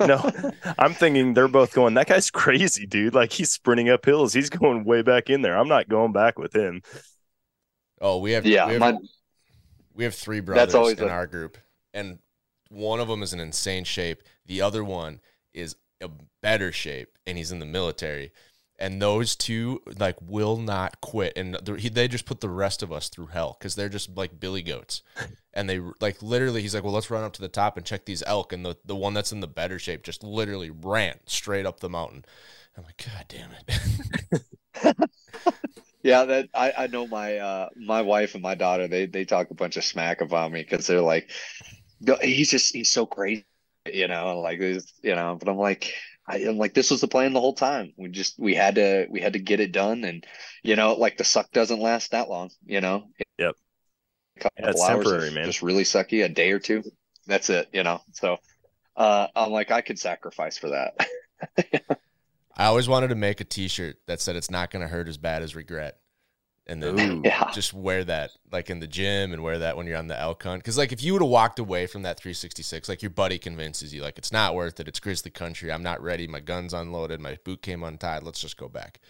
No, 0.00 0.30
I'm 0.78 0.92
thinking 0.94 1.34
they're 1.34 1.48
both 1.48 1.72
going, 1.72 1.94
that 1.94 2.06
guy's 2.08 2.30
crazy, 2.30 2.86
dude. 2.86 3.14
Like, 3.14 3.32
he's 3.32 3.50
sprinting 3.50 3.88
up 3.88 4.04
hills. 4.04 4.32
He's 4.32 4.50
going 4.50 4.84
way 4.84 5.02
back 5.02 5.30
in 5.30 5.42
there. 5.42 5.56
I'm 5.56 5.68
not 5.68 5.88
going 5.88 6.12
back 6.12 6.38
with 6.38 6.54
him. 6.54 6.82
Oh, 8.00 8.18
we 8.18 8.32
have 8.32 8.46
Yeah. 8.46 8.66
we 8.66 8.72
have, 8.74 8.80
My, 8.80 8.94
we 9.94 10.04
have 10.04 10.14
three 10.14 10.40
brothers 10.40 10.74
in 10.98 11.08
a- 11.08 11.12
our 11.12 11.26
group, 11.26 11.58
and 11.94 12.18
one 12.70 13.00
of 13.00 13.08
them 13.08 13.22
is 13.22 13.32
in 13.32 13.40
insane 13.40 13.84
shape. 13.84 14.22
The 14.46 14.60
other 14.62 14.84
one 14.84 15.20
is 15.54 15.74
a 16.00 16.10
better 16.42 16.70
shape, 16.70 17.18
and 17.26 17.36
he's 17.38 17.50
in 17.50 17.58
the 17.58 17.66
military. 17.66 18.30
And 18.78 19.02
those 19.02 19.34
two 19.34 19.82
like 19.98 20.16
will 20.22 20.56
not 20.56 21.00
quit, 21.00 21.32
and 21.36 21.58
he, 21.78 21.88
they 21.88 22.06
just 22.08 22.26
put 22.26 22.40
the 22.40 22.48
rest 22.48 22.82
of 22.82 22.92
us 22.92 23.08
through 23.08 23.26
hell 23.26 23.56
because 23.58 23.74
they're 23.74 23.88
just 23.88 24.16
like 24.16 24.38
billy 24.38 24.62
goats, 24.62 25.02
and 25.52 25.68
they 25.68 25.80
like 26.00 26.22
literally. 26.22 26.62
He's 26.62 26.74
like, 26.74 26.84
"Well, 26.84 26.92
let's 26.92 27.10
run 27.10 27.24
up 27.24 27.32
to 27.34 27.40
the 27.40 27.48
top 27.48 27.76
and 27.76 27.84
check 27.84 28.04
these 28.04 28.22
elk," 28.24 28.52
and 28.52 28.64
the 28.64 28.76
the 28.84 28.94
one 28.96 29.14
that's 29.14 29.32
in 29.32 29.40
the 29.40 29.48
better 29.48 29.78
shape 29.80 30.04
just 30.04 30.22
literally 30.22 30.70
ran 30.70 31.18
straight 31.26 31.66
up 31.66 31.80
the 31.80 31.88
mountain. 31.88 32.24
I'm 32.76 32.84
like, 32.84 33.04
God 33.04 33.24
damn 33.28 33.50
it! 33.52 34.42
yeah, 36.02 36.24
that 36.24 36.48
I, 36.54 36.72
I 36.78 36.86
know 36.86 37.06
my 37.06 37.38
uh 37.38 37.68
my 37.76 38.02
wife 38.02 38.34
and 38.34 38.42
my 38.42 38.54
daughter 38.54 38.88
they 38.88 39.06
they 39.06 39.24
talk 39.24 39.50
a 39.50 39.54
bunch 39.54 39.76
of 39.76 39.84
smack 39.84 40.20
about 40.20 40.52
me 40.52 40.62
because 40.62 40.86
they're 40.86 41.00
like, 41.00 41.30
he's 42.22 42.50
just 42.50 42.74
he's 42.74 42.90
so 42.90 43.06
crazy, 43.06 43.44
you 43.92 44.08
know, 44.08 44.40
like 44.40 44.60
this, 44.60 44.92
you 45.02 45.14
know. 45.14 45.36
But 45.38 45.48
I'm 45.48 45.58
like, 45.58 45.92
I, 46.28 46.36
I'm 46.38 46.58
like, 46.58 46.74
this 46.74 46.90
was 46.90 47.00
the 47.00 47.08
plan 47.08 47.32
the 47.32 47.40
whole 47.40 47.54
time. 47.54 47.94
We 47.96 48.08
just 48.10 48.38
we 48.38 48.54
had 48.54 48.74
to 48.76 49.06
we 49.10 49.20
had 49.20 49.32
to 49.34 49.38
get 49.38 49.60
it 49.60 49.72
done, 49.72 50.04
and 50.04 50.24
you 50.62 50.76
know, 50.76 50.94
like 50.94 51.16
the 51.16 51.24
suck 51.24 51.50
doesn't 51.52 51.80
last 51.80 52.10
that 52.12 52.28
long, 52.28 52.50
you 52.66 52.80
know. 52.80 53.08
Yep. 53.38 53.54
A 54.36 54.40
couple 54.40 54.64
Yeah, 54.64 54.70
it's 54.70 54.82
hours 54.82 55.04
temporary, 55.04 55.30
man. 55.30 55.44
Just 55.46 55.62
really 55.62 55.84
sucky, 55.84 56.24
a 56.24 56.28
day 56.28 56.52
or 56.52 56.58
two. 56.58 56.82
That's 57.26 57.50
it, 57.50 57.68
you 57.72 57.82
know. 57.82 58.00
So, 58.12 58.38
uh, 58.96 59.28
I'm 59.36 59.52
like, 59.52 59.70
I 59.70 59.80
could 59.82 59.98
sacrifice 59.98 60.58
for 60.58 60.70
that. 60.70 60.94
I 62.56 62.66
always 62.66 62.88
wanted 62.88 63.08
to 63.08 63.14
make 63.14 63.40
a 63.40 63.44
T-shirt 63.44 63.98
that 64.06 64.20
said 64.20 64.36
it's 64.36 64.50
not 64.50 64.70
going 64.70 64.82
to 64.82 64.88
hurt 64.88 65.08
as 65.08 65.16
bad 65.16 65.42
as 65.42 65.54
regret, 65.54 65.98
and 66.68 66.82
then 66.82 67.22
yeah. 67.24 67.50
just 67.52 67.72
wear 67.72 68.04
that 68.04 68.30
like 68.52 68.68
in 68.68 68.80
the 68.80 68.86
gym 68.86 69.32
and 69.32 69.42
wear 69.42 69.58
that 69.58 69.76
when 69.76 69.86
you're 69.86 69.96
on 69.96 70.06
the 70.06 70.18
elk 70.18 70.42
hunt. 70.42 70.62
Because 70.62 70.76
like 70.76 70.92
if 70.92 71.02
you 71.02 71.12
would 71.14 71.22
have 71.22 71.30
walked 71.30 71.58
away 71.58 71.86
from 71.86 72.02
that 72.02 72.20
366, 72.20 72.88
like 72.88 73.02
your 73.02 73.10
buddy 73.10 73.38
convinces 73.38 73.94
you 73.94 74.02
like 74.02 74.18
it's 74.18 74.32
not 74.32 74.54
worth 74.54 74.78
it. 74.78 74.88
It's 74.88 75.00
grizzly 75.00 75.30
country. 75.30 75.72
I'm 75.72 75.82
not 75.82 76.02
ready. 76.02 76.28
My 76.28 76.40
gun's 76.40 76.74
unloaded. 76.74 77.20
My 77.20 77.38
boot 77.44 77.62
came 77.62 77.82
untied. 77.82 78.22
Let's 78.22 78.40
just 78.40 78.58
go 78.58 78.68
back. 78.68 79.00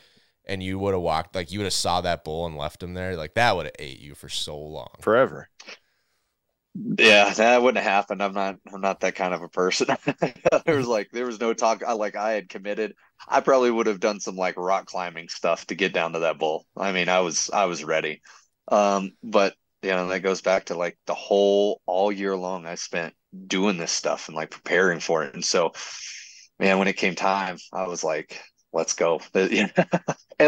And 0.44 0.62
you 0.62 0.78
would 0.78 0.94
have 0.94 1.02
walked 1.02 1.34
like 1.34 1.50
you 1.50 1.58
would 1.58 1.66
have 1.66 1.72
saw 1.72 2.00
that 2.00 2.24
bull 2.24 2.46
and 2.46 2.56
left 2.56 2.82
him 2.82 2.94
there. 2.94 3.16
Like 3.16 3.34
that 3.34 3.56
would 3.56 3.66
have 3.66 3.74
ate 3.78 4.00
you 4.00 4.14
for 4.14 4.28
so 4.28 4.56
long. 4.56 4.94
Forever. 5.00 5.48
Yeah, 6.74 7.32
that 7.34 7.62
wouldn't 7.62 7.82
have 7.82 7.92
happened. 7.92 8.22
I'm 8.22 8.34
not 8.34 8.56
I'm 8.72 8.80
not 8.80 9.00
that 9.00 9.16
kind 9.16 9.34
of 9.34 9.42
a 9.42 9.48
person. 9.48 9.88
there 10.64 10.76
was 10.76 10.86
like 10.86 11.10
there 11.12 11.26
was 11.26 11.40
no 11.40 11.52
talk. 11.54 11.82
I 11.84 11.94
like 11.94 12.14
I 12.14 12.32
had 12.32 12.48
committed. 12.48 12.94
I 13.26 13.40
probably 13.40 13.70
would 13.70 13.86
have 13.86 14.00
done 14.00 14.20
some 14.20 14.36
like 14.36 14.56
rock 14.56 14.86
climbing 14.86 15.28
stuff 15.28 15.66
to 15.66 15.74
get 15.74 15.92
down 15.92 16.12
to 16.12 16.20
that 16.20 16.38
bull. 16.38 16.66
I 16.76 16.92
mean, 16.92 17.08
I 17.08 17.20
was 17.20 17.50
I 17.50 17.64
was 17.64 17.84
ready. 17.84 18.20
Um, 18.68 19.12
but 19.22 19.54
you 19.82 19.90
know, 19.90 20.08
that 20.08 20.20
goes 20.20 20.42
back 20.42 20.66
to 20.66 20.74
like 20.76 20.98
the 21.06 21.14
whole 21.14 21.80
all 21.86 22.12
year 22.12 22.36
long 22.36 22.66
I 22.66 22.74
spent 22.74 23.14
doing 23.46 23.76
this 23.78 23.92
stuff 23.92 24.28
and 24.28 24.36
like 24.36 24.50
preparing 24.50 25.00
for 25.00 25.24
it. 25.24 25.34
And 25.34 25.44
so 25.44 25.72
man, 26.58 26.78
when 26.78 26.88
it 26.88 26.96
came 26.96 27.14
time, 27.14 27.56
I 27.72 27.86
was 27.86 28.02
like, 28.02 28.40
let's 28.72 28.94
go. 28.94 29.20
and 29.34 29.72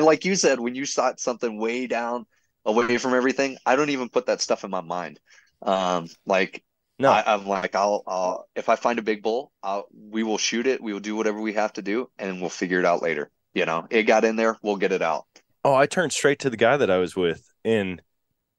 like 0.04 0.24
you 0.24 0.34
said, 0.34 0.60
when 0.60 0.74
you 0.74 0.84
sought 0.84 1.20
something 1.20 1.58
way 1.58 1.86
down 1.86 2.26
away 2.64 2.98
from 2.98 3.14
everything, 3.14 3.56
I 3.64 3.76
don't 3.76 3.90
even 3.90 4.08
put 4.08 4.26
that 4.26 4.40
stuff 4.40 4.64
in 4.64 4.70
my 4.70 4.80
mind. 4.80 5.20
Um, 5.62 6.08
like 6.26 6.62
No, 7.00 7.10
I, 7.10 7.34
I'm 7.34 7.46
like, 7.46 7.74
I'll, 7.74 8.02
I'll, 8.06 8.48
if 8.54 8.68
I 8.68 8.76
find 8.76 8.98
a 8.98 9.02
big 9.02 9.22
bull, 9.22 9.52
I'll, 9.62 9.86
we 9.92 10.22
will 10.22 10.38
shoot 10.38 10.66
it. 10.66 10.82
We 10.82 10.92
will 10.92 11.00
do 11.00 11.16
whatever 11.16 11.40
we 11.40 11.54
have 11.54 11.72
to 11.74 11.82
do, 11.82 12.10
and 12.18 12.40
we'll 12.40 12.50
figure 12.50 12.78
it 12.78 12.84
out 12.84 13.02
later. 13.02 13.30
You 13.54 13.66
know, 13.66 13.86
it 13.90 14.04
got 14.04 14.24
in 14.24 14.36
there, 14.36 14.56
we'll 14.62 14.76
get 14.76 14.92
it 14.92 15.02
out. 15.02 15.24
Oh, 15.64 15.74
I 15.74 15.86
turned 15.86 16.12
straight 16.12 16.38
to 16.40 16.50
the 16.50 16.56
guy 16.56 16.76
that 16.76 16.90
I 16.90 16.98
was 16.98 17.16
with, 17.16 17.42
and 17.64 18.00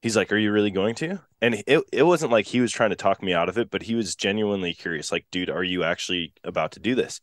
he's 0.01 0.17
like, 0.17 0.31
"Are 0.31 0.37
you 0.37 0.51
really 0.51 0.71
going 0.71 0.95
to?" 0.95 1.21
And 1.41 1.63
it 1.65 1.83
it 1.93 2.03
wasn't 2.03 2.31
like 2.31 2.47
he 2.47 2.61
was 2.61 2.71
trying 2.71 2.89
to 2.89 2.95
talk 2.95 3.23
me 3.23 3.33
out 3.33 3.47
of 3.47 3.57
it, 3.57 3.71
but 3.71 3.83
he 3.83 3.95
was 3.95 4.15
genuinely 4.15 4.73
curious. 4.73 5.11
Like, 5.11 5.25
dude, 5.31 5.49
are 5.49 5.63
you 5.63 5.83
actually 5.83 6.33
about 6.43 6.73
to 6.73 6.79
do 6.79 6.93
this? 6.93 7.21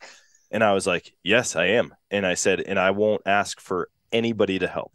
And 0.50 0.64
I 0.64 0.72
was 0.72 0.86
like, 0.86 1.12
"Yes, 1.22 1.54
I 1.54 1.66
am." 1.66 1.94
And 2.10 2.26
I 2.26 2.34
said, 2.34 2.60
"And 2.60 2.78
I 2.78 2.90
won't 2.90 3.22
ask 3.26 3.60
for 3.60 3.90
anybody 4.12 4.58
to 4.58 4.66
help. 4.66 4.92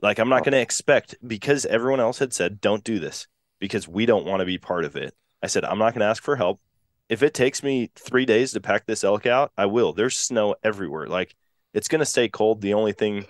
Like, 0.00 0.18
I'm 0.18 0.28
not 0.28 0.42
oh. 0.42 0.44
going 0.44 0.52
to 0.52 0.60
expect 0.60 1.14
because 1.26 1.64
everyone 1.66 2.00
else 2.00 2.18
had 2.18 2.32
said, 2.32 2.60
don't 2.60 2.84
do 2.84 2.98
this 2.98 3.26
because 3.58 3.88
we 3.88 4.06
don't 4.06 4.26
want 4.26 4.40
to 4.40 4.46
be 4.46 4.58
part 4.58 4.84
of 4.84 4.96
it." 4.96 5.14
I 5.42 5.46
said, 5.46 5.64
"I'm 5.64 5.78
not 5.78 5.94
going 5.94 6.00
to 6.00 6.06
ask 6.06 6.22
for 6.22 6.36
help. 6.36 6.60
If 7.08 7.22
it 7.22 7.34
takes 7.34 7.62
me 7.62 7.90
three 7.94 8.24
days 8.24 8.52
to 8.52 8.60
pack 8.60 8.86
this 8.86 9.04
elk 9.04 9.26
out, 9.26 9.52
I 9.56 9.66
will. 9.66 9.92
There's 9.92 10.16
snow 10.16 10.56
everywhere. 10.64 11.06
Like, 11.06 11.36
it's 11.72 11.88
going 11.88 12.00
to 12.00 12.06
stay 12.06 12.28
cold. 12.28 12.60
The 12.60 12.74
only 12.74 12.92
thing 12.92 13.26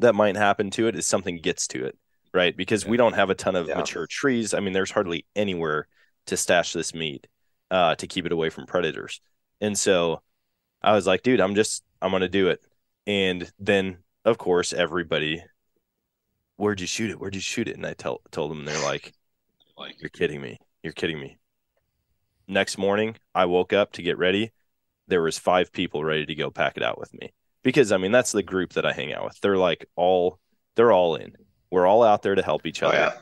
that 0.00 0.14
might 0.14 0.36
happen 0.36 0.70
to 0.70 0.88
it 0.88 0.96
is 0.96 1.06
something 1.06 1.38
gets 1.38 1.68
to 1.68 1.84
it, 1.84 1.96
right? 2.34 2.56
Because 2.56 2.86
we 2.86 2.96
don't 2.96 3.12
have 3.14 3.30
a 3.30 3.34
ton 3.34 3.54
of 3.56 3.68
Yeah. 3.68 3.76
mature 3.76 4.06
trees. 4.06 4.52
I 4.52 4.60
mean, 4.60 4.72
there's 4.72 4.90
hardly 4.90 5.26
anywhere 5.36 5.86
to 6.26 6.36
stash 6.36 6.72
this 6.72 6.92
meat 6.92 7.26
uh, 7.70 7.94
to 7.96 8.06
keep 8.06 8.26
it 8.26 8.32
away 8.32 8.50
from 8.50 8.66
predators. 8.66 9.20
And 9.60 9.78
so 9.78 10.22
I 10.82 10.92
was 10.92 11.06
like, 11.06 11.22
dude, 11.22 11.40
I'm 11.40 11.54
just, 11.54 11.84
I'm 12.02 12.10
going 12.10 12.22
to 12.22 12.28
do 12.28 12.48
it. 12.48 12.60
And 13.06 13.50
then, 13.58 13.98
of 14.24 14.38
course, 14.38 14.72
everybody, 14.72 15.42
where'd 16.56 16.80
you 16.80 16.86
shoot 16.86 17.10
it? 17.10 17.20
Where'd 17.20 17.34
you 17.34 17.40
shoot 17.40 17.68
it? 17.68 17.76
And 17.76 17.86
I 17.86 17.94
tell, 17.94 18.20
told 18.30 18.50
them, 18.50 18.64
they're 18.64 18.82
like, 18.84 19.12
you're 19.98 20.10
kidding 20.10 20.40
me. 20.40 20.58
You're 20.82 20.92
kidding 20.92 21.20
me. 21.20 21.38
Next 22.46 22.78
morning, 22.78 23.16
I 23.34 23.44
woke 23.44 23.72
up 23.72 23.92
to 23.92 24.02
get 24.02 24.18
ready. 24.18 24.52
There 25.06 25.22
was 25.22 25.38
five 25.38 25.72
people 25.72 26.04
ready 26.04 26.26
to 26.26 26.34
go 26.34 26.50
pack 26.50 26.76
it 26.76 26.82
out 26.82 26.98
with 26.98 27.12
me 27.14 27.32
because 27.62 27.92
I 27.92 27.96
mean 27.98 28.12
that's 28.12 28.32
the 28.32 28.42
group 28.42 28.74
that 28.74 28.86
I 28.86 28.92
hang 28.92 29.12
out 29.12 29.24
with. 29.24 29.40
They're 29.40 29.56
like 29.58 29.86
all 29.96 30.38
they're 30.76 30.92
all 30.92 31.16
in. 31.16 31.34
We're 31.70 31.86
all 31.86 32.02
out 32.04 32.22
there 32.22 32.34
to 32.34 32.42
help 32.42 32.66
each 32.66 32.82
Oh 32.82 32.92
other. 32.92 32.92
yeah, 32.92 33.12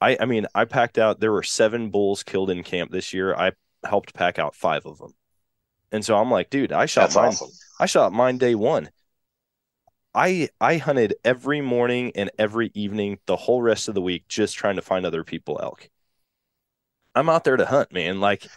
I 0.00 0.18
I 0.20 0.24
mean 0.26 0.46
I 0.54 0.64
packed 0.66 0.98
out. 0.98 1.20
There 1.20 1.32
were 1.32 1.42
seven 1.42 1.90
bulls 1.90 2.22
killed 2.22 2.50
in 2.50 2.62
camp 2.64 2.92
this 2.92 3.12
year. 3.14 3.34
I 3.34 3.52
helped 3.84 4.14
pack 4.14 4.38
out 4.38 4.54
five 4.56 4.86
of 4.86 4.98
them, 4.98 5.14
and 5.92 6.04
so 6.04 6.16
I'm 6.18 6.30
like, 6.30 6.50
dude, 6.50 6.72
I 6.72 6.86
shot 6.86 7.10
that's 7.10 7.12
mine. 7.12 7.38
awesome. 7.38 7.50
I 7.80 7.86
shot 7.86 8.12
mine 8.12 8.38
day 8.38 8.54
one. 8.56 8.90
I 10.14 10.48
I 10.60 10.78
hunted 10.78 11.14
every 11.24 11.60
morning 11.60 12.10
and 12.16 12.32
every 12.40 12.72
evening 12.74 13.20
the 13.26 13.36
whole 13.36 13.62
rest 13.62 13.86
of 13.86 13.94
the 13.94 14.02
week 14.02 14.26
just 14.26 14.56
trying 14.56 14.74
to 14.76 14.82
find 14.82 15.06
other 15.06 15.22
people 15.22 15.60
elk. 15.62 15.88
I'm 17.16 17.28
out 17.30 17.44
there 17.44 17.58
to 17.58 17.66
hunt, 17.66 17.92
man. 17.92 18.20
Like 18.20 18.50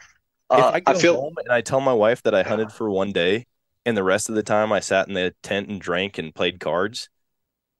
if 0.56 0.70
Uh, 0.70 0.72
I 0.72 0.82
go 0.82 0.94
I 0.94 0.96
feel 0.96 1.16
home 1.16 1.36
and 1.40 1.52
I 1.52 1.62
tell 1.62 1.82
my 1.82 1.94
wife 1.94 2.24
that 2.24 2.36
I 2.36 2.44
hunted 2.44 2.72
for 2.74 2.90
one 2.90 3.12
day 3.14 3.48
and 3.86 3.96
the 3.98 4.04
rest 4.04 4.30
of 4.30 4.36
the 4.36 4.44
time 4.44 4.72
I 4.72 4.80
sat 4.82 5.08
in 5.08 5.14
the 5.16 5.36
tent 5.44 5.70
and 5.70 5.82
drank 5.82 6.18
and 6.18 6.36
played 6.36 6.60
cards, 6.60 7.10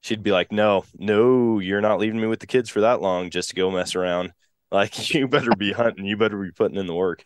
she'd 0.02 0.22
be 0.24 0.32
like, 0.32 0.52
"No, 0.52 0.84
no, 0.98 1.60
you're 1.60 1.80
not 1.82 2.00
leaving 2.00 2.20
me 2.20 2.28
with 2.28 2.40
the 2.40 2.48
kids 2.48 2.70
for 2.70 2.80
that 2.82 3.02
long 3.02 3.30
just 3.30 3.50
to 3.50 3.56
go 3.56 3.70
mess 3.72 3.96
around. 3.96 4.32
Like 4.72 5.10
you 5.14 5.28
better 5.28 5.54
be 5.56 5.72
hunting. 5.72 6.06
You 6.06 6.16
better 6.16 6.38
be 6.42 6.52
putting 6.52 6.78
in 6.78 6.86
the 6.88 6.94
work." 6.94 7.24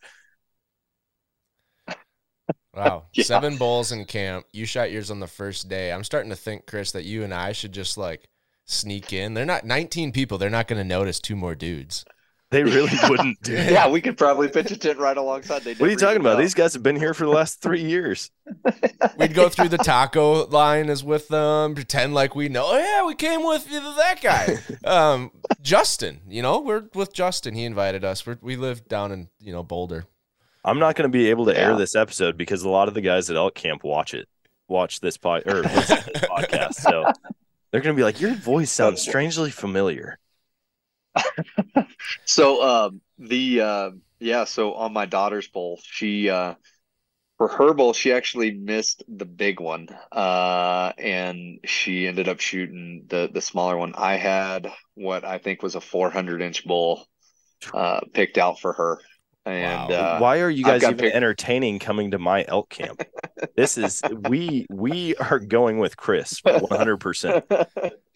Wow. 2.74 3.06
Yeah. 3.14 3.24
Seven 3.24 3.56
bulls 3.56 3.92
in 3.92 4.04
camp. 4.04 4.46
You 4.52 4.66
shot 4.66 4.90
yours 4.90 5.10
on 5.10 5.20
the 5.20 5.26
first 5.26 5.68
day. 5.68 5.92
I'm 5.92 6.04
starting 6.04 6.30
to 6.30 6.36
think, 6.36 6.66
Chris, 6.66 6.92
that 6.92 7.04
you 7.04 7.22
and 7.22 7.32
I 7.32 7.52
should 7.52 7.72
just 7.72 7.96
like 7.96 8.28
sneak 8.66 9.12
in. 9.12 9.34
They're 9.34 9.44
not 9.46 9.64
19 9.64 10.12
people. 10.12 10.38
They're 10.38 10.50
not 10.50 10.68
going 10.68 10.80
to 10.80 10.84
notice 10.88 11.20
two 11.20 11.36
more 11.36 11.54
dudes. 11.54 12.04
They 12.50 12.62
really 12.62 12.92
wouldn't 13.08 13.40
do. 13.42 13.52
yeah, 13.54 13.88
we 13.88 14.00
could 14.00 14.16
probably 14.16 14.48
pitch 14.48 14.70
a 14.70 14.76
tent 14.76 14.98
right 14.98 15.16
alongside. 15.16 15.62
They 15.62 15.74
What 15.74 15.88
are 15.88 15.90
you 15.90 15.96
talking 15.96 16.20
about? 16.20 16.34
know. 16.36 16.42
These 16.42 16.54
guys 16.54 16.72
have 16.74 16.82
been 16.84 16.94
here 16.96 17.12
for 17.14 17.24
the 17.24 17.30
last 17.32 17.60
three 17.60 17.82
years. 17.82 18.30
We'd 19.18 19.34
go 19.34 19.48
through 19.48 19.70
the 19.70 19.78
taco 19.78 20.46
line 20.46 20.88
as 20.88 21.02
with 21.02 21.26
them, 21.28 21.74
pretend 21.74 22.14
like 22.14 22.36
we 22.36 22.48
know. 22.48 22.64
Oh, 22.66 22.78
yeah, 22.78 23.04
we 23.06 23.14
came 23.16 23.44
with 23.44 23.68
that 23.70 24.18
guy. 24.22 24.58
Um, 24.84 25.30
Justin, 25.62 26.20
you 26.28 26.42
know, 26.42 26.60
we're 26.60 26.84
with 26.94 27.12
Justin. 27.14 27.54
He 27.54 27.64
invited 27.64 28.04
us. 28.04 28.26
We're, 28.26 28.38
we 28.42 28.54
live 28.56 28.86
down 28.86 29.10
in, 29.12 29.28
you 29.40 29.50
know, 29.52 29.62
Boulder. 29.62 30.04
I'm 30.64 30.78
not 30.78 30.94
going 30.94 31.10
to 31.10 31.12
be 31.12 31.30
able 31.30 31.46
to 31.46 31.58
air 31.58 31.76
this 31.76 31.94
episode 31.96 32.36
because 32.36 32.62
a 32.62 32.68
lot 32.68 32.86
of 32.88 32.94
the 32.94 33.00
guys 33.00 33.30
at 33.30 33.36
elk 33.36 33.54
camp 33.54 33.82
watch 33.82 34.14
it, 34.14 34.28
watch 34.68 35.00
this 35.00 35.16
pod 35.16 35.42
or 35.46 35.62
this 35.62 35.90
podcast. 35.90 36.74
So 36.74 37.04
they're 37.70 37.80
going 37.80 37.94
to 37.96 37.98
be 37.98 38.04
like, 38.04 38.20
"Your 38.20 38.34
voice 38.34 38.70
sounds 38.70 39.00
strangely 39.02 39.50
familiar." 39.50 40.18
So 42.24 42.62
um 42.62 43.00
the 43.18 43.60
uh 43.60 43.90
yeah, 44.20 44.44
so 44.44 44.74
on 44.74 44.92
my 44.92 45.06
daughter's 45.06 45.48
bowl, 45.48 45.80
she 45.84 46.30
uh 46.30 46.54
for 47.38 47.48
her 47.48 47.74
bowl 47.74 47.92
she 47.94 48.12
actually 48.12 48.52
missed 48.52 49.04
the 49.08 49.26
big 49.26 49.60
one. 49.60 49.88
Uh 50.12 50.92
and 50.98 51.60
she 51.64 52.06
ended 52.08 52.28
up 52.28 52.40
shooting 52.40 53.06
the 53.08 53.30
the 53.32 53.40
smaller 53.42 53.76
one. 53.76 53.94
I 53.96 54.16
had 54.16 54.70
what 54.94 55.24
I 55.24 55.38
think 55.38 55.62
was 55.62 55.74
a 55.76 55.80
400 55.80 56.42
inch 56.42 56.64
bowl 56.66 57.06
uh 57.72 58.00
picked 58.14 58.38
out 58.38 58.60
for 58.60 58.72
her. 58.74 59.00
And 59.46 59.90
Wow. 59.90 59.90
uh 59.90 60.18
Why 60.18 60.40
are 60.40 60.50
you 60.50 60.64
guys 60.64 60.88
even 60.88 60.96
pic- 60.98 61.14
entertaining 61.14 61.78
coming 61.78 62.10
to 62.12 62.18
my 62.18 62.44
elk 62.48 62.70
camp? 62.70 63.00
this 63.56 63.78
is 63.78 64.04
we 64.10 64.66
we 64.68 65.14
are 65.16 65.38
going 65.38 65.78
with 65.78 65.96
Chris 65.96 66.42
100. 66.52 66.98
percent 66.98 67.40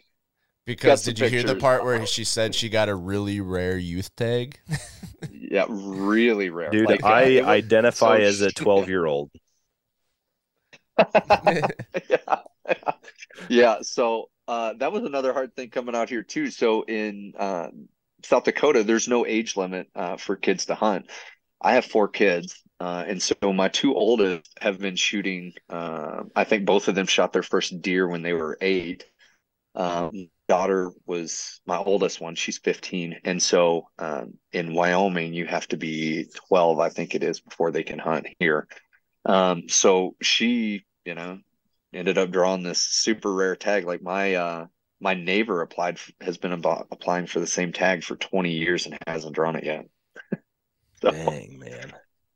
Because 0.68 1.02
did 1.02 1.18
you 1.18 1.28
hear 1.30 1.42
the 1.42 1.54
part 1.54 1.82
where 1.82 2.04
she 2.04 2.24
said 2.24 2.54
she 2.54 2.68
got 2.68 2.90
a 2.90 2.94
really 2.94 3.40
rare 3.40 3.78
youth 3.78 4.14
tag? 4.14 4.60
yeah, 5.32 5.64
really 5.66 6.50
rare. 6.50 6.68
Dude, 6.68 6.86
Like, 6.86 7.02
I 7.02 7.22
it 7.22 7.40
was- 7.40 7.48
identify 7.48 8.18
so 8.18 8.22
as 8.22 8.40
a 8.42 8.52
12 8.52 8.86
year 8.86 9.06
old. 9.06 9.30
yeah. 10.98 11.66
yeah. 13.48 13.76
So 13.80 14.28
uh, 14.46 14.74
that 14.74 14.92
was 14.92 15.04
another 15.04 15.32
hard 15.32 15.56
thing 15.56 15.70
coming 15.70 15.94
out 15.94 16.10
here 16.10 16.22
too. 16.22 16.50
So 16.50 16.82
in 16.82 17.32
uh, 17.38 17.68
South 18.22 18.44
Dakota, 18.44 18.84
there's 18.84 19.08
no 19.08 19.24
age 19.24 19.56
limit 19.56 19.88
uh, 19.94 20.18
for 20.18 20.36
kids 20.36 20.66
to 20.66 20.74
hunt. 20.74 21.10
I 21.62 21.72
have 21.72 21.86
four 21.86 22.08
kids, 22.08 22.62
uh, 22.78 23.04
and 23.06 23.22
so 23.22 23.34
my 23.54 23.68
two 23.68 23.94
oldest 23.94 24.52
have 24.60 24.78
been 24.78 24.96
shooting. 24.96 25.54
Uh, 25.70 26.24
I 26.36 26.44
think 26.44 26.66
both 26.66 26.88
of 26.88 26.94
them 26.94 27.06
shot 27.06 27.32
their 27.32 27.42
first 27.42 27.80
deer 27.80 28.06
when 28.06 28.20
they 28.20 28.34
were 28.34 28.58
eight. 28.60 29.06
Um, 29.74 30.28
daughter 30.48 30.92
was 31.06 31.60
my 31.66 31.76
oldest 31.76 32.20
one. 32.20 32.34
She's 32.34 32.58
15, 32.58 33.20
and 33.24 33.42
so 33.42 33.88
um, 33.98 34.34
in 34.52 34.74
Wyoming, 34.74 35.34
you 35.34 35.46
have 35.46 35.68
to 35.68 35.76
be 35.76 36.26
12, 36.48 36.78
I 36.80 36.88
think 36.90 37.14
it 37.14 37.22
is, 37.22 37.40
before 37.40 37.70
they 37.70 37.82
can 37.82 37.98
hunt 37.98 38.26
here. 38.38 38.66
Um, 39.24 39.68
so 39.68 40.16
she, 40.22 40.84
you 41.04 41.14
know, 41.14 41.38
ended 41.92 42.18
up 42.18 42.30
drawing 42.30 42.62
this 42.62 42.80
super 42.80 43.32
rare 43.32 43.56
tag. 43.56 43.84
Like 43.86 44.02
my 44.02 44.34
uh 44.34 44.66
my 45.00 45.14
neighbor 45.14 45.62
applied 45.62 45.94
f- 45.96 46.12
has 46.20 46.38
been 46.38 46.52
about 46.52 46.88
applying 46.90 47.26
for 47.26 47.40
the 47.40 47.46
same 47.46 47.72
tag 47.72 48.02
for 48.02 48.16
20 48.16 48.50
years 48.50 48.86
and 48.86 48.98
hasn't 49.06 49.34
drawn 49.34 49.56
it 49.56 49.64
yet. 49.64 49.86
so 51.02 51.10
Dang, 51.10 51.58
man. 51.58 51.92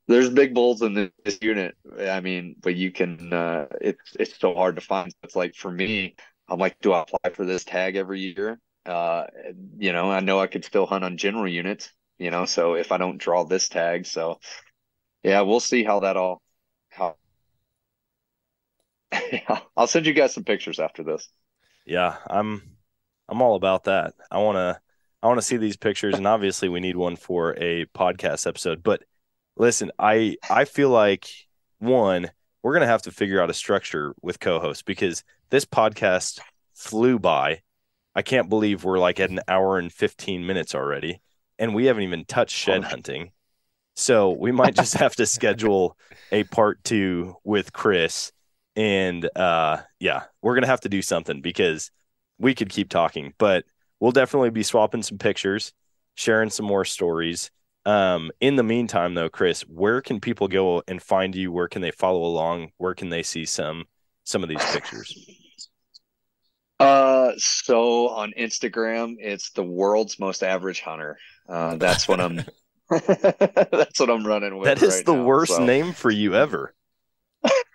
there's 0.08 0.30
big 0.30 0.54
bulls 0.54 0.82
in 0.82 1.10
this 1.24 1.38
unit. 1.40 1.76
I 2.00 2.20
mean, 2.20 2.56
but 2.60 2.74
you 2.74 2.90
can 2.92 3.32
uh 3.32 3.66
it's 3.80 4.16
it's 4.18 4.38
so 4.38 4.54
hard 4.54 4.76
to 4.76 4.82
find. 4.82 5.12
It's 5.22 5.36
like 5.36 5.54
for 5.54 5.70
me, 5.70 6.16
I'm 6.48 6.58
like, 6.58 6.78
do 6.80 6.92
I 6.92 7.02
apply 7.02 7.30
for 7.32 7.44
this 7.44 7.64
tag 7.64 7.96
every 7.96 8.20
year? 8.20 8.60
Uh 8.84 9.26
you 9.78 9.92
know, 9.92 10.10
I 10.10 10.20
know 10.20 10.40
I 10.40 10.48
could 10.48 10.64
still 10.64 10.86
hunt 10.86 11.04
on 11.04 11.16
general 11.16 11.48
units, 11.48 11.92
you 12.18 12.30
know, 12.30 12.46
so 12.46 12.74
if 12.74 12.92
I 12.92 12.98
don't 12.98 13.18
draw 13.18 13.44
this 13.44 13.68
tag, 13.68 14.06
so 14.06 14.40
yeah, 15.22 15.42
we'll 15.42 15.60
see 15.60 15.84
how 15.84 16.00
that 16.00 16.16
all 16.16 16.42
how 16.90 17.16
I'll 19.76 19.86
send 19.86 20.06
you 20.06 20.12
guys 20.12 20.34
some 20.34 20.44
pictures 20.44 20.78
after 20.78 21.02
this. 21.02 21.28
Yeah, 21.86 22.16
I'm 22.28 22.62
I'm 23.28 23.42
all 23.42 23.54
about 23.56 23.84
that. 23.84 24.14
I 24.30 24.38
want 24.38 24.56
to 24.56 24.80
I 25.22 25.26
want 25.26 25.38
to 25.38 25.46
see 25.46 25.56
these 25.56 25.76
pictures 25.76 26.16
and 26.16 26.26
obviously 26.26 26.68
we 26.68 26.80
need 26.80 26.96
one 26.96 27.16
for 27.16 27.54
a 27.58 27.86
podcast 27.86 28.46
episode. 28.46 28.82
But 28.82 29.02
listen, 29.56 29.90
I 29.98 30.36
I 30.50 30.64
feel 30.64 30.90
like 30.90 31.28
one 31.78 32.30
we're 32.62 32.72
going 32.72 32.82
to 32.82 32.86
have 32.86 33.02
to 33.02 33.10
figure 33.10 33.40
out 33.40 33.50
a 33.50 33.54
structure 33.54 34.14
with 34.22 34.38
co-hosts 34.38 34.82
because 34.84 35.24
this 35.52 35.66
podcast 35.66 36.40
flew 36.74 37.18
by. 37.18 37.60
I 38.14 38.22
can't 38.22 38.48
believe 38.48 38.84
we're 38.84 38.98
like 38.98 39.20
at 39.20 39.30
an 39.30 39.40
hour 39.46 39.78
and 39.78 39.92
15 39.92 40.46
minutes 40.46 40.74
already 40.74 41.20
and 41.58 41.74
we 41.74 41.84
haven't 41.84 42.02
even 42.02 42.24
touched 42.24 42.56
shed 42.56 42.82
hunting. 42.82 43.30
So, 43.94 44.30
we 44.30 44.50
might 44.50 44.74
just 44.74 44.94
have 44.94 45.14
to 45.16 45.26
schedule 45.26 45.98
a 46.32 46.44
part 46.44 46.82
2 46.82 47.36
with 47.44 47.74
Chris 47.74 48.32
and 48.74 49.28
uh 49.36 49.76
yeah 50.00 50.22
we're 50.40 50.54
gonna 50.54 50.66
have 50.66 50.80
to 50.80 50.88
do 50.88 51.02
something 51.02 51.42
because 51.42 51.90
we 52.38 52.54
could 52.54 52.70
keep 52.70 52.88
talking 52.88 53.34
but 53.36 53.64
we'll 54.00 54.12
definitely 54.12 54.48
be 54.48 54.62
swapping 54.62 55.02
some 55.02 55.18
pictures 55.18 55.74
sharing 56.14 56.48
some 56.48 56.64
more 56.64 56.84
stories 56.84 57.50
um 57.84 58.30
in 58.40 58.56
the 58.56 58.62
meantime 58.62 59.12
though 59.12 59.28
chris 59.28 59.60
where 59.62 60.00
can 60.00 60.20
people 60.20 60.48
go 60.48 60.82
and 60.88 61.02
find 61.02 61.36
you 61.36 61.52
where 61.52 61.68
can 61.68 61.82
they 61.82 61.90
follow 61.90 62.24
along 62.24 62.70
where 62.78 62.94
can 62.94 63.10
they 63.10 63.22
see 63.22 63.44
some 63.44 63.84
some 64.24 64.42
of 64.42 64.48
these 64.48 64.64
pictures 64.72 65.41
Uh, 66.82 67.32
so 67.38 68.08
on 68.08 68.32
Instagram, 68.38 69.16
it's 69.18 69.50
the 69.50 69.62
world's 69.62 70.18
most 70.18 70.42
average 70.42 70.80
hunter. 70.80 71.18
Uh, 71.48 71.76
that's 71.76 72.06
what 72.08 72.20
I'm. 72.20 72.42
that's 72.90 73.98
what 74.00 74.10
I'm 74.10 74.26
running 74.26 74.58
with. 74.58 74.66
that 74.66 74.82
is 74.82 74.96
right 74.96 75.06
the 75.06 75.14
now, 75.14 75.24
worst 75.24 75.56
so. 75.56 75.64
name 75.64 75.92
for 75.94 76.10
you 76.10 76.34
ever 76.34 76.74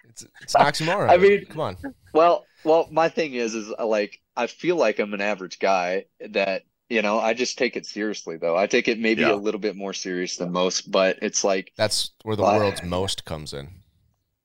It's, 0.10 0.26
it's 0.42 0.54
an 0.56 0.62
oxymoron. 0.66 1.10
I 1.14 1.18
mean- 1.18 1.46
come 1.46 1.62
on. 1.62 1.78
Well, 2.14 2.46
well, 2.64 2.88
my 2.92 3.10
thing 3.10 3.34
is, 3.34 3.56
is 3.56 3.74
uh, 3.80 3.86
like 3.88 4.20
I 4.36 4.46
feel 4.48 4.76
like 4.76 5.00
I'm 5.00 5.14
an 5.16 5.22
average 5.22 5.58
guy 5.60 6.06
that 6.30 6.64
you 6.90 7.02
know 7.02 7.20
I 7.20 7.34
just 7.34 7.58
take 7.58 7.76
it 7.76 7.86
seriously 7.88 8.38
though. 8.38 8.56
I 8.56 8.68
take 8.68 8.88
it 8.88 9.00
maybe 9.00 9.22
Yeah. 9.22 9.34
a 9.34 9.36
little 9.36 9.60
bit 9.60 9.76
more 9.76 9.94
serious 9.94 10.36
than 10.38 10.52
most, 10.52 10.92
but 10.92 11.18
it's 11.24 11.44
like 11.44 11.72
That's 11.78 12.12
where 12.24 12.36
the 12.36 12.44
Why? 12.44 12.58
world's 12.58 12.84
most 12.84 13.26
comes 13.26 13.54
in. 13.54 13.70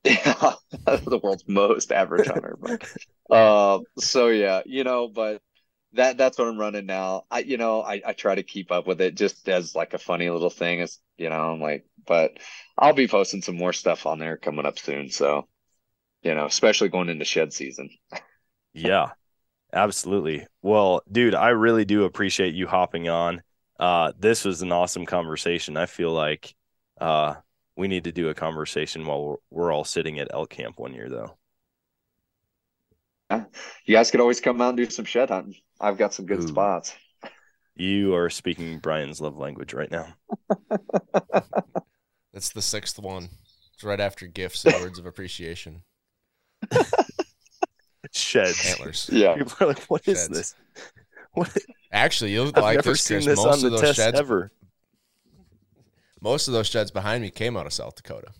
yeah, 0.05 0.55
the 0.87 1.20
world's 1.23 1.47
most 1.49 1.93
average 1.93 2.27
hunter. 2.27 2.57
But 2.61 2.83
uh, 3.31 3.81
so 3.99 4.29
yeah, 4.29 4.62
you 4.66 4.85
know, 4.85 5.09
but 5.09 5.43
that 5.93 6.16
that's 6.16 6.39
what 6.39 6.49
I'm 6.49 6.59
running 6.59 6.87
now. 6.87 7.24
I 7.31 7.41
you 7.41 7.57
know 7.57 7.83
I 7.83 8.03
I 8.05 8.12
try 8.12 8.35
to 8.35 8.43
keep 8.43 8.73
up 8.73 8.87
with 8.87 9.01
it 9.01 9.15
just 9.15 9.49
as 9.49 9.74
like 9.74 9.95
a 9.95 9.99
funny 9.99 10.29
little 10.31 10.51
thing. 10.51 10.81
As 10.81 10.99
you 11.16 11.29
know, 11.29 11.53
I'm 11.53 11.61
like, 11.61 11.87
but 12.07 12.39
I'll 12.77 12.95
be 12.95 13.09
posting 13.09 13.43
some 13.43 13.57
more 13.57 13.73
stuff 13.73 14.07
on 14.07 14.19
there 14.19 14.37
coming 14.37 14.66
up 14.66 14.79
soon. 14.79 15.11
So 15.11 15.49
you 16.23 16.35
know, 16.35 16.47
especially 16.47 16.89
going 16.89 17.09
into 17.09 17.24
shed 17.24 17.53
season. 17.53 17.91
yeah 18.74 19.11
absolutely 19.73 20.47
well 20.62 21.03
dude 21.11 21.35
i 21.35 21.49
really 21.49 21.85
do 21.85 22.05
appreciate 22.05 22.55
you 22.55 22.66
hopping 22.66 23.09
on 23.09 23.43
uh 23.81 24.12
this 24.19 24.45
was 24.45 24.62
an 24.62 24.73
awesome 24.73 25.07
conversation 25.07 25.77
i 25.77 25.87
feel 25.87 26.12
like 26.12 26.55
uh 27.01 27.35
we 27.77 27.89
need 27.89 28.05
to 28.05 28.12
do 28.12 28.28
a 28.28 28.35
conversation 28.35 29.05
while 29.07 29.24
we're, 29.24 29.36
we're 29.51 29.73
all 29.73 29.85
sitting 29.85 30.19
at 30.19 30.28
elk 30.32 30.51
camp 30.51 30.78
one 30.78 30.94
year 30.94 31.09
though 31.09 31.36
You 33.86 33.94
guys 33.97 34.11
could 34.11 34.20
always 34.20 34.40
come 34.40 34.61
out 34.61 34.70
and 34.70 34.77
do 34.77 34.89
some 34.90 35.05
shed 35.05 35.31
hunting. 35.31 35.57
I've 35.81 35.99
got 35.99 36.15
some 36.15 36.27
good 36.27 36.43
Ooh. 36.43 36.49
spots. 36.49 36.94
You 37.74 38.15
are 38.15 38.28
speaking 38.31 38.78
Brian's 38.78 39.20
love 39.20 39.36
language 39.36 39.73
right 39.74 39.90
now. 39.90 40.15
That's 42.32 42.53
the 42.53 42.62
sixth 42.62 42.99
one. 42.99 43.28
It's 43.74 43.85
right 43.85 44.01
after 44.01 44.27
gifts 44.27 44.65
and 44.65 44.74
words 44.74 44.99
of 44.99 45.07
appreciation. 45.07 45.82
Sheds. 48.12 48.66
Antlers. 48.66 49.09
Yeah. 49.11 49.36
People 49.36 49.55
are 49.61 49.66
like, 49.69 49.82
"What 49.85 50.07
is 50.07 50.19
Sheds. 50.19 50.28
this? 50.28 50.55
What? 51.35 51.57
Actually, 51.90 52.32
you'll 52.32 52.49
I've 52.49 52.62
like 52.62 52.77
never 52.77 52.90
this, 52.90 53.05
seen 53.05 53.23
Chris. 53.23 53.24
this 53.24 53.36
Most 53.39 53.47
on 53.47 53.55
of 53.55 53.61
the 53.62 53.70
those 53.70 53.81
test 53.81 53.97
sheds, 53.97 54.19
ever." 54.20 54.53
Most 56.23 56.47
of 56.47 56.55
those 56.55 56.69
sheds 56.69 56.90
behind 56.90 57.23
me 57.23 57.31
came 57.31 57.57
out 57.57 57.66
of 57.66 57.73
South 57.73 57.97
Dakota. 57.97 58.32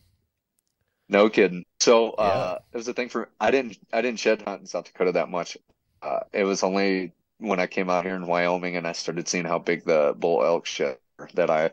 No 1.09 1.29
kidding. 1.29 1.65
So 1.81 2.13
uh, 2.13 2.59
it 2.73 2.77
was 2.77 2.89
a 2.89 2.95
thing 2.95 3.09
for 3.09 3.29
I 3.41 3.51
didn't 3.51 3.77
I 3.93 4.01
didn't 4.01 4.21
shed 4.21 4.43
hunt 4.43 4.61
in 4.61 4.67
South 4.67 4.85
Dakota 4.85 5.13
that 5.13 5.29
much. 5.29 5.59
Uh, 6.01 6.21
it 6.33 6.45
was 6.45 6.63
only 6.63 7.13
when 7.39 7.61
I 7.61 7.67
came 7.67 7.91
out 7.91 8.05
here 8.05 8.15
in 8.15 8.27
Wyoming 8.27 8.77
and 8.77 8.87
I 8.87 8.93
started 8.93 9.29
seeing 9.29 9.45
how 9.45 9.59
big 9.59 9.85
the 9.85 10.15
bull 10.17 10.45
elk 10.45 10.65
shed 10.65 10.97
that 11.35 11.51
I 11.51 11.73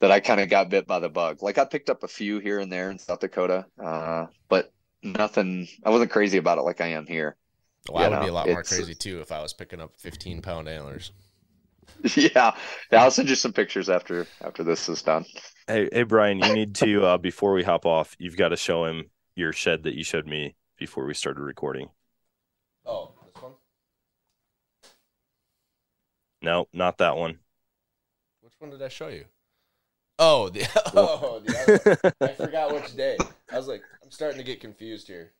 that 0.00 0.10
I 0.10 0.20
kind 0.20 0.40
of 0.40 0.48
got 0.48 0.68
bit 0.68 0.86
by 0.86 0.98
the 0.98 1.08
bug. 1.08 1.42
Like 1.42 1.58
I 1.58 1.64
picked 1.64 1.90
up 1.90 2.02
a 2.02 2.08
few 2.08 2.38
here 2.38 2.60
and 2.60 2.70
there 2.70 2.90
in 2.90 2.98
South 2.98 3.20
Dakota, 3.20 3.66
uh, 3.82 4.26
but 4.48 4.72
nothing. 5.02 5.68
I 5.84 5.90
wasn't 5.90 6.10
crazy 6.10 6.38
about 6.38 6.58
it 6.58 6.62
like 6.62 6.80
I 6.80 6.88
am 6.88 7.06
here. 7.06 7.36
Well, 7.90 8.04
I 8.04 8.08
would 8.08 8.16
know, 8.16 8.22
be 8.22 8.28
a 8.28 8.32
lot 8.32 8.46
more 8.46 8.62
crazy 8.62 8.94
too 8.94 9.20
if 9.20 9.32
I 9.32 9.40
was 9.40 9.54
picking 9.54 9.80
up 9.80 9.92
15 9.96 10.42
pound 10.42 10.68
antlers. 10.68 11.12
Yeah, 12.16 12.54
yeah. 12.90 13.02
I'll 13.02 13.10
send 13.10 13.28
you 13.28 13.34
some 13.34 13.52
pictures 13.52 13.88
after 13.88 14.26
after 14.40 14.64
this 14.64 14.88
is 14.88 15.02
done. 15.02 15.24
Hey, 15.66 15.88
hey, 15.92 16.02
Brian, 16.02 16.38
you 16.38 16.52
need 16.52 16.74
to 16.76 17.04
uh, 17.04 17.18
before 17.18 17.52
we 17.52 17.62
hop 17.62 17.86
off, 17.86 18.16
you've 18.18 18.36
got 18.36 18.48
to 18.48 18.56
show 18.56 18.84
him 18.84 19.10
your 19.36 19.52
shed 19.52 19.82
that 19.84 19.94
you 19.94 20.04
showed 20.04 20.26
me 20.26 20.56
before 20.78 21.04
we 21.06 21.14
started 21.14 21.42
recording. 21.42 21.88
Oh, 22.86 23.12
this 23.24 23.42
one? 23.42 23.52
No, 26.42 26.66
not 26.72 26.98
that 26.98 27.16
one. 27.16 27.38
Which 28.40 28.54
one 28.58 28.70
did 28.70 28.82
I 28.82 28.88
show 28.88 29.08
you? 29.08 29.24
Oh, 30.18 30.48
the 30.48 30.66
oh, 30.94 31.40
the 31.44 32.14
I 32.20 32.28
forgot 32.28 32.72
which 32.72 32.96
day. 32.96 33.16
I 33.52 33.56
was 33.56 33.68
like, 33.68 33.82
I'm 34.02 34.10
starting 34.10 34.38
to 34.38 34.44
get 34.44 34.60
confused 34.60 35.06
here. 35.06 35.32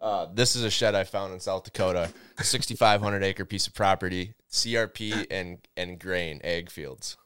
Uh, 0.00 0.26
this 0.32 0.54
is 0.54 0.62
a 0.62 0.70
shed 0.70 0.94
I 0.94 1.04
found 1.04 1.32
in 1.32 1.40
South 1.40 1.64
Dakota, 1.64 2.10
6,500 2.40 3.24
acre 3.24 3.44
piece 3.44 3.66
of 3.66 3.74
property, 3.74 4.34
CRP 4.50 5.26
and 5.30 5.58
and 5.76 5.98
grain 5.98 6.40
egg 6.42 6.70
fields. 6.70 7.16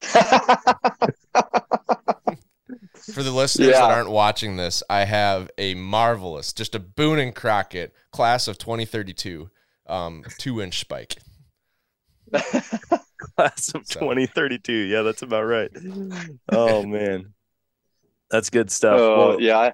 For 3.12 3.22
the 3.22 3.32
listeners 3.32 3.70
yeah. 3.70 3.80
that 3.80 3.90
aren't 3.90 4.10
watching 4.10 4.56
this, 4.56 4.82
I 4.88 5.04
have 5.04 5.50
a 5.58 5.74
marvelous, 5.74 6.52
just 6.52 6.74
a 6.74 6.78
Boone 6.78 7.18
and 7.18 7.34
Crockett 7.34 7.92
class 8.12 8.46
of 8.46 8.58
2032, 8.58 9.50
um, 9.88 10.24
two 10.38 10.62
inch 10.62 10.78
spike. 10.78 11.16
class 12.32 13.74
of 13.74 13.86
so. 13.86 14.00
2032. 14.00 14.72
Yeah, 14.72 15.02
that's 15.02 15.22
about 15.22 15.42
right. 15.42 15.70
Oh 16.52 16.84
man, 16.84 17.34
that's 18.30 18.50
good 18.50 18.70
stuff. 18.70 19.00
Uh, 19.00 19.16
well, 19.16 19.40
yeah, 19.40 19.72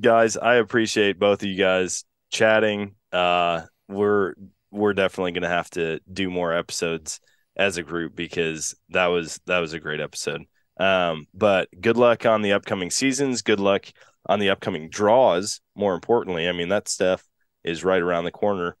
guys, 0.00 0.36
I 0.36 0.56
appreciate 0.56 1.18
both 1.18 1.42
of 1.42 1.48
you 1.48 1.56
guys 1.56 2.04
chatting. 2.30 2.94
Uh, 3.12 3.62
we're 3.88 4.34
we're 4.74 4.92
definitely 4.92 5.32
gonna 5.32 5.48
have 5.48 5.70
to 5.70 6.00
do 6.12 6.30
more 6.30 6.52
episodes 6.52 7.20
as 7.56 7.76
a 7.76 7.82
group 7.82 8.14
because 8.16 8.74
that 8.90 9.06
was 9.06 9.40
that 9.46 9.60
was 9.60 9.72
a 9.72 9.80
great 9.80 10.00
episode. 10.00 10.42
Um, 10.78 11.26
but 11.32 11.68
good 11.80 11.96
luck 11.96 12.26
on 12.26 12.42
the 12.42 12.52
upcoming 12.52 12.90
seasons. 12.90 13.42
Good 13.42 13.60
luck 13.60 13.86
on 14.26 14.40
the 14.40 14.50
upcoming 14.50 14.88
draws. 14.88 15.60
More 15.76 15.94
importantly, 15.94 16.48
I 16.48 16.52
mean 16.52 16.68
that 16.70 16.88
stuff 16.88 17.24
is 17.62 17.84
right 17.84 18.02
around 18.02 18.24
the 18.24 18.30
corner. 18.32 18.76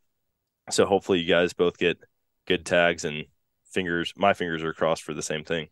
So 0.70 0.86
hopefully 0.86 1.20
you 1.20 1.28
guys 1.28 1.52
both 1.52 1.78
get 1.78 1.98
good 2.46 2.66
tags 2.66 3.04
and 3.04 3.26
fingers. 3.66 4.12
My 4.16 4.34
fingers 4.34 4.64
are 4.64 4.72
crossed 4.72 5.02
for 5.02 5.14
the 5.14 5.22
same 5.22 5.44
thing. 5.44 5.68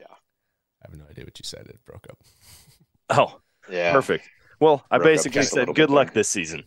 Yeah, 0.00 0.06
I 0.82 0.88
have 0.90 0.98
no 0.98 1.04
idea 1.08 1.24
what 1.24 1.38
you 1.38 1.44
said. 1.44 1.66
It 1.68 1.78
broke 1.84 2.06
up. 2.10 2.18
Oh, 3.08 3.38
yeah, 3.70 3.92
perfect. 3.92 4.28
Well, 4.58 4.84
I 4.90 4.98
broke 4.98 5.04
basically 5.10 5.44
said 5.44 5.72
good 5.76 5.90
luck 5.90 6.08
there. 6.08 6.14
this 6.14 6.28
season. 6.28 6.64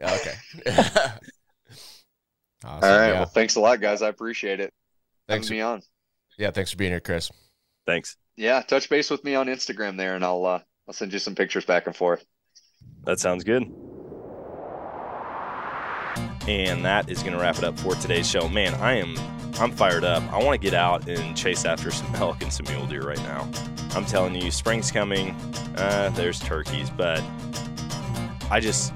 Okay. 0.00 0.34
Awesome. 2.64 2.90
All 2.90 2.98
right. 2.98 3.08
Yeah. 3.08 3.12
Well, 3.14 3.26
thanks 3.26 3.56
a 3.56 3.60
lot, 3.60 3.80
guys. 3.80 4.00
I 4.00 4.08
appreciate 4.08 4.58
it. 4.60 4.72
Thanks 5.28 5.48
for 5.48 5.52
being 5.52 5.62
on. 5.62 5.82
Yeah, 6.38 6.50
thanks 6.50 6.70
for 6.70 6.76
being 6.76 6.92
here, 6.92 7.00
Chris. 7.00 7.30
Thanks. 7.86 8.16
Yeah, 8.36 8.62
touch 8.62 8.88
base 8.88 9.10
with 9.10 9.22
me 9.22 9.34
on 9.34 9.46
Instagram 9.46 9.96
there, 9.96 10.16
and 10.16 10.24
I'll 10.24 10.44
uh, 10.44 10.60
I'll 10.88 10.94
send 10.94 11.12
you 11.12 11.18
some 11.18 11.34
pictures 11.34 11.64
back 11.64 11.86
and 11.86 11.94
forth. 11.94 12.24
That 13.04 13.20
sounds 13.20 13.44
good. 13.44 13.64
And 16.48 16.84
that 16.84 17.08
is 17.08 17.22
going 17.22 17.32
to 17.32 17.38
wrap 17.38 17.58
it 17.58 17.64
up 17.64 17.78
for 17.78 17.94
today's 17.94 18.28
show. 18.28 18.48
Man, 18.48 18.74
I 18.74 18.94
am 18.94 19.14
I'm 19.58 19.72
fired 19.72 20.04
up. 20.04 20.22
I 20.32 20.42
want 20.42 20.60
to 20.60 20.64
get 20.64 20.74
out 20.74 21.08
and 21.08 21.36
chase 21.36 21.64
after 21.64 21.90
some 21.90 22.14
elk 22.16 22.42
and 22.42 22.52
some 22.52 22.66
mule 22.68 22.86
deer 22.86 23.02
right 23.02 23.22
now. 23.22 23.48
I'm 23.94 24.04
telling 24.04 24.34
you, 24.34 24.50
spring's 24.50 24.90
coming. 24.90 25.30
Uh, 25.76 26.10
there's 26.10 26.40
turkeys, 26.40 26.90
but 26.90 27.22
I 28.50 28.58
just 28.60 28.92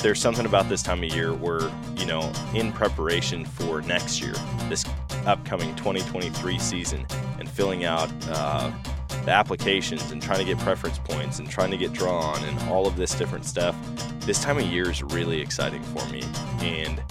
there's 0.00 0.20
something 0.20 0.46
about 0.46 0.68
this 0.68 0.82
time 0.82 1.02
of 1.02 1.12
year 1.12 1.34
where, 1.34 1.70
you 1.96 2.06
know, 2.06 2.32
in 2.54 2.72
preparation 2.72 3.44
for 3.44 3.82
next 3.82 4.20
year, 4.20 4.34
this 4.68 4.84
upcoming 5.26 5.74
2023 5.76 6.58
season, 6.58 7.06
and 7.38 7.48
filling 7.48 7.84
out 7.84 8.10
uh, 8.28 8.70
the 9.24 9.30
applications 9.30 10.10
and 10.10 10.22
trying 10.22 10.38
to 10.38 10.44
get 10.44 10.58
preference 10.58 10.98
points 10.98 11.38
and 11.38 11.50
trying 11.50 11.70
to 11.70 11.76
get 11.76 11.92
drawn 11.92 12.42
and 12.44 12.70
all 12.70 12.86
of 12.86 12.96
this 12.96 13.14
different 13.14 13.44
stuff, 13.44 13.76
this 14.20 14.42
time 14.42 14.58
of 14.58 14.64
year 14.64 14.90
is 14.90 15.02
really 15.02 15.40
exciting 15.40 15.82
for 15.82 16.06
me. 16.10 16.22
And 16.60 17.02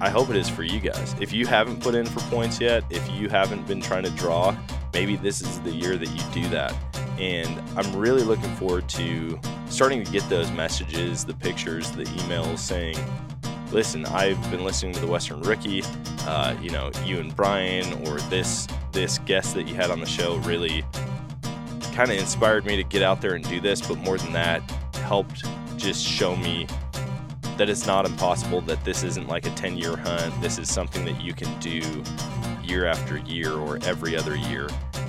I 0.00 0.08
hope 0.08 0.30
it 0.30 0.36
is 0.36 0.48
for 0.48 0.62
you 0.62 0.80
guys. 0.80 1.14
If 1.20 1.32
you 1.32 1.46
haven't 1.46 1.82
put 1.82 1.94
in 1.94 2.06
for 2.06 2.20
points 2.30 2.60
yet, 2.60 2.84
if 2.90 3.08
you 3.10 3.28
haven't 3.28 3.66
been 3.66 3.80
trying 3.80 4.04
to 4.04 4.10
draw, 4.10 4.56
maybe 4.92 5.16
this 5.16 5.40
is 5.40 5.60
the 5.60 5.72
year 5.72 5.96
that 5.96 6.08
you 6.08 6.42
do 6.42 6.48
that. 6.50 6.74
And 7.22 7.62
I'm 7.76 7.94
really 7.94 8.24
looking 8.24 8.52
forward 8.56 8.88
to 8.90 9.38
starting 9.70 10.02
to 10.02 10.10
get 10.10 10.28
those 10.28 10.50
messages, 10.50 11.24
the 11.24 11.34
pictures, 11.34 11.92
the 11.92 12.02
emails 12.02 12.58
saying, 12.58 12.96
listen, 13.70 14.04
I've 14.06 14.50
been 14.50 14.64
listening 14.64 14.92
to 14.94 15.00
the 15.00 15.06
Western 15.06 15.40
Rookie. 15.42 15.84
Uh, 16.22 16.56
you 16.60 16.70
know, 16.70 16.90
you 17.04 17.20
and 17.20 17.34
Brian, 17.36 17.92
or 18.08 18.18
this 18.22 18.66
this 18.90 19.18
guest 19.18 19.54
that 19.54 19.68
you 19.68 19.76
had 19.76 19.92
on 19.92 20.00
the 20.00 20.06
show, 20.06 20.38
really 20.38 20.84
kind 21.92 22.10
of 22.10 22.18
inspired 22.18 22.66
me 22.66 22.74
to 22.74 22.82
get 22.82 23.02
out 23.02 23.20
there 23.20 23.34
and 23.34 23.48
do 23.48 23.60
this. 23.60 23.80
But 23.80 23.98
more 23.98 24.18
than 24.18 24.32
that, 24.32 24.68
helped 24.96 25.44
just 25.76 26.04
show 26.04 26.34
me 26.34 26.66
that 27.56 27.70
it's 27.70 27.86
not 27.86 28.04
impossible. 28.04 28.62
That 28.62 28.84
this 28.84 29.04
isn't 29.04 29.28
like 29.28 29.46
a 29.46 29.50
10 29.50 29.78
year 29.78 29.96
hunt. 29.96 30.42
This 30.42 30.58
is 30.58 30.68
something 30.68 31.04
that 31.04 31.22
you 31.22 31.34
can 31.34 31.56
do 31.60 32.02
year 32.64 32.84
after 32.86 33.18
year 33.18 33.52
or 33.52 33.78
every 33.84 34.16
other 34.16 34.34
year. 34.34 34.66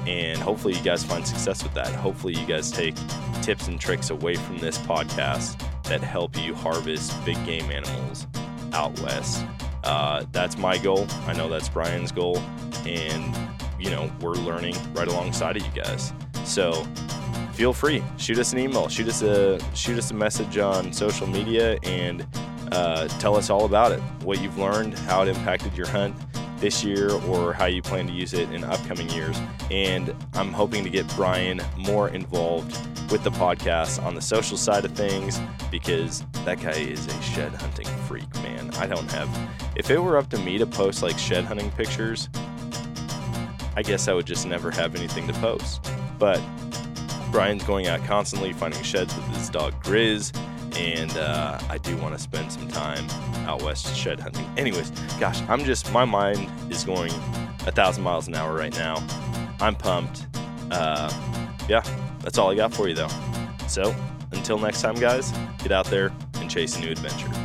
And 0.08 0.38
hopefully, 0.40 0.74
you 0.76 0.84
guys 0.84 1.04
find 1.04 1.26
success 1.26 1.64
with 1.64 1.74
that. 1.74 1.88
Hopefully, 1.88 2.34
you 2.34 2.46
guys 2.46 2.72
take 2.72 2.96
tips 3.42 3.68
and 3.68 3.80
tricks 3.80 4.10
away 4.10 4.36
from 4.36 4.58
this 4.58 4.78
podcast 4.80 5.62
that 5.84 6.02
help 6.02 6.38
you 6.38 6.54
harvest 6.54 7.14
big 7.26 7.44
game 7.46 7.70
animals 7.72 8.28
out 8.74 8.98
west. 9.00 9.46
Uh, 9.84 10.26
that's 10.32 10.58
my 10.58 10.78
goal. 10.78 11.06
I 11.28 11.34
know 11.34 11.50
that's 11.50 11.70
Brian's 11.70 12.12
goal. 12.12 12.38
And, 12.86 13.36
you 13.80 13.90
know, 13.90 14.12
we're 14.22 14.34
learning 14.34 14.76
right 14.94 15.08
alongside 15.08 15.58
of 15.58 15.66
you 15.66 15.72
guys. 15.72 16.14
So 16.46 16.86
feel 17.54 17.74
free. 17.74 18.04
Shoot 18.18 18.40
us 18.40 18.54
an 18.54 18.60
email. 18.60 18.88
Shoot 18.90 19.08
us 19.08 19.22
a 19.22 19.60
shoot 19.76 19.98
us 19.98 20.12
a 20.12 20.14
message 20.14 20.58
on 20.58 20.92
social 20.92 21.28
media 21.28 21.78
and 21.84 22.26
uh, 22.72 23.08
tell 23.20 23.36
us 23.36 23.50
all 23.50 23.66
about 23.66 23.92
it. 23.92 24.00
What 24.24 24.42
you've 24.42 24.58
learned, 24.58 24.98
how 25.00 25.22
it 25.24 25.28
impacted 25.30 25.78
your 25.78 25.88
hunt 25.88 26.16
this 26.64 26.82
year 26.82 27.12
or 27.28 27.52
how 27.52 27.66
you 27.66 27.82
plan 27.82 28.08
to 28.08 28.14
use 28.14 28.34
it 28.34 28.50
in 28.54 28.64
upcoming 28.64 29.10
years. 29.10 29.38
And 29.70 30.16
I'm 30.34 30.54
hoping 30.54 30.86
to 30.86 30.90
get 30.90 31.06
Brian 31.14 31.62
more 31.78 32.08
involved 32.08 32.72
with 33.12 33.22
the 33.26 33.32
podcast 33.32 34.02
on 34.02 34.16
the 34.16 34.22
social 34.22 34.56
side 34.56 34.86
of 34.86 34.94
things 34.94 35.42
because 35.70 36.24
that 36.46 36.62
guy 36.62 36.72
is 36.72 37.06
a 37.06 37.22
shed 37.22 37.54
hunting 37.54 37.86
freak, 38.08 38.34
man. 38.36 38.72
I 38.76 38.88
don't 38.88 39.12
have, 39.12 39.30
if 39.76 39.92
it 39.92 40.02
were 40.02 40.16
up 40.16 40.30
to 40.30 40.38
me 40.38 40.58
to 40.58 40.66
post 40.66 41.04
like 41.04 41.20
shed 41.20 41.44
hunting 41.44 41.70
pictures, 41.72 42.30
I 43.76 43.82
guess 43.82 44.08
I 44.08 44.14
would 44.14 44.26
just 44.26 44.48
never 44.48 44.72
have 44.72 44.96
anything 44.96 45.28
to 45.28 45.34
post. 45.34 45.92
But 46.18 46.42
Brian's 47.30 47.66
going 47.66 47.88
out 47.88 48.02
constantly 48.06 48.54
finding 48.54 48.84
sheds 48.84 49.14
with 49.14 49.26
his 49.36 49.50
dog 49.50 49.84
Grizz 49.84 50.32
and 50.78 51.16
uh, 51.18 51.60
I 51.70 51.78
do 51.78 51.96
want 51.98 52.16
to 52.16 52.20
spend 52.22 52.52
some 52.52 52.68
time 52.68 53.06
out 53.48 53.62
west 53.62 53.96
shed 53.96 54.20
hunting. 54.20 54.46
Anyways, 54.58 54.90
gosh, 55.20 55.42
I'm 55.50 55.64
just 55.64 55.92
my 55.92 56.06
mind 56.06 56.50
is 56.72 56.84
going 56.84 57.12
a 57.66 57.72
thousand 57.72 58.04
miles 58.04 58.28
an 58.28 58.36
hour 58.36 58.56
right 58.56 58.74
now. 58.74 59.06
I'm 59.60 59.76
pumped. 59.76 60.28
Uh, 60.72 61.12
yeah, 61.70 61.84
that's 62.20 62.38
all 62.38 62.50
I 62.52 62.56
got 62.56 62.74
for 62.74 62.88
you 62.88 62.96
though. 62.96 63.10
So 63.68 63.96
until 64.32 64.58
next 64.60 64.82
time, 64.82 64.96
guys, 64.96 65.32
get 65.60 65.72
out 65.72 65.86
there 65.86 66.12
and 66.36 66.50
chase 66.50 66.76
a 66.78 66.82
new 66.82 66.92
adventure. 66.92 67.43